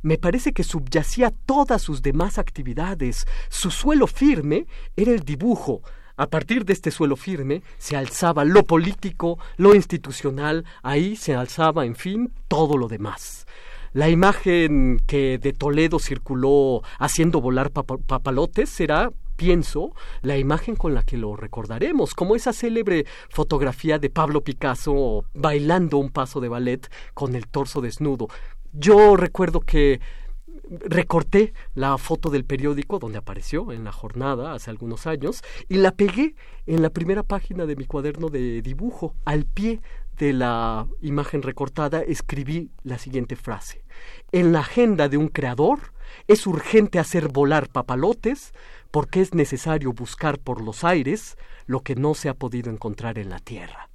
me 0.07 0.19
parece 0.19 0.53
que 0.53 0.63
subyacía 0.63 1.33
todas 1.47 1.83
sus 1.83 2.01
demás 2.01 2.39
actividades. 2.39 3.27
Su 3.49 3.73
suelo 3.73 4.07
firme 4.07 4.69
era 4.95 5.11
el 5.11 5.25
dibujo. 5.25 5.83
A 6.17 6.29
partir 6.29 6.65
de 6.65 6.75
este 6.75 6.93
suelo 6.93 7.17
firme 7.17 7.63
se 7.77 7.97
alzaba 7.97 8.45
lo 8.45 8.63
político, 8.63 9.37
lo 9.57 9.75
institucional, 9.75 10.65
ahí 10.85 11.17
se 11.17 11.35
alzaba, 11.35 11.85
en 11.85 11.97
fin, 11.97 12.33
todo 12.47 12.77
lo 12.79 12.87
demás. 12.87 13.49
La 13.95 14.09
imagen 14.09 15.01
que 15.09 15.39
de 15.39 15.53
Toledo 15.53 15.99
circuló 15.99 16.83
haciendo 17.01 17.41
volar 17.41 17.73
pap 17.73 17.91
papalotes 18.07 18.71
será 18.71 19.11
pienso, 19.37 19.93
la 20.23 20.39
imagen 20.39 20.75
con 20.75 20.95
la 20.95 21.03
que 21.03 21.17
lo 21.17 21.37
recordaremos, 21.37 22.15
como 22.15 22.35
esa 22.35 22.53
célebre 22.53 23.07
fotografía 23.29 23.99
de 23.99 24.11
Pablo 24.11 24.41
Picasso 24.43 25.25
bailando 25.35 25.99
un 25.99 26.11
paso 26.11 26.41
de 26.41 26.49
ballet 26.49 26.91
con 27.15 27.35
el 27.37 27.47
torso 27.47 27.81
desnudo, 27.81 28.29
yo 28.79 29.17
recuerdo 29.17 29.61
que 29.61 30.01
recorté 30.69 31.53
la 31.75 31.97
foto 31.99 32.31
del 32.31 32.45
periódico 32.45 32.99
donde 32.99 33.19
apareció 33.19 33.73
en 33.73 33.85
la 33.85 33.93
jornada 33.93 34.53
hace 34.53 34.71
algunos 34.71 35.07
años 35.07 35.43
y 35.69 35.77
la 35.77 35.93
pegué 35.93 36.35
en 36.67 36.83
la 36.83 36.91
primera 36.91 37.23
página 37.23 37.67
de 37.67 37.77
mi 37.77 37.87
cuaderno 37.87 38.29
de 38.29 38.63
dibujo. 38.63 39.15
Al 39.25 39.45
pie 39.45 39.81
de 40.19 40.33
la 40.33 40.87
imagen 41.03 41.43
recortada 41.43 42.01
escribí 42.03 42.71
la 42.83 42.99
siguiente 42.99 43.37
frase. 43.37 43.85
En 44.33 44.53
la 44.53 44.61
agenda 44.61 45.09
de 45.09 45.17
un 45.17 45.29
creador 45.29 45.93
es 46.27 46.47
urgente 46.47 46.99
hacer 46.99 47.29
volar 47.29 47.69
papalotes 47.69 48.53
porque 48.91 49.21
es 49.21 49.35
necesario 49.35 49.93
buscar 49.93 50.39
por 50.39 50.63
los 50.63 50.85
aires 50.85 51.37
lo 51.67 51.81
que 51.81 51.95
no 51.95 52.15
se 52.15 52.29
ha 52.29 52.35
podido 52.35 52.71
encontrar 52.71 53.19
en 53.19 53.31
la 53.31 53.39
tierra. 53.39 53.89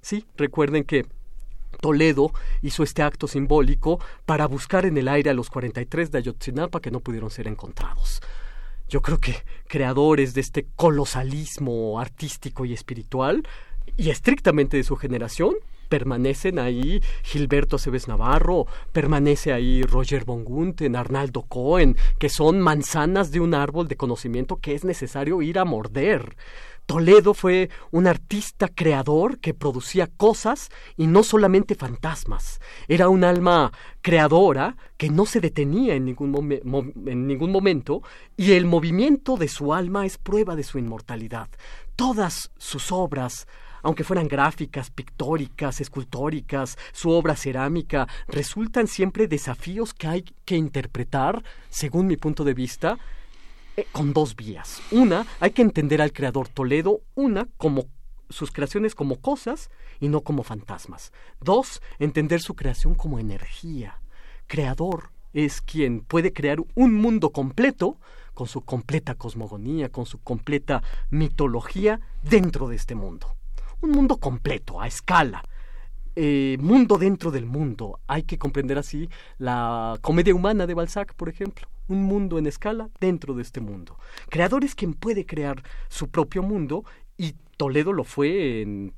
Sí, 0.00 0.26
recuerden 0.36 0.84
que 0.84 1.06
Toledo 1.74 2.32
hizo 2.62 2.82
este 2.82 3.02
acto 3.02 3.28
simbólico 3.28 4.00
para 4.26 4.46
buscar 4.46 4.86
en 4.86 4.96
el 4.96 5.08
aire 5.08 5.30
a 5.30 5.34
los 5.34 5.50
43 5.50 6.10
de 6.10 6.18
Ayotzinapa 6.18 6.80
que 6.80 6.90
no 6.90 7.00
pudieron 7.00 7.30
ser 7.30 7.46
encontrados. 7.46 8.20
Yo 8.88 9.00
creo 9.02 9.18
que 9.18 9.36
creadores 9.66 10.34
de 10.34 10.40
este 10.40 10.66
colosalismo 10.76 11.98
artístico 11.98 12.64
y 12.64 12.72
espiritual, 12.72 13.46
y 13.96 14.10
estrictamente 14.10 14.76
de 14.76 14.84
su 14.84 14.96
generación, 14.96 15.54
permanecen 15.88 16.58
ahí 16.58 17.02
Gilberto 17.22 17.76
Aceves 17.76 18.08
Navarro, 18.08 18.66
permanece 18.92 19.52
ahí 19.52 19.82
Roger 19.82 20.24
von 20.24 20.44
Gunthen, 20.44 20.96
Arnaldo 20.96 21.42
Cohen, 21.42 21.96
que 22.18 22.28
son 22.28 22.60
manzanas 22.60 23.30
de 23.30 23.40
un 23.40 23.54
árbol 23.54 23.88
de 23.88 23.96
conocimiento 23.96 24.56
que 24.56 24.74
es 24.74 24.84
necesario 24.84 25.40
ir 25.42 25.58
a 25.58 25.64
morder. 25.64 26.36
Toledo 26.86 27.34
fue 27.34 27.70
un 27.90 28.06
artista 28.06 28.68
creador 28.68 29.38
que 29.38 29.54
producía 29.54 30.06
cosas 30.06 30.70
y 30.96 31.06
no 31.06 31.22
solamente 31.22 31.74
fantasmas. 31.74 32.60
Era 32.88 33.08
un 33.08 33.24
alma 33.24 33.72
creadora 34.02 34.76
que 34.96 35.08
no 35.08 35.24
se 35.26 35.40
detenía 35.40 35.94
en 35.94 36.04
ningún, 36.04 36.60
en 37.06 37.26
ningún 37.26 37.50
momento 37.50 38.02
y 38.36 38.52
el 38.52 38.66
movimiento 38.66 39.36
de 39.36 39.48
su 39.48 39.72
alma 39.72 40.04
es 40.04 40.18
prueba 40.18 40.56
de 40.56 40.62
su 40.62 40.78
inmortalidad. 40.78 41.48
Todas 41.96 42.50
sus 42.58 42.92
obras 42.92 43.46
aunque 43.84 44.02
fueran 44.02 44.28
gráficas, 44.28 44.90
pictóricas, 44.90 45.82
escultóricas, 45.82 46.78
su 46.92 47.10
obra 47.10 47.36
cerámica, 47.36 48.08
resultan 48.26 48.86
siempre 48.88 49.28
desafíos 49.28 49.92
que 49.92 50.06
hay 50.06 50.24
que 50.46 50.56
interpretar, 50.56 51.44
según 51.68 52.06
mi 52.06 52.16
punto 52.16 52.44
de 52.44 52.54
vista, 52.54 52.98
con 53.92 54.12
dos 54.12 54.36
vías. 54.36 54.80
Una, 54.90 55.26
hay 55.40 55.50
que 55.50 55.62
entender 55.62 56.00
al 56.00 56.12
creador 56.12 56.48
Toledo, 56.48 57.00
una, 57.14 57.48
como 57.56 57.86
sus 58.30 58.50
creaciones 58.50 58.94
como 58.94 59.20
cosas 59.20 59.70
y 60.00 60.08
no 60.08 60.22
como 60.22 60.42
fantasmas. 60.42 61.12
Dos, 61.40 61.82
entender 61.98 62.40
su 62.40 62.54
creación 62.54 62.94
como 62.94 63.18
energía. 63.18 64.00
Creador 64.46 65.10
es 65.32 65.60
quien 65.60 66.00
puede 66.00 66.32
crear 66.32 66.58
un 66.74 66.94
mundo 66.94 67.30
completo 67.30 67.98
con 68.34 68.46
su 68.46 68.62
completa 68.62 69.14
cosmogonía, 69.14 69.90
con 69.90 70.06
su 70.06 70.18
completa 70.18 70.82
mitología 71.10 72.00
dentro 72.22 72.68
de 72.68 72.76
este 72.76 72.94
mundo. 72.94 73.36
Un 73.80 73.90
mundo 73.90 74.16
completo, 74.16 74.80
a 74.80 74.86
escala, 74.86 75.44
eh, 76.16 76.56
mundo 76.60 76.98
dentro 76.98 77.30
del 77.30 77.46
mundo. 77.46 78.00
Hay 78.06 78.22
que 78.22 78.38
comprender 78.38 78.78
así 78.78 79.08
la 79.38 79.98
comedia 80.00 80.34
humana 80.34 80.66
de 80.66 80.74
Balzac, 80.74 81.14
por 81.14 81.28
ejemplo. 81.28 81.68
Un 81.88 82.02
mundo 82.02 82.38
en 82.38 82.46
escala 82.46 82.88
dentro 83.00 83.34
de 83.34 83.42
este 83.42 83.60
mundo. 83.60 83.98
Creador 84.30 84.64
es 84.64 84.74
quien 84.74 84.94
puede 84.94 85.26
crear 85.26 85.62
su 85.88 86.08
propio 86.08 86.42
mundo 86.42 86.84
y 87.16 87.34
Toledo 87.56 87.92
lo 87.92 88.04
fue 88.04 88.62
en 88.62 88.92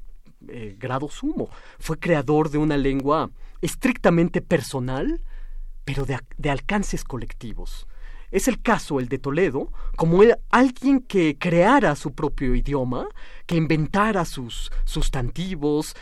eh, 0.49 0.77
grado 0.79 1.09
sumo. 1.09 1.51
Fue 1.79 1.99
creador 1.99 2.51
de 2.51 2.59
una 2.59 2.77
lengua 2.77 3.31
estrictamente 3.61 4.41
personal, 4.43 5.21
pero 5.85 6.05
de, 6.05 6.19
de 6.37 6.51
alcances 6.51 7.05
colectivos. 7.05 7.87
Es 8.31 8.49
el 8.49 8.61
caso 8.61 8.99
el 8.99 9.09
de 9.09 9.19
Toledo, 9.19 9.73
como 9.97 10.21
alguien 10.51 11.01
que 11.01 11.37
creara 11.39 11.95
su 11.95 12.13
propio 12.13 12.55
idioma, 12.55 13.07
que 13.47 13.57
inventara 13.57 14.25
sus 14.25 14.71
sustantivos, 14.85 15.95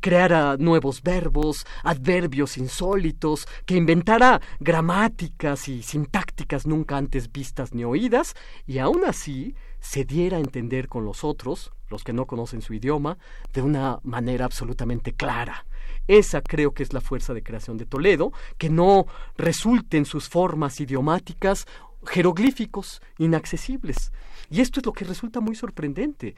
creara 0.00 0.56
nuevos 0.56 1.02
verbos, 1.02 1.66
adverbios 1.82 2.58
insólitos, 2.58 3.46
que 3.64 3.76
inventara 3.76 4.40
gramáticas 4.60 5.68
y 5.68 5.82
sintácticas 5.82 6.66
nunca 6.66 6.96
antes 6.96 7.30
vistas 7.32 7.74
ni 7.74 7.84
oídas, 7.84 8.34
y 8.66 8.78
aún 8.78 9.04
así 9.04 9.54
se 9.80 10.04
diera 10.04 10.36
a 10.36 10.40
entender 10.40 10.88
con 10.88 11.04
los 11.04 11.24
otros, 11.24 11.72
los 11.90 12.02
que 12.02 12.12
no 12.12 12.26
conocen 12.26 12.62
su 12.62 12.74
idioma, 12.74 13.18
de 13.52 13.62
una 13.62 14.00
manera 14.02 14.44
absolutamente 14.44 15.12
clara. 15.12 15.66
Esa 16.08 16.40
creo 16.40 16.72
que 16.72 16.82
es 16.82 16.92
la 16.92 17.00
fuerza 17.00 17.34
de 17.34 17.42
creación 17.42 17.76
de 17.78 17.86
Toledo, 17.86 18.32
que 18.58 18.70
no 18.70 19.06
resulten 19.36 20.04
sus 20.04 20.28
formas 20.28 20.80
idiomáticas 20.80 21.66
jeroglíficos 22.06 23.00
inaccesibles. 23.18 24.12
Y 24.50 24.60
esto 24.60 24.80
es 24.80 24.86
lo 24.86 24.92
que 24.92 25.04
resulta 25.04 25.40
muy 25.40 25.56
sorprendente. 25.56 26.36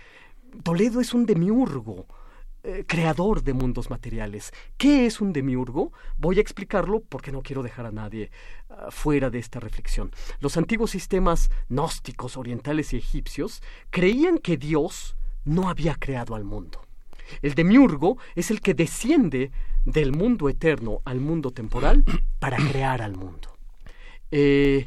Toledo 0.62 1.00
es 1.00 1.12
un 1.12 1.26
demiurgo, 1.26 2.06
eh, 2.64 2.84
creador 2.86 3.42
de 3.42 3.52
mundos 3.52 3.88
materiales. 3.88 4.52
¿Qué 4.76 5.06
es 5.06 5.20
un 5.20 5.32
demiurgo? 5.32 5.92
Voy 6.16 6.38
a 6.38 6.40
explicarlo 6.40 7.00
porque 7.00 7.30
no 7.30 7.42
quiero 7.42 7.62
dejar 7.62 7.86
a 7.86 7.92
nadie 7.92 8.30
ah, 8.68 8.88
fuera 8.90 9.30
de 9.30 9.38
esta 9.38 9.60
reflexión. 9.60 10.10
Los 10.40 10.56
antiguos 10.56 10.90
sistemas 10.90 11.50
gnósticos 11.68 12.36
orientales 12.36 12.92
y 12.92 12.96
egipcios 12.96 13.62
creían 13.90 14.38
que 14.38 14.56
Dios 14.56 15.16
no 15.44 15.68
había 15.68 15.94
creado 15.94 16.34
al 16.34 16.44
mundo. 16.44 16.82
El 17.42 17.54
demiurgo 17.54 18.18
es 18.34 18.50
el 18.50 18.60
que 18.60 18.74
desciende 18.74 19.52
del 19.84 20.12
mundo 20.12 20.48
eterno 20.48 21.00
al 21.04 21.20
mundo 21.20 21.52
temporal 21.52 22.04
para 22.38 22.56
crear 22.56 23.02
al 23.02 23.16
mundo. 23.16 23.56
Eh, 24.30 24.86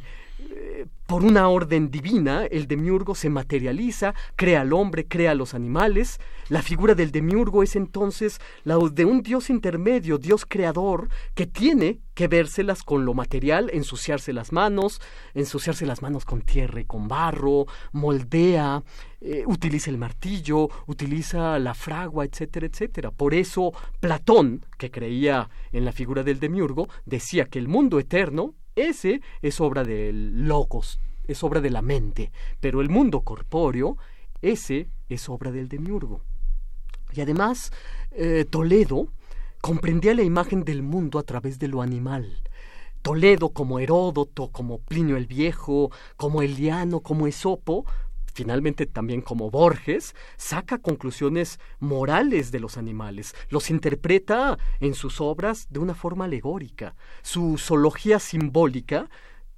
por 1.06 1.24
una 1.24 1.48
orden 1.48 1.90
divina, 1.90 2.46
el 2.46 2.66
demiurgo 2.66 3.14
se 3.14 3.28
materializa, 3.28 4.14
crea 4.34 4.62
al 4.62 4.72
hombre, 4.72 5.06
crea 5.06 5.32
a 5.32 5.34
los 5.34 5.52
animales. 5.52 6.18
La 6.48 6.62
figura 6.62 6.94
del 6.94 7.12
demiurgo 7.12 7.62
es 7.62 7.76
entonces 7.76 8.40
la 8.64 8.78
de 8.90 9.04
un 9.04 9.22
dios 9.22 9.50
intermedio, 9.50 10.16
dios 10.16 10.46
creador, 10.46 11.08
que 11.34 11.46
tiene 11.46 12.00
que 12.14 12.28
vérselas 12.28 12.82
con 12.82 13.04
lo 13.04 13.14
material, 13.14 13.70
ensuciarse 13.74 14.32
las 14.32 14.52
manos, 14.52 15.00
ensuciarse 15.34 15.84
las 15.84 16.02
manos 16.02 16.24
con 16.24 16.40
tierra 16.40 16.80
y 16.80 16.84
con 16.84 17.08
barro, 17.08 17.66
moldea, 17.92 18.82
eh, 19.20 19.44
utiliza 19.46 19.90
el 19.90 19.98
martillo, 19.98 20.68
utiliza 20.86 21.58
la 21.58 21.74
fragua, 21.74 22.24
etcétera, 22.24 22.66
etcétera. 22.66 23.10
Por 23.10 23.34
eso 23.34 23.72
Platón, 24.00 24.64
que 24.78 24.90
creía 24.90 25.50
en 25.72 25.84
la 25.84 25.92
figura 25.92 26.22
del 26.22 26.40
demiurgo, 26.40 26.88
decía 27.04 27.44
que 27.44 27.58
el 27.58 27.68
mundo 27.68 27.98
eterno, 27.98 28.54
ese 28.76 29.20
es 29.42 29.60
obra 29.60 29.84
del 29.84 30.46
logos, 30.46 31.00
es 31.26 31.42
obra 31.42 31.60
de 31.60 31.70
la 31.70 31.82
mente, 31.82 32.32
pero 32.60 32.80
el 32.80 32.88
mundo 32.88 33.20
corpóreo, 33.20 33.96
ese 34.40 34.88
es 35.08 35.28
obra 35.28 35.50
del 35.50 35.68
demiurgo. 35.68 36.22
Y 37.14 37.20
además, 37.20 37.72
eh, 38.10 38.46
Toledo 38.48 39.08
comprendía 39.60 40.14
la 40.14 40.22
imagen 40.22 40.64
del 40.64 40.82
mundo 40.82 41.18
a 41.18 41.22
través 41.22 41.58
de 41.58 41.68
lo 41.68 41.82
animal. 41.82 42.42
Toledo, 43.02 43.50
como 43.50 43.78
Heródoto, 43.80 44.48
como 44.48 44.78
Plinio 44.78 45.16
el 45.16 45.26
Viejo, 45.26 45.90
como 46.16 46.40
Eliano, 46.42 47.00
como 47.00 47.26
Esopo, 47.26 47.84
finalmente 48.32 48.86
también 48.86 49.20
como 49.20 49.50
Borges, 49.50 50.14
saca 50.36 50.78
conclusiones 50.78 51.58
morales 51.78 52.50
de 52.52 52.60
los 52.60 52.76
animales, 52.76 53.34
los 53.48 53.70
interpreta 53.70 54.58
en 54.80 54.94
sus 54.94 55.20
obras 55.20 55.66
de 55.70 55.78
una 55.78 55.94
forma 55.94 56.24
alegórica. 56.24 56.94
Su 57.22 57.58
zoología 57.58 58.18
simbólica 58.18 59.08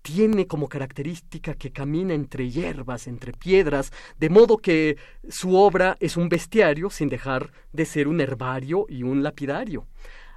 tiene 0.02 0.46
como 0.46 0.68
característica 0.68 1.54
que 1.54 1.72
camina 1.72 2.12
entre 2.12 2.50
hierbas, 2.50 3.06
entre 3.06 3.32
piedras, 3.32 3.90
de 4.18 4.28
modo 4.28 4.58
que 4.58 4.98
su 5.30 5.56
obra 5.56 5.96
es 5.98 6.18
un 6.18 6.28
bestiario 6.28 6.90
sin 6.90 7.08
dejar 7.08 7.52
de 7.72 7.86
ser 7.86 8.06
un 8.06 8.20
herbario 8.20 8.84
y 8.86 9.02
un 9.02 9.22
lapidario. 9.22 9.86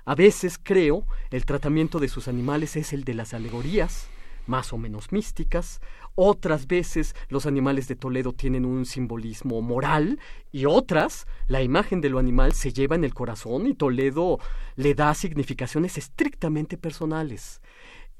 A 0.05 0.15
veces, 0.15 0.57
creo, 0.57 1.05
el 1.31 1.45
tratamiento 1.45 1.99
de 1.99 2.07
sus 2.07 2.29
animales 2.29 2.77
es 2.77 2.93
el 2.93 3.03
de 3.03 3.13
las 3.13 3.33
alegorías, 3.33 4.07
más 4.45 4.71
o 4.71 4.77
menos 4.77 5.11
místicas, 5.11 5.81
otras 6.19 6.65
veces 6.65 7.15
los 7.29 7.45
animales 7.45 7.87
de 7.87 7.95
Toledo 7.95 8.33
tienen 8.33 8.65
un 8.65 8.87
simbolismo 8.87 9.61
moral 9.61 10.19
y 10.51 10.65
otras 10.65 11.27
la 11.47 11.61
imagen 11.61 12.01
de 12.01 12.09
lo 12.09 12.17
animal 12.17 12.53
se 12.53 12.73
lleva 12.73 12.95
en 12.95 13.03
el 13.03 13.13
corazón 13.13 13.67
y 13.67 13.75
Toledo 13.75 14.39
le 14.75 14.95
da 14.95 15.13
significaciones 15.13 15.95
estrictamente 15.99 16.75
personales. 16.75 17.61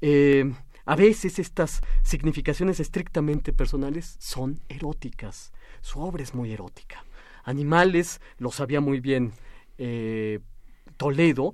Eh, 0.00 0.50
a 0.84 0.94
veces 0.94 1.40
estas 1.40 1.80
significaciones 2.04 2.78
estrictamente 2.78 3.52
personales 3.52 4.16
son 4.20 4.60
eróticas. 4.68 5.52
Su 5.80 6.00
obra 6.00 6.22
es 6.22 6.34
muy 6.34 6.52
erótica. 6.52 7.04
Animales, 7.42 8.20
lo 8.38 8.52
sabía 8.52 8.80
muy 8.80 9.00
bien 9.00 9.32
eh, 9.76 10.38
Toledo, 10.96 11.52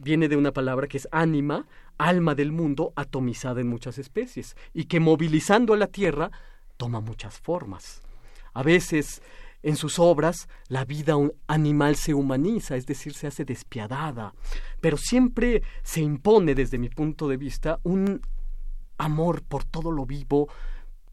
viene 0.00 0.28
de 0.28 0.36
una 0.36 0.52
palabra 0.52 0.86
que 0.86 0.98
es 0.98 1.08
ánima, 1.10 1.66
alma 1.98 2.34
del 2.34 2.52
mundo 2.52 2.92
atomizada 2.96 3.60
en 3.60 3.68
muchas 3.68 3.98
especies 3.98 4.56
y 4.74 4.84
que 4.84 5.00
movilizando 5.00 5.74
a 5.74 5.76
la 5.76 5.86
Tierra 5.86 6.30
toma 6.76 7.00
muchas 7.00 7.38
formas. 7.38 8.02
A 8.52 8.62
veces 8.62 9.22
en 9.62 9.76
sus 9.76 9.98
obras 9.98 10.48
la 10.68 10.84
vida 10.84 11.14
animal 11.46 11.96
se 11.96 12.14
humaniza, 12.14 12.76
es 12.76 12.86
decir, 12.86 13.14
se 13.14 13.26
hace 13.26 13.44
despiadada, 13.44 14.34
pero 14.80 14.96
siempre 14.96 15.62
se 15.82 16.00
impone 16.00 16.54
desde 16.54 16.78
mi 16.78 16.88
punto 16.88 17.28
de 17.28 17.36
vista 17.36 17.80
un 17.82 18.20
amor 18.98 19.42
por 19.42 19.64
todo 19.64 19.90
lo 19.90 20.06
vivo 20.06 20.48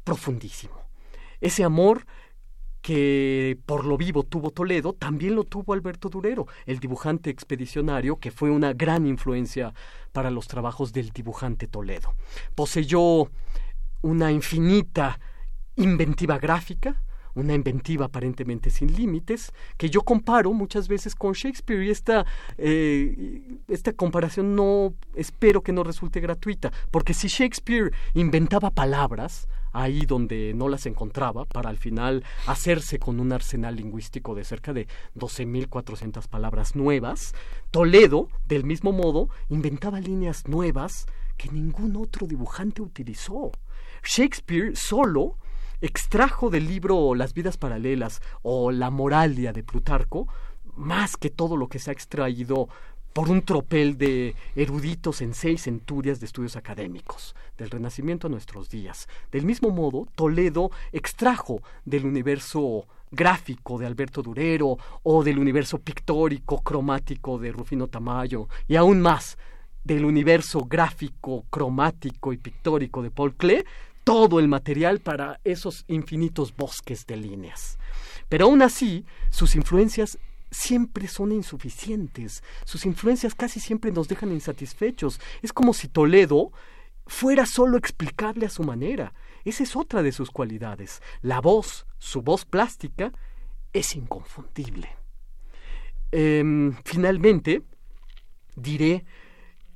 profundísimo. 0.03 0.76
Ese 1.41 1.64
amor 1.64 2.05
que 2.84 3.57
por 3.65 3.85
lo 3.85 3.97
vivo 3.97 4.23
tuvo 4.23 4.51
Toledo, 4.51 4.91
también 4.91 5.35
lo 5.35 5.45
tuvo 5.45 5.73
Alberto 5.73 6.10
Durero, 6.10 6.47
el 6.65 6.80
dibujante 6.80 7.30
expedicionario, 7.30 8.18
que 8.18 8.30
fue 8.30 8.51
una 8.51 8.73
gran 8.73 9.07
influencia 9.07 9.73
para 10.11 10.30
los 10.30 10.49
trabajos 10.49 10.91
del 10.91 11.11
dibujante 11.11 11.68
Toledo. 11.68 12.14
Poseyó 12.53 13.31
una 14.01 14.34
infinita 14.34 15.18
inventiva 15.77 16.38
gráfica, 16.38 17.01
una 17.35 17.53
inventiva 17.53 18.05
aparentemente 18.05 18.69
sin 18.69 18.95
límites, 18.95 19.51
que 19.77 19.89
yo 19.89 20.01
comparo 20.01 20.53
muchas 20.53 20.88
veces 20.88 21.15
con 21.15 21.34
Shakespeare 21.34 21.84
y 21.84 21.89
esta, 21.89 22.26
eh, 22.57 23.57
esta 23.68 23.93
comparación 23.93 24.55
no 24.55 24.93
espero 25.15 25.61
que 25.61 25.73
no 25.73 25.84
resulte 25.84 26.19
gratuita, 26.19 26.72
porque 26.91 27.14
si 27.14 27.27
Shakespeare 27.27 27.91
inventaba 28.14 28.69
palabras, 28.69 29.47
ahí 29.73 30.05
donde 30.05 30.53
no 30.53 30.69
las 30.69 30.85
encontraba, 30.85 31.45
para 31.45 31.69
al 31.69 31.77
final 31.77 32.23
hacerse 32.45 32.99
con 32.99 33.19
un 33.19 33.34
arsenal 33.34 33.76
lingüístico 33.76 34.35
de 34.35 34.43
cerca 34.43 34.72
de 34.72 34.88
12.400 35.15 36.27
palabras 36.27 36.76
nuevas, 36.76 37.34
Toledo, 37.72 38.30
del 38.47 38.64
mismo 38.64 38.91
modo, 38.91 39.30
inventaba 39.49 39.99
líneas 39.99 40.47
nuevas 40.47 41.07
que 41.38 41.49
ningún 41.49 41.95
otro 41.95 42.27
dibujante 42.27 42.81
utilizó. 42.81 43.51
Shakespeare 44.03 44.76
solo 44.76 45.38
extrajo 45.81 46.49
del 46.49 46.67
libro 46.67 47.15
Las 47.15 47.33
vidas 47.33 47.57
paralelas 47.57 48.21
o 48.41 48.71
La 48.71 48.89
moralia 48.89 49.53
de 49.53 49.63
Plutarco 49.63 50.27
más 50.75 51.17
que 51.17 51.29
todo 51.29 51.57
lo 51.57 51.67
que 51.67 51.79
se 51.79 51.91
ha 51.91 51.93
extraído 51.93 52.67
por 53.13 53.29
un 53.29 53.43
tropel 53.43 53.97
de 53.97 54.35
eruditos 54.55 55.21
en 55.21 55.35
seis 55.35 55.63
centurias 55.63 56.19
de 56.19 56.25
estudios 56.25 56.55
académicos, 56.55 57.35
del 57.57 57.69
Renacimiento 57.69 58.25
a 58.25 58.29
nuestros 58.29 58.69
días. 58.69 59.07
Del 59.31 59.45
mismo 59.45 59.69
modo, 59.69 60.07
Toledo 60.15 60.71
extrajo 60.91 61.61
del 61.85 62.05
universo 62.05 62.87
gráfico 63.11 63.77
de 63.77 63.85
Alberto 63.85 64.23
Durero 64.23 64.77
o 65.03 65.23
del 65.23 65.37
universo 65.37 65.77
pictórico 65.77 66.63
cromático 66.63 67.37
de 67.37 67.51
Rufino 67.51 67.87
Tamayo 67.87 68.47
y 68.67 68.75
aún 68.75 68.99
más 68.99 69.37
del 69.83 70.05
universo 70.05 70.65
gráfico, 70.65 71.45
cromático 71.51 72.33
y 72.33 72.37
pictórico 72.37 73.03
de 73.03 73.11
Paul 73.11 73.35
Klee, 73.35 73.63
todo 74.03 74.39
el 74.39 74.47
material 74.47 74.99
para 74.99 75.39
esos 75.43 75.85
infinitos 75.88 76.55
bosques 76.55 77.05
de 77.05 77.17
líneas. 77.17 77.77
Pero 78.30 78.45
aún 78.45 78.61
así, 78.61 79.05
sus 79.30 79.55
influencias 79.55 80.17
siempre 80.51 81.07
son 81.07 81.31
insuficientes, 81.31 82.43
sus 82.63 82.85
influencias 82.85 83.34
casi 83.35 83.59
siempre 83.59 83.91
nos 83.91 84.07
dejan 84.07 84.31
insatisfechos. 84.31 85.19
Es 85.41 85.53
como 85.53 85.73
si 85.73 85.88
Toledo 85.88 86.51
fuera 87.07 87.45
solo 87.45 87.77
explicable 87.77 88.45
a 88.45 88.49
su 88.49 88.63
manera. 88.63 89.13
Esa 89.45 89.63
es 89.63 89.75
otra 89.75 90.03
de 90.03 90.11
sus 90.11 90.31
cualidades. 90.31 91.01
La 91.21 91.41
voz, 91.41 91.85
su 91.97 92.21
voz 92.21 92.45
plástica, 92.45 93.11
es 93.73 93.95
inconfundible. 93.95 94.89
Em, 96.11 96.75
finalmente, 96.85 97.63
diré 98.55 99.05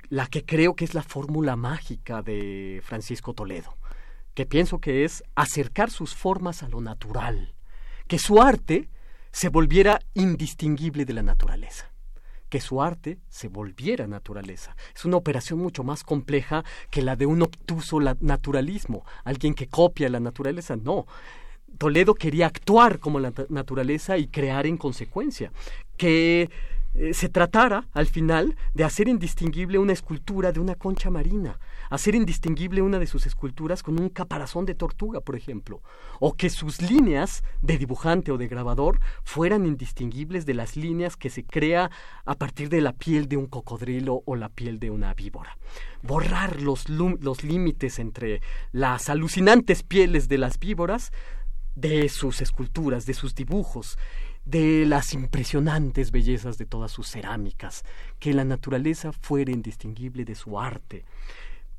la 0.08 0.26
que 0.26 0.44
creo 0.44 0.74
que 0.74 0.84
es 0.84 0.94
la 0.94 1.02
fórmula 1.02 1.56
mágica 1.56 2.22
de 2.22 2.80
Francisco 2.84 3.34
Toledo 3.34 3.78
que 4.38 4.46
pienso 4.46 4.78
que 4.78 5.04
es 5.04 5.24
acercar 5.34 5.90
sus 5.90 6.14
formas 6.14 6.62
a 6.62 6.68
lo 6.68 6.80
natural, 6.80 7.56
que 8.06 8.20
su 8.20 8.40
arte 8.40 8.88
se 9.32 9.48
volviera 9.48 9.98
indistinguible 10.14 11.04
de 11.04 11.12
la 11.12 11.24
naturaleza 11.24 11.90
que 12.48 12.60
su 12.60 12.80
arte 12.80 13.18
se 13.28 13.48
volviera 13.48 14.06
naturaleza. 14.06 14.76
Es 14.94 15.04
una 15.04 15.16
operación 15.16 15.58
mucho 15.58 15.82
más 15.82 16.04
compleja 16.04 16.64
que 16.88 17.02
la 17.02 17.16
de 17.16 17.26
un 17.26 17.42
obtuso 17.42 17.98
naturalismo, 18.20 19.04
alguien 19.24 19.54
que 19.54 19.66
copia 19.66 20.08
la 20.08 20.20
naturaleza. 20.20 20.76
No. 20.76 21.06
Toledo 21.76 22.14
quería 22.14 22.46
actuar 22.46 23.00
como 23.00 23.18
la 23.18 23.34
naturaleza 23.50 24.16
y 24.16 24.28
crear 24.28 24.66
en 24.66 24.78
consecuencia. 24.78 25.52
Que 25.98 26.48
eh, 26.94 27.14
se 27.14 27.28
tratara, 27.28 27.86
al 27.92 28.06
final, 28.06 28.56
de 28.74 28.84
hacer 28.84 29.08
indistinguible 29.08 29.78
una 29.78 29.92
escultura 29.92 30.52
de 30.52 30.60
una 30.60 30.74
concha 30.74 31.10
marina, 31.10 31.58
hacer 31.90 32.14
indistinguible 32.14 32.82
una 32.82 32.98
de 32.98 33.06
sus 33.06 33.26
esculturas 33.26 33.82
con 33.82 34.00
un 34.00 34.08
caparazón 34.08 34.64
de 34.66 34.74
tortuga, 34.74 35.20
por 35.20 35.36
ejemplo, 35.36 35.82
o 36.18 36.34
que 36.34 36.50
sus 36.50 36.82
líneas 36.82 37.44
de 37.62 37.78
dibujante 37.78 38.32
o 38.32 38.38
de 38.38 38.48
grabador 38.48 39.00
fueran 39.22 39.66
indistinguibles 39.66 40.46
de 40.46 40.54
las 40.54 40.76
líneas 40.76 41.16
que 41.16 41.30
se 41.30 41.44
crea 41.44 41.90
a 42.24 42.34
partir 42.34 42.68
de 42.68 42.80
la 42.80 42.92
piel 42.92 43.28
de 43.28 43.36
un 43.36 43.46
cocodrilo 43.46 44.22
o 44.24 44.34
la 44.34 44.48
piel 44.48 44.78
de 44.80 44.90
una 44.90 45.14
víbora. 45.14 45.56
Borrar 46.02 46.60
los, 46.62 46.88
los 46.88 47.44
límites 47.44 47.98
entre 47.98 48.40
las 48.72 49.08
alucinantes 49.08 49.82
pieles 49.82 50.28
de 50.28 50.38
las 50.38 50.58
víboras 50.58 51.12
de 51.78 52.08
sus 52.08 52.40
esculturas, 52.40 53.06
de 53.06 53.14
sus 53.14 53.36
dibujos, 53.36 53.98
de 54.48 54.86
las 54.86 55.12
impresionantes 55.12 56.10
bellezas 56.10 56.56
de 56.56 56.64
todas 56.64 56.90
sus 56.90 57.08
cerámicas, 57.08 57.84
que 58.18 58.32
la 58.32 58.44
naturaleza 58.44 59.12
fuera 59.12 59.52
indistinguible 59.52 60.24
de 60.24 60.34
su 60.34 60.58
arte. 60.58 61.04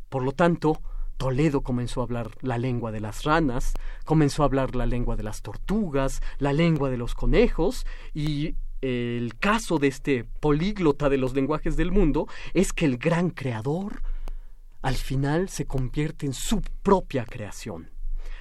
Por 0.10 0.24
lo 0.24 0.34
tanto, 0.34 0.80
Toledo 1.18 1.62
comenzó 1.62 2.02
a 2.02 2.04
hablar 2.04 2.30
la 2.42 2.60
lengua 2.60 2.92
de 2.92 3.00
las 3.00 3.24
ranas, 3.24 3.74
comenzó 4.06 4.44
a 4.44 4.46
hablar 4.46 4.76
la 4.76 4.86
lengua 4.86 5.16
de 5.16 5.24
las 5.24 5.42
tortugas, 5.42 6.22
la 6.38 6.54
lengua 6.54 6.92
de 6.92 6.98
los 6.98 7.16
conejos, 7.16 7.88
y 8.14 8.56
el 8.82 9.36
caso 9.40 9.80
de 9.80 9.88
este 9.88 10.24
políglota 10.24 11.10
de 11.10 11.18
los 11.18 11.34
lenguajes 11.34 11.76
del 11.76 11.92
mundo 11.92 12.28
es 12.54 12.72
que 12.72 12.86
el 12.86 12.98
gran 12.98 13.32
creador 13.32 14.04
al 14.84 14.96
final 14.96 15.50
se 15.50 15.66
convierte 15.66 16.28
en 16.28 16.34
su 16.34 16.62
propia 16.84 17.26
creación. 17.26 17.90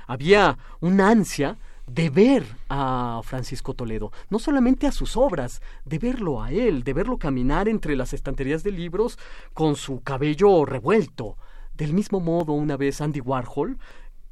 Había 0.06 0.58
una 0.80 1.10
ansia 1.10 1.56
de 1.88 2.10
ver 2.10 2.44
a 2.68 3.20
Francisco 3.24 3.74
Toledo, 3.74 4.12
no 4.30 4.38
solamente 4.38 4.86
a 4.86 4.92
sus 4.92 5.16
obras, 5.16 5.62
de 5.84 5.98
verlo 5.98 6.42
a 6.42 6.52
él, 6.52 6.84
de 6.84 6.92
verlo 6.92 7.18
caminar 7.18 7.68
entre 7.68 7.96
las 7.96 8.12
estanterías 8.12 8.62
de 8.62 8.72
libros 8.72 9.18
con 9.54 9.76
su 9.76 10.00
cabello 10.02 10.64
revuelto. 10.64 11.36
Del 11.74 11.94
mismo 11.94 12.20
modo, 12.20 12.52
una 12.52 12.76
vez 12.76 13.00
Andy 13.00 13.20
Warhol 13.20 13.78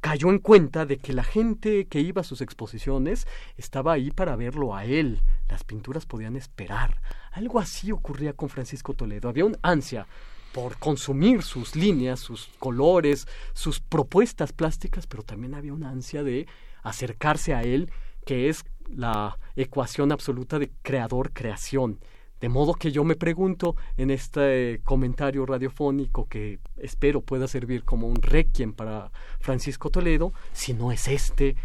cayó 0.01 0.29
en 0.29 0.39
cuenta 0.39 0.85
de 0.85 0.97
que 0.97 1.13
la 1.13 1.23
gente 1.23 1.85
que 1.87 1.99
iba 1.99 2.21
a 2.21 2.25
sus 2.25 2.41
exposiciones 2.41 3.27
estaba 3.57 3.93
ahí 3.93 4.11
para 4.11 4.35
verlo 4.35 4.75
a 4.75 4.85
él. 4.85 5.21
Las 5.49 5.63
pinturas 5.63 6.05
podían 6.05 6.35
esperar. 6.35 7.01
Algo 7.31 7.59
así 7.59 7.91
ocurría 7.91 8.33
con 8.33 8.49
Francisco 8.49 8.93
Toledo. 8.93 9.29
Había 9.29 9.45
un 9.45 9.57
ansia 9.63 10.07
por 10.53 10.77
consumir 10.77 11.43
sus 11.43 11.75
líneas, 11.75 12.19
sus 12.19 12.49
colores, 12.59 13.27
sus 13.53 13.79
propuestas 13.79 14.53
plásticas, 14.53 15.07
pero 15.07 15.23
también 15.23 15.55
había 15.55 15.73
una 15.73 15.89
ansia 15.89 16.23
de 16.23 16.47
acercarse 16.89 17.53
a 17.53 17.63
él, 17.63 17.91
que 18.25 18.49
es 18.49 18.65
la 18.89 19.37
ecuación 19.55 20.11
absoluta 20.11 20.59
de 20.59 20.71
creador-creación. 20.81 21.99
De 22.39 22.49
modo 22.49 22.75
que 22.75 22.91
yo 22.91 23.03
me 23.03 23.15
pregunto 23.15 23.75
en 23.97 24.11
este 24.11 24.79
comentario 24.83 25.45
radiofónico 25.45 26.27
que 26.27 26.59
espero 26.77 27.21
pueda 27.21 27.47
servir 27.47 27.83
como 27.83 28.07
un 28.07 28.21
requiem 28.21 28.73
para 28.73 29.11
Francisco 29.39 29.89
Toledo, 29.89 30.33
si 30.53 30.73
no 30.73 30.91
es 30.91 31.07
este 31.07 31.55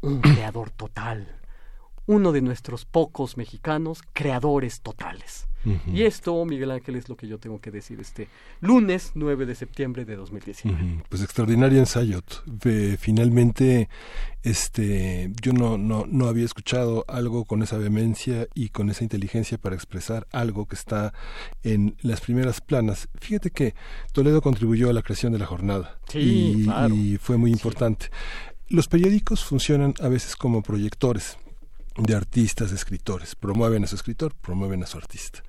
un 0.00 0.20
creador 0.20 0.70
total, 0.70 1.38
uno 2.06 2.32
de 2.32 2.40
nuestros 2.40 2.84
pocos 2.84 3.36
mexicanos 3.36 4.02
creadores 4.12 4.80
totales. 4.80 5.46
Y 5.92 6.02
esto, 6.02 6.44
Miguel 6.44 6.70
Ángel, 6.70 6.96
es 6.96 7.08
lo 7.08 7.16
que 7.16 7.26
yo 7.26 7.38
tengo 7.38 7.60
que 7.60 7.70
decir 7.70 8.00
este 8.00 8.28
lunes 8.60 9.12
9 9.14 9.46
de 9.46 9.54
septiembre 9.54 10.04
de 10.04 10.16
2019. 10.16 11.04
Pues 11.08 11.22
extraordinario 11.22 11.78
ensayo. 11.78 12.20
finalmente, 12.98 13.88
este, 14.42 15.32
yo 15.42 15.52
no, 15.52 15.78
no, 15.78 16.06
no 16.08 16.26
había 16.26 16.44
escuchado 16.44 17.04
algo 17.08 17.44
con 17.44 17.62
esa 17.62 17.78
vehemencia 17.78 18.48
y 18.54 18.70
con 18.70 18.90
esa 18.90 19.04
inteligencia 19.04 19.58
para 19.58 19.74
expresar 19.74 20.26
algo 20.32 20.66
que 20.66 20.76
está 20.76 21.12
en 21.62 21.96
las 22.02 22.20
primeras 22.20 22.60
planas. 22.60 23.08
Fíjate 23.20 23.50
que 23.50 23.74
Toledo 24.12 24.40
contribuyó 24.40 24.90
a 24.90 24.92
la 24.92 25.02
creación 25.02 25.32
de 25.32 25.38
la 25.38 25.46
jornada 25.46 25.98
y, 26.14 26.68
y, 26.92 27.18
fue 27.18 27.36
muy 27.36 27.50
importante. 27.50 28.06
Los 28.68 28.88
periódicos 28.88 29.44
funcionan 29.44 29.94
a 30.00 30.08
veces 30.08 30.36
como 30.36 30.62
proyectores 30.62 31.38
de 31.98 32.14
artistas, 32.14 32.72
escritores. 32.72 33.34
Promueven 33.34 33.84
a 33.84 33.86
su 33.86 33.96
escritor, 33.96 34.34
promueven 34.34 34.82
a 34.82 34.86
su 34.86 34.98
artista. 34.98 35.42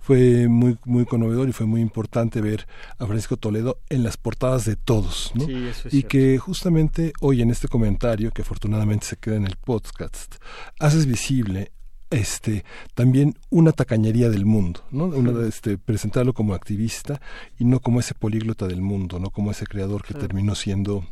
Fue 0.00 0.48
muy, 0.48 0.78
muy 0.84 1.04
conmovedor 1.04 1.48
y 1.48 1.52
fue 1.52 1.66
muy 1.66 1.80
importante 1.80 2.40
ver 2.40 2.66
a 2.98 3.06
Francisco 3.06 3.36
Toledo 3.36 3.80
en 3.88 4.02
las 4.02 4.16
portadas 4.16 4.64
de 4.64 4.76
todos. 4.76 5.32
¿no? 5.34 5.46
y 5.90 6.02
que 6.04 6.38
justamente 6.38 7.12
hoy 7.20 7.42
en 7.42 7.50
este 7.50 7.68
comentario, 7.68 8.30
que 8.30 8.42
afortunadamente 8.42 9.06
se 9.06 9.16
queda 9.16 9.36
en 9.36 9.46
el 9.46 9.56
podcast, 9.56 10.36
haces 10.78 11.06
visible 11.06 11.72
este 12.10 12.64
también 12.94 13.34
una 13.50 13.72
tacañería 13.72 14.30
del 14.30 14.46
mundo, 14.46 14.84
¿no? 14.90 15.12
este, 15.42 15.78
presentarlo 15.78 16.32
como 16.32 16.54
activista 16.54 17.20
y 17.58 17.64
no 17.64 17.80
como 17.80 18.00
ese 18.00 18.14
políglota 18.14 18.66
del 18.66 18.82
mundo, 18.82 19.18
no 19.18 19.30
como 19.30 19.50
ese 19.50 19.66
creador 19.66 20.04
que 20.04 20.14
terminó 20.14 20.54
siendo 20.54 21.04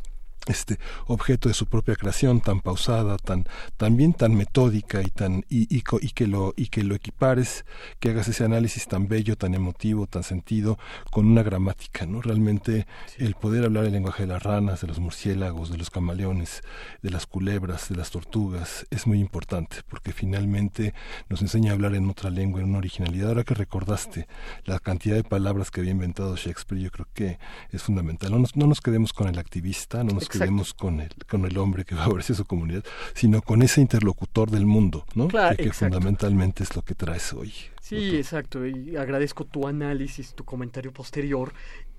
este 0.46 0.78
objeto 1.06 1.48
de 1.48 1.54
su 1.54 1.66
propia 1.66 1.96
creación 1.96 2.40
tan 2.40 2.60
pausada 2.60 3.16
tan 3.16 3.46
también 3.76 4.12
tan 4.12 4.34
metódica 4.34 5.02
y 5.02 5.10
tan 5.10 5.44
y, 5.48 5.66
y, 5.74 5.82
que 5.82 6.26
lo 6.26 6.52
y 6.56 6.66
que 6.68 6.82
lo 6.82 6.94
equipares 6.94 7.64
que 8.00 8.10
hagas 8.10 8.28
ese 8.28 8.44
análisis 8.44 8.88
tan 8.88 9.08
bello 9.08 9.36
tan 9.36 9.54
emotivo 9.54 10.06
tan 10.06 10.22
sentido 10.22 10.78
con 11.10 11.26
una 11.26 11.42
gramática 11.42 12.06
no 12.06 12.20
realmente 12.22 12.86
el 13.18 13.34
poder 13.34 13.64
hablar 13.64 13.84
el 13.84 13.92
lenguaje 13.92 14.24
de 14.24 14.28
las 14.28 14.42
ranas 14.42 14.80
de 14.80 14.88
los 14.88 14.98
murciélagos 14.98 15.70
de 15.70 15.78
los 15.78 15.90
camaleones 15.90 16.62
de 17.02 17.10
las 17.10 17.26
culebras 17.26 17.88
de 17.88 17.96
las 17.96 18.10
tortugas 18.10 18.86
es 18.90 19.06
muy 19.06 19.20
importante 19.20 19.78
porque 19.88 20.12
finalmente 20.12 20.94
nos 21.28 21.42
enseña 21.42 21.70
a 21.70 21.74
hablar 21.74 21.94
en 21.94 22.08
otra 22.08 22.30
lengua 22.30 22.60
en 22.60 22.68
una 22.68 22.78
originalidad. 22.78 23.28
Ahora 23.28 23.44
que 23.44 23.54
recordaste 23.54 24.26
la 24.64 24.78
cantidad 24.78 25.16
de 25.16 25.24
palabras 25.24 25.70
que 25.70 25.80
había 25.80 25.92
inventado 25.92 26.36
Shakespeare 26.36 26.82
yo 26.82 26.90
creo 26.90 27.06
que 27.14 27.38
es 27.70 27.82
fundamental. 27.82 28.30
No 28.30 28.38
nos, 28.38 28.56
no 28.56 28.66
nos 28.66 28.80
quedemos 28.80 29.12
con 29.12 29.28
el 29.28 29.38
activista 29.38 30.02
no 30.04 30.12
nos 30.12 30.28
quedemos 30.38 30.74
con 30.74 31.00
el, 31.00 31.10
con 31.28 31.44
el 31.44 31.56
hombre 31.58 31.84
que 31.84 31.94
favorece 31.96 32.34
su 32.34 32.44
comunidad, 32.44 32.84
sino 33.14 33.42
con 33.42 33.62
ese 33.62 33.80
interlocutor 33.80 34.50
del 34.50 34.66
mundo, 34.66 35.04
¿no? 35.14 35.28
que, 35.28 35.72
fundamentalmente 35.72 36.62
es 36.62 36.74
lo 36.74 36.82
que 36.82 36.94
traes 36.94 37.32
hoy. 37.32 37.52
Sí, 37.80 38.16
exacto. 38.16 38.66
Y 38.66 38.96
agradezco 38.96 39.44
tu 39.44 39.66
análisis, 39.66 40.34
tu 40.34 40.44
comentario 40.44 40.92
posterior. 40.92 41.52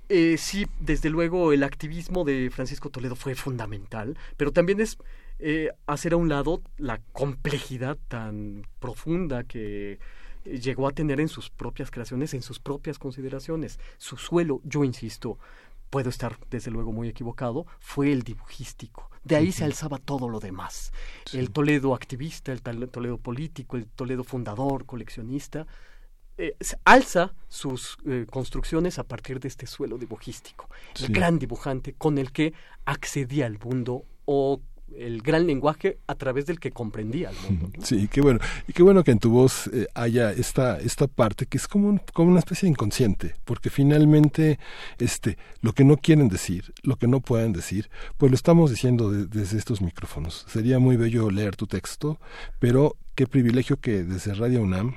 Eh, 0.10 0.36
sí, 0.38 0.68
desde 0.80 1.10
luego 1.10 1.54
el 1.54 1.64
activismo 1.64 2.24
de 2.24 2.50
Francisco 2.52 2.90
Toledo 2.90 3.16
fue 3.16 3.36
fundamental, 3.36 4.18
pero 4.38 4.52
también 4.52 4.82
es 4.82 4.98
eh, 5.40 5.70
hacer 5.88 6.14
a 6.14 6.18
un 6.18 6.30
lado 6.30 6.62
la 6.78 7.02
complejidad 7.12 7.98
tan 8.08 8.68
profunda 8.80 9.44
que 9.44 10.00
eh, 10.46 10.60
llegó 10.60 10.88
a 10.88 10.92
tener 10.92 11.20
en 11.20 11.28
sus 11.28 11.50
propias 11.50 11.90
creaciones, 11.90 12.34
en 12.34 12.42
sus 12.42 12.60
propias 12.60 13.00
consideraciones. 13.00 13.80
Su 13.98 14.18
suelo, 14.18 14.62
yo 14.64 14.84
insisto, 14.84 15.40
puedo 15.94 16.10
estar 16.10 16.40
desde 16.50 16.72
luego 16.72 16.92
muy 16.92 17.08
equivocado, 17.08 17.68
fue 17.78 18.12
el 18.12 18.24
dibujístico. 18.24 19.12
De 19.24 19.36
ahí 19.36 19.52
se 19.52 19.64
alzaba 19.64 20.00
todo 20.00 20.28
lo 20.28 20.40
demás. 20.40 20.92
El 21.34 21.52
Toledo 21.52 21.94
activista, 21.94 22.52
el 22.52 22.64
Toledo 22.64 23.20
político, 23.20 23.78
el 23.78 23.86
Toledo 23.86 24.24
fundador, 24.24 24.88
coleccionista, 24.88 25.68
eh, 26.40 26.56
alza 26.84 27.36
sus 27.48 28.00
eh, 28.08 28.26
construcciones 28.28 28.98
a 28.98 29.04
partir 29.04 29.40
de 29.40 29.50
este 29.50 29.68
suelo 29.68 30.00
dibujístico. 30.00 30.68
El 31.00 31.14
gran 31.14 31.38
dibujante 31.38 31.94
con 31.94 32.18
el 32.18 32.32
que 32.32 32.56
accedía 32.86 33.46
al 33.46 33.60
mundo 33.60 34.04
o 34.26 34.62
el 34.98 35.22
gran 35.22 35.48
lenguaje 35.48 35.98
a 36.08 36.16
través 36.16 36.46
del 36.46 36.60
que 36.60 36.72
comprendía 36.72 37.30
el 37.30 37.36
mundo. 37.58 37.80
Sí, 37.84 38.08
qué 38.12 38.22
bueno. 38.22 38.40
Y 38.68 38.74
qué 38.74 38.84
bueno 38.84 39.04
que 39.04 39.12
en 39.12 39.20
tu 39.20 39.32
voz 39.32 39.68
eh, 39.68 39.88
haya 39.94 40.32
esta, 40.32 40.80
esta 40.80 41.08
parte 41.08 41.46
que 41.46 41.58
es 41.58 41.68
como, 41.68 42.00
como 42.14 42.32
una 42.32 42.40
especie 42.40 42.68
de 42.68 42.72
inconsciente, 42.72 43.36
porque 43.46 43.70
finalmente 43.70 44.60
este, 45.00 45.38
lo 45.62 45.74
que 45.74 45.84
no 45.84 45.98
quieren 45.98 46.30
decir, 46.30 46.74
lo 46.84 46.96
que 46.96 47.08
no 47.08 47.20
pueden 47.22 47.54
decir, 47.54 47.90
pues 48.18 48.32
lo 48.32 48.36
estamos 48.36 48.70
diciendo 48.70 49.12
desde 49.12 49.58
estos 49.58 49.82
micrófonos. 49.82 50.46
Sería 50.48 50.80
muy 50.80 50.98
bello 50.98 51.30
leer 51.30 51.56
tu 51.56 51.68
texto, 51.68 52.20
pero 52.60 52.96
qué 53.16 53.28
privilegio 53.28 53.78
que 53.78 54.04
desde 54.04 54.34
Radio 54.34 54.62
UNAM 54.62 54.96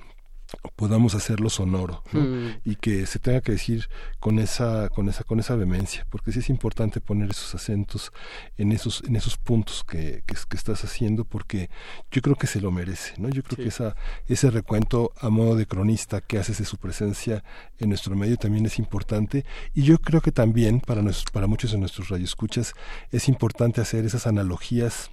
podamos 0.77 1.15
hacerlo 1.15 1.51
sonoro 1.51 2.03
mm. 2.13 2.47
y 2.65 2.77
que 2.77 3.07
se 3.07 3.19
tenga 3.19 3.41
que 3.41 3.53
decir 3.53 3.89
con 4.21 4.39
esa 4.39 4.89
con 4.91 5.09
esa 5.09 5.25
con 5.25 5.41
esa 5.41 5.57
vehemencia 5.57 6.07
porque 6.11 6.33
sí 6.33 6.39
es 6.39 6.51
importante 6.51 7.01
poner 7.01 7.31
esos 7.31 7.55
acentos 7.55 8.13
en 8.57 8.73
esos 8.73 9.03
en 9.07 9.17
esos 9.17 9.37
puntos 9.37 9.85
que, 9.85 10.23
que, 10.27 10.57
estás 10.57 10.85
haciendo 10.85 11.25
porque 11.25 11.69
yo 12.11 12.23
creo 12.23 12.37
que 12.37 12.47
se 12.47 12.61
lo 12.61 12.71
merece 12.71 13.15
no 13.19 13.29
yo 13.29 13.43
creo 13.43 13.57
que 13.57 13.69
esa 13.69 13.97
ese 14.29 14.51
recuento 14.51 15.13
a 15.21 15.29
modo 15.29 15.57
de 15.57 15.67
cronista 15.67 16.21
que 16.21 16.39
haces 16.39 16.59
de 16.59 16.65
su 16.65 16.79
presencia 16.79 17.45
en 17.79 17.89
nuestro 17.89 18.17
medio 18.17 18.37
también 18.37 18.67
es 18.67 18.79
importante. 18.79 19.45
Y 19.75 19.83
yo 19.83 19.99
creo 19.99 20.21
que 20.21 20.33
también 20.33 20.81
para 20.81 21.03
para 21.33 21.47
muchos 21.47 21.73
de 21.73 21.79
nuestros 21.79 22.09
radioescuchas 22.09 22.73
es 23.11 23.29
importante 23.29 23.81
hacer 23.81 24.05
esas 24.05 24.27
analogías 24.27 25.11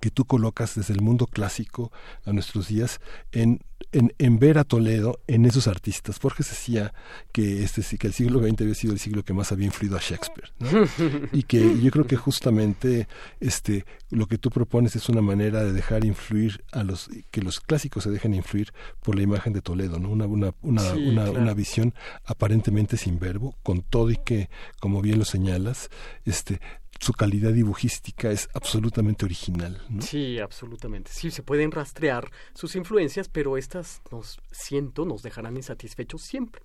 que 0.00 0.10
tú 0.10 0.24
colocas 0.24 0.74
desde 0.74 0.94
el 0.94 1.00
mundo 1.00 1.26
clásico 1.26 1.92
a 2.24 2.32
nuestros 2.32 2.68
días 2.68 3.00
en, 3.32 3.60
en, 3.92 4.12
en, 4.18 4.38
ver 4.38 4.58
a 4.58 4.64
Toledo 4.64 5.20
en 5.26 5.46
esos 5.46 5.66
artistas. 5.66 6.20
Borges 6.20 6.50
decía 6.50 6.92
que, 7.32 7.62
este, 7.64 7.82
que 7.98 8.06
el 8.06 8.12
siglo 8.12 8.40
XX 8.40 8.60
había 8.60 8.74
sido 8.74 8.92
el 8.92 8.98
siglo 8.98 9.24
que 9.24 9.32
más 9.32 9.52
había 9.52 9.66
influido 9.66 9.96
a 9.96 10.00
Shakespeare. 10.00 10.52
y 11.32 11.42
que 11.44 11.80
yo 11.80 11.90
creo 11.90 12.06
que 12.06 12.16
justamente 12.16 13.08
este, 13.40 13.84
lo 14.10 14.26
que 14.26 14.38
tú 14.38 14.50
propones 14.50 14.96
es 14.96 15.08
una 15.08 15.22
manera 15.22 15.64
de 15.64 15.72
dejar 15.72 16.04
influir 16.04 16.62
a 16.72 16.84
los, 16.84 17.08
que 17.30 17.42
los 17.42 17.60
clásicos 17.60 18.04
se 18.04 18.10
dejen 18.10 18.34
influir 18.34 18.72
por 19.02 19.16
la 19.16 19.22
imagen 19.22 19.52
de 19.52 19.62
Toledo, 19.62 19.98
¿no? 19.98 20.10
una, 20.10 20.26
una, 20.26 20.54
una, 20.62 20.94
una, 20.94 21.30
una 21.30 21.54
visión 21.54 21.94
aparentemente 22.24 22.96
sin 22.96 23.18
verbo, 23.18 23.56
con 23.62 23.82
todo 23.82 24.10
y 24.10 24.16
que, 24.16 24.50
como 24.78 25.00
bien 25.02 25.18
lo 25.18 25.24
señalas, 25.24 25.90
este, 26.24 26.60
su 27.00 27.14
calidad 27.14 27.52
dibujística 27.52 28.30
es 28.30 28.48
absolutamente 28.52 29.24
original. 29.24 29.82
Sí, 30.00 30.38
absolutamente. 30.38 31.10
Sí, 31.10 31.30
se 31.30 31.42
pueden 31.42 31.72
rastrear 31.72 32.30
sus 32.54 32.76
influencias, 32.76 33.28
pero 33.28 33.56
estas, 33.56 34.02
nos 34.10 34.38
siento, 34.52 35.06
nos 35.06 35.22
dejarán 35.22 35.56
insatisfechos 35.56 36.20
siempre. 36.22 36.62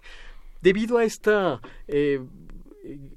Debido 0.62 0.98
a 0.98 1.06
esta 1.06 1.62
eh, 1.88 2.20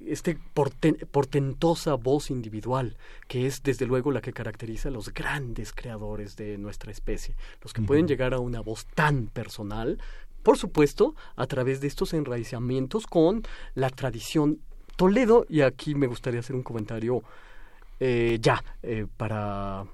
este 0.06 0.38
portentosa 0.54 1.94
voz 1.94 2.30
individual, 2.30 2.96
que 3.26 3.46
es 3.46 3.62
desde 3.62 3.86
luego 3.86 4.12
la 4.12 4.20
que 4.20 4.32
caracteriza 4.32 4.88
a 4.88 4.92
los 4.92 5.12
grandes 5.12 5.72
creadores 5.72 6.36
de 6.36 6.56
nuestra 6.56 6.92
especie, 6.92 7.34
los 7.62 7.72
que 7.72 7.82
pueden 7.82 8.06
llegar 8.06 8.32
a 8.32 8.38
una 8.38 8.60
voz 8.60 8.86
tan 8.94 9.26
personal, 9.26 9.98
por 10.42 10.56
supuesto, 10.56 11.14
a 11.36 11.46
través 11.46 11.80
de 11.80 11.88
estos 11.88 12.14
enraizamientos 12.14 13.06
con 13.06 13.42
la 13.74 13.90
tradición 13.90 14.60
Toledo, 14.98 15.46
y 15.48 15.60
aquí 15.60 15.94
me 15.94 16.08
gustaría 16.08 16.40
hacer 16.40 16.56
un 16.56 16.64
comentario 16.64 17.22
eh, 18.00 18.38
ya, 18.42 18.64
eh, 18.82 19.06
para 19.16 19.84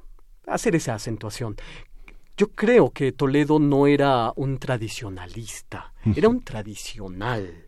hacer 0.47 0.77
esa 0.77 0.95
acentuación. 0.95 1.57
Yo 2.39 2.49
creo 2.53 2.89
que 2.89 3.13
Toledo 3.13 3.59
no 3.59 3.87
era 3.87 4.33
un 4.35 4.57
tradicionalista, 4.57 5.93
era 6.17 6.31
un 6.31 6.41
tradicional. 6.43 7.67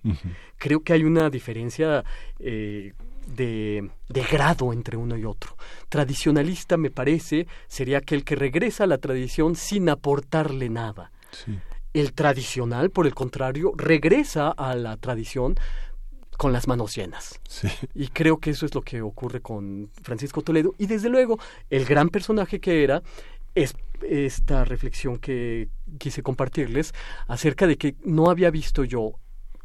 Creo 0.57 0.81
que 0.81 0.95
hay 0.95 1.05
una 1.05 1.29
diferencia 1.29 2.03
eh, 2.41 2.95
de, 3.27 3.91
de, 4.09 4.23
grado 4.23 4.73
entre 4.73 4.97
uno 4.97 5.15
y 5.19 5.27
otro. 5.27 5.59
Tradicionalista, 5.91 6.79
me 6.79 6.91
parece, 6.91 7.47
sería 7.69 7.99
aquel 7.99 8.25
que 8.25 8.35
regresa 8.35 8.85
a 8.85 8.87
la 8.87 8.97
tradición 8.97 9.57
sin 9.57 9.91
aportarle 9.91 10.71
nada. 10.71 11.13
El 11.93 12.15
tradicional, 12.15 12.91
por 12.91 13.07
el 13.07 13.15
contrario, 13.15 13.73
regresa 13.77 14.51
a 14.51 14.75
la 14.75 14.97
tradición 14.97 15.55
con 16.37 16.53
las 16.53 16.69
manos 16.69 16.95
llenas. 16.95 17.41
Y 17.95 18.09
creo 18.09 18.39
que 18.39 18.51
eso 18.51 18.67
es 18.67 18.75
lo 18.75 18.83
que 18.83 19.03
ocurre 19.03 19.41
con 19.41 19.91
Francisco 20.03 20.43
Toledo. 20.43 20.75
Y 20.79 20.87
desde 20.87 21.09
luego, 21.09 21.39
el 21.71 21.85
gran 21.85 22.09
personaje 22.09 22.61
que 22.61 22.85
era 22.85 23.03
es 23.55 23.75
esta 24.03 24.65
reflexión 24.65 25.19
que 25.19 25.69
quise 25.99 26.23
compartirles 26.23 26.93
acerca 27.27 27.67
de 27.67 27.77
que 27.77 27.95
no 28.05 28.31
había 28.31 28.51
visto 28.51 28.85
yo 28.85 29.15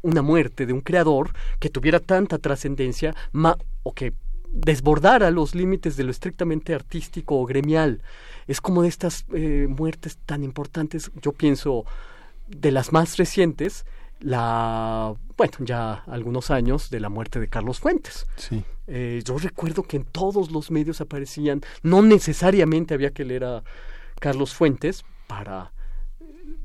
una 0.00 0.22
muerte 0.22 0.66
de 0.66 0.72
un 0.72 0.80
creador 0.80 1.30
que 1.60 1.68
tuviera 1.68 2.00
tanta 2.00 2.38
trascendencia 2.38 3.14
o 3.82 3.94
que 3.94 4.14
desbordara 4.52 5.30
los 5.30 5.54
límites 5.54 5.96
de 5.96 6.04
lo 6.04 6.10
estrictamente 6.10 6.74
artístico 6.74 7.38
o 7.38 7.46
gremial. 7.46 8.02
Es 8.46 8.60
como 8.60 8.82
de 8.82 8.88
estas 8.88 9.24
eh, 9.32 9.66
muertes 9.68 10.18
tan 10.26 10.42
importantes, 10.44 11.10
yo 11.20 11.32
pienso, 11.32 11.84
de 12.48 12.70
las 12.70 12.92
más 12.92 13.16
recientes, 13.16 13.86
la, 14.22 15.14
bueno, 15.36 15.52
ya 15.60 16.04
algunos 16.06 16.50
años 16.50 16.90
de 16.90 17.00
la 17.00 17.08
muerte 17.08 17.40
de 17.40 17.48
Carlos 17.48 17.80
Fuentes. 17.80 18.26
Sí. 18.36 18.64
Eh, 18.86 19.22
yo 19.24 19.36
recuerdo 19.38 19.82
que 19.82 19.96
en 19.96 20.04
todos 20.04 20.50
los 20.50 20.70
medios 20.70 21.00
aparecían, 21.00 21.60
no 21.82 22.02
necesariamente 22.02 22.94
había 22.94 23.10
que 23.10 23.24
leer 23.24 23.44
a 23.44 23.62
Carlos 24.20 24.54
Fuentes 24.54 25.04
para 25.26 25.72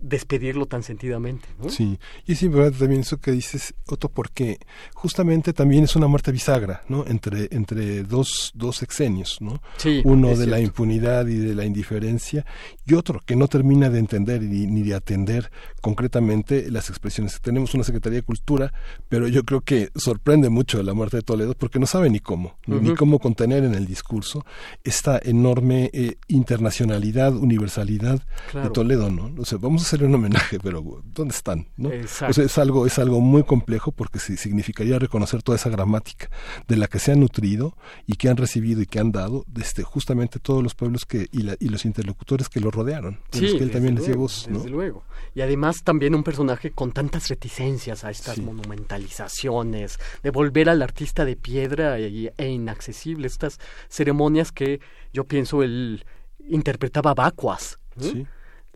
despedirlo 0.02 0.66
tan 0.66 0.84
sentidamente. 0.84 1.48
¿no? 1.62 1.70
Sí, 1.70 1.98
y 2.26 2.34
es 2.34 2.44
importante 2.44 2.80
también 2.80 3.02
eso 3.02 3.18
que 3.18 3.32
dices, 3.32 3.74
Otto, 3.88 4.10
porque 4.10 4.60
justamente 4.94 5.54
también 5.54 5.84
es 5.84 5.95
una 5.95 6.08
muerte 6.08 6.32
bisagra, 6.32 6.84
¿no? 6.88 7.06
Entre, 7.08 7.48
entre 7.52 8.04
dos, 8.04 8.52
dos 8.56 8.78
sexenios, 8.78 9.38
¿no? 9.41 9.62
Sí, 9.78 10.02
Uno 10.06 10.36
de 10.36 10.48
la 10.48 10.60
impunidad 10.60 11.28
y 11.28 11.38
de 11.38 11.56
la 11.56 11.66
indiferencia, 11.66 12.45
y 12.86 12.94
otro 12.94 13.22
que 13.26 13.36
no 13.36 13.48
termina 13.48 13.90
de 13.90 13.99
entender 13.99 14.41
ni, 14.41 14.68
ni 14.68 14.84
de 14.84 14.95
atender 14.95 15.52
concretamente 15.82 16.70
las 16.72 16.90
expresiones. 16.90 17.40
Tenemos 17.41 17.74
una 17.74 17.84
Secretaría 17.84 18.20
de 18.20 18.24
Cultura, 18.26 18.74
pero 19.10 19.28
yo 19.28 19.44
creo 19.44 19.62
que 19.62 19.90
sorprende 19.95 20.49
mucho 20.49 20.82
la 20.84 20.94
muerte 20.94 21.18
de 21.18 21.24
Toledo 21.24 21.54
porque 21.54 21.80
no 21.80 21.86
sabe 21.86 22.10
ni 22.10 22.20
cómo, 22.20 22.58
ni 22.68 22.94
cómo 22.95 23.20
contener 23.20 23.64
en 23.64 23.74
el 23.74 23.86
discurso 23.86 24.45
esta 24.84 25.20
enorme 25.24 25.90
eh, 25.94 26.16
internacionalidad, 26.28 27.36
universalidad 27.36 28.22
de 28.54 28.70
Toledo, 28.70 29.10
¿no? 29.10 29.34
O 29.38 29.45
sea, 29.45 29.58
vamos 29.68 29.84
a 29.84 29.85
hacerle 29.85 30.07
un 30.07 30.15
homenaje, 30.15 30.60
pero 30.60 30.81
¿dónde 31.03 31.34
están? 31.34 31.68
¿no? 31.76 31.89
O 31.89 32.07
sea, 32.07 32.30
es 32.30 32.57
algo, 32.57 32.85
es 32.85 32.98
algo 32.99 33.19
muy 33.19 33.44
complejo 33.44 33.91
porque 33.91 34.18
significaría 34.19 34.98
reconocer 34.98 35.44
toda 35.44 35.57
esa 35.57 35.69
gramática 35.69 36.30
de 36.68 36.77
la 36.77 36.88
que 36.88 36.99
se 36.99 37.11
han 37.11 37.19
nutrido 37.19 37.76
y 38.06 38.14
que 38.14 38.30
han 38.30 38.38
recibido 38.38 38.81
y 38.81 38.85
que 38.85 38.99
han 38.99 39.11
dado 39.11 39.44
desde 39.48 39.84
justamente 39.84 40.39
todos 40.39 40.64
los 40.64 40.73
pueblos 40.73 41.06
que 41.06 41.27
y, 41.31 41.48
y 41.60 41.69
los 41.69 41.85
interlocutores 41.85 42.48
que 42.48 42.61
lo 42.61 42.72
rodearon, 42.72 43.19
sí, 43.31 43.57
que 43.57 43.64
él 43.64 43.72
también 43.72 43.95
luego, 43.95 44.22
voz, 44.22 44.48
Desde 44.49 44.69
luego. 44.69 45.03
Y 45.35 45.41
además 45.41 45.84
también 45.84 46.15
un 46.15 46.23
personaje 46.23 46.72
con 46.72 46.94
tantas 46.94 47.27
reticencias 47.27 48.06
a 48.06 48.11
estas 48.11 48.38
monumentalizaciones, 48.39 49.99
de 50.23 50.31
volver 50.31 50.69
al 50.69 50.81
artista 50.81 51.26
de 51.26 51.35
piedra 51.35 51.99
e, 51.99 52.34
e 52.38 52.48
inaccesible, 52.48 53.27
estas 53.27 53.60
ceremonias 53.89 54.52
que 54.52 54.80
yo 55.11 55.26
pienso 55.26 55.61
él 55.61 56.06
interpretaba 56.48 57.14
vacuas. 57.14 57.80
Sí 57.99 58.26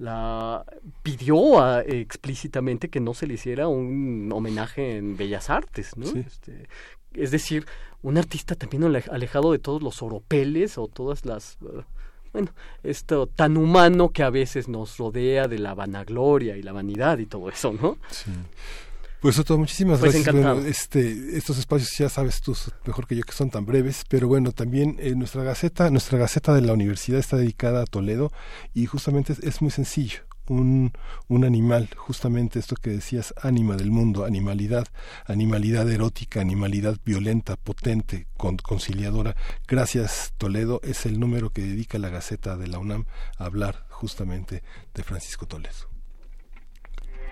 la 0.02 0.66
pidió 1.04 1.80
explícitamente 1.82 2.90
que 2.90 3.00
no 3.00 3.14
se 3.14 3.28
le 3.28 3.36
hiciera 3.36 3.68
un 3.68 4.32
homenaje 4.34 4.98
en 4.98 5.16
Bellas 5.16 5.52
Artes, 5.52 5.96
¿no? 5.96 6.08
Este, 6.08 6.68
es 7.14 7.30
decir, 7.30 7.68
un 8.02 8.18
artista 8.18 8.56
también 8.56 8.84
alejado 8.84 9.52
de 9.52 9.60
todos 9.60 9.84
los 9.84 10.02
oropeles 10.02 10.80
o 10.80 10.88
todas 10.88 11.24
las 11.26 11.60
uh, 11.62 11.84
bueno, 12.34 12.52
esto 12.82 13.28
tan 13.28 13.58
humano 13.58 14.10
que 14.10 14.24
a 14.24 14.30
veces 14.30 14.68
nos 14.68 14.98
rodea 14.98 15.48
de 15.48 15.60
la 15.60 15.76
vanagloria 15.76 16.58
y 16.58 16.64
la 16.64 16.72
vanidad 16.72 17.20
y 17.20 17.28
todo 17.28 17.50
eso, 17.50 17.72
¿no? 17.74 17.98
Sí. 18.10 18.32
Pues 19.22 19.38
Otto, 19.38 19.56
muchísimas 19.58 20.00
Pues 20.00 20.14
gracias. 20.14 20.28
encantado. 20.28 20.56
Bueno, 20.56 20.68
este, 20.70 21.38
estos 21.38 21.60
espacios 21.60 21.96
ya 21.96 22.10
sabes 22.10 22.42
tú 22.42 22.58
mejor 22.88 23.06
que 23.06 23.16
yo 23.16 23.24
que 23.24 23.34
son 23.34 23.52
tan 23.52 23.66
breves, 23.68 24.04
pero 24.10 24.28
bueno, 24.28 24.52
también 24.52 24.98
eh, 25.00 25.14
nuestra 25.16 25.44
gaceta, 25.44 25.92
nuestra 25.92 26.18
gaceta 26.18 26.56
de 26.56 26.62
la 26.62 26.74
universidad 26.74 27.20
está 27.20 27.38
dedicada 27.38 27.84
a 27.84 27.86
Toledo 27.86 28.32
y 28.74 28.88
justamente 28.88 29.34
es, 29.34 29.40
es 29.40 29.62
muy 29.62 29.70
sencillo. 29.70 30.22
Un, 30.48 30.92
un 31.28 31.46
animal, 31.46 31.88
justamente 31.96 32.58
esto 32.58 32.76
que 32.76 32.90
decías, 32.90 33.34
ánima 33.42 33.78
del 33.78 33.92
mundo, 33.92 34.26
animalidad, 34.26 34.88
animalidad 35.26 35.90
erótica, 35.90 36.42
animalidad 36.42 36.98
violenta, 37.06 37.58
potente, 37.58 38.28
con, 38.38 38.58
conciliadora. 38.58 39.36
Gracias, 39.68 40.34
Toledo, 40.40 40.82
es 40.84 41.06
el 41.06 41.20
número 41.20 41.52
que 41.52 41.62
dedica 41.62 42.00
la 42.00 42.10
Gaceta 42.10 42.58
de 42.58 42.68
la 42.68 42.80
UNAM 42.80 43.06
a 43.38 43.46
hablar 43.46 43.86
justamente 43.92 44.64
de 44.96 45.04
Francisco 45.04 45.46
Toledo. 45.46 45.91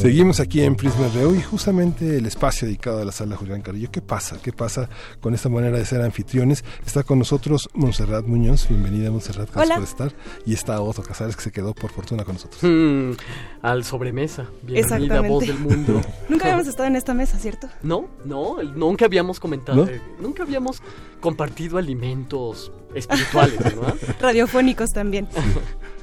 Seguimos 0.00 0.40
aquí 0.40 0.62
en 0.62 0.76
Prisma 0.76 1.08
RU 1.14 1.34
y 1.34 1.42
justamente 1.42 2.16
el 2.16 2.24
espacio 2.24 2.66
dedicado 2.66 3.02
a 3.02 3.04
la 3.04 3.12
sala 3.12 3.36
Julián 3.36 3.60
Carrillo. 3.60 3.90
¿Qué 3.90 4.00
pasa? 4.00 4.38
¿Qué 4.42 4.50
pasa 4.50 4.88
con 5.20 5.34
esta 5.34 5.50
manera 5.50 5.76
de 5.76 5.84
ser 5.84 6.00
anfitriones? 6.00 6.64
Está 6.86 7.02
con 7.02 7.18
nosotros 7.18 7.68
Montserrat 7.74 8.24
Muñoz. 8.24 8.66
Bienvenida, 8.68 9.10
Montserrat. 9.10 9.50
Gracias 9.52 9.76
por 9.76 9.84
estar. 9.84 10.12
Y 10.46 10.54
está 10.54 10.80
Otto 10.80 11.02
Casares, 11.02 11.36
que 11.36 11.42
se 11.42 11.52
quedó 11.52 11.74
por 11.74 11.90
fortuna 11.90 12.24
con 12.24 12.36
nosotros. 12.36 12.62
Mm, 12.62 13.12
al 13.60 13.84
sobremesa. 13.84 14.46
Bienvenida, 14.62 14.96
Exactamente. 14.96 15.28
voz 15.28 15.46
del 15.46 15.58
mundo. 15.58 16.00
Nunca 16.30 16.44
habíamos 16.46 16.66
estado 16.66 16.88
en 16.88 16.96
esta 16.96 17.12
mesa, 17.12 17.38
¿cierto? 17.38 17.68
No, 17.82 18.08
no, 18.24 18.62
nunca 18.62 19.04
habíamos 19.04 19.38
comentado, 19.38 19.84
¿No? 19.84 19.90
eh, 19.90 20.00
nunca 20.18 20.44
habíamos 20.44 20.82
compartido 21.20 21.76
alimentos 21.76 22.72
espirituales, 22.94 23.58
¿verdad? 23.58 23.94
Radiofónicos 24.20 24.90
también. 24.90 25.28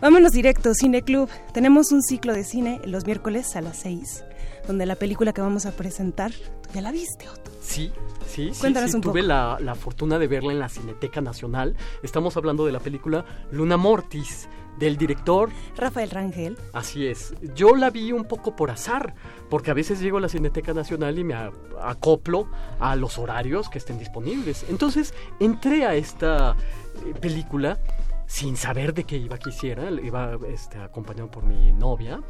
Vámonos 0.01 0.31
directo, 0.31 0.73
Cine 0.73 1.01
Club. 1.01 1.29
Tenemos 1.53 1.91
un 1.91 2.03
ciclo 2.03 2.33
de 2.33 2.43
cine 2.43 2.79
los 2.85 3.05
miércoles 3.05 3.55
a 3.55 3.61
las 3.61 3.77
6, 3.77 4.23
donde 4.67 4.85
la 4.85 4.95
película 4.95 5.33
que 5.33 5.41
vamos 5.41 5.65
a 5.65 5.71
presentar, 5.71 6.31
tú 6.31 6.69
ya 6.73 6.81
la 6.81 6.91
viste, 6.91 7.27
Otto. 7.27 7.51
Sí, 7.61 7.91
sí, 8.27 8.51
sí, 8.53 8.59
Cuéntanos 8.59 8.91
sí, 8.91 8.95
un 8.97 9.01
tuve 9.01 9.21
poco. 9.21 9.27
la, 9.27 9.57
la 9.59 9.73
fortuna 9.75 10.19
de 10.19 10.27
verla 10.27 10.51
en 10.51 10.59
la 10.59 10.69
Cineteca 10.69 11.19
Nacional. 11.21 11.75
Estamos 12.03 12.37
hablando 12.37 12.65
de 12.65 12.71
la 12.71 12.79
película 12.79 13.25
Luna 13.51 13.75
Mortis, 13.77 14.47
del 14.77 14.97
director 14.97 15.49
Rafael 15.75 16.11
Rangel. 16.11 16.55
Así 16.73 17.07
es. 17.07 17.33
Yo 17.55 17.75
la 17.75 17.89
vi 17.89 18.11
un 18.11 18.25
poco 18.25 18.55
por 18.55 18.69
azar, 18.69 19.15
porque 19.49 19.71
a 19.71 19.73
veces 19.73 19.99
llego 19.99 20.19
a 20.19 20.21
la 20.21 20.29
Cineteca 20.29 20.73
Nacional 20.75 21.17
y 21.17 21.23
me 21.23 21.33
acoplo 21.81 22.47
a 22.79 22.95
los 22.95 23.17
horarios 23.17 23.67
que 23.69 23.79
estén 23.79 23.97
disponibles. 23.97 24.63
Entonces 24.69 25.15
entré 25.39 25.85
a 25.87 25.95
esta 25.95 26.55
eh, 27.03 27.13
película 27.19 27.79
sin 28.27 28.57
saber 28.57 28.93
de 28.93 29.05
qué 29.05 29.17
iba 29.17 29.37
quisiera. 29.37 29.89
Iba 29.89 30.37
este, 30.47 30.77
acompañado 30.77 31.31
por 31.31 31.43
mi 31.43 31.73
novia. 31.73 32.21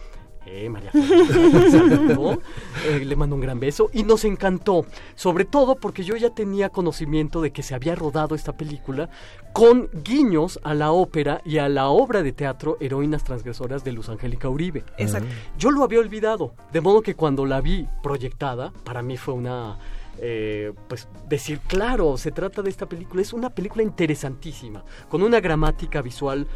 Eh, 0.50 0.70
María 0.70 0.92
saludo. 0.92 2.42
Eh, 2.86 3.04
le 3.04 3.16
mando 3.16 3.36
un 3.36 3.42
gran 3.42 3.60
beso 3.60 3.90
y 3.92 4.04
nos 4.04 4.24
encantó, 4.24 4.86
sobre 5.16 5.44
todo 5.44 5.76
porque 5.76 6.04
yo 6.04 6.16
ya 6.16 6.30
tenía 6.30 6.70
conocimiento 6.70 7.42
de 7.42 7.52
que 7.52 7.64
se 7.64 7.76
había 7.76 7.96
rodado 7.96 8.36
esta 8.36 8.56
película 8.56 9.10
con 9.52 9.90
guiños 10.04 10.60
a 10.64 10.74
la 10.74 10.92
ópera 10.92 11.42
y 11.44 11.58
a 11.58 11.68
la 11.68 11.90
obra 11.90 12.24
de 12.24 12.32
teatro 12.32 12.78
Heroínas 12.80 13.24
Transgresoras 13.24 13.84
de 13.84 13.92
Luz 13.92 14.10
Angélica 14.10 14.48
Uribe. 14.48 14.86
Exacto. 14.98 15.28
Yo 15.58 15.72
lo 15.72 15.84
había 15.84 16.00
olvidado, 16.00 16.54
de 16.72 16.80
modo 16.80 17.02
que 17.02 17.16
cuando 17.16 17.46
la 17.46 17.60
vi 17.60 17.90
proyectada, 18.02 18.72
para 18.86 19.02
mí 19.02 19.18
fue 19.18 19.34
una... 19.34 19.78
eh, 20.20 20.74
pues 20.88 21.08
decir, 21.28 21.60
claro, 21.68 22.18
se 22.18 22.32
trata 22.32 22.62
de 22.62 22.70
esta 22.70 22.86
película, 22.88 23.22
es 23.22 23.34
una 23.34 23.50
película 23.50 23.84
interesantísima, 23.84 24.84
con 25.10 25.22
una 25.22 25.40
gramática 25.40 26.02
visual 26.02 26.48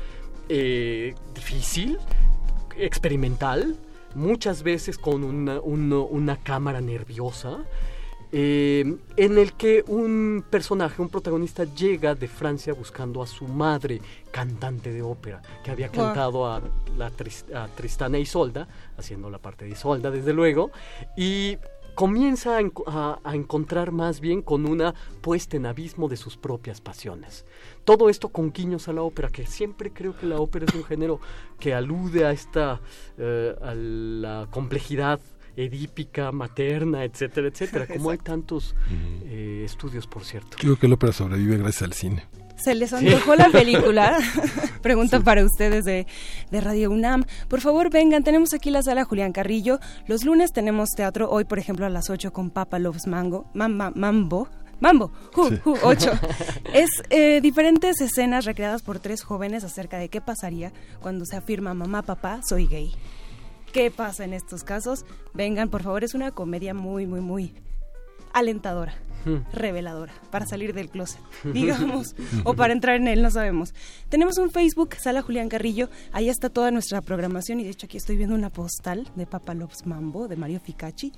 eh, 0.49 1.13
difícil, 1.33 1.97
experimental, 2.77 3.75
muchas 4.15 4.63
veces 4.63 4.97
con 4.97 5.23
una, 5.23 5.59
un- 5.61 5.93
una 5.93 6.37
cámara 6.37 6.81
nerviosa, 6.81 7.59
eh, 8.33 8.95
en 9.17 9.37
el 9.37 9.53
que 9.53 9.83
un 9.87 10.43
personaje, 10.49 11.01
un 11.01 11.09
protagonista, 11.09 11.65
llega 11.65 12.15
de 12.15 12.27
Francia 12.29 12.73
buscando 12.73 13.21
a 13.21 13.27
su 13.27 13.45
madre, 13.45 14.01
cantante 14.31 14.91
de 14.93 15.01
ópera, 15.01 15.41
que 15.63 15.71
había 15.71 15.89
cantado 15.89 16.47
a, 16.47 16.61
la 16.97 17.07
a 17.07 17.67
Tristana 17.75 18.17
y 18.17 18.21
Isolda, 18.21 18.67
haciendo 18.97 19.29
la 19.29 19.37
parte 19.37 19.65
de 19.65 19.71
Isolda, 19.71 20.09
desde 20.11 20.31
luego, 20.33 20.71
y 21.17 21.57
comienza 21.95 22.57
a, 22.87 23.19
a 23.23 23.35
encontrar 23.35 23.91
más 23.91 24.19
bien 24.19 24.41
con 24.41 24.65
una 24.65 24.93
puesta 25.21 25.57
en 25.57 25.65
abismo 25.65 26.09
de 26.09 26.17
sus 26.17 26.37
propias 26.37 26.81
pasiones. 26.81 27.45
Todo 27.85 28.09
esto 28.09 28.29
con 28.29 28.51
guiños 28.51 28.87
a 28.87 28.93
la 28.93 29.01
ópera, 29.01 29.29
que 29.29 29.45
siempre 29.45 29.91
creo 29.91 30.15
que 30.15 30.25
la 30.25 30.39
ópera 30.39 30.65
es 30.67 30.75
un 30.75 30.83
género 30.83 31.19
que 31.59 31.73
alude 31.73 32.25
a 32.25 32.31
esta, 32.31 32.81
eh, 33.17 33.55
a 33.61 33.73
la 33.75 34.47
complejidad 34.51 35.19
edípica, 35.55 36.31
materna, 36.31 37.03
etcétera, 37.03 37.47
etcétera. 37.47 37.87
Como 37.87 38.09
hay 38.09 38.17
tantos 38.17 38.75
eh, 39.25 39.63
estudios, 39.65 40.07
por 40.07 40.23
cierto. 40.23 40.57
Creo 40.59 40.77
que 40.77 40.87
la 40.87 40.95
ópera 40.95 41.13
sobrevive 41.13 41.57
gracias 41.57 41.83
al 41.83 41.93
cine. 41.93 42.25
¿Se 42.63 42.75
les 42.75 42.93
antojó 42.93 43.35
la 43.35 43.49
película? 43.49 44.19
Pregunta 44.81 45.19
para 45.19 45.43
ustedes 45.43 45.83
de, 45.85 46.05
de 46.51 46.61
Radio 46.61 46.91
UNAM. 46.91 47.23
Por 47.47 47.59
favor, 47.61 47.89
vengan, 47.89 48.23
tenemos 48.23 48.53
aquí 48.53 48.69
la 48.69 48.83
sala 48.83 49.03
Julián 49.03 49.31
Carrillo. 49.31 49.79
Los 50.07 50.23
lunes 50.23 50.51
tenemos 50.51 50.89
teatro, 50.89 51.29
hoy 51.29 51.45
por 51.45 51.57
ejemplo 51.59 51.85
a 51.85 51.89
las 51.89 52.09
8 52.09 52.31
con 52.33 52.49
Papa 52.51 52.77
Loves 52.79 53.07
Mango, 53.07 53.45
Mamma- 53.53 53.91
Mambo. 53.95 54.47
Mambo, 54.79 55.11
ju, 55.33 55.49
Sí. 55.49 55.57
ju, 55.63 55.75
8. 55.83 56.11
Es 56.73 56.89
eh, 57.11 57.39
diferentes 57.41 58.01
escenas 58.01 58.45
recreadas 58.45 58.81
por 58.81 58.97
tres 58.99 59.21
jóvenes 59.23 59.63
acerca 59.63 59.97
de 59.97 60.09
qué 60.09 60.21
pasaría 60.21 60.71
cuando 61.01 61.25
se 61.25 61.35
afirma 61.37 61.73
mamá, 61.75 62.01
papá, 62.01 62.41
soy 62.47 62.65
gay. 62.67 62.91
¿Qué 63.73 63.91
pasa 63.91 64.23
en 64.25 64.33
estos 64.33 64.63
casos? 64.63 65.05
Vengan, 65.33 65.69
por 65.69 65.83
favor, 65.83 66.03
es 66.03 66.13
una 66.15 66.31
comedia 66.31 66.73
muy, 66.73 67.05
muy, 67.05 67.21
muy 67.21 67.53
alentadora. 68.33 68.95
Reveladora, 69.53 70.13
para 70.29 70.45
salir 70.45 70.73
del 70.73 70.89
closet, 70.89 71.19
digamos, 71.53 72.15
o 72.43 72.53
para 72.53 72.73
entrar 72.73 72.95
en 72.95 73.07
él, 73.07 73.21
no 73.21 73.31
sabemos. 73.31 73.73
Tenemos 74.09 74.37
un 74.37 74.49
Facebook, 74.51 74.95
Sala 74.95 75.21
Julián 75.21 75.49
Carrillo, 75.49 75.89
ahí 76.11 76.29
está 76.29 76.49
toda 76.49 76.71
nuestra 76.71 77.01
programación 77.01 77.59
y 77.59 77.63
de 77.63 77.69
hecho 77.71 77.85
aquí 77.85 77.97
estoy 77.97 78.17
viendo 78.17 78.35
una 78.35 78.49
postal 78.49 79.09
de 79.15 79.25
Papa 79.25 79.53
Loves 79.53 79.85
Mambo, 79.85 80.27
de 80.27 80.35
Mario 80.35 80.59
Ficacci. 80.59 81.11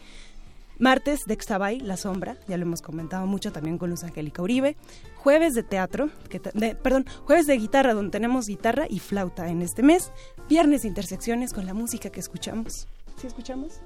Martes 0.80 1.22
de 1.28 1.36
Xtabay, 1.36 1.80
La 1.80 1.98
Sombra, 1.98 2.36
ya 2.48 2.58
lo 2.58 2.64
hemos 2.64 2.82
comentado 2.82 3.28
mucho 3.28 3.52
también 3.52 3.78
con 3.78 3.92
Luz 3.92 4.04
Angélica 4.04 4.42
Uribe. 4.42 4.76
Jueves 5.18 5.54
de 5.54 5.62
teatro, 5.62 6.10
que 6.30 6.42
de- 6.56 6.74
perdón, 6.76 7.06
jueves 7.26 7.46
de 7.46 7.56
guitarra, 7.58 7.94
donde 7.94 8.10
tenemos 8.12 8.48
guitarra 8.48 8.88
y 8.90 8.98
flauta 9.00 9.48
en 9.50 9.62
este 9.62 9.84
mes. 9.84 10.12
Viernes 10.50 10.84
intersecciones 10.84 11.54
con 11.54 11.68
la 11.68 11.76
música 11.76 12.10
que 12.10 12.20
escuchamos. 12.20 12.88
¿Sí 13.18 13.28
escuchamos? 13.28 13.82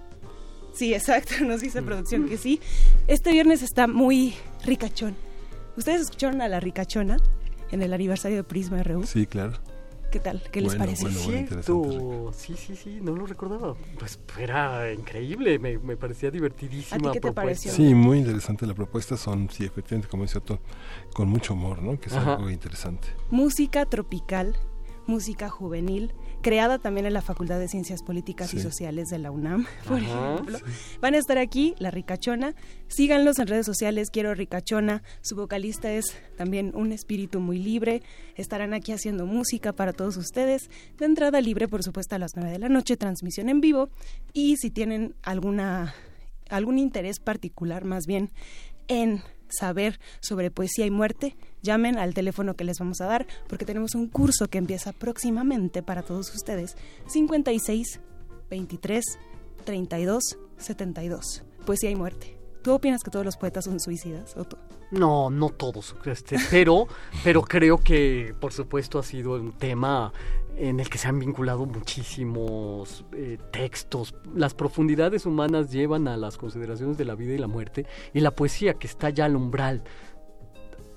Sí, 0.78 0.94
exacto, 0.94 1.34
nos 1.42 1.62
dice 1.62 1.82
producción 1.82 2.30
que 2.30 2.38
sí. 2.38 2.62
Este 3.08 3.32
viernes 3.32 3.64
está 3.64 3.88
muy 3.88 4.36
ricachón. 4.64 5.16
¿Ustedes 5.76 6.02
escucharon 6.02 6.42
a 6.42 6.48
la 6.48 6.60
ricachona 6.60 7.18
en 7.72 7.82
el 7.82 7.94
aniversario 7.94 8.38
de 8.38 8.44
Prisma 8.44 8.84
RU? 8.84 9.04
Sí, 9.04 9.26
claro. 9.26 9.54
¿Qué 10.12 10.20
tal? 10.20 10.42
¿Qué 10.52 10.62
les 10.62 10.76
parece? 10.76 11.02
bueno, 11.04 11.20
bueno, 11.26 11.48
Cierto. 11.48 12.32
Sí, 12.34 12.56
sí, 12.56 12.76
sí, 12.76 13.00
no 13.02 13.16
lo 13.16 13.26
recordaba. 13.26 13.76
Pues 13.98 14.20
era 14.38 14.94
increíble, 14.94 15.58
me, 15.60 15.80
me 15.80 15.98
parecía 15.98 16.30
divertidísima. 16.30 17.10
¿A 17.10 17.12
ti 17.12 17.20
qué 17.20 17.20
te 17.20 17.32
propuesta. 17.34 17.72
Sí, 17.72 17.94
muy 17.94 18.20
interesante 18.20 18.66
la 18.68 18.74
propuesta. 18.76 19.18
Son, 19.18 19.50
sí, 19.50 19.66
efectivamente, 19.66 20.08
como 20.10 20.24
dice 20.24 20.38
Otto, 20.38 20.60
con 21.14 21.28
mucho 21.28 21.56
humor, 21.56 21.82
¿no? 21.82 22.00
Que 22.00 22.10
es 22.10 22.16
Ajá. 22.16 22.36
algo 22.36 22.50
interesante. 22.50 23.10
Música 23.32 23.86
tropical, 23.86 24.56
música 25.08 25.50
juvenil, 25.50 26.14
creada 26.48 26.80
también 26.80 27.06
en 27.06 27.12
la 27.12 27.22
Facultad 27.22 27.60
de 27.60 27.68
Ciencias 27.68 28.02
Políticas 28.02 28.54
y. 28.54 28.62
Sociales 28.62 29.10
de 29.10 29.18
la 29.20 29.32
UNAM, 29.32 29.66
por 29.86 29.98
Ajá, 29.98 30.36
ejemplo. 30.36 30.60
Van 31.02 31.14
a 31.14 31.18
estar 31.18 31.38
aquí, 31.38 31.76
La 31.78 31.92
Ricachona. 31.92 32.56
Síganlos 32.88 33.40
en 33.40 33.48
redes 33.48 33.66
sociales, 33.66 34.10
quiero 34.12 34.34
Ricachona. 34.34 35.04
Su 35.20 35.36
vocalista 35.36 35.92
es 35.92 36.16
también 36.38 36.72
un 36.74 36.94
espíritu 36.94 37.42
muy 37.42 37.60
libre. 37.60 38.02
Estarán 38.36 38.74
aquí 38.74 38.94
haciendo 38.94 39.26
música 39.26 39.74
para 39.74 39.92
todos 39.92 40.16
ustedes. 40.16 40.70
De 40.98 41.04
entrada 41.04 41.42
libre, 41.42 41.68
por 41.68 41.84
supuesto, 41.84 42.16
a 42.16 42.20
las 42.20 42.32
9 42.38 42.50
de 42.50 42.60
la 42.60 42.70
noche, 42.70 42.96
transmisión 42.96 43.50
en 43.50 43.60
vivo. 43.60 43.90
Y 44.32 44.56
si 44.56 44.70
tienen 44.70 45.16
alguna 45.24 45.94
algún 46.50 46.80
interés 46.80 47.20
particular 47.20 47.84
más 47.84 48.06
bien 48.08 48.32
en 48.88 49.22
saber 49.50 50.00
sobre 50.20 50.52
poesía 50.52 50.86
y 50.86 50.92
muerte, 50.92 51.36
llamen 51.62 51.98
al 51.98 52.14
teléfono 52.14 52.56
que 52.56 52.64
les 52.64 52.80
vamos 52.80 53.02
a 53.02 53.06
dar 53.06 53.28
porque 53.48 53.66
tenemos 53.66 53.96
un 53.96 54.08
curso 54.08 54.48
que 54.48 54.58
empieza 54.58 54.94
próximamente 54.94 55.84
para 55.84 56.04
todos 56.04 56.34
ustedes. 56.34 56.76
56 57.08 58.00
23 58.50 59.04
32 59.66 60.38
72. 60.58 61.44
Poesía 61.66 61.90
y 61.90 61.96
muerte. 61.96 62.37
¿Tú 62.62 62.74
opinas 62.74 63.04
que 63.04 63.12
todos 63.12 63.26
los 63.26 63.38
poetas 63.38 63.66
son 63.66 63.80
suicidas? 63.80 64.36
¿O 64.38 64.44
tú? 64.44 64.58
No, 64.92 65.30
no 65.30 65.50
todos, 65.50 65.96
este, 66.06 66.38
pero, 66.50 66.88
pero 67.24 67.42
creo 67.42 67.78
que 67.78 68.34
por 68.40 68.52
supuesto 68.54 69.00
ha 69.00 69.04
sido 69.04 69.34
un 69.36 69.54
tema 69.54 70.12
en 70.56 70.80
el 70.80 70.90
que 70.90 70.98
se 70.98 71.08
han 71.08 71.20
vinculado 71.20 71.66
muchísimos 71.66 73.06
eh, 73.14 73.38
textos. 73.52 74.16
Las 74.34 74.54
profundidades 74.54 75.26
humanas 75.26 75.72
llevan 75.72 76.08
a 76.08 76.18
las 76.18 76.38
consideraciones 76.38 76.98
de 76.98 77.06
la 77.06 77.16
vida 77.16 77.34
y 77.34 77.38
la 77.38 77.48
muerte, 77.48 77.86
y 78.14 78.22
la 78.22 78.32
poesía 78.32 78.74
que 78.76 78.88
está 78.88 79.10
ya 79.10 79.26
al 79.26 79.36
umbral, 79.36 79.84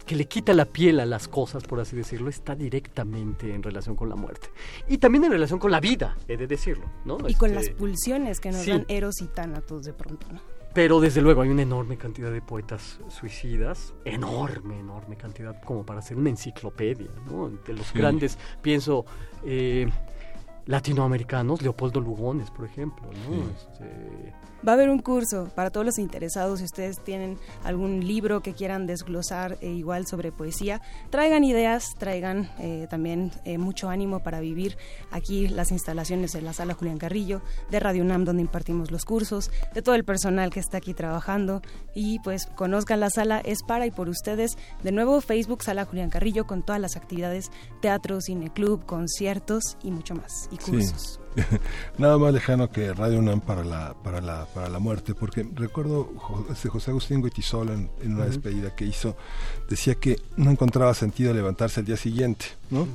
que 0.06 0.16
le 0.16 0.26
quita 0.26 0.54
la 0.54 0.64
piel 0.64 0.98
a 0.98 1.06
las 1.06 1.28
cosas, 1.28 1.62
por 1.64 1.78
así 1.78 1.94
decirlo, 1.94 2.30
está 2.30 2.54
directamente 2.56 3.54
en 3.54 3.62
relación 3.62 3.94
con 3.94 4.08
la 4.08 4.16
muerte. 4.16 4.48
Y 4.88 4.98
también 4.98 5.24
en 5.24 5.32
relación 5.32 5.58
con 5.60 5.70
la 5.70 5.78
vida, 5.78 6.16
he 6.26 6.36
de 6.36 6.46
decirlo, 6.46 6.90
¿no? 7.04 7.18
Y 7.28 7.34
con 7.34 7.50
Este, 7.50 7.70
las 7.70 7.78
pulsiones 7.78 8.40
que 8.40 8.50
nos 8.50 8.62
sí. 8.62 8.70
dan 8.70 8.86
Eros 8.88 9.20
y 9.20 9.26
Tánatos 9.26 9.84
de 9.84 9.92
pronto, 9.92 10.26
¿no? 10.32 10.40
Pero 10.72 11.00
desde 11.00 11.20
luego 11.20 11.42
hay 11.42 11.48
una 11.48 11.62
enorme 11.62 11.96
cantidad 11.96 12.30
de 12.30 12.40
poetas 12.40 13.00
suicidas, 13.08 13.92
enorme, 14.04 14.78
enorme 14.78 15.16
cantidad, 15.16 15.60
como 15.62 15.84
para 15.84 15.98
hacer 15.98 16.16
una 16.16 16.30
enciclopedia, 16.30 17.10
¿no? 17.26 17.48
De 17.48 17.72
los 17.72 17.86
Sí. 17.88 17.98
grandes, 17.98 18.38
pienso, 18.62 19.04
eh, 19.44 19.90
latinoamericanos, 20.66 21.60
Leopoldo 21.62 22.00
Lugones, 22.00 22.50
por 22.52 22.66
ejemplo, 22.66 23.08
¿no? 23.28 23.50
Este, 23.50 24.32
Va 24.66 24.72
a 24.72 24.74
haber 24.74 24.90
un 24.90 24.98
curso 24.98 25.48
para 25.54 25.70
todos 25.70 25.86
los 25.86 25.98
interesados. 25.98 26.58
Si 26.58 26.66
ustedes 26.66 27.02
tienen 27.02 27.38
algún 27.64 28.06
libro 28.06 28.42
que 28.42 28.52
quieran 28.52 28.86
desglosar 28.86 29.56
eh, 29.60 29.68
igual 29.70 30.06
sobre 30.06 30.32
poesía, 30.32 30.82
traigan 31.08 31.44
ideas, 31.44 31.94
traigan 31.98 32.50
eh, 32.58 32.86
también 32.90 33.32
eh, 33.44 33.56
mucho 33.56 33.88
ánimo 33.88 34.20
para 34.20 34.40
vivir 34.40 34.76
aquí 35.10 35.48
las 35.48 35.70
instalaciones 35.70 36.32
de 36.32 36.42
la 36.42 36.52
sala 36.52 36.74
Julián 36.74 36.98
Carrillo, 36.98 37.40
de 37.70 37.80
Radio 37.80 38.02
UNAM, 38.02 38.24
donde 38.24 38.42
impartimos 38.42 38.90
los 38.90 39.04
cursos, 39.04 39.50
de 39.72 39.82
todo 39.82 39.94
el 39.94 40.04
personal 40.04 40.50
que 40.50 40.60
está 40.60 40.78
aquí 40.78 40.92
trabajando. 40.92 41.62
Y 41.94 42.18
pues 42.20 42.46
conozcan 42.46 43.00
la 43.00 43.10
sala, 43.10 43.40
es 43.40 43.62
para 43.62 43.86
y 43.86 43.90
por 43.90 44.08
ustedes. 44.08 44.58
De 44.82 44.92
nuevo, 44.92 45.20
Facebook, 45.20 45.62
Sala 45.62 45.84
Julián 45.84 46.10
Carrillo, 46.10 46.46
con 46.46 46.62
todas 46.62 46.80
las 46.80 46.96
actividades, 46.96 47.50
teatro, 47.80 48.20
cine 48.20 48.52
club, 48.52 48.84
conciertos 48.84 49.76
y 49.82 49.90
mucho 49.90 50.14
más. 50.14 50.48
Y 50.50 50.58
cursos. 50.58 51.19
Nada 51.98 52.18
más 52.18 52.32
lejano 52.32 52.70
que 52.70 52.92
Radio 52.92 53.18
UNAM 53.18 53.40
para 53.40 53.64
la, 53.64 53.94
para 54.02 54.20
la, 54.20 54.46
para 54.46 54.68
la 54.68 54.78
muerte, 54.78 55.14
porque 55.14 55.46
recuerdo 55.54 56.10
este 56.50 56.68
José 56.68 56.90
Agustín 56.90 57.20
Goitizola 57.20 57.72
en, 57.74 57.90
en 58.02 58.14
una 58.14 58.26
despedida 58.26 58.74
que 58.74 58.84
hizo, 58.84 59.16
decía 59.68 59.94
que 59.94 60.20
no 60.36 60.50
encontraba 60.50 60.94
sentido 60.94 61.32
levantarse 61.32 61.80
al 61.80 61.86
día 61.86 61.96
siguiente, 61.96 62.46
¿no? 62.70 62.86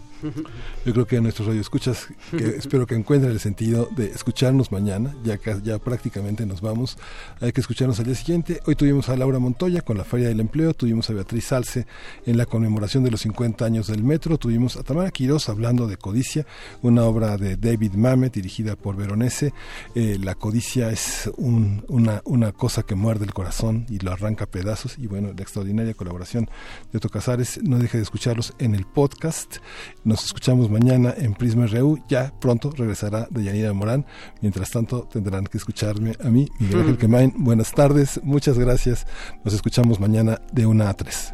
Yo 0.86 0.94
creo 0.94 1.06
que 1.08 1.22
nuestros 1.22 1.48
radioescuchas, 1.48 2.08
que 2.32 2.46
espero 2.58 2.86
que 2.88 2.96
encuentren 2.96 3.32
el 3.32 3.40
sentido 3.40 3.90
de 3.96 4.08
escucharnos 4.08 4.72
mañana, 4.72 5.16
ya 5.24 5.38
que 5.38 5.56
ya 5.64 5.78
prácticamente 5.80 6.46
nos 6.46 6.62
vamos, 6.62 6.98
hay 7.42 7.52
que 7.52 7.62
escucharnos 7.62 8.00
al 8.00 8.06
día 8.06 8.16
siguiente. 8.16 8.62
Hoy 8.66 8.76
tuvimos 8.76 9.10
a 9.10 9.16
Laura 9.18 9.40
Montoya 9.40 9.82
con 9.82 9.98
la 9.98 10.04
Feria 10.04 10.28
del 10.28 10.40
Empleo, 10.40 10.74
tuvimos 10.74 11.10
a 11.10 11.14
Beatriz 11.14 11.46
Salce 11.46 11.86
en 12.26 12.38
la 12.38 12.46
conmemoración 12.46 13.04
de 13.04 13.12
los 13.12 13.22
50 13.22 13.66
años 13.66 13.88
del 13.88 14.04
metro, 14.04 14.38
tuvimos 14.38 14.78
a 14.78 14.84
Tamara 14.84 15.12
Quirós 15.12 15.50
hablando 15.50 15.88
de 15.88 15.98
Codicia, 15.98 16.46
una 16.82 17.04
obra 17.04 17.38
de 17.38 17.58
David 17.58 17.94
Mamet 17.94 18.34
dirigida 18.34 18.76
por 18.76 18.96
Veronese. 18.96 19.54
Eh, 19.96 20.18
la 20.22 20.36
codicia 20.36 20.90
es 20.92 21.30
un- 21.38 21.84
una, 21.88 22.22
una 22.26 22.52
cosa 22.52 22.84
que 22.84 22.96
muerde 22.96 23.26
el 23.26 23.34
corazón 23.34 23.86
y 23.90 24.00
lo 24.00 24.12
arranca 24.12 24.46
a 24.46 24.48
pedazos 24.48 24.98
y 24.98 25.08
bueno, 25.08 25.34
la 25.36 25.42
extraordinaria 25.42 25.94
colaboración 25.94 26.50
de 26.92 26.98
Otto 26.98 27.10
Casares, 27.10 27.60
no 27.64 27.78
deje 27.80 27.98
de 27.98 28.04
escucharlos 28.04 28.54
en 28.60 28.76
el 28.76 28.86
podcast. 28.86 29.58
Nos 30.04 30.15
escuchamos 30.24 30.70
mañana 30.70 31.14
en 31.18 31.34
Prisma 31.34 31.66
RU. 31.68 32.00
Ya 32.08 32.32
pronto 32.40 32.72
regresará 32.72 33.28
Deyanira 33.30 33.74
Morán. 33.74 34.06
Mientras 34.42 34.72
tanto, 34.72 35.08
tendrán 35.12 35.46
que 35.46 35.58
escucharme 35.58 36.16
a 36.24 36.30
mí, 36.30 36.48
Miguel 36.60 36.80
Ángel 36.80 36.94
Mm. 36.94 36.98
Quemain. 36.98 37.34
Buenas 37.38 37.72
tardes, 37.72 38.22
muchas 38.24 38.58
gracias. 38.58 39.06
Nos 39.44 39.54
escuchamos 39.54 40.00
mañana 40.00 40.40
de 40.54 40.66
1 40.66 40.88
a 40.88 40.94
3. 40.94 41.34